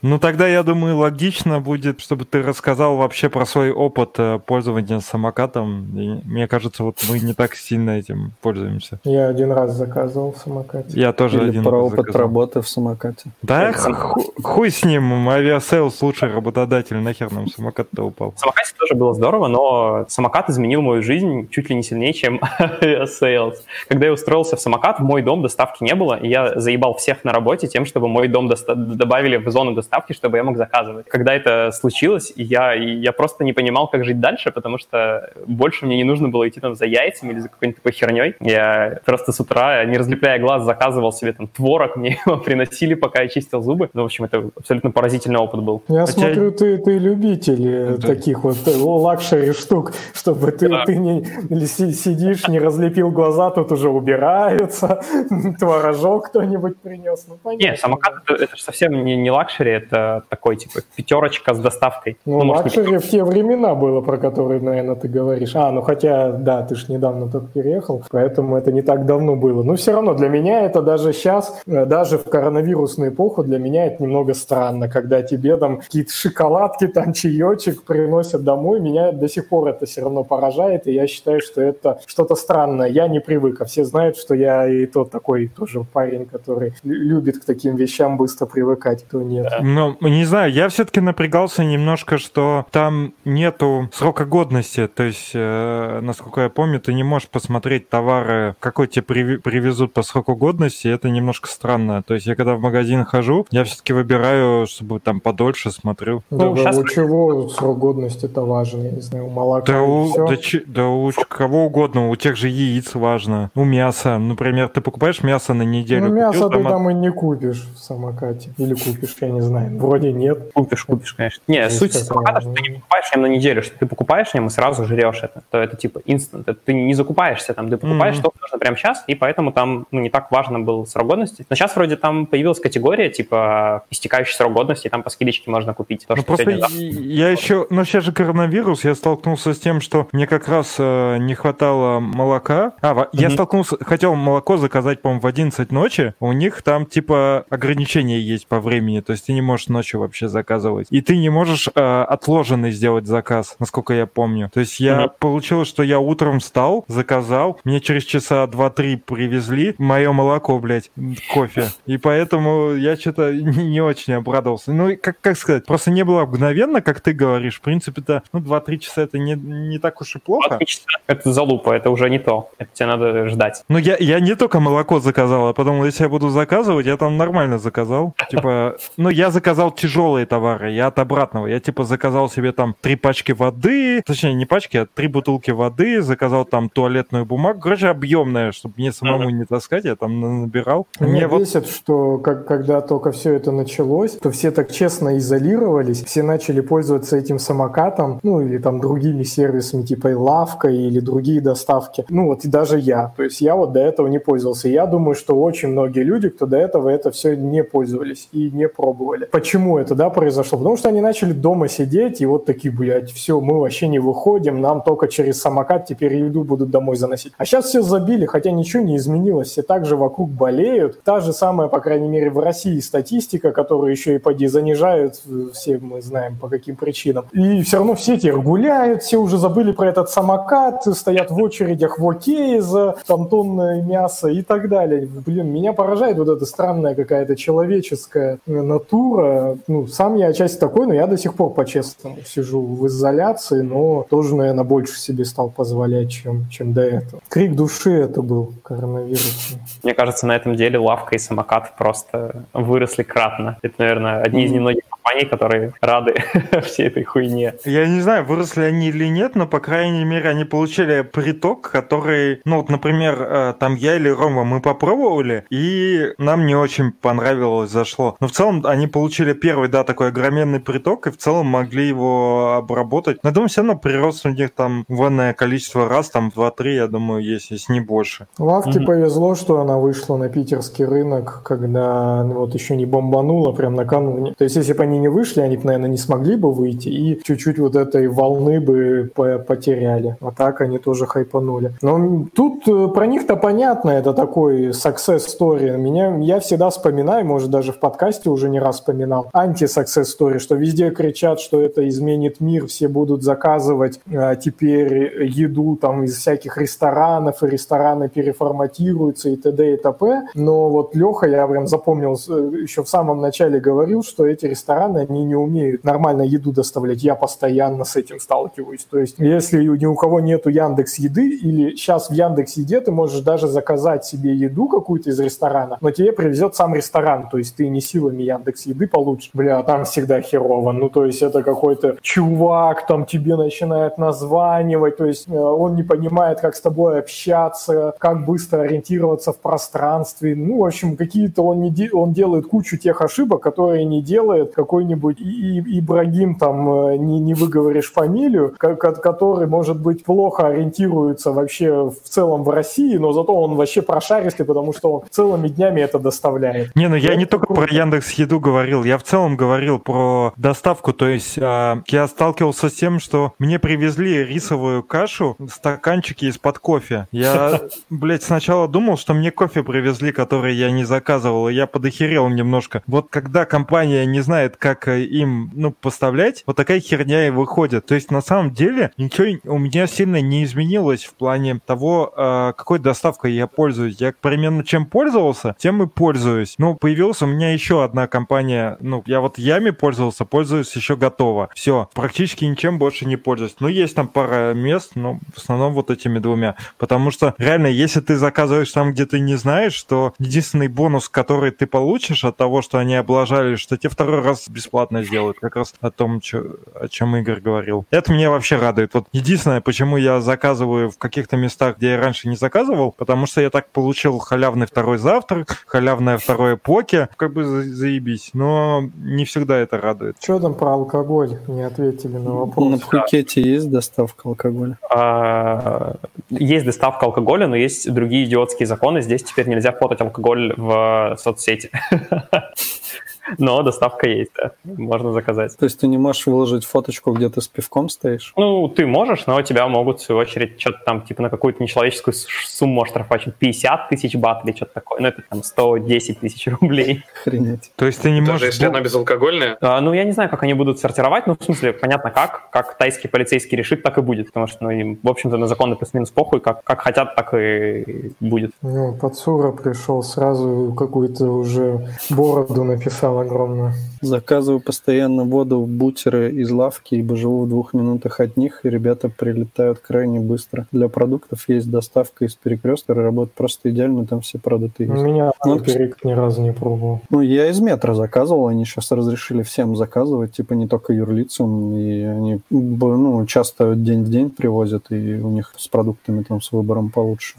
Ну 0.01 0.19
тогда, 0.19 0.47
я 0.47 0.63
думаю, 0.63 0.97
логично 0.97 1.59
будет, 1.59 2.01
чтобы 2.01 2.25
ты 2.25 2.41
рассказал 2.41 2.97
вообще 2.97 3.29
про 3.29 3.45
свой 3.45 3.71
опыт 3.71 4.11
э, 4.17 4.39
пользования 4.45 4.99
самокатом. 4.99 5.85
И 5.97 6.21
мне 6.27 6.47
кажется, 6.47 6.83
вот 6.83 6.97
мы 7.09 7.19
не 7.19 7.33
так 7.33 7.55
сильно 7.55 7.91
этим 7.91 8.31
пользуемся. 8.41 8.99
Я 9.03 9.27
один 9.27 9.51
раз 9.51 9.73
заказывал 9.73 10.31
в 10.33 10.37
самокате. 10.37 10.99
Я 10.99 11.13
тоже 11.13 11.37
Или 11.37 11.49
один 11.49 11.63
про 11.63 11.71
раз 11.71 11.81
опыт 11.87 11.97
заказал. 11.97 12.21
работы 12.21 12.61
в 12.61 12.67
самокате. 12.67 13.29
Да, 13.41 13.71
ху- 13.73 14.33
хуй 14.43 14.69
с 14.71 14.83
ним, 14.83 15.29
авиасейлс 15.29 16.01
лучший 16.01 16.31
работодатель, 16.33 16.97
нахер 16.97 17.31
нам 17.31 17.47
самокат-то 17.47 18.03
упал. 18.03 18.31
В 18.31 18.39
самокате 18.39 18.71
тоже 18.79 18.95
было 18.95 19.13
здорово, 19.13 19.47
но 19.47 20.05
самокат 20.09 20.49
изменил 20.49 20.81
мою 20.81 21.01
жизнь 21.03 21.47
чуть 21.49 21.69
ли 21.69 21.75
не 21.75 21.83
сильнее, 21.83 22.13
чем 22.13 22.39
Sales. 22.59 23.55
Когда 23.87 24.07
я 24.07 24.13
устроился 24.13 24.55
в 24.55 24.61
самокат, 24.61 24.99
в 24.99 25.03
мой 25.03 25.21
дом 25.21 25.41
доставки 25.41 25.83
не 25.83 25.95
было, 25.95 26.15
и 26.15 26.27
я 26.27 26.54
заебал 26.55 26.95
всех 26.95 27.23
на 27.23 27.31
работе 27.31 27.67
тем, 27.67 27.85
чтобы 27.85 28.07
мой 28.07 28.27
дом 28.27 28.49
добавили 28.75 29.37
в 29.37 29.49
зону 29.49 29.73
доставки, 29.73 30.13
чтобы 30.13 30.37
я 30.37 30.43
мог 30.43 30.57
заказывать. 30.57 31.07
Когда 31.07 31.33
это 31.33 31.71
случилось, 31.71 32.33
я, 32.35 32.73
я 32.73 33.11
просто 33.11 33.43
не 33.43 33.53
понимал, 33.53 33.87
как 33.87 34.03
жить 34.05 34.19
дальше, 34.19 34.51
потому 34.51 34.77
что 34.77 35.29
больше 35.45 35.85
мне 35.85 35.97
не 35.97 36.03
нужно 36.03 36.29
было 36.29 36.47
идти 36.47 36.59
там 36.59 36.75
за 36.75 36.85
яйцами 36.85 37.31
или 37.31 37.39
за 37.39 37.49
какой-нибудь 37.49 37.81
такой 37.81 37.91
херней. 37.91 38.35
Я 38.39 38.99
просто 39.05 39.31
с 39.31 39.39
утра, 39.39 39.83
не 39.85 39.97
разлепляя 39.97 40.39
глаз, 40.39 40.63
заказывал 40.63 41.11
себе 41.11 41.33
там 41.33 41.47
творог, 41.47 41.95
мне 41.95 42.17
его 42.25 42.37
приносили, 42.37 42.93
пока 42.93 43.21
я 43.21 43.27
чистил 43.27 43.61
зубы. 43.61 43.89
Ну, 43.93 44.01
в 44.01 44.05
общем, 44.05 44.25
это 44.25 44.49
абсолютно 44.55 44.91
поразительный 44.91 45.39
опыт 45.39 45.61
был. 45.61 45.83
Я 45.87 46.05
Хотя- 46.05 46.13
смотрю, 46.21 46.51
ты, 46.51 46.77
ты 46.77 46.97
любитель 46.97 47.67
э, 47.67 47.97
Да. 47.97 48.07
таких 48.07 48.43
вот 48.43 48.57
э, 48.67 48.71
luxury 48.77 49.51
штук, 49.53 49.93
чтобы 50.13 50.51
ты, 50.51 50.69
Да. 50.69 50.85
ты 50.85 50.95
не 50.95 51.25
сидишь, 51.65 52.47
не 52.47 52.59
разлепил 52.59 53.11
глаза, 53.11 53.49
тут 53.51 53.71
уже 53.71 53.89
убираются, 53.89 55.01
творожок 55.59 56.29
кто-нибудь 56.45 56.77
принес. 56.77 57.25
Ну, 57.27 57.37
понятно. 57.41 57.65
Не, 57.65 57.77
самокат 57.77 58.13
это, 58.25 58.43
это 58.43 58.55
же 58.55 58.63
совсем 58.63 59.03
не, 59.03 59.15
не 59.15 59.31
luxury, 59.31 59.71
это 59.71 60.23
такой 60.29 60.55
типа 60.55 60.79
пятерочка 60.95 61.53
с 61.53 61.59
доставкой. 61.59 62.17
Ну, 62.25 62.43
может, 62.43 62.65
не 62.65 62.81
luxury 62.81 62.97
в 62.97 63.09
те 63.09 63.23
времена 63.23 63.75
было, 63.75 64.01
про 64.01 64.17
которые, 64.17 64.61
наверное, 64.61 64.95
ты 64.95 65.07
говоришь. 65.07 65.55
А, 65.55 65.71
ну 65.71 65.81
хотя, 65.81 66.31
да, 66.31 66.63
ты 66.63 66.75
ж 66.75 66.89
недавно 66.89 67.29
только 67.29 67.47
переехал, 67.47 68.03
поэтому 68.09 68.57
это 68.57 68.71
не 68.71 68.81
так 68.81 69.05
давно 69.05 69.35
было. 69.35 69.63
Но 69.63 69.75
все 69.75 69.93
равно 69.93 70.13
для 70.13 70.29
меня 70.29 70.61
это 70.61 70.81
даже 70.81 71.13
сейчас, 71.13 71.61
э, 71.67 71.85
даже 71.85 72.17
в 72.17 72.23
коронавирусную 72.25 73.11
эпоху, 73.11 73.43
для 73.43 73.59
меня 73.59 73.87
это 73.87 74.03
немного 74.03 74.33
странно, 74.33 74.89
когда 74.89 75.21
тебе 75.21 75.57
там 75.57 75.79
какие-то 75.79 76.13
шоколадки, 76.13 76.87
там 76.87 77.13
чаечек 77.13 77.83
приносят 77.83 78.43
домой. 78.43 78.79
Меня 78.79 79.11
до 79.11 79.27
сих 79.27 79.49
пор 79.49 79.69
это 79.69 79.85
все 79.85 80.01
равно 80.01 80.23
поражает, 80.23 80.87
и 80.87 80.93
я 80.93 81.07
считаю, 81.07 81.41
что 81.41 81.61
это 81.61 81.99
что-то 82.05 82.35
странное. 82.35 82.87
Я 82.87 83.07
не 83.07 83.19
привык, 83.19 83.61
а 83.61 83.65
все 83.65 83.83
знают, 83.83 84.17
что 84.17 84.35
я 84.35 84.67
и 84.67 84.85
тот 84.85 85.11
такой 85.11 85.47
тоже 85.47 85.83
парень, 85.83 86.24
который 86.25 86.73
лю- 86.83 86.95
любит 86.95 87.39
к 87.39 87.45
таким 87.45 87.75
вещам 87.75 88.17
быстро 88.17 88.45
привыкать, 88.45 89.03
кто 89.03 89.21
нет. 89.21 89.51
Ну, 89.61 89.95
не 90.01 90.25
знаю, 90.25 90.51
я 90.51 90.69
все-таки 90.69 91.01
напрягался 91.01 91.63
немножко, 91.63 92.17
что 92.17 92.65
там 92.71 93.13
нету 93.25 93.89
срока 93.93 94.25
годности. 94.25 94.87
То 94.87 95.03
есть, 95.03 95.31
э, 95.33 95.99
насколько 96.01 96.41
я 96.41 96.49
помню, 96.49 96.79
ты 96.79 96.93
не 96.93 97.03
можешь 97.03 97.29
посмотреть 97.29 97.89
товары, 97.89 98.55
какой 98.59 98.87
тебе 98.87 99.05
приви- 99.07 99.37
привезут 99.37 99.93
по 99.93 100.01
сроку 100.03 100.35
годности. 100.35 100.87
Это 100.87 101.09
немножко 101.09 101.47
странно. 101.47 102.03
То 102.03 102.13
есть, 102.13 102.25
я 102.27 102.35
когда 102.35 102.55
в 102.55 102.59
магазин 102.59 103.03
хожу, 103.05 103.45
я 103.51 103.63
все-таки 103.63 103.93
выбираю, 103.93 104.65
чтобы 104.67 104.99
там 104.99 105.19
подольше 105.19 105.71
смотрю. 105.71 106.23
Да, 106.29 106.45
Ну, 106.45 106.55
да, 106.55 106.61
щас- 106.63 106.77
у 106.77 106.87
чего 106.87 107.49
срок 107.49 107.77
годности 107.79 108.25
это 108.25 108.41
важно, 108.41 108.83
я 108.83 108.91
не 108.91 109.01
знаю, 109.01 109.27
у 109.27 109.29
молока 109.29 109.71
Да 109.73 109.79
и 109.79 109.81
у, 109.81 110.05
всё. 110.09 110.27
да, 110.27 110.37
че- 110.37 110.63
да 110.65 110.87
у 110.87 111.11
ч- 111.11 111.21
кого 111.27 111.65
угодно, 111.65 112.09
у 112.09 112.15
тех 112.15 112.35
же 112.35 112.47
яиц 112.49 112.95
важно, 112.95 113.51
у 113.55 113.63
мяса. 113.63 114.17
Например, 114.17 114.67
ты 114.69 114.81
покупаешь 114.81 115.23
мясо 115.23 115.53
на 115.53 115.63
неделю. 115.63 116.09
Ну, 116.09 116.14
мясо 116.15 116.43
купил 116.43 116.63
ты 116.63 116.69
там 116.69 116.89
и 116.89 116.93
не 116.93 117.11
купишь 117.11 117.63
в 117.75 117.77
самокате. 117.77 118.51
Или 118.57 118.73
купишь, 118.73 119.15
я 119.21 119.29
не 119.29 119.41
знаю. 119.41 119.77
Вроде 119.77 120.11
нет. 120.11 120.51
Купишь, 120.53 120.83
купишь, 120.85 121.13
конечно. 121.13 121.41
Не, 121.47 121.57
Есть 121.57 121.77
суть 121.79 121.93
самоката, 121.93 122.41
что 122.41 122.53
ты 122.53 122.61
не 122.63 122.69
покупаешь 122.79 123.05
им 123.15 123.21
на 123.21 123.27
неделю, 123.27 123.61
что 123.63 123.77
ты 123.77 123.85
покупаешь 123.85 124.33
им 124.33 124.47
и 124.47 124.49
сразу 124.49 124.85
жрешь 124.85 125.19
это. 125.23 125.43
То 125.51 125.57
это 125.59 125.75
типа 125.77 126.01
инстант. 126.05 126.47
Ты 126.65 126.73
не 126.73 126.93
закупаешься 126.93 127.53
там, 127.53 127.69
ты 127.69 127.77
покупаешь 127.77 128.15
Мгм. 128.15 128.21
что 128.21 128.33
нужно 128.41 128.57
прямо 128.57 128.77
сейчас, 128.77 129.03
и 129.07 129.15
поэтому 129.15 129.51
там 129.51 129.87
ну, 129.91 129.99
не 130.01 130.09
так 130.09 130.31
важно 130.31 130.59
был 130.59 130.85
срок 130.87 131.07
годности. 131.07 131.45
Но 131.49 131.55
сейчас 131.55 131.75
вроде 131.75 131.95
там 131.97 132.25
появилась 132.25 132.59
категория 132.59 133.09
типа 133.09 133.83
истекающий 133.91 134.33
срок 134.35 134.53
годности, 134.53 134.87
и 134.87 134.89
там 134.89 135.03
по 135.03 135.09
скидочке 135.09 135.49
можно 135.51 135.73
купить. 135.73 136.05
То, 136.07 136.15
Ну, 136.15 136.21
что 136.21 136.25
просто 136.27 136.43
сегодня- 136.51 136.67
я 137.01 137.29
еще, 137.29 137.67
ну 137.69 137.83
сейчас 137.85 138.03
же 138.03 138.11
коронавирус, 138.11 138.83
я 138.85 138.95
столкнулся 138.95 139.53
с 139.53 139.59
тем, 139.59 139.81
что 139.81 140.07
мне 140.11 140.27
как 140.27 140.47
раз 140.47 140.75
э, 140.79 141.17
не 141.17 141.35
хватало 141.35 141.99
молока. 141.99 142.73
А, 142.81 142.93
во- 142.93 143.09
я 143.13 143.29
столкнулся, 143.29 143.77
хотел 143.83 144.15
молоко 144.15 144.57
заказать, 144.57 145.01
по-моему, 145.01 145.21
в 145.21 145.27
11 145.27 145.71
ночи. 145.71 146.04
У 146.19 146.31
них 146.31 146.61
там 146.61 146.85
типа 146.85 147.45
ограничения 147.49 148.19
есть 148.19 148.47
по 148.47 148.59
времени, 148.59 148.99
то 149.01 149.11
есть 149.11 149.25
ты 149.25 149.33
не 149.33 149.41
можешь 149.41 149.67
ночью 149.67 149.99
вообще 149.99 150.27
заказывать. 150.27 150.87
И 150.89 151.01
ты 151.01 151.17
не 151.17 151.29
можешь 151.29 151.67
э, 151.73 152.01
отложенный 152.03 152.71
сделать 152.71 153.07
заказ, 153.07 153.55
насколько 153.59 153.93
я 153.93 154.05
помню. 154.05 154.49
То 154.53 154.59
есть 154.59 154.79
я 154.79 154.95
Мгм. 155.01 155.11
получилось, 155.19 155.67
что 155.67 155.83
я 155.83 155.99
утром 155.99 156.39
встал, 156.39 156.85
заказал, 156.87 157.59
мне 157.63 157.79
через 157.79 158.03
часа 158.03 158.45
2-3 158.45 158.97
привезли 158.97 159.75
мое 159.77 160.11
молоко, 160.11 160.59
блядь, 160.59 160.91
кофе. 161.33 161.69
И 161.85 161.97
поэтому 161.97 162.73
я 162.73 162.95
что-то 162.95 163.33
не, 163.33 163.63
не 163.75 163.81
очень 163.81 164.13
обрадовался. 164.13 164.73
Ну, 164.73 164.89
и 164.89 164.95
как, 164.95 165.19
как 165.21 165.37
сказать, 165.37 165.65
просто 165.65 165.91
не 165.91 166.03
было 166.03 166.25
мгновенно, 166.25 166.81
как 166.81 167.01
ты 167.01 167.13
говоришь. 167.13 167.57
В 167.57 167.61
принципе-то, 167.61 168.23
ну, 168.33 168.39
2-3 168.39 168.77
часа 168.79 169.01
это 169.03 169.17
не, 169.17 169.33
не 169.35 169.79
так 169.79 170.01
уж 170.01 170.15
и 170.15 170.19
плохо. 170.19 170.49
20 170.49 170.67
часа. 170.67 170.83
Это 171.07 171.31
залупа, 171.31 171.71
это 171.73 171.89
уже 171.89 172.09
не 172.09 172.19
то. 172.19 172.49
Это 172.57 172.69
тебе 172.73 172.87
надо 172.87 173.27
ждать. 173.29 173.63
Ну, 173.69 173.77
я, 173.77 173.95
я 173.99 174.19
не 174.19 174.35
только 174.35 174.59
молоко 174.59 174.99
заказал, 174.99 175.47
а 175.47 175.53
подумал, 175.53 175.85
если 175.85 175.94
я 175.99 176.09
буду 176.09 176.29
заказывать, 176.29 176.85
я 176.85 176.97
там 176.97 177.17
нормально 177.17 177.57
заказал. 177.57 178.13
Типа, 178.29 178.77
ну, 178.97 179.09
я 179.09 179.31
заказал 179.31 179.71
тяжелые 179.71 180.25
товары, 180.25 180.71
я 180.71 180.87
от 180.87 180.99
обратного. 180.99 181.47
Я, 181.47 181.59
типа, 181.59 181.83
заказал 181.83 182.29
себе 182.29 182.51
там 182.51 182.75
три 182.81 182.95
пачки 182.95 183.31
воды, 183.31 184.01
точнее, 184.05 184.33
не 184.33 184.45
пачки, 184.45 184.77
а 184.77 184.85
три 184.85 185.07
бутылки 185.07 185.51
воды, 185.51 186.01
заказал 186.01 186.45
там 186.45 186.69
туалетную 186.69 187.25
бумагу. 187.25 187.59
Короче, 187.61 187.87
объемная, 187.87 188.51
чтобы 188.51 188.75
мне 188.77 188.91
самому 188.91 189.29
не 189.29 189.45
таскать, 189.45 189.85
я 189.85 189.95
там 189.95 190.41
набирал. 190.41 190.87
Мне 190.99 191.27
вот 191.27 191.41
бесит, 191.41 191.67
что 191.67 192.17
как, 192.17 192.47
когда 192.47 192.81
только 192.81 193.11
все 193.11 193.33
это 193.33 193.51
началось, 193.51 194.11
то 194.11 194.31
все 194.31 194.51
так 194.51 194.71
честно 194.71 195.17
изолировались, 195.17 196.03
все 196.03 196.23
начали 196.23 196.61
пользоваться 196.61 197.17
этим 197.17 197.39
самокатом, 197.39 198.19
ну 198.23 198.41
или 198.41 198.57
там 198.57 198.79
другими 198.79 199.23
сервисами, 199.23 199.83
типа 199.83 200.09
и 200.09 200.13
лавка 200.13 200.69
или 200.69 200.99
другие 200.99 201.41
доставки. 201.41 202.05
Ну 202.09 202.27
вот 202.27 202.45
и 202.45 202.47
даже 202.47 202.79
я. 202.79 203.13
То 203.15 203.23
есть 203.23 203.41
я 203.41 203.55
вот 203.55 203.73
до 203.73 203.79
этого 203.79 204.07
не 204.07 204.19
пользовался. 204.19 204.69
Я 204.69 204.85
думаю, 204.85 205.15
что 205.15 205.35
очень 205.35 205.69
многие 205.85 206.03
люди, 206.03 206.29
кто 206.29 206.47
до 206.47 206.57
этого 206.57 206.89
это 206.89 207.11
все 207.11 207.35
не 207.35 207.63
пользовались 207.63 208.27
и 208.31 208.49
не 208.49 208.67
пробовали. 208.67 209.25
Почему 209.25 209.77
это, 209.77 209.93
да, 209.93 210.09
произошло? 210.09 210.57
Потому 210.57 210.77
что 210.77 210.89
они 210.89 210.99
начали 210.99 211.31
дома 211.31 211.67
сидеть 211.67 212.21
и 212.21 212.25
вот 212.25 212.45
такие, 212.45 212.73
блядь, 212.73 213.11
все, 213.11 213.39
мы 213.39 213.59
вообще 213.59 213.87
не 213.87 213.99
выходим, 213.99 214.61
нам 214.61 214.81
только 214.81 215.07
через 215.07 215.39
самокат 215.39 215.85
теперь 215.85 216.15
еду 216.15 216.43
будут 216.43 216.71
домой 216.71 216.95
заносить. 216.95 217.33
А 217.37 217.45
сейчас 217.45 217.65
все 217.65 217.83
забили, 217.83 218.25
хотя 218.25 218.51
ничего 218.51 218.81
не 218.81 218.97
изменилось, 218.97 219.49
все 219.49 219.61
также 219.61 219.95
вокруг 219.95 220.31
болеют. 220.31 221.03
Та 221.03 221.19
же 221.19 221.33
самая, 221.33 221.67
по 221.67 221.79
крайней 221.79 222.07
мере, 222.07 222.31
в 222.31 222.39
России 222.39 222.79
статистика, 222.79 223.51
которую 223.51 223.91
еще 223.91 224.15
и 224.15 224.17
поди 224.17 224.47
занижают, 224.47 225.21
все 225.53 225.77
мы 225.77 226.01
знаем 226.01 226.37
по 226.39 226.49
каким 226.49 226.75
причинам. 226.75 227.25
И 227.31 227.61
все 227.61 227.77
равно 227.77 227.93
все 227.93 228.17
теперь 228.17 228.35
гуляют, 228.35 229.03
все 229.03 229.17
уже 229.17 229.37
забыли 229.37 229.71
про 229.71 229.89
этот 229.89 230.09
самокат, 230.09 230.83
стоят 230.95 231.29
в 231.29 231.45
очередях 231.45 231.99
в 231.99 232.09
окей 232.09 232.59
за 232.59 232.95
там 233.05 233.27
тонны 233.27 233.83
мяса 233.83 234.29
и 234.29 234.41
так 234.41 234.67
далее. 234.67 235.07
Блин, 235.25 235.51
меня 235.51 235.74
поражает 235.75 236.17
вот 236.17 236.29
эта 236.29 236.45
странная 236.45 236.95
какая-то 236.95 237.35
человеческая 237.35 238.39
натура. 238.45 239.57
Ну, 239.67 239.87
сам 239.87 240.15
я 240.15 240.27
отчасти 240.27 240.59
такой, 240.59 240.87
но 240.87 240.93
я 240.93 241.07
до 241.07 241.17
сих 241.17 241.35
пор 241.35 241.53
по-честному 241.53 242.17
сижу 242.25 242.61
в 242.61 242.87
изоляции, 242.87 243.61
но 243.61 244.05
тоже, 244.09 244.35
наверное, 244.35 244.63
больше 244.63 244.99
себе 244.99 245.25
стал 245.25 245.49
позволять, 245.49 246.09
чем, 246.11 246.49
чем 246.49 246.73
до 246.73 246.81
этого. 246.81 247.21
Крик 247.29 247.55
души 247.55 247.91
это 247.91 248.21
был 248.21 248.53
коронавирус. 248.63 249.55
Мне 249.83 249.93
кажется, 249.93 250.25
на 250.27 250.35
этом 250.35 250.55
деле 250.55 250.79
лавка 250.79 251.15
и 251.15 251.19
самокат 251.19 251.75
просто 251.77 252.45
выросли 252.53 253.03
кратно. 253.03 253.57
Это, 253.61 253.75
наверное, 253.77 254.21
одни 254.21 254.45
из 254.45 254.51
немногих 254.51 254.83
компаний, 255.05 255.25
которые 255.25 255.73
рады 255.81 256.15
всей 256.63 256.87
этой 256.87 257.03
хуйне. 257.03 257.55
Я 257.65 257.87
не 257.87 258.01
знаю, 258.01 258.25
выросли 258.25 258.63
они 258.63 258.89
или 258.89 259.07
нет, 259.07 259.35
но, 259.35 259.47
по 259.47 259.59
крайней 259.59 260.03
мере, 260.03 260.29
они 260.29 260.45
получили 260.45 261.01
приток, 261.01 261.69
который, 261.69 262.41
ну, 262.45 262.57
вот, 262.57 262.69
например, 262.69 263.15
э, 263.19 263.53
там 263.59 263.75
я 263.75 263.95
или 263.95 264.09
Рома, 264.09 264.43
мы 264.43 264.61
попробовали, 264.61 265.45
и 265.49 266.13
нам 266.17 266.45
не 266.45 266.55
очень 266.55 266.91
понравилось, 266.91 267.71
зашло. 267.71 268.15
Но 268.19 268.27
в 268.27 268.31
целом 268.31 268.65
они 268.65 268.87
получили 268.87 269.33
первый, 269.33 269.69
да, 269.69 269.83
такой 269.83 270.07
огроменный 270.07 270.59
приток, 270.59 271.07
и 271.07 271.11
в 271.11 271.17
целом 271.17 271.47
могли 271.47 271.87
его 271.87 272.53
обработать. 272.53 273.19
Но 273.23 273.29
я 273.29 273.33
думаю, 273.33 273.49
все 273.49 273.61
равно 273.61 273.77
прирост 273.77 274.25
у 274.25 274.29
них 274.29 274.51
там 274.51 274.85
в 274.87 275.07
энное 275.07 275.33
количество 275.33 275.87
раз, 275.87 276.09
там 276.09 276.31
2-3, 276.35 276.75
я 276.75 276.87
думаю, 276.87 277.23
есть, 277.23 277.51
если 277.51 277.73
не 277.73 277.81
больше. 277.81 278.27
Лавке 278.39 278.79
повезло, 278.79 279.35
что 279.35 279.59
она 279.59 279.77
вышла 279.77 280.17
на 280.17 280.29
питерский 280.29 280.85
рынок, 280.85 281.41
когда 281.43 282.23
ну, 282.23 282.33
вот 282.35 282.53
еще 282.53 282.75
не 282.75 282.85
бомбанула 282.85 283.51
прям 283.51 283.75
накануне. 283.75 284.33
То 284.37 284.43
есть, 284.43 284.55
если 284.55 284.73
бы 284.73 284.83
они 284.83 284.94
не 284.97 285.07
вышли, 285.07 285.41
они 285.41 285.57
наверное, 285.63 285.89
не 285.89 285.97
смогли 285.97 286.35
бы 286.35 286.51
выйти, 286.51 286.89
и 286.89 287.21
чуть-чуть 287.23 287.59
вот 287.59 287.75
этой 287.75 288.07
волны 288.07 288.59
бы 288.59 289.11
по- 289.13 289.39
потеряли. 289.39 290.17
А 290.21 290.31
так 290.31 290.61
они 290.61 290.77
тоже 290.77 291.05
хайпанули. 291.05 291.73
Но 291.81 292.25
тут 292.33 292.67
э, 292.67 292.87
про 292.89 293.07
них-то 293.07 293.35
понятно, 293.35 293.91
это 293.91 294.13
такой 294.13 294.69
success 294.69 295.23
story. 295.27 295.77
Меня, 295.77 296.15
я 296.17 296.39
всегда 296.39 296.69
вспоминаю, 296.69 297.25
может, 297.25 297.49
даже 297.49 297.71
в 297.71 297.79
подкасте 297.79 298.29
уже 298.29 298.49
не 298.49 298.59
раз 298.59 298.75
вспоминал, 298.75 299.29
анти-success 299.33 300.05
story, 300.19 300.39
что 300.39 300.55
везде 300.55 300.91
кричат, 300.91 301.39
что 301.39 301.61
это 301.61 301.87
изменит 301.89 302.39
мир, 302.39 302.67
все 302.67 302.87
будут 302.87 303.23
заказывать 303.23 303.99
э, 304.09 304.35
теперь 304.43 305.23
еду 305.25 305.75
там 305.75 306.03
из 306.03 306.17
всяких 306.17 306.57
ресторанов, 306.57 307.41
и 307.43 307.47
рестораны 307.47 308.09
переформатируются 308.09 309.29
и 309.29 309.35
т.д. 309.35 309.73
и 309.73 309.77
т.п. 309.77 310.27
Но 310.35 310.69
вот 310.69 310.95
Леха, 310.95 311.27
я 311.27 311.47
прям 311.47 311.67
запомнил, 311.67 312.19
э, 312.29 312.61
еще 312.61 312.83
в 312.83 312.89
самом 312.89 313.21
начале 313.21 313.59
говорил, 313.59 314.03
что 314.03 314.25
эти 314.25 314.45
рестораны, 314.45 314.84
они 314.93 315.25
не 315.25 315.35
умеют 315.35 315.83
нормально 315.83 316.21
еду 316.21 316.51
доставлять. 316.51 317.03
Я 317.03 317.15
постоянно 317.15 317.85
с 317.85 317.95
этим 317.95 318.19
сталкиваюсь. 318.19 318.85
То 318.89 318.99
есть, 318.99 319.15
если 319.19 319.63
ни 319.65 319.85
у 319.85 319.95
кого 319.95 320.19
нету 320.19 320.49
Яндекс 320.49 320.99
Еды, 320.99 321.29
или 321.29 321.75
сейчас 321.75 322.09
в 322.09 322.13
Яндекс 322.13 322.57
Еде 322.57 322.81
ты 322.81 322.91
можешь 322.91 323.21
даже 323.21 323.47
заказать 323.47 324.05
себе 324.05 324.33
еду 324.35 324.67
какую-то 324.67 325.09
из 325.09 325.19
ресторана, 325.19 325.77
но 325.81 325.91
тебе 325.91 326.11
привезет 326.11 326.55
сам 326.55 326.75
ресторан. 326.75 327.29
То 327.29 327.37
есть, 327.37 327.55
ты 327.55 327.67
не 327.69 327.81
силами 327.81 328.23
Яндекс 328.23 328.65
Еды 328.65 328.87
получишь. 328.87 329.31
Бля, 329.33 329.63
там 329.63 329.85
всегда 329.85 330.21
херово. 330.21 330.71
Ну, 330.71 330.89
то 330.89 331.05
есть, 331.05 331.21
это 331.21 331.43
какой-то 331.43 331.97
чувак 332.01 332.87
там 332.87 333.05
тебе 333.05 333.35
начинает 333.35 333.97
названивать. 333.97 334.97
То 334.97 335.05
есть, 335.05 335.27
э, 335.27 335.37
он 335.37 335.75
не 335.75 335.83
понимает, 335.83 336.39
как 336.39 336.55
с 336.55 336.61
тобой 336.61 336.99
общаться, 336.99 337.93
как 337.99 338.25
быстро 338.25 338.61
ориентироваться 338.61 339.31
в 339.31 339.39
пространстве. 339.39 340.35
Ну, 340.35 340.59
в 340.59 340.65
общем, 340.65 340.97
какие-то 340.97 341.43
он, 341.43 341.61
не 341.61 341.71
де- 341.71 341.91
он 341.91 342.13
делает 342.13 342.47
кучу 342.47 342.77
тех 342.77 343.01
ошибок, 343.01 343.41
которые 343.41 343.85
не 343.85 344.01
делает 344.01 344.53
какой-нибудь 344.79 345.19
И- 345.21 345.45
И- 345.59 345.79
Ибрагим, 345.79 346.35
там, 346.35 346.87
э, 346.87 346.97
не, 346.97 347.19
не 347.19 347.33
выговоришь 347.33 347.91
фамилию, 347.91 348.53
ко- 348.57 348.75
ко- 348.75 348.91
который, 348.93 349.47
может 349.47 349.79
быть, 349.79 350.03
плохо 350.03 350.47
ориентируется 350.47 351.31
вообще 351.31 351.89
в 351.89 351.95
целом 352.09 352.43
в 352.43 352.49
России, 352.49 352.97
но 352.97 353.13
зато 353.13 353.33
он 353.33 353.55
вообще 353.55 353.81
прошаристый, 353.81 354.45
потому 354.45 354.73
что 354.73 354.91
он 354.91 355.03
целыми 355.09 355.47
днями 355.47 355.81
это 355.81 355.99
доставляет. 355.99 356.75
Не, 356.75 356.87
ну 356.89 356.95
я 356.95 357.09
Это 357.11 357.17
не 357.17 357.25
только 357.25 357.47
круто. 357.47 357.61
про 357.61 357.73
Яндекс 357.73 358.11
Еду 358.13 358.39
говорил, 358.39 358.83
я 358.83 358.97
в 358.97 359.03
целом 359.03 359.37
говорил 359.37 359.79
про 359.79 360.33
доставку. 360.37 360.91
То 360.93 361.07
есть 361.07 361.37
а, 361.41 361.81
я 361.87 362.07
сталкивался 362.07 362.69
с 362.69 362.73
тем, 362.73 362.99
что 362.99 363.33
мне 363.39 363.59
привезли 363.59 364.25
рисовую 364.25 364.83
кашу, 364.83 365.37
стаканчики 365.49 366.25
из-под 366.25 366.59
кофе. 366.59 367.07
Я, 367.11 367.61
блядь, 367.89 368.23
сначала 368.23 368.67
думал, 368.67 368.97
что 368.97 369.13
мне 369.13 369.31
кофе 369.31 369.63
привезли, 369.63 370.11
который 370.11 370.55
я 370.55 370.71
не 370.71 370.83
заказывал, 370.83 371.49
и 371.49 371.53
я 371.53 371.67
подохерел 371.67 372.27
немножко. 372.29 372.81
Вот 372.87 373.07
когда 373.09 373.45
компания 373.45 374.05
не 374.05 374.21
знает, 374.21 374.57
как 374.65 374.87
э, 374.87 375.03
им, 375.03 375.51
ну, 375.53 375.71
поставлять, 375.71 376.43
вот 376.47 376.55
такая 376.55 376.79
херня 376.79 377.27
и 377.27 377.29
выходит. 377.29 377.85
То 377.85 377.93
есть 377.93 378.09
на 378.09 378.21
самом 378.21 378.51
деле 378.51 378.91
ничего 378.97 379.39
у 379.43 379.59
меня 379.59 379.85
сильно 379.85 380.21
не 380.21 380.43
изменилось 380.43 381.03
в 381.03 381.13
плане 381.13 381.59
того, 381.63 382.11
а, 382.17 382.53
какой 382.53 382.79
доставкой 382.79 383.33
я 383.33 383.45
пользуюсь. 383.45 383.97
Я 383.99 384.11
примерно 384.19 384.63
чем 384.63 384.87
пользовался, 384.87 385.55
тем 385.59 385.83
и 385.83 385.87
пользуюсь. 385.87 386.55
Ну, 386.57 386.73
появилась 386.73 387.21
у 387.21 387.27
меня 387.27 387.53
еще 387.53 387.83
одна 387.83 388.07
компания, 388.07 388.77
ну, 388.79 389.03
я 389.05 389.21
вот 389.21 389.37
Ями 389.37 389.69
пользовался, 389.69 390.25
пользуюсь 390.25 390.75
еще 390.75 390.95
готово. 390.95 391.51
Все, 391.53 391.87
практически 391.93 392.45
ничем 392.45 392.79
больше 392.79 393.05
не 393.05 393.17
пользуюсь. 393.17 393.57
Ну, 393.59 393.67
есть 393.67 393.93
там 393.93 394.07
пара 394.07 394.55
мест, 394.55 394.93
но 394.95 395.19
в 395.35 395.37
основном 395.37 395.73
вот 395.73 395.91
этими 395.91 396.17
двумя. 396.17 396.55
Потому 396.79 397.11
что 397.11 397.35
реально, 397.37 397.67
если 397.67 397.99
ты 397.99 398.17
заказываешь 398.17 398.71
там, 398.71 398.93
где 398.93 399.05
ты 399.05 399.19
не 399.19 399.35
знаешь, 399.35 399.79
то 399.83 400.15
единственный 400.17 400.69
бонус, 400.69 401.07
который 401.07 401.51
ты 401.51 401.67
получишь 401.67 402.23
от 402.23 402.37
того, 402.37 402.63
что 402.63 402.79
они 402.79 402.95
облажали, 402.95 403.57
что 403.57 403.77
тебе 403.77 403.91
второй 403.91 404.21
раз 404.21 404.45
бесплатно 404.55 405.03
сделают. 405.03 405.37
Как 405.39 405.55
раз 405.55 405.73
о 405.81 405.91
том, 405.91 406.21
чё- 406.21 406.55
о 406.73 406.87
чем 406.87 407.15
Игорь 407.17 407.41
говорил. 407.41 407.85
Это 407.91 408.11
меня 408.13 408.31
вообще 408.31 408.55
радует. 408.55 408.93
Вот 408.93 409.05
единственное, 409.11 409.61
почему 409.61 409.97
я 409.97 410.21
заказываю 410.21 410.89
в 410.89 410.97
каких-то 410.97 411.35
местах, 411.37 411.77
где 411.77 411.91
я 411.91 411.97
раньше 411.99 412.29
не 412.29 412.35
заказывал, 412.37 412.91
потому 412.91 413.25
что 413.27 413.41
я 413.41 413.49
так 413.49 413.69
получил 413.69 414.17
халявный 414.19 414.65
второй 414.65 414.97
завтрак, 414.97 415.63
халявное 415.67 416.17
второе 416.17 416.55
поке, 416.55 417.09
как 417.17 417.33
бы 417.33 417.43
за- 417.43 417.63
заебись. 417.63 418.31
Но 418.33 418.83
не 418.97 419.25
всегда 419.25 419.57
это 419.57 419.77
радует. 419.77 420.15
Что 420.21 420.39
там 420.39 420.55
про 420.55 420.73
алкоголь? 420.73 421.37
Не 421.47 421.63
ответили 421.63 422.17
на 422.17 422.31
вопрос. 422.33 422.71
На 422.71 422.77
Пхукете 422.77 423.41
есть 423.41 423.69
доставка 423.69 424.29
алкоголя? 424.29 424.77
А, 424.89 425.95
Есть 426.29 426.65
доставка 426.65 427.05
алкоголя, 427.05 427.47
но 427.47 427.55
есть 427.55 427.91
другие 427.93 428.25
идиотские 428.25 428.65
законы. 428.67 429.01
Здесь 429.01 429.23
теперь 429.23 429.47
нельзя 429.47 429.71
фотать 429.71 430.01
алкоголь 430.01 430.53
в 430.57 431.17
соцсети. 431.19 431.69
Но 433.37 433.61
доставка 433.63 434.07
есть, 434.07 434.31
да. 434.35 434.51
Можно 434.63 435.11
заказать. 435.11 435.55
То 435.57 435.65
есть 435.65 435.79
ты 435.79 435.87
не 435.87 435.97
можешь 435.97 436.25
выложить 436.25 436.65
фоточку, 436.65 437.11
где 437.11 437.29
ты 437.29 437.41
с 437.41 437.47
пивком 437.47 437.89
стоишь? 437.89 438.33
Ну, 438.35 438.67
ты 438.67 438.85
можешь, 438.85 439.25
но 439.25 439.41
тебя 439.41 439.67
могут, 439.67 439.99
в 439.99 440.03
свою 440.03 440.21
очередь, 440.21 440.59
что-то 440.59 440.79
там, 440.85 441.01
типа, 441.01 441.23
на 441.23 441.29
какую-то 441.29 441.61
нечеловеческую 441.61 442.13
сумму 442.13 442.81
оштрафовать. 442.81 443.25
50 443.37 443.89
тысяч 443.89 444.15
бат 444.15 444.45
или 444.45 444.55
что-то 444.55 444.73
такое. 444.73 445.01
Ну, 445.01 445.07
это 445.07 445.23
там 445.29 445.43
110 445.43 446.19
тысяч 446.19 446.47
рублей. 446.47 447.03
Охренеть. 447.21 447.71
То 447.75 447.85
есть 447.85 448.01
ты 448.01 448.11
не 448.11 448.19
Даже 448.19 448.31
можешь... 448.31 448.47
если 448.47 448.65
она 448.65 448.81
безалкогольная. 448.81 449.57
А, 449.61 449.81
ну, 449.81 449.93
я 449.93 450.03
не 450.03 450.11
знаю, 450.11 450.29
как 450.29 450.43
они 450.43 450.53
будут 450.53 450.79
сортировать, 450.79 451.27
но 451.27 451.35
в 451.35 451.43
смысле, 451.43 451.73
понятно 451.73 452.11
как. 452.11 452.49
Как 452.51 452.77
тайский 452.77 453.09
полицейский 453.09 453.57
решит, 453.57 453.83
так 453.83 453.97
и 453.97 454.01
будет. 454.01 454.27
Потому 454.27 454.47
что, 454.47 454.63
ну, 454.65 454.69
им, 454.69 454.99
в 455.01 455.09
общем-то, 455.09 455.37
на 455.37 455.47
законы 455.47 455.75
плюс-минус 455.75 456.11
похуй. 456.11 456.39
Как, 456.39 456.63
как 456.63 456.81
хотят, 456.81 457.15
так 457.15 457.33
и 457.33 458.13
будет. 458.19 458.51
Ну, 458.61 458.95
Пацура 458.95 459.51
пришел 459.51 460.03
сразу 460.03 460.73
какую-то 460.77 461.25
уже 461.25 461.87
бороду 462.09 462.63
написал 462.63 463.14
потерял 463.15 463.19
огромную. 463.19 463.73
Заказываю 464.01 464.59
постоянно 464.59 465.23
воду 465.23 465.61
в 465.61 465.67
бутеры 465.67 466.31
из 466.31 466.51
лавки, 466.51 466.95
ибо 466.95 467.15
живу 467.15 467.45
в 467.45 467.49
двух 467.49 467.73
минутах 467.73 468.19
от 468.19 468.37
них, 468.37 468.61
и 468.63 468.69
ребята 468.69 469.09
прилетают 469.09 469.79
крайне 469.79 470.19
быстро. 470.19 470.67
Для 470.71 470.87
продуктов 470.89 471.47
есть 471.47 471.69
доставка 471.69 472.25
из 472.25 472.35
перекрестка, 472.35 472.93
работает 472.93 473.33
просто 473.33 473.69
идеально, 473.69 474.05
там 474.05 474.21
все 474.21 474.39
продукты 474.39 474.85
У 474.87 474.93
есть. 474.93 475.03
меня 475.03 475.31
Ну, 475.45 475.59
перек 475.59 476.03
ни 476.03 476.13
разу 476.13 476.41
не 476.41 476.53
пробовал. 476.53 477.01
Ну, 477.09 477.21
я 477.21 477.49
из 477.49 477.59
метро 477.59 477.93
заказывал, 477.93 478.47
они 478.47 478.65
сейчас 478.65 478.91
разрешили 478.91 479.43
всем 479.43 479.75
заказывать, 479.75 480.33
типа 480.33 480.53
не 480.53 480.67
только 480.67 480.93
юрлицам, 480.93 481.75
и 481.75 482.03
они 482.03 482.39
ну, 482.49 483.25
часто 483.25 483.75
день 483.75 484.03
в 484.03 484.09
день 484.09 484.29
привозят, 484.29 484.91
и 484.91 485.15
у 485.15 485.29
них 485.29 485.53
с 485.57 485.67
продуктами 485.67 486.23
там 486.23 486.41
с 486.41 486.51
выбором 486.51 486.89
получше. 486.89 487.35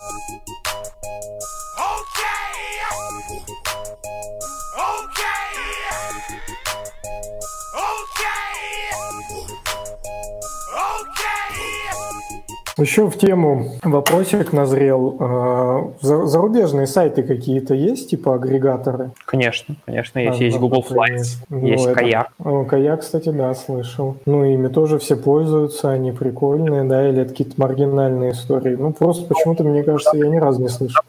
Еще 12.79 13.09
в 13.09 13.17
тему 13.17 13.69
вопросик 13.83 14.53
назрел. 14.53 15.17
А, 15.19 15.91
за- 16.03 16.27
Зарубежные 16.27 16.87
сайты 16.87 17.23
какие-то 17.23 17.73
есть, 17.73 18.11
типа 18.11 18.35
агрегаторы? 18.35 19.13
Конечно, 19.25 19.77
конечно, 19.87 20.19
есть. 20.19 20.41
А, 20.41 20.45
есть 20.45 20.59
Google 20.59 20.85
Flights, 20.87 21.37
ну, 21.49 21.67
есть 21.67 21.85
это- 21.87 21.95
Каяк. 21.95 22.29
О, 22.45 22.65
Каяк, 22.65 23.01
кстати, 23.01 23.31
да, 23.31 23.55
слышал. 23.55 24.17
Ну, 24.27 24.45
ими 24.45 24.69
тоже 24.69 24.99
все 24.99 25.17
пользуются, 25.17 25.91
они 25.91 26.13
прикольные, 26.13 26.85
да, 26.85 27.09
или 27.09 27.23
это 27.23 27.31
какие-то 27.31 27.55
маргинальные 27.57 28.33
истории. 28.33 28.77
Ну, 28.77 28.93
просто 28.93 29.27
почему-то, 29.27 29.65
мне 29.65 29.83
кажется, 29.83 30.15
я 30.17 30.29
ни 30.29 30.37
разу 30.37 30.61
не 30.61 30.69
слышал. 30.69 31.01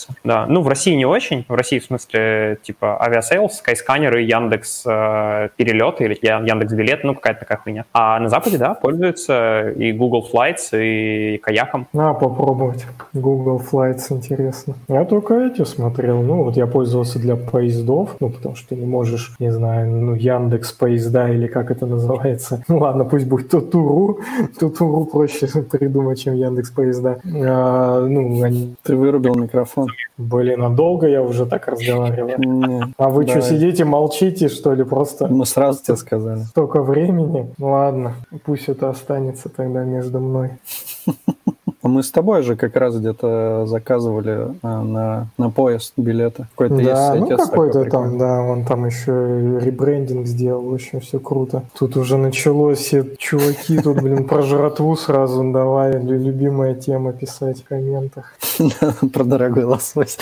Не 0.00 0.06
пользуются? 0.06 0.14
Да, 0.24 0.46
ну 0.46 0.62
в 0.62 0.68
России 0.68 0.94
не 0.94 1.06
очень. 1.06 1.44
В 1.48 1.54
России, 1.54 1.78
в 1.78 1.84
смысле, 1.84 2.58
типа 2.62 3.02
авиасейлс, 3.02 3.58
скайсканеры, 3.58 4.22
Яндекс 4.22 4.84
э, 4.86 5.48
перелеты 5.56 6.04
или 6.04 6.18
Яндекс 6.22 6.72
билет, 6.72 7.04
ну 7.04 7.14
какая-то 7.14 7.40
такая 7.40 7.58
хуйня. 7.58 7.84
А 7.92 8.18
на 8.20 8.28
Западе, 8.28 8.58
да, 8.58 8.74
пользуются 8.74 9.70
и 9.70 9.92
Google 9.92 10.26
Flights, 10.32 10.70
и 10.72 11.38
Каяком. 11.38 11.86
На, 11.92 12.14
попробовать. 12.14 12.86
Google 13.12 13.60
Flights, 13.60 14.06
интересно. 14.10 14.74
Я 14.88 15.04
только 15.04 15.34
эти 15.34 15.64
смотрел. 15.64 16.22
Ну, 16.22 16.44
вот 16.44 16.56
я 16.56 16.66
пользовался 16.66 17.18
для 17.18 17.36
поездов, 17.36 18.16
ну, 18.20 18.30
потому 18.30 18.54
что 18.54 18.70
ты 18.70 18.76
не 18.76 18.86
можешь, 18.86 19.34
не 19.38 19.50
знаю, 19.52 19.90
ну, 19.90 20.14
Яндекс 20.14 20.72
поезда 20.72 21.28
или 21.28 21.46
как 21.46 21.70
это 21.70 21.86
называется. 21.86 22.62
Ну, 22.68 22.78
ладно, 22.78 23.04
пусть 23.04 23.26
будет 23.26 23.50
Тутуру. 23.50 24.20
Тутуру 24.58 25.04
проще 25.04 25.46
придумать, 25.70 26.22
чем 26.22 26.34
Яндекс 26.34 26.70
поезда. 26.70 27.20
А, 27.24 28.06
ну, 28.06 28.42
они, 28.42 28.74
Ты 28.82 28.96
вырубил 28.96 29.34
микрофон? 29.34 29.89
Блин, 30.18 30.62
а 30.62 30.70
долго 30.70 31.06
я 31.08 31.22
уже 31.22 31.46
так 31.46 31.66
разговариваю. 31.68 32.38
Не, 32.38 32.94
А 32.96 33.08
вы 33.08 33.26
что, 33.26 33.40
сидите, 33.40 33.84
молчите, 33.84 34.48
что 34.48 34.72
ли, 34.74 34.84
просто 34.84 35.26
мы 35.28 35.46
сразу 35.46 35.82
тебе 35.82 35.96
сказали. 35.96 36.40
столько 36.44 36.82
времени? 36.82 37.52
Ладно, 37.58 38.14
пусть 38.44 38.68
это 38.68 38.90
останется 38.90 39.48
тогда 39.48 39.84
между 39.84 40.20
мной. 40.20 40.50
А 41.82 41.88
Мы 41.88 42.02
с 42.02 42.10
тобой 42.10 42.42
же 42.42 42.56
как 42.56 42.76
раз 42.76 42.96
где-то 42.96 43.64
заказывали 43.66 44.54
а, 44.62 44.82
на, 44.82 45.28
на 45.38 45.50
поезд 45.50 45.94
билеты. 45.96 46.46
Какой-то 46.54 46.74
есть 46.74 46.86
Да, 46.86 47.14
ну 47.14 47.26
сайтец 47.26 47.48
какой-то 47.48 47.84
там, 47.86 48.18
да, 48.18 48.42
он 48.42 48.66
там 48.66 48.84
еще 48.84 49.12
и 49.12 49.64
ребрендинг 49.64 50.26
сделал, 50.26 50.68
очень 50.68 51.00
все 51.00 51.18
круто. 51.18 51.62
Тут 51.78 51.96
уже 51.96 52.18
началось, 52.18 52.78
все 52.78 53.06
чуваки 53.16 53.78
тут, 53.78 54.02
блин, 54.02 54.24
про 54.24 54.42
жратву 54.42 54.94
сразу 54.94 55.42
давай, 55.52 55.92
лю- 55.92 56.18
любимая 56.22 56.74
тема 56.74 57.12
писать 57.14 57.62
в 57.62 57.68
комментах. 57.68 58.34
Про 59.12 59.24
дорогой 59.24 59.64
лосось. 59.64 60.18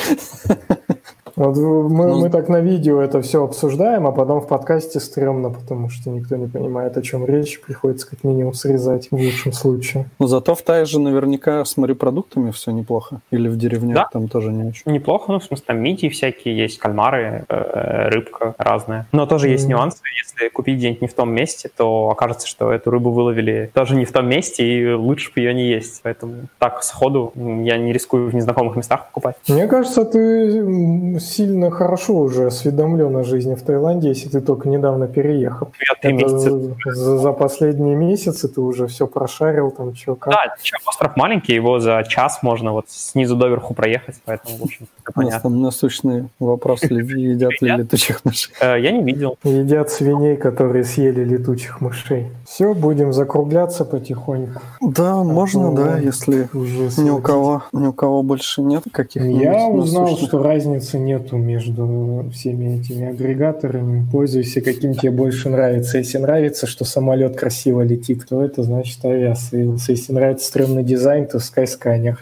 Вот 1.39 1.57
мы, 1.57 2.07
Ну, 2.09 2.19
мы 2.19 2.31
так 2.31 2.49
на 2.49 2.61
видео 2.61 3.01
это 3.01 3.23
все 3.23 3.45
обсуждаем, 3.45 4.09
а 4.09 4.13
потом 4.13 4.41
в 4.41 4.49
подкасте 4.49 4.99
стрёмно, 4.99 5.51
потому 5.51 5.89
что 5.89 6.11
никто 6.11 6.35
не 6.37 6.49
понимает, 6.49 6.97
о 6.97 7.03
чем 7.03 7.25
речь, 7.25 7.61
приходится 7.61 8.11
как 8.11 8.25
минимум 8.25 8.55
срезать 8.55 9.07
в 9.11 9.15
лучшем 9.15 9.53
случае. 9.53 10.07
Но 10.19 10.27
зато 10.27 10.57
в 10.57 10.63
Тае 10.63 10.85
же 10.85 10.99
наверняка 10.99 11.65
с 11.65 11.77
морепродуктами 11.77 12.51
все 12.51 12.73
неплохо. 12.73 13.21
Или 13.31 13.49
в 13.49 13.57
деревнях 13.57 13.95
Да. 13.97 14.09
там 14.13 14.27
тоже 14.29 14.51
не 14.53 14.65
очень. 14.69 14.83
Неплохо, 14.87 15.31
ну, 15.33 15.39
в 15.39 15.45
смысле, 15.45 15.65
там 15.67 15.79
мидии 15.81 16.09
всякие 16.09 16.57
есть, 16.57 16.79
кальмары, 16.79 17.45
э, 17.49 18.09
рыбка 18.09 18.57
разная. 18.59 19.07
Но 19.13 19.27
тоже 19.27 19.49
есть 19.49 19.65
Мгм. 19.67 19.75
нюансы. 19.77 19.99
Если 20.25 20.49
купить 20.49 20.79
где-нибудь 20.79 21.03
не 21.03 21.09
в 21.09 21.15
том 21.15 21.33
месте, 21.33 21.71
то 21.77 22.09
окажется, 22.11 22.49
что 22.49 22.73
эту 22.73 22.91
рыбу 22.91 23.11
выловили 23.13 23.71
тоже 23.75 23.95
не 23.95 24.05
в 24.07 24.13
том 24.13 24.29
месте, 24.29 24.65
и 24.67 24.93
лучше 24.93 25.31
бы 25.33 25.41
ее 25.41 25.55
не 25.55 25.69
есть. 25.69 26.01
Поэтому 26.03 26.35
так, 26.59 26.83
сходу, 26.83 27.33
я 27.37 27.79
не 27.79 27.93
рискую 27.93 28.29
в 28.29 28.35
незнакомых 28.35 28.75
местах 28.75 29.07
покупать. 29.07 29.37
Мне 29.47 29.69
кажется, 29.69 30.05
ты 30.05 31.19
сильно 31.29 31.71
хорошо 31.71 32.15
уже 32.15 32.47
осведомлен 32.47 33.17
о 33.17 33.25
жизни 33.25 33.55
в 33.55 33.63
Таиланде, 33.63 34.09
если 34.09 34.29
ты 34.29 34.41
только 34.41 34.69
недавно 34.69 35.07
переехал. 35.07 35.71
Я 36.03 36.11
Это 36.11 36.29
за, 36.29 37.19
за 37.19 37.33
последние 37.33 37.97
месяцы 37.97 38.49
ты 38.49 38.61
уже 38.61 38.87
все 38.87 39.07
прошарил, 39.07 39.71
там 39.71 39.95
что, 39.95 40.15
как. 40.15 40.33
Да, 40.33 40.55
остров 40.87 41.17
маленький, 41.17 41.55
его 41.55 41.79
за 41.81 42.03
час 42.09 42.43
можно 42.43 42.73
вот 42.73 42.87
снизу 42.89 43.37
доверху 43.37 43.75
проехать, 43.75 44.17
поэтому, 44.25 44.57
в 44.59 44.63
общем, 44.65 44.87
это 45.03 45.13
У 45.15 45.21
нас 45.23 45.31
понятно. 45.31 45.51
там 45.51 45.63
насущный 45.63 46.29
вопрос, 46.39 46.83
едят 46.85 47.61
ли 47.61 47.71
летучих 47.71 48.25
мышей. 48.25 48.53
Э, 48.61 48.81
Я 48.81 48.93
не 48.93 49.03
видел. 49.03 49.39
Едят 49.45 49.91
свиней, 49.91 50.37
которые 50.37 50.85
съели 50.85 51.25
летучих 51.25 51.81
мышей. 51.81 52.29
Все, 52.47 52.75
будем 52.75 53.13
закругляться 53.13 53.85
потихоньку. 53.85 54.61
Да, 54.81 55.17
можно, 55.23 55.71
ну, 55.71 55.77
да, 55.77 55.99
если 55.99 56.49
ни 57.01 57.11
у 57.11 57.21
кого, 57.21 57.63
ни 57.73 57.87
у 57.87 57.93
кого 57.93 58.23
больше 58.23 58.63
нет 58.63 58.85
каких-нибудь 58.91 59.43
Я 59.43 59.67
узнал, 59.67 60.17
что 60.17 60.43
разницы 60.43 60.99
нету 61.19 61.37
между 61.37 62.31
всеми 62.33 62.79
этими 62.79 63.09
агрегаторами. 63.09 64.07
Пользуйся, 64.11 64.61
каким 64.61 64.95
тебе 64.95 65.11
больше 65.11 65.49
нравится. 65.49 65.99
Если 65.99 66.19
нравится, 66.19 66.67
что 66.67 66.85
самолет 66.85 67.37
красиво 67.37 67.83
летит, 67.83 68.27
то 68.29 68.45
это 68.45 68.63
значит 68.63 69.05
Aviasales. 69.05 69.89
Если 69.89 70.13
нравится 70.13 70.47
стрёмный 70.47 70.85
дизайн, 70.85 71.27
то 71.27 71.39
Skyscanner. 71.39 72.17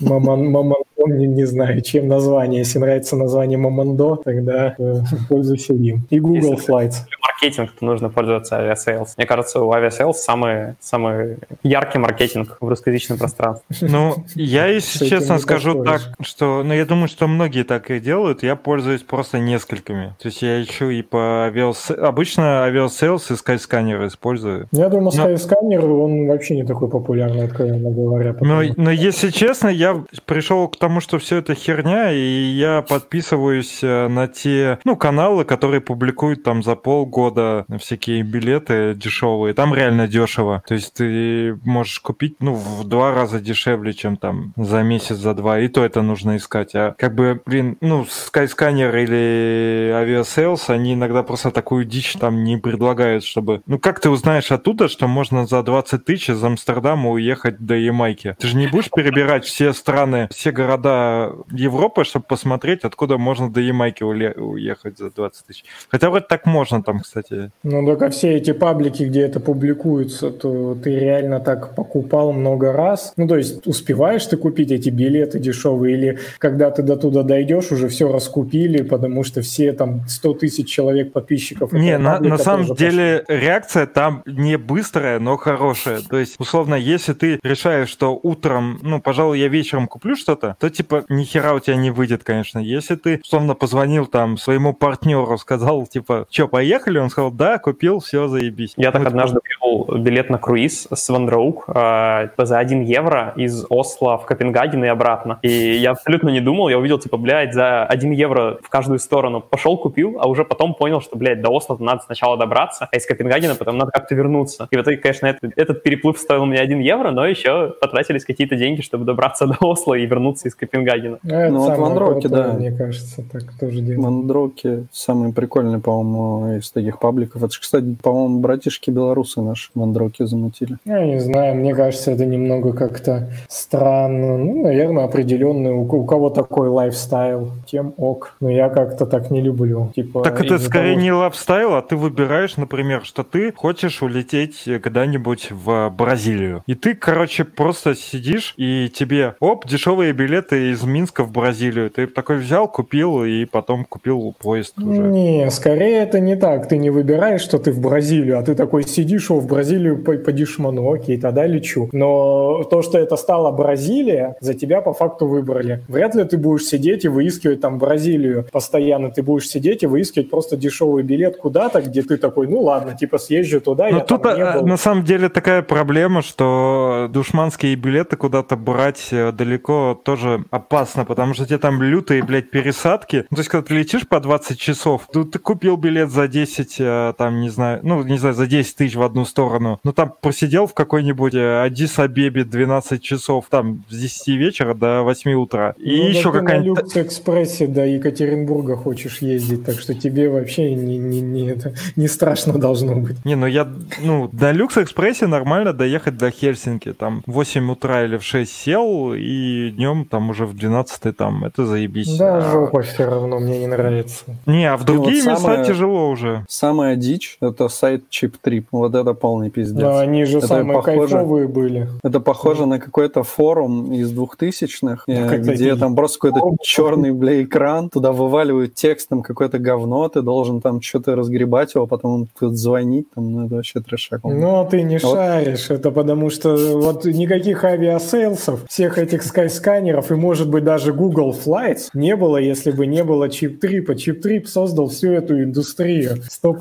Момон, 0.00 0.50
Momondo, 0.50 0.97
не, 1.06 1.26
не 1.26 1.44
знаю, 1.44 1.80
чем 1.82 2.08
название. 2.08 2.60
Если 2.60 2.78
нравится 2.78 3.16
название 3.16 3.58
Momondo, 3.58 4.16
тогда 4.16 4.74
э, 4.78 4.94
пользуйся 5.28 5.74
им. 5.74 6.06
И 6.10 6.18
Google 6.20 6.52
Если- 6.52 6.68
Flights. 6.68 6.94
Для 7.06 7.16
маркетинга 7.22 7.70
то 7.78 7.84
нужно 7.86 8.08
пользоваться 8.10 8.56
Aviasales. 8.56 9.14
Мне 9.16 9.26
кажется, 9.26 9.60
у 9.62 9.70
Aviasales 9.70 10.18
самый, 10.18 10.74
самый 10.80 11.36
яркий 11.62 11.98
маркетинг 11.98 12.56
в 12.60 12.68
русскоязычном 12.68 13.18
пространстве. 13.18 13.64
Ну, 13.98 14.14
я, 14.34 14.66
если 14.66 15.06
честно 15.06 15.38
скажу 15.38 15.84
так, 15.84 16.00
что, 16.20 16.62
ну, 16.64 16.74
я 16.74 16.84
думаю, 16.84 17.08
что 17.08 17.26
многие 17.28 17.62
так 17.64 17.90
и 17.90 18.00
делают, 18.00 18.42
я 18.42 18.56
пользуюсь 18.56 19.02
просто 19.02 19.38
несколькими. 19.38 20.14
То 20.20 20.28
есть 20.28 20.42
я 20.42 20.60
ищу 20.62 20.90
и 20.90 21.02
по 21.02 21.44
авиас... 21.44 21.90
Обычно 21.90 22.64
Aviasales 22.64 23.30
и 23.30 23.36
скайсканер 23.36 24.06
использую. 24.06 24.66
Я 24.72 24.88
думаю, 24.88 25.12
Но- 25.16 25.30
Skyscanner, 25.30 25.84
он 25.86 26.26
вообще 26.26 26.56
не 26.56 26.64
такой 26.64 26.88
популярный, 26.88 27.44
откровенно 27.44 27.90
говоря. 27.90 28.34
Но, 28.40 28.62
но 28.76 28.90
если 28.90 29.30
честно, 29.30 29.68
я 29.68 30.02
пришел 30.26 30.66
к 30.68 30.76
тому, 30.76 30.87
что 31.00 31.18
все 31.18 31.36
это 31.38 31.54
херня, 31.54 32.12
и 32.12 32.18
я 32.18 32.82
подписываюсь 32.82 33.80
э, 33.82 34.08
на 34.08 34.26
те, 34.26 34.78
ну, 34.84 34.96
каналы, 34.96 35.44
которые 35.44 35.80
публикуют 35.80 36.42
там 36.42 36.62
за 36.62 36.74
полгода 36.74 37.64
всякие 37.78 38.22
билеты 38.22 38.94
дешевые. 38.94 39.54
Там 39.54 39.74
реально 39.74 40.08
дешево. 40.08 40.62
То 40.66 40.74
есть 40.74 40.94
ты 40.94 41.58
можешь 41.64 42.00
купить, 42.00 42.36
ну, 42.40 42.54
в 42.54 42.84
два 42.84 43.14
раза 43.14 43.40
дешевле, 43.40 43.92
чем 43.92 44.16
там 44.16 44.52
за 44.56 44.82
месяц, 44.82 45.16
за 45.16 45.34
два. 45.34 45.60
И 45.60 45.68
то 45.68 45.84
это 45.84 46.02
нужно 46.02 46.36
искать. 46.36 46.74
А 46.74 46.94
как 46.98 47.14
бы, 47.14 47.40
блин, 47.44 47.76
ну, 47.80 48.02
Skyscanner 48.04 49.02
или 49.02 49.92
Aviasales, 49.94 50.62
они 50.68 50.94
иногда 50.94 51.22
просто 51.22 51.50
такую 51.50 51.84
дичь 51.84 52.14
там 52.14 52.44
не 52.44 52.56
предлагают, 52.56 53.24
чтобы... 53.24 53.62
Ну, 53.66 53.78
как 53.78 54.00
ты 54.00 54.10
узнаешь 54.10 54.50
оттуда, 54.50 54.88
что 54.88 55.06
можно 55.06 55.46
за 55.46 55.62
20 55.62 56.04
тысяч 56.04 56.30
из 56.30 56.42
Амстердама 56.42 57.10
уехать 57.10 57.58
до 57.58 57.74
Ямайки? 57.74 58.36
Ты 58.38 58.48
же 58.48 58.56
не 58.56 58.66
будешь 58.66 58.90
перебирать 58.90 59.44
все 59.44 59.72
страны, 59.72 60.28
все 60.30 60.50
города 60.50 60.77
Европы, 60.86 62.04
чтобы 62.04 62.26
посмотреть, 62.28 62.84
откуда 62.84 63.18
можно 63.18 63.50
до 63.50 63.60
Ямайки 63.60 64.02
уехать 64.02 64.98
за 64.98 65.10
20 65.10 65.46
тысяч. 65.46 65.64
Хотя 65.88 66.10
вроде 66.10 66.26
так 66.28 66.46
можно 66.46 66.82
там, 66.82 67.00
кстати. 67.00 67.50
Ну, 67.62 67.84
только 67.84 68.10
все 68.10 68.36
эти 68.36 68.52
паблики, 68.52 69.04
где 69.04 69.22
это 69.22 69.40
публикуется, 69.40 70.30
то 70.30 70.74
ты 70.74 70.98
реально 70.98 71.40
так 71.40 71.74
покупал 71.74 72.32
много 72.32 72.72
раз. 72.72 73.12
Ну, 73.16 73.26
то 73.26 73.36
есть 73.36 73.66
успеваешь 73.66 74.26
ты 74.26 74.36
купить 74.36 74.70
эти 74.70 74.90
билеты 74.90 75.38
дешевые, 75.38 75.96
или 75.96 76.18
когда 76.38 76.70
ты 76.70 76.82
до 76.82 76.96
туда 76.96 77.22
дойдешь, 77.22 77.72
уже 77.72 77.88
все 77.88 78.12
раскупили, 78.12 78.82
потому 78.82 79.24
что 79.24 79.42
все 79.42 79.72
там 79.72 80.02
100 80.08 80.34
тысяч 80.34 80.68
человек 80.68 81.12
подписчиков. 81.12 81.72
Не, 81.72 81.98
на, 81.98 82.20
на 82.20 82.38
самом 82.38 82.74
деле 82.74 83.24
реакция 83.28 83.86
там 83.86 84.22
не 84.26 84.56
быстрая, 84.58 85.18
но 85.18 85.36
хорошая. 85.36 86.00
То 86.00 86.18
есть, 86.18 86.36
условно, 86.38 86.74
если 86.74 87.12
ты 87.12 87.38
решаешь, 87.42 87.88
что 87.88 88.18
утром, 88.22 88.78
ну, 88.82 89.00
пожалуй, 89.00 89.38
я 89.38 89.48
вечером 89.48 89.88
куплю 89.88 90.16
что-то, 90.16 90.56
то, 90.58 90.67
типа, 90.70 91.04
ни 91.08 91.24
хера 91.24 91.54
у 91.54 91.60
тебя 91.60 91.76
не 91.76 91.90
выйдет, 91.90 92.24
конечно. 92.24 92.58
Если 92.58 92.96
ты, 92.96 93.20
условно, 93.22 93.54
позвонил 93.54 94.06
там 94.06 94.36
своему 94.36 94.74
партнеру, 94.74 95.38
сказал, 95.38 95.86
типа, 95.86 96.26
что, 96.30 96.48
поехали? 96.48 96.98
Он 96.98 97.10
сказал, 97.10 97.30
да, 97.30 97.58
купил, 97.58 98.00
все, 98.00 98.28
заебись. 98.28 98.74
Я 98.76 98.92
так 98.92 99.02
Ну, 99.02 99.08
однажды 99.08 99.40
нашел 99.44 99.98
билет 99.98 100.30
на 100.30 100.38
круиз 100.38 100.88
с 100.92 101.08
Вандроук 101.08 101.64
э, 101.68 102.28
за 102.36 102.58
1 102.58 102.82
евро 102.82 103.32
из 103.36 103.64
Осло 103.68 104.18
в 104.18 104.26
Копенгаген 104.26 104.84
и 104.84 104.88
обратно. 104.88 105.38
И 105.42 105.48
я 105.48 105.92
абсолютно 105.92 106.30
не 106.30 106.40
думал, 106.40 106.68
я 106.68 106.78
увидел, 106.78 106.98
типа, 106.98 107.16
блядь, 107.16 107.54
за 107.54 107.84
1 107.84 108.12
евро 108.12 108.58
в 108.62 108.68
каждую 108.68 108.98
сторону. 108.98 109.40
Пошел, 109.40 109.76
купил, 109.76 110.18
а 110.20 110.28
уже 110.28 110.44
потом 110.44 110.74
понял, 110.74 111.00
что, 111.00 111.16
блядь, 111.16 111.40
до 111.40 111.50
Осло 111.50 111.76
надо 111.78 112.02
сначала 112.04 112.36
добраться, 112.36 112.88
а 112.90 112.96
из 112.96 113.06
Копенгагена 113.06 113.54
потом 113.54 113.78
надо 113.78 113.92
как-то 113.92 114.14
вернуться. 114.14 114.68
И 114.70 114.76
в 114.76 114.80
итоге, 114.80 114.98
конечно, 114.98 115.26
этот, 115.26 115.52
этот 115.56 115.82
переплыв 115.82 116.18
стоил 116.18 116.46
мне 116.46 116.58
1 116.58 116.80
евро, 116.80 117.10
но 117.10 117.26
еще 117.26 117.74
потратились 117.80 118.24
какие-то 118.24 118.56
деньги, 118.56 118.80
чтобы 118.80 119.04
добраться 119.04 119.46
до 119.46 119.56
Осло 119.60 119.94
и 119.94 120.06
вернуться 120.06 120.48
из 120.48 120.54
Копенгагена. 120.58 121.18
Ну, 121.22 121.58
вот 121.58 121.66
самое 121.66 121.80
Вандроки, 121.80 122.26
крутое, 122.26 122.42
да. 122.44 122.52
Мне 122.54 122.72
кажется, 122.72 123.22
так 123.30 123.44
тоже 123.58 123.80
делают. 123.80 124.02
Мандроки 124.02 124.86
самый 124.92 125.32
прикольный, 125.32 125.78
по-моему, 125.78 126.58
из 126.58 126.70
таких 126.70 126.98
пабликов. 126.98 127.42
Это 127.42 127.52
же, 127.52 127.60
кстати, 127.60 127.96
по-моему, 128.02 128.40
братишки 128.40 128.90
белорусы 128.90 129.40
наши 129.40 129.70
Мандроки 129.74 130.24
замутили. 130.24 130.76
Я 130.84 131.04
не 131.04 131.20
знаю, 131.20 131.54
мне 131.56 131.74
кажется, 131.74 132.10
это 132.12 132.26
немного 132.26 132.72
как-то 132.72 133.30
странно. 133.48 134.38
Ну, 134.38 134.62
наверное, 134.62 135.04
определенный, 135.04 135.72
у, 135.72 135.82
у 135.82 136.04
кого 136.04 136.30
такой 136.30 136.68
lifestyle, 136.68 137.52
тем 137.66 137.94
ок. 137.96 138.36
Но 138.40 138.50
я 138.50 138.68
как-то 138.68 139.06
так 139.06 139.30
не 139.30 139.40
люблю. 139.40 139.92
Типа, 139.94 140.22
Так 140.22 140.40
это 140.44 140.58
скорее 140.58 140.94
того, 140.94 141.02
не 141.02 141.12
lifestyle, 141.12 141.74
а 141.74 141.82
ты 141.82 141.96
выбираешь, 141.96 142.56
например, 142.56 143.04
что 143.04 143.22
ты 143.22 143.52
хочешь 143.52 144.02
улететь 144.02 144.64
когда-нибудь 144.64 145.50
в 145.50 145.90
Бразилию. 145.90 146.62
И 146.66 146.74
ты, 146.74 146.94
короче, 146.94 147.44
просто 147.44 147.94
сидишь, 147.94 148.54
и 148.56 148.88
тебе, 148.88 149.34
оп, 149.40 149.66
дешевые 149.66 150.12
билеты 150.12 150.47
из 150.56 150.82
Минска 150.82 151.24
в 151.24 151.32
Бразилию. 151.32 151.90
Ты 151.90 152.06
такой 152.06 152.38
взял, 152.38 152.68
купил, 152.68 153.24
и 153.24 153.44
потом 153.44 153.84
купил 153.84 154.34
поезд 154.38 154.78
уже. 154.78 155.00
Не, 155.00 155.50
скорее 155.50 155.98
это 155.98 156.20
не 156.20 156.36
так. 156.36 156.68
Ты 156.68 156.78
не 156.78 156.90
выбираешь, 156.90 157.40
что 157.40 157.58
ты 157.58 157.72
в 157.72 157.80
Бразилию, 157.80 158.38
а 158.38 158.42
ты 158.42 158.54
такой 158.54 158.84
сидишь, 158.84 159.30
о, 159.30 159.40
в 159.40 159.46
Бразилию 159.46 160.02
по, 160.02 160.12
по 160.14 160.32
дешману, 160.32 160.92
окей, 160.92 161.18
тогда 161.18 161.46
лечу. 161.46 161.88
Но 161.92 162.64
то, 162.64 162.82
что 162.82 162.98
это 162.98 163.16
стала 163.16 163.50
Бразилия, 163.50 164.36
за 164.40 164.54
тебя 164.54 164.80
по 164.80 164.92
факту 164.92 165.26
выбрали. 165.26 165.82
Вряд 165.88 166.14
ли 166.14 166.24
ты 166.24 166.36
будешь 166.38 166.64
сидеть 166.64 167.04
и 167.04 167.08
выискивать 167.08 167.60
там 167.60 167.78
Бразилию 167.78 168.46
постоянно. 168.52 169.10
Ты 169.10 169.22
будешь 169.22 169.48
сидеть 169.48 169.82
и 169.82 169.86
выискивать 169.86 170.30
просто 170.30 170.56
дешевый 170.56 171.02
билет 171.02 171.36
куда-то, 171.36 171.82
где 171.82 172.02
ты 172.02 172.16
такой, 172.16 172.46
ну 172.48 172.60
ладно, 172.60 172.94
типа 172.94 173.18
съезжу 173.18 173.60
туда, 173.60 173.88
Ну 173.90 173.98
я 173.98 174.04
тут 174.04 174.22
там 174.22 174.36
не 174.36 174.42
а, 174.42 174.52
был. 174.58 174.66
на 174.66 174.76
самом 174.76 175.04
деле 175.04 175.28
такая 175.28 175.62
проблема, 175.62 176.22
что 176.22 177.08
душманские 177.10 177.74
билеты 177.76 178.16
куда-то 178.16 178.56
брать 178.56 179.08
э, 179.10 179.32
далеко 179.32 179.98
тоже 180.04 180.37
опасно, 180.50 181.04
потому 181.04 181.34
что 181.34 181.46
тебе 181.46 181.58
там 181.58 181.82
лютые, 181.82 182.22
блядь, 182.22 182.50
пересадки. 182.50 183.26
Ну, 183.30 183.36
то 183.36 183.40
есть, 183.40 183.48
когда 183.48 183.66
ты 183.66 183.74
летишь 183.74 184.06
по 184.06 184.20
20 184.20 184.58
часов, 184.58 185.08
тут 185.12 185.32
ты 185.32 185.38
купил 185.38 185.76
билет 185.76 186.10
за 186.10 186.28
10, 186.28 186.76
э, 186.78 187.14
там, 187.16 187.40
не 187.40 187.50
знаю, 187.50 187.80
ну, 187.82 188.02
не 188.02 188.18
знаю, 188.18 188.34
за 188.34 188.46
10 188.46 188.76
тысяч 188.76 188.94
в 188.94 189.02
одну 189.02 189.24
сторону, 189.24 189.80
ну, 189.84 189.92
там 189.92 190.14
просидел 190.20 190.66
в 190.66 190.74
какой-нибудь 190.74 191.34
э, 191.34 191.66
Адис-Абебе 191.66 192.44
12 192.44 193.02
часов, 193.02 193.46
там, 193.50 193.84
с 193.88 193.98
10 193.98 194.28
вечера 194.28 194.74
до 194.74 195.02
8 195.02 195.32
утра. 195.34 195.74
И 195.78 195.96
Ну, 195.96 196.08
еще 196.08 196.32
какая-нибудь... 196.32 196.78
на 196.78 196.82
Люкс-экспрессе 196.82 197.66
до 197.66 197.86
Екатеринбурга 197.86 198.76
хочешь 198.76 199.18
ездить, 199.18 199.64
так 199.64 199.80
что 199.80 199.94
тебе 199.94 200.28
вообще 200.28 200.74
не, 200.74 200.98
не, 200.98 201.20
не, 201.20 201.48
это, 201.48 201.74
не 201.96 202.08
страшно 202.08 202.58
должно 202.58 202.96
быть. 202.96 203.24
Не, 203.24 203.36
ну 203.36 203.46
я, 203.46 203.68
ну, 204.00 204.30
на 204.32 204.52
Люкс-экспрессе 204.52 205.26
нормально 205.26 205.72
доехать 205.72 206.16
до 206.16 206.30
Хельсинки. 206.30 206.92
Там 206.92 207.22
в 207.26 207.32
8 207.32 207.70
утра 207.70 208.04
или 208.04 208.16
в 208.16 208.22
6 208.22 208.50
сел, 208.50 209.14
и 209.14 209.70
днем 209.70 210.04
там 210.04 210.27
уже 210.30 210.46
в 210.46 210.54
12 210.56 211.16
там, 211.16 211.44
это 211.44 211.64
заебись. 211.66 212.16
Да, 212.16 212.38
А, 212.38 212.40
жопа 212.52 212.82
все 212.82 213.04
равно, 213.06 213.38
мне 213.38 213.58
не 213.58 213.66
нравится. 213.66 214.24
Не, 214.46 214.70
а 214.70 214.76
в 214.76 214.84
другие 214.84 215.22
вот 215.22 215.30
места 215.30 215.36
самое- 215.42 215.64
тяжело 215.64 216.08
уже. 216.10 216.44
Самая 216.48 216.96
дичь— 216.96 217.36
это 217.40 217.68
сайт 217.68 218.04
ChipTrip. 218.10 218.66
Вот 218.72 218.94
это 218.94 219.14
полный 219.14 219.50
пиздец. 219.50 219.82
Но 219.82 219.98
они 219.98 220.24
же 220.24 220.38
Это 220.38 220.46
самые 220.46 220.76
похоже- 220.78 220.98
кайфовые 220.98 221.48
были. 221.48 221.88
Это 222.02 222.20
похоже 222.20 222.66
на 222.66 222.78
какой-то 222.78 223.22
форум 223.22 223.92
из 223.92 224.10
двухтысячных, 224.10 225.04
э, 225.06 225.28
как 225.28 225.42
где 225.42 225.74
там 225.76 225.94
просто 225.96 226.18
какой-то 226.18 226.56
черный, 226.62 227.10
бля, 227.12 227.42
экран, 227.42 227.88
туда 227.90 228.12
вываливают 228.12 228.74
текстом 228.74 229.22
какое-то 229.22 229.58
говно, 229.58 230.08
ты 230.08 230.22
должен 230.22 230.60
там 230.60 230.80
что-то 230.80 231.14
разгребать 231.16 231.74
его, 231.74 231.86
потом 231.86 232.12
он 232.12 232.28
тут 232.38 232.56
звонить, 232.56 233.06
там, 233.14 233.32
ну, 233.32 233.46
это 233.46 233.56
вообще 233.56 233.80
трешак. 233.80 234.20
Но 234.24 234.64
ты 234.70 234.82
не 234.82 234.98
Вот. 234.98 235.14
шаришь, 235.14 235.70
это 235.70 235.90
потому 235.90 236.30
что 236.30 236.56
вот 236.78 237.04
никаких 237.04 237.64
авиасейлсов, 237.64 238.60
всех 238.68 238.98
этих 238.98 239.22
скайсканеров 239.22 240.07
и, 240.10 240.14
может 240.14 240.48
быть, 240.48 240.64
даже 240.64 240.92
Google 240.92 241.32
Flights 241.32 241.90
не 241.94 242.16
было, 242.16 242.36
если 242.36 242.70
бы 242.70 242.86
не 242.86 243.04
было 243.04 243.28
CheapTrip. 243.28 243.86
CheapTrip 243.86 244.46
создал 244.46 244.88
всю 244.88 245.12
эту 245.12 245.42
индустрию. 245.42 246.22
Сто 246.28 246.54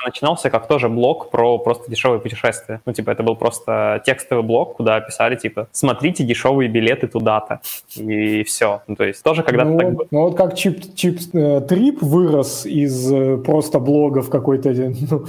Aviasales 0.00 0.04
начинался 0.04 0.50
как 0.50 0.66
тоже 0.66 0.88
блог 0.88 1.30
про 1.30 1.58
просто 1.58 1.90
дешевые 1.90 2.20
путешествия. 2.20 2.80
Ну, 2.86 2.92
типа, 2.92 3.10
это 3.10 3.22
был 3.22 3.36
просто 3.36 4.02
текстовый 4.04 4.44
блог, 4.44 4.76
куда 4.76 5.00
писали, 5.00 5.36
типа, 5.36 5.68
смотрите 5.72 6.24
дешевые 6.24 6.68
билеты 6.68 7.06
туда-то. 7.06 7.60
И 7.96 8.42
все. 8.44 8.82
Ну, 8.86 8.96
то 8.96 9.04
есть 9.04 9.22
тоже 9.22 9.42
когда-то 9.42 9.70
Ну, 9.70 9.78
так 9.78 9.94
было. 9.94 10.06
ну 10.10 10.20
вот 10.22 10.36
как 10.36 10.56
Cheap, 10.56 10.94
Cheap 10.94 11.20
э, 11.32 11.60
Trip 11.68 12.02
вырос 12.02 12.66
из 12.66 13.12
э, 13.12 13.36
просто 13.38 13.78
блога 13.78 14.22
в 14.22 14.30
какой-то 14.30 14.70
э, 14.70 14.92
ну, 15.10 15.24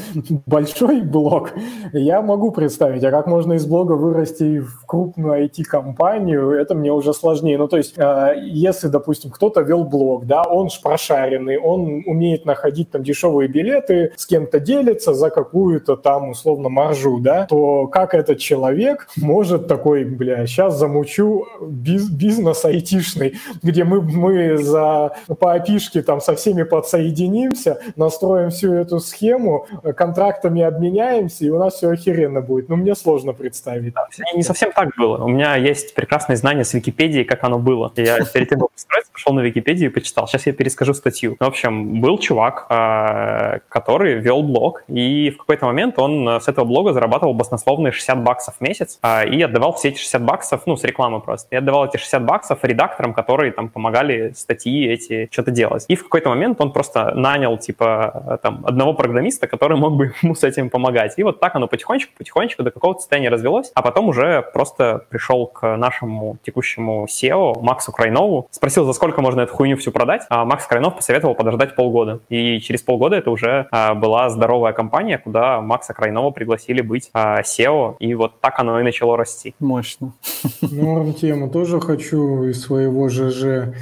большой 0.46 1.02
блог, 1.02 1.54
я 1.94 2.22
могу 2.22 2.52
представить. 2.52 3.04
А 3.04 3.12
как 3.12 3.28
можно 3.28 3.54
из 3.54 3.66
блога 3.66 3.94
вырасти 3.94 4.60
в 4.60 4.86
крупную 4.86 5.46
IT-компанию, 5.46 6.52
это 6.52 6.76
мне 6.76 6.92
уже 6.92 7.14
сложнее. 7.14 7.58
Ну, 7.58 7.68
то 7.68 7.78
есть, 7.78 7.94
э, 7.98 8.36
если, 8.44 8.88
допустим, 8.88 9.32
кто-то 9.32 9.62
вел 9.62 9.84
блог, 9.84 10.26
да, 10.26 10.44
он 10.44 10.70
ж 10.70 10.80
прошаренный, 10.82 11.58
он 11.58 12.04
умеет 12.06 12.46
находить 12.46 12.92
там 12.92 13.04
дешевые 13.04 13.48
билеты, 13.48 14.14
с 14.16 14.26
кем-то 14.26 14.61
делится 14.64 15.14
за 15.14 15.30
какую-то 15.30 15.96
там 15.96 16.30
условно 16.30 16.70
маржу, 16.70 17.20
да, 17.20 17.46
то 17.46 17.88
как 17.88 18.14
этот 18.14 18.40
человек 18.40 19.08
может 19.18 19.68
такой, 19.68 20.06
бля, 20.06 20.46
сейчас 20.46 20.78
замучу 20.78 21.48
биз- 21.62 22.12
бизнес 22.12 22.66
айтишный, 22.66 23.36
где 23.62 23.84
мы, 23.84 24.02
мы 24.02 24.58
за, 24.58 25.16
по 25.40 25.54
опишке 25.54 26.02
там 26.02 26.22
со 26.22 26.36
всеми 26.36 26.64
подсоединимся, 26.64 27.82
настроим 27.96 28.50
всю 28.50 28.74
эту 28.74 29.00
схему, 29.00 29.68
контрактами 29.96 30.62
обменяемся, 30.62 31.46
и 31.46 31.50
у 31.50 31.58
нас 31.58 31.76
все 31.76 31.90
охеренно 31.90 32.42
будет. 32.42 32.70
Ну, 32.70 32.76
мне 32.76 32.96
сложно 32.96 33.34
представить. 33.34 33.94
Не, 34.34 34.38
не 34.38 34.44
совсем 34.44 34.72
так 34.72 34.90
было. 34.98 35.24
У 35.24 35.28
меня 35.28 35.56
есть 35.56 35.96
прекрасные 35.96 36.38
знания 36.38 36.64
с 36.64 36.74
Википедии, 36.74 37.24
как 37.24 37.44
оно 37.44 37.60
было. 37.60 37.92
Я 37.96 38.20
перед 38.26 38.50
тем, 38.50 38.60
как 38.60 38.70
устроиться, 38.76 39.12
пошел 39.12 39.34
на 39.34 39.42
Википедию 39.42 39.90
и 39.90 39.94
почитал. 39.94 40.28
Сейчас 40.28 40.46
я 40.48 40.54
перескажу 40.54 40.94
статью. 40.94 41.36
В 41.40 41.44
общем, 41.44 42.02
был 42.02 42.18
чувак, 42.18 42.68
э, 42.70 43.60
который 43.70 44.16
вел 44.16 44.41
блог, 44.42 44.84
и 44.88 45.30
в 45.30 45.38
какой-то 45.38 45.66
момент 45.66 46.00
он 46.00 46.28
э, 46.28 46.40
с 46.40 46.48
этого 46.48 46.66
блога 46.66 46.94
зарабатывал 46.94 47.34
баснословные 47.34 47.92
60 47.92 48.24
баксов 48.24 48.56
в 48.58 48.62
месяц 48.62 49.00
э, 49.02 49.28
и 49.30 49.42
отдавал 49.42 49.74
все 49.74 49.90
эти 49.90 50.00
60 50.00 50.24
баксов, 50.24 50.62
ну, 50.66 50.76
с 50.76 50.84
рекламы 50.84 51.22
просто, 51.22 51.48
и 51.52 51.58
отдавал 51.58 51.86
эти 51.86 51.98
60 51.98 52.26
баксов 52.26 52.64
редакторам, 52.64 53.14
которые 53.14 53.52
там 53.52 53.70
помогали 53.70 54.34
статьи 54.36 54.88
эти 54.88 55.30
что-то 55.32 55.52
делать. 55.52 55.86
И 55.88 55.96
в 55.96 56.04
какой-то 56.04 56.30
момент 56.30 56.62
он 56.62 56.72
просто 56.72 57.14
нанял, 57.16 57.58
типа, 57.58 58.24
э, 58.28 58.38
там, 58.42 58.64
одного 58.66 58.94
программиста, 58.94 59.48
который 59.48 59.78
мог 59.78 59.96
бы 59.96 60.14
ему 60.22 60.36
с 60.36 60.44
этим 60.44 60.70
помогать. 60.70 61.14
И 61.18 61.24
вот 61.24 61.40
так 61.40 61.56
оно 61.56 61.68
потихонечку-потихонечку 61.68 62.64
до 62.64 62.72
какого-то 62.72 63.00
состояния 63.00 63.30
развелось, 63.30 63.72
а 63.76 63.82
потом 63.82 64.10
уже 64.10 64.42
просто 64.54 65.06
пришел 65.10 65.48
к 65.48 65.78
нашему 65.78 66.38
текущему 66.44 67.06
SEO 67.10 67.62
Максу 67.62 67.92
Крайнову, 67.92 68.48
спросил, 68.52 68.86
за 68.86 68.94
сколько 68.94 69.22
можно 69.22 69.42
эту 69.42 69.54
хуйню 69.54 69.78
всю 69.78 69.92
продать, 69.92 70.24
а 70.30 70.46
Макс 70.46 70.66
Крайнов 70.66 70.96
посоветовал 70.96 71.36
подождать 71.36 71.76
полгода. 71.76 72.20
И 72.30 72.60
через 72.60 72.82
полгода 72.82 73.16
это 73.16 73.32
уже 73.32 73.68
а, 73.72 73.94
была 73.94 74.30
здоровая 74.32 74.74
компания, 74.74 75.18
куда 75.18 75.62
Макса 75.62 75.94
Крайнова 75.94 76.32
пригласили 76.32 76.82
быть 76.82 77.10
а, 77.14 77.42
SEO, 77.42 77.96
и 78.00 78.14
вот 78.16 78.40
так 78.42 78.60
оно 78.60 78.80
и 78.80 78.84
начало 78.84 79.18
расти. 79.18 79.56
Мощно. 79.60 80.14
Норм 80.62 81.14
тему. 81.14 81.50
Тоже 81.50 81.80
хочу 81.80 82.44
из 82.44 82.62
своего 82.62 83.10
ЖЖ 83.10 83.74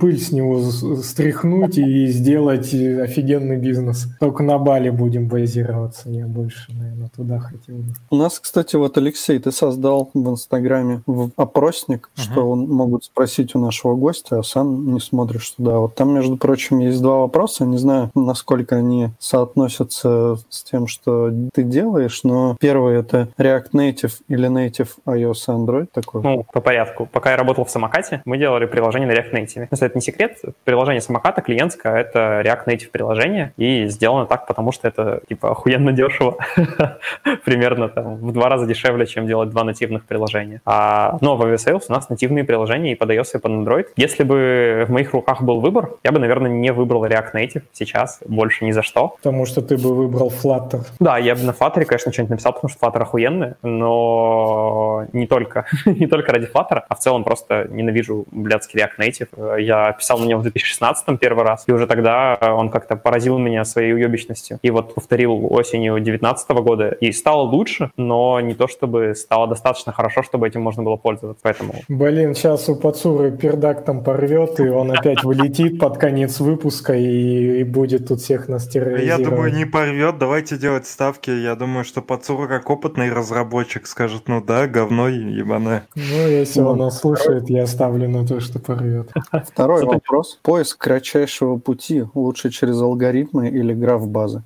пыль 0.00 0.18
с 0.18 0.32
него 0.32 0.60
стряхнуть 1.02 1.78
и 1.78 2.06
сделать 2.06 2.72
э, 2.72 3.02
офигенный 3.02 3.56
бизнес. 3.56 4.06
Только 4.20 4.42
на 4.42 4.58
Бали 4.58 4.90
будем 4.90 5.28
базироваться. 5.28 6.08
Я 6.08 6.26
больше, 6.26 6.72
наверное, 6.72 7.10
туда 7.14 7.38
хотел 7.38 7.76
бы. 7.76 7.94
У 8.10 8.16
нас, 8.16 8.38
кстати, 8.38 8.76
вот, 8.76 8.96
Алексей, 8.96 9.38
ты 9.38 9.52
создал 9.52 10.10
в 10.14 10.30
Инстаграме 10.30 11.02
опросник, 11.36 12.10
что 12.14 12.50
он, 12.50 12.68
могут 12.68 13.04
спросить 13.04 13.54
у 13.54 13.58
нашего 13.58 13.94
гостя, 13.94 14.38
а 14.38 14.42
сам 14.42 14.92
не 14.92 15.00
смотришь 15.00 15.50
туда. 15.50 15.78
Вот 15.78 15.94
там, 15.94 16.14
между 16.14 16.36
прочим, 16.36 16.78
есть 16.78 17.00
два 17.02 17.20
вопроса. 17.20 17.64
Не 17.64 17.78
знаю, 17.78 18.10
насколько 18.14 18.76
они 18.76 19.10
соотносятся 19.18 19.87
с 19.92 20.62
тем, 20.64 20.86
что 20.86 21.30
ты 21.52 21.62
делаешь, 21.62 22.20
но 22.24 22.56
первый— 22.60 22.98
это 23.00 23.28
React 23.38 23.70
Native 23.72 24.12
или 24.28 24.48
Native 24.48 24.88
iOS 25.06 25.46
Android 25.48 25.88
такой. 25.92 26.22
Ну, 26.22 26.46
по 26.52 26.60
порядку. 26.60 27.06
Пока 27.06 27.30
я 27.30 27.36
работал 27.36 27.64
в 27.64 27.70
самокате, 27.70 28.22
мы 28.24 28.38
делали 28.38 28.66
приложение 28.66 29.08
на 29.08 29.12
React 29.12 29.32
Native. 29.32 29.68
Если 29.70 29.86
это 29.86 29.96
не 29.96 30.02
секрет, 30.02 30.38
приложение 30.64 31.00
самоката 31.00 31.40
клиентское— 31.40 31.94
это 31.96 32.42
React 32.44 32.66
Native 32.66 32.90
приложение, 32.90 33.52
и 33.56 33.86
сделано 33.86 34.26
так, 34.26 34.46
потому 34.46 34.72
что 34.72 34.88
это, 34.88 35.20
типа, 35.28 35.50
охуенно 35.50 35.92
дешево. 35.92 36.36
Примерно 37.44 37.88
там 37.88 38.16
в 38.16 38.32
два 38.32 38.48
раза 38.48 38.66
дешевле, 38.66 39.06
чем 39.06 39.26
делать 39.26 39.50
два 39.50 39.64
нативных 39.64 40.04
приложения. 40.04 40.60
А, 40.64 41.18
но 41.20 41.36
в 41.36 41.42
Aviasales 41.42 41.84
у 41.88 41.92
нас 41.92 42.08
нативные 42.08 42.44
приложения 42.44 42.92
и 42.92 42.94
под 42.94 43.10
iOS, 43.10 43.30
и 43.34 43.38
под 43.38 43.52
Android. 43.52 43.86
Если 43.96 44.24
бы 44.24 44.84
в 44.86 44.90
моих 44.90 45.12
руках 45.12 45.42
был 45.42 45.60
выбор, 45.60 45.96
я 46.04 46.12
бы, 46.12 46.18
наверное, 46.18 46.50
не 46.50 46.72
выбрал 46.72 47.04
React 47.06 47.32
Native 47.34 47.62
сейчас, 47.72 48.20
больше 48.26 48.64
ни 48.64 48.72
за 48.72 48.82
что. 48.82 49.16
Потому 49.16 49.46
что 49.46 49.62
ты 49.62 49.76
бы 49.78 49.94
выбрал 49.94 50.30
Flutter. 50.30 50.86
Да, 51.00 51.18
я 51.18 51.34
бы 51.34 51.42
на 51.42 51.50
Flutter, 51.50 51.84
конечно, 51.84 52.12
что-нибудь 52.12 52.30
написал, 52.30 52.52
потому 52.52 52.70
что 52.70 52.86
Flutter 52.86 53.02
охуенный, 53.02 53.54
но 53.62 55.06
не 55.12 55.26
только, 55.26 55.66
не 55.86 56.06
только 56.06 56.32
ради 56.32 56.46
Flutter, 56.46 56.82
а 56.88 56.94
в 56.94 56.98
целом 56.98 57.24
просто 57.24 57.66
ненавижу 57.70 58.26
блядский 58.30 58.80
React 58.80 58.98
Native. 58.98 59.60
Я 59.60 59.92
писал 59.92 60.18
на 60.18 60.24
нем 60.24 60.40
в 60.40 60.42
2016 60.42 61.18
первый 61.18 61.44
раз, 61.44 61.64
и 61.66 61.72
уже 61.72 61.86
тогда 61.86 62.38
он 62.40 62.68
как-то 62.68 62.96
поразил 62.96 63.38
меня 63.38 63.64
своей 63.64 63.92
уебищностью. 63.94 64.58
И 64.62 64.70
вот 64.70 64.94
повторил 64.94 65.52
осенью 65.52 65.94
2019 65.94 66.50
года, 66.50 66.88
и 66.88 67.12
стало 67.12 67.42
лучше, 67.42 67.90
но 67.96 68.40
не 68.40 68.54
то 68.54 68.68
чтобы 68.68 69.14
стало 69.14 69.46
достаточно 69.46 69.92
хорошо, 69.92 70.22
чтобы 70.22 70.46
этим 70.46 70.62
можно 70.62 70.82
было 70.82 70.96
пользоваться. 70.96 71.40
Поэтому... 71.42 71.74
Блин, 71.88 72.34
сейчас 72.34 72.68
у 72.68 72.76
Пацуры 72.76 73.30
пердак 73.30 73.84
там 73.84 74.02
порвет, 74.02 74.60
и 74.60 74.68
он 74.68 74.92
опять 74.92 75.24
вылетит 75.24 75.78
под 75.78 75.98
конец 75.98 76.40
выпуска 76.40 76.94
и, 76.94 77.60
и 77.60 77.64
будет 77.64 78.08
тут 78.08 78.20
всех 78.20 78.48
нас 78.48 78.66
терроризировать. 78.66 79.20
Я 79.20 79.30
думаю, 79.30 79.54
не 79.54 79.64
порвет. 79.70 80.18
Давайте 80.18 80.56
делать 80.56 80.86
ставки. 80.86 81.30
Я 81.30 81.54
думаю, 81.54 81.84
что 81.84 82.02
Пацура 82.02 82.46
как 82.48 82.68
опытный 82.70 83.12
разработчик 83.12 83.86
скажет, 83.86 84.24
ну 84.26 84.42
да, 84.42 84.66
говно 84.66 85.08
ебаное. 85.08 85.86
Ну, 85.94 86.28
если 86.28 86.60
он 86.60 86.78
нас 86.78 87.00
слушает, 87.00 87.48
я 87.48 87.66
ставлю 87.66 88.08
на 88.08 88.26
то, 88.26 88.40
что 88.40 88.58
порвет. 88.58 89.10
Второй 89.50 89.84
вопрос. 89.84 90.38
Поиск 90.42 90.78
кратчайшего 90.78 91.56
пути 91.58 92.04
лучше 92.14 92.50
через 92.50 92.80
алгоритмы 92.80 93.48
или 93.48 93.74
граф 93.74 94.06
базы? 94.08 94.42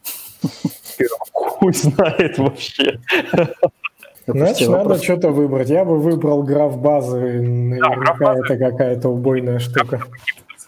Хуй 1.32 1.72
знает 1.72 2.38
вообще. 2.38 3.00
Значит, 4.26 4.68
надо 4.68 5.02
что-то 5.02 5.30
выбрать. 5.30 5.68
Я 5.68 5.84
бы 5.84 5.98
выбрал 5.98 6.42
граф 6.42 6.78
базы. 6.78 7.40
Наверняка 7.40 8.34
это 8.36 8.56
какая-то 8.56 9.08
убойная 9.08 9.58
штука. 9.58 10.02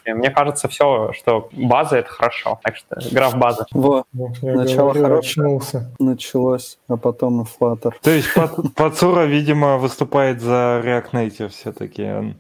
Мне 0.07 0.31
кажется, 0.31 0.69
все, 0.69 1.13
что 1.13 1.49
база 1.53 1.97
это 1.99 2.09
хорошо. 2.11 2.61
Так 2.63 2.77
что 2.77 2.97
граф 3.13 3.37
база. 3.37 3.67
Во, 3.73 4.05
Я 4.13 4.55
начало 4.55 4.93
говорю, 4.93 5.03
хорошее 5.05 5.19
очнулся. 5.47 5.95
началось, 5.99 6.79
а 6.89 6.97
потом 6.97 7.43
и 7.43 7.45
Flutter. 7.45 7.93
То 8.03 8.11
есть 8.11 8.29
Пацура, 8.77 9.25
видимо, 9.25 9.79
выступает 9.79 10.41
за 10.41 10.81
React 10.85 11.11
Native 11.13 11.49
все-таки. 11.49 12.35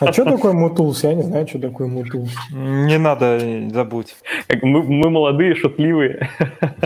А 0.00 0.12
что 0.12 0.24
такое 0.24 0.52
Мутулс? 0.52 1.04
Я 1.04 1.14
не 1.14 1.22
знаю, 1.22 1.46
что 1.46 1.58
такое 1.58 1.88
Мутулс. 1.88 2.30
Не 2.50 2.98
надо, 2.98 3.38
забудь. 3.72 4.16
Мы, 4.62 4.82
мы 4.82 5.10
молодые, 5.10 5.54
шутливые. 5.54 6.28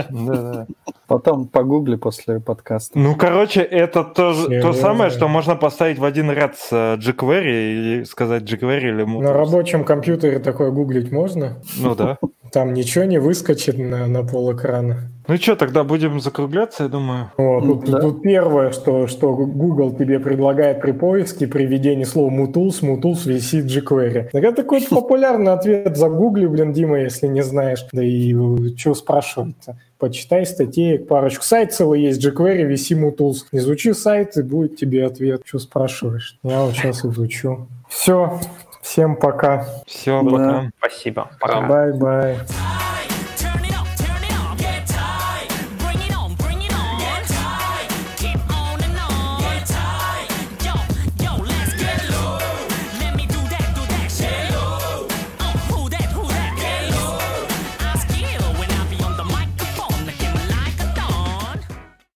Да-да. 0.09 0.67
Потом 1.07 1.47
погугли 1.47 1.95
после 1.95 2.39
подкаста. 2.39 2.97
Ну, 2.99 3.15
короче, 3.15 3.61
это 3.61 4.03
то, 4.03 4.33
то 4.61 4.73
самое, 4.73 5.09
что 5.09 5.27
можно 5.27 5.55
поставить 5.55 5.97
в 5.97 6.05
один 6.05 6.29
ряд 6.29 6.57
с 6.57 6.67
э, 6.71 6.97
jQuery 6.99 8.01
и 8.01 8.05
сказать 8.05 8.43
jQuery 8.43 8.81
или 8.81 9.03
На 9.03 9.07
Moodle. 9.07 9.31
рабочем 9.31 9.83
компьютере 9.85 10.39
такое 10.39 10.69
гуглить 10.69 11.11
можно? 11.11 11.61
Ну 11.77 11.95
да. 11.95 12.17
Там 12.51 12.73
ничего 12.73 13.05
не 13.05 13.19
выскочит 13.19 13.77
на, 13.77 14.05
на 14.07 14.23
пол 14.23 14.53
экрана. 14.55 15.11
Ну 15.29 15.37
что, 15.37 15.55
тогда 15.55 15.83
будем 15.83 16.19
закругляться, 16.19 16.83
я 16.83 16.89
думаю. 16.89 17.31
Вот, 17.37 17.61
тут, 17.63 17.85
Да. 17.91 17.99
тут 17.99 18.23
первое, 18.23 18.71
что, 18.71 19.05
что 19.05 19.35
Google 19.35 19.93
тебе 19.95 20.19
предлагает 20.19 20.81
при 20.81 20.91
поиске, 20.91 21.45
при 21.47 21.65
введении 21.67 22.03
слова 22.03 22.31
Mutools, 22.31 22.81
Mutools 22.81 23.29
висит 23.29 23.65
jQuery. 23.65 24.29
Так 24.31 24.43
это 24.43 24.55
такой 24.63 24.81
популярный 24.89 25.51
ответ. 25.53 25.95
Загугли, 25.95 26.47
блин, 26.47 26.73
Дима, 26.73 26.99
если 26.99 27.27
не 27.27 27.43
знаешь. 27.43 27.85
Да 27.93 28.03
и 28.03 28.35
что 28.75 28.95
спрашивать-то? 28.95 29.77
Почитай 29.99 30.45
статей, 30.47 30.97
парочку. 30.97 31.43
Сайт 31.43 31.73
целый 31.73 32.01
есть, 32.01 32.25
jQuery, 32.25 32.63
виси 32.63 32.93
Mutools. 32.95 33.45
Изучи 33.51 33.93
сайт, 33.93 34.35
и 34.35 34.41
будет 34.41 34.77
тебе 34.77 35.05
ответ. 35.05 35.43
Что 35.45 35.59
спрашиваешь? 35.59 36.39
Я 36.41 36.61
вот 36.63 36.73
сейчас 36.73 37.05
изучу. 37.05 37.67
Все, 37.87 38.39
всем 38.81 39.15
пока. 39.15 39.67
Все, 39.85 40.23
Да. 40.23 40.29
пока. 40.31 40.69
Спасибо. 40.79 41.29
Пока. 41.39 41.61
Бай-бай. 41.61 42.37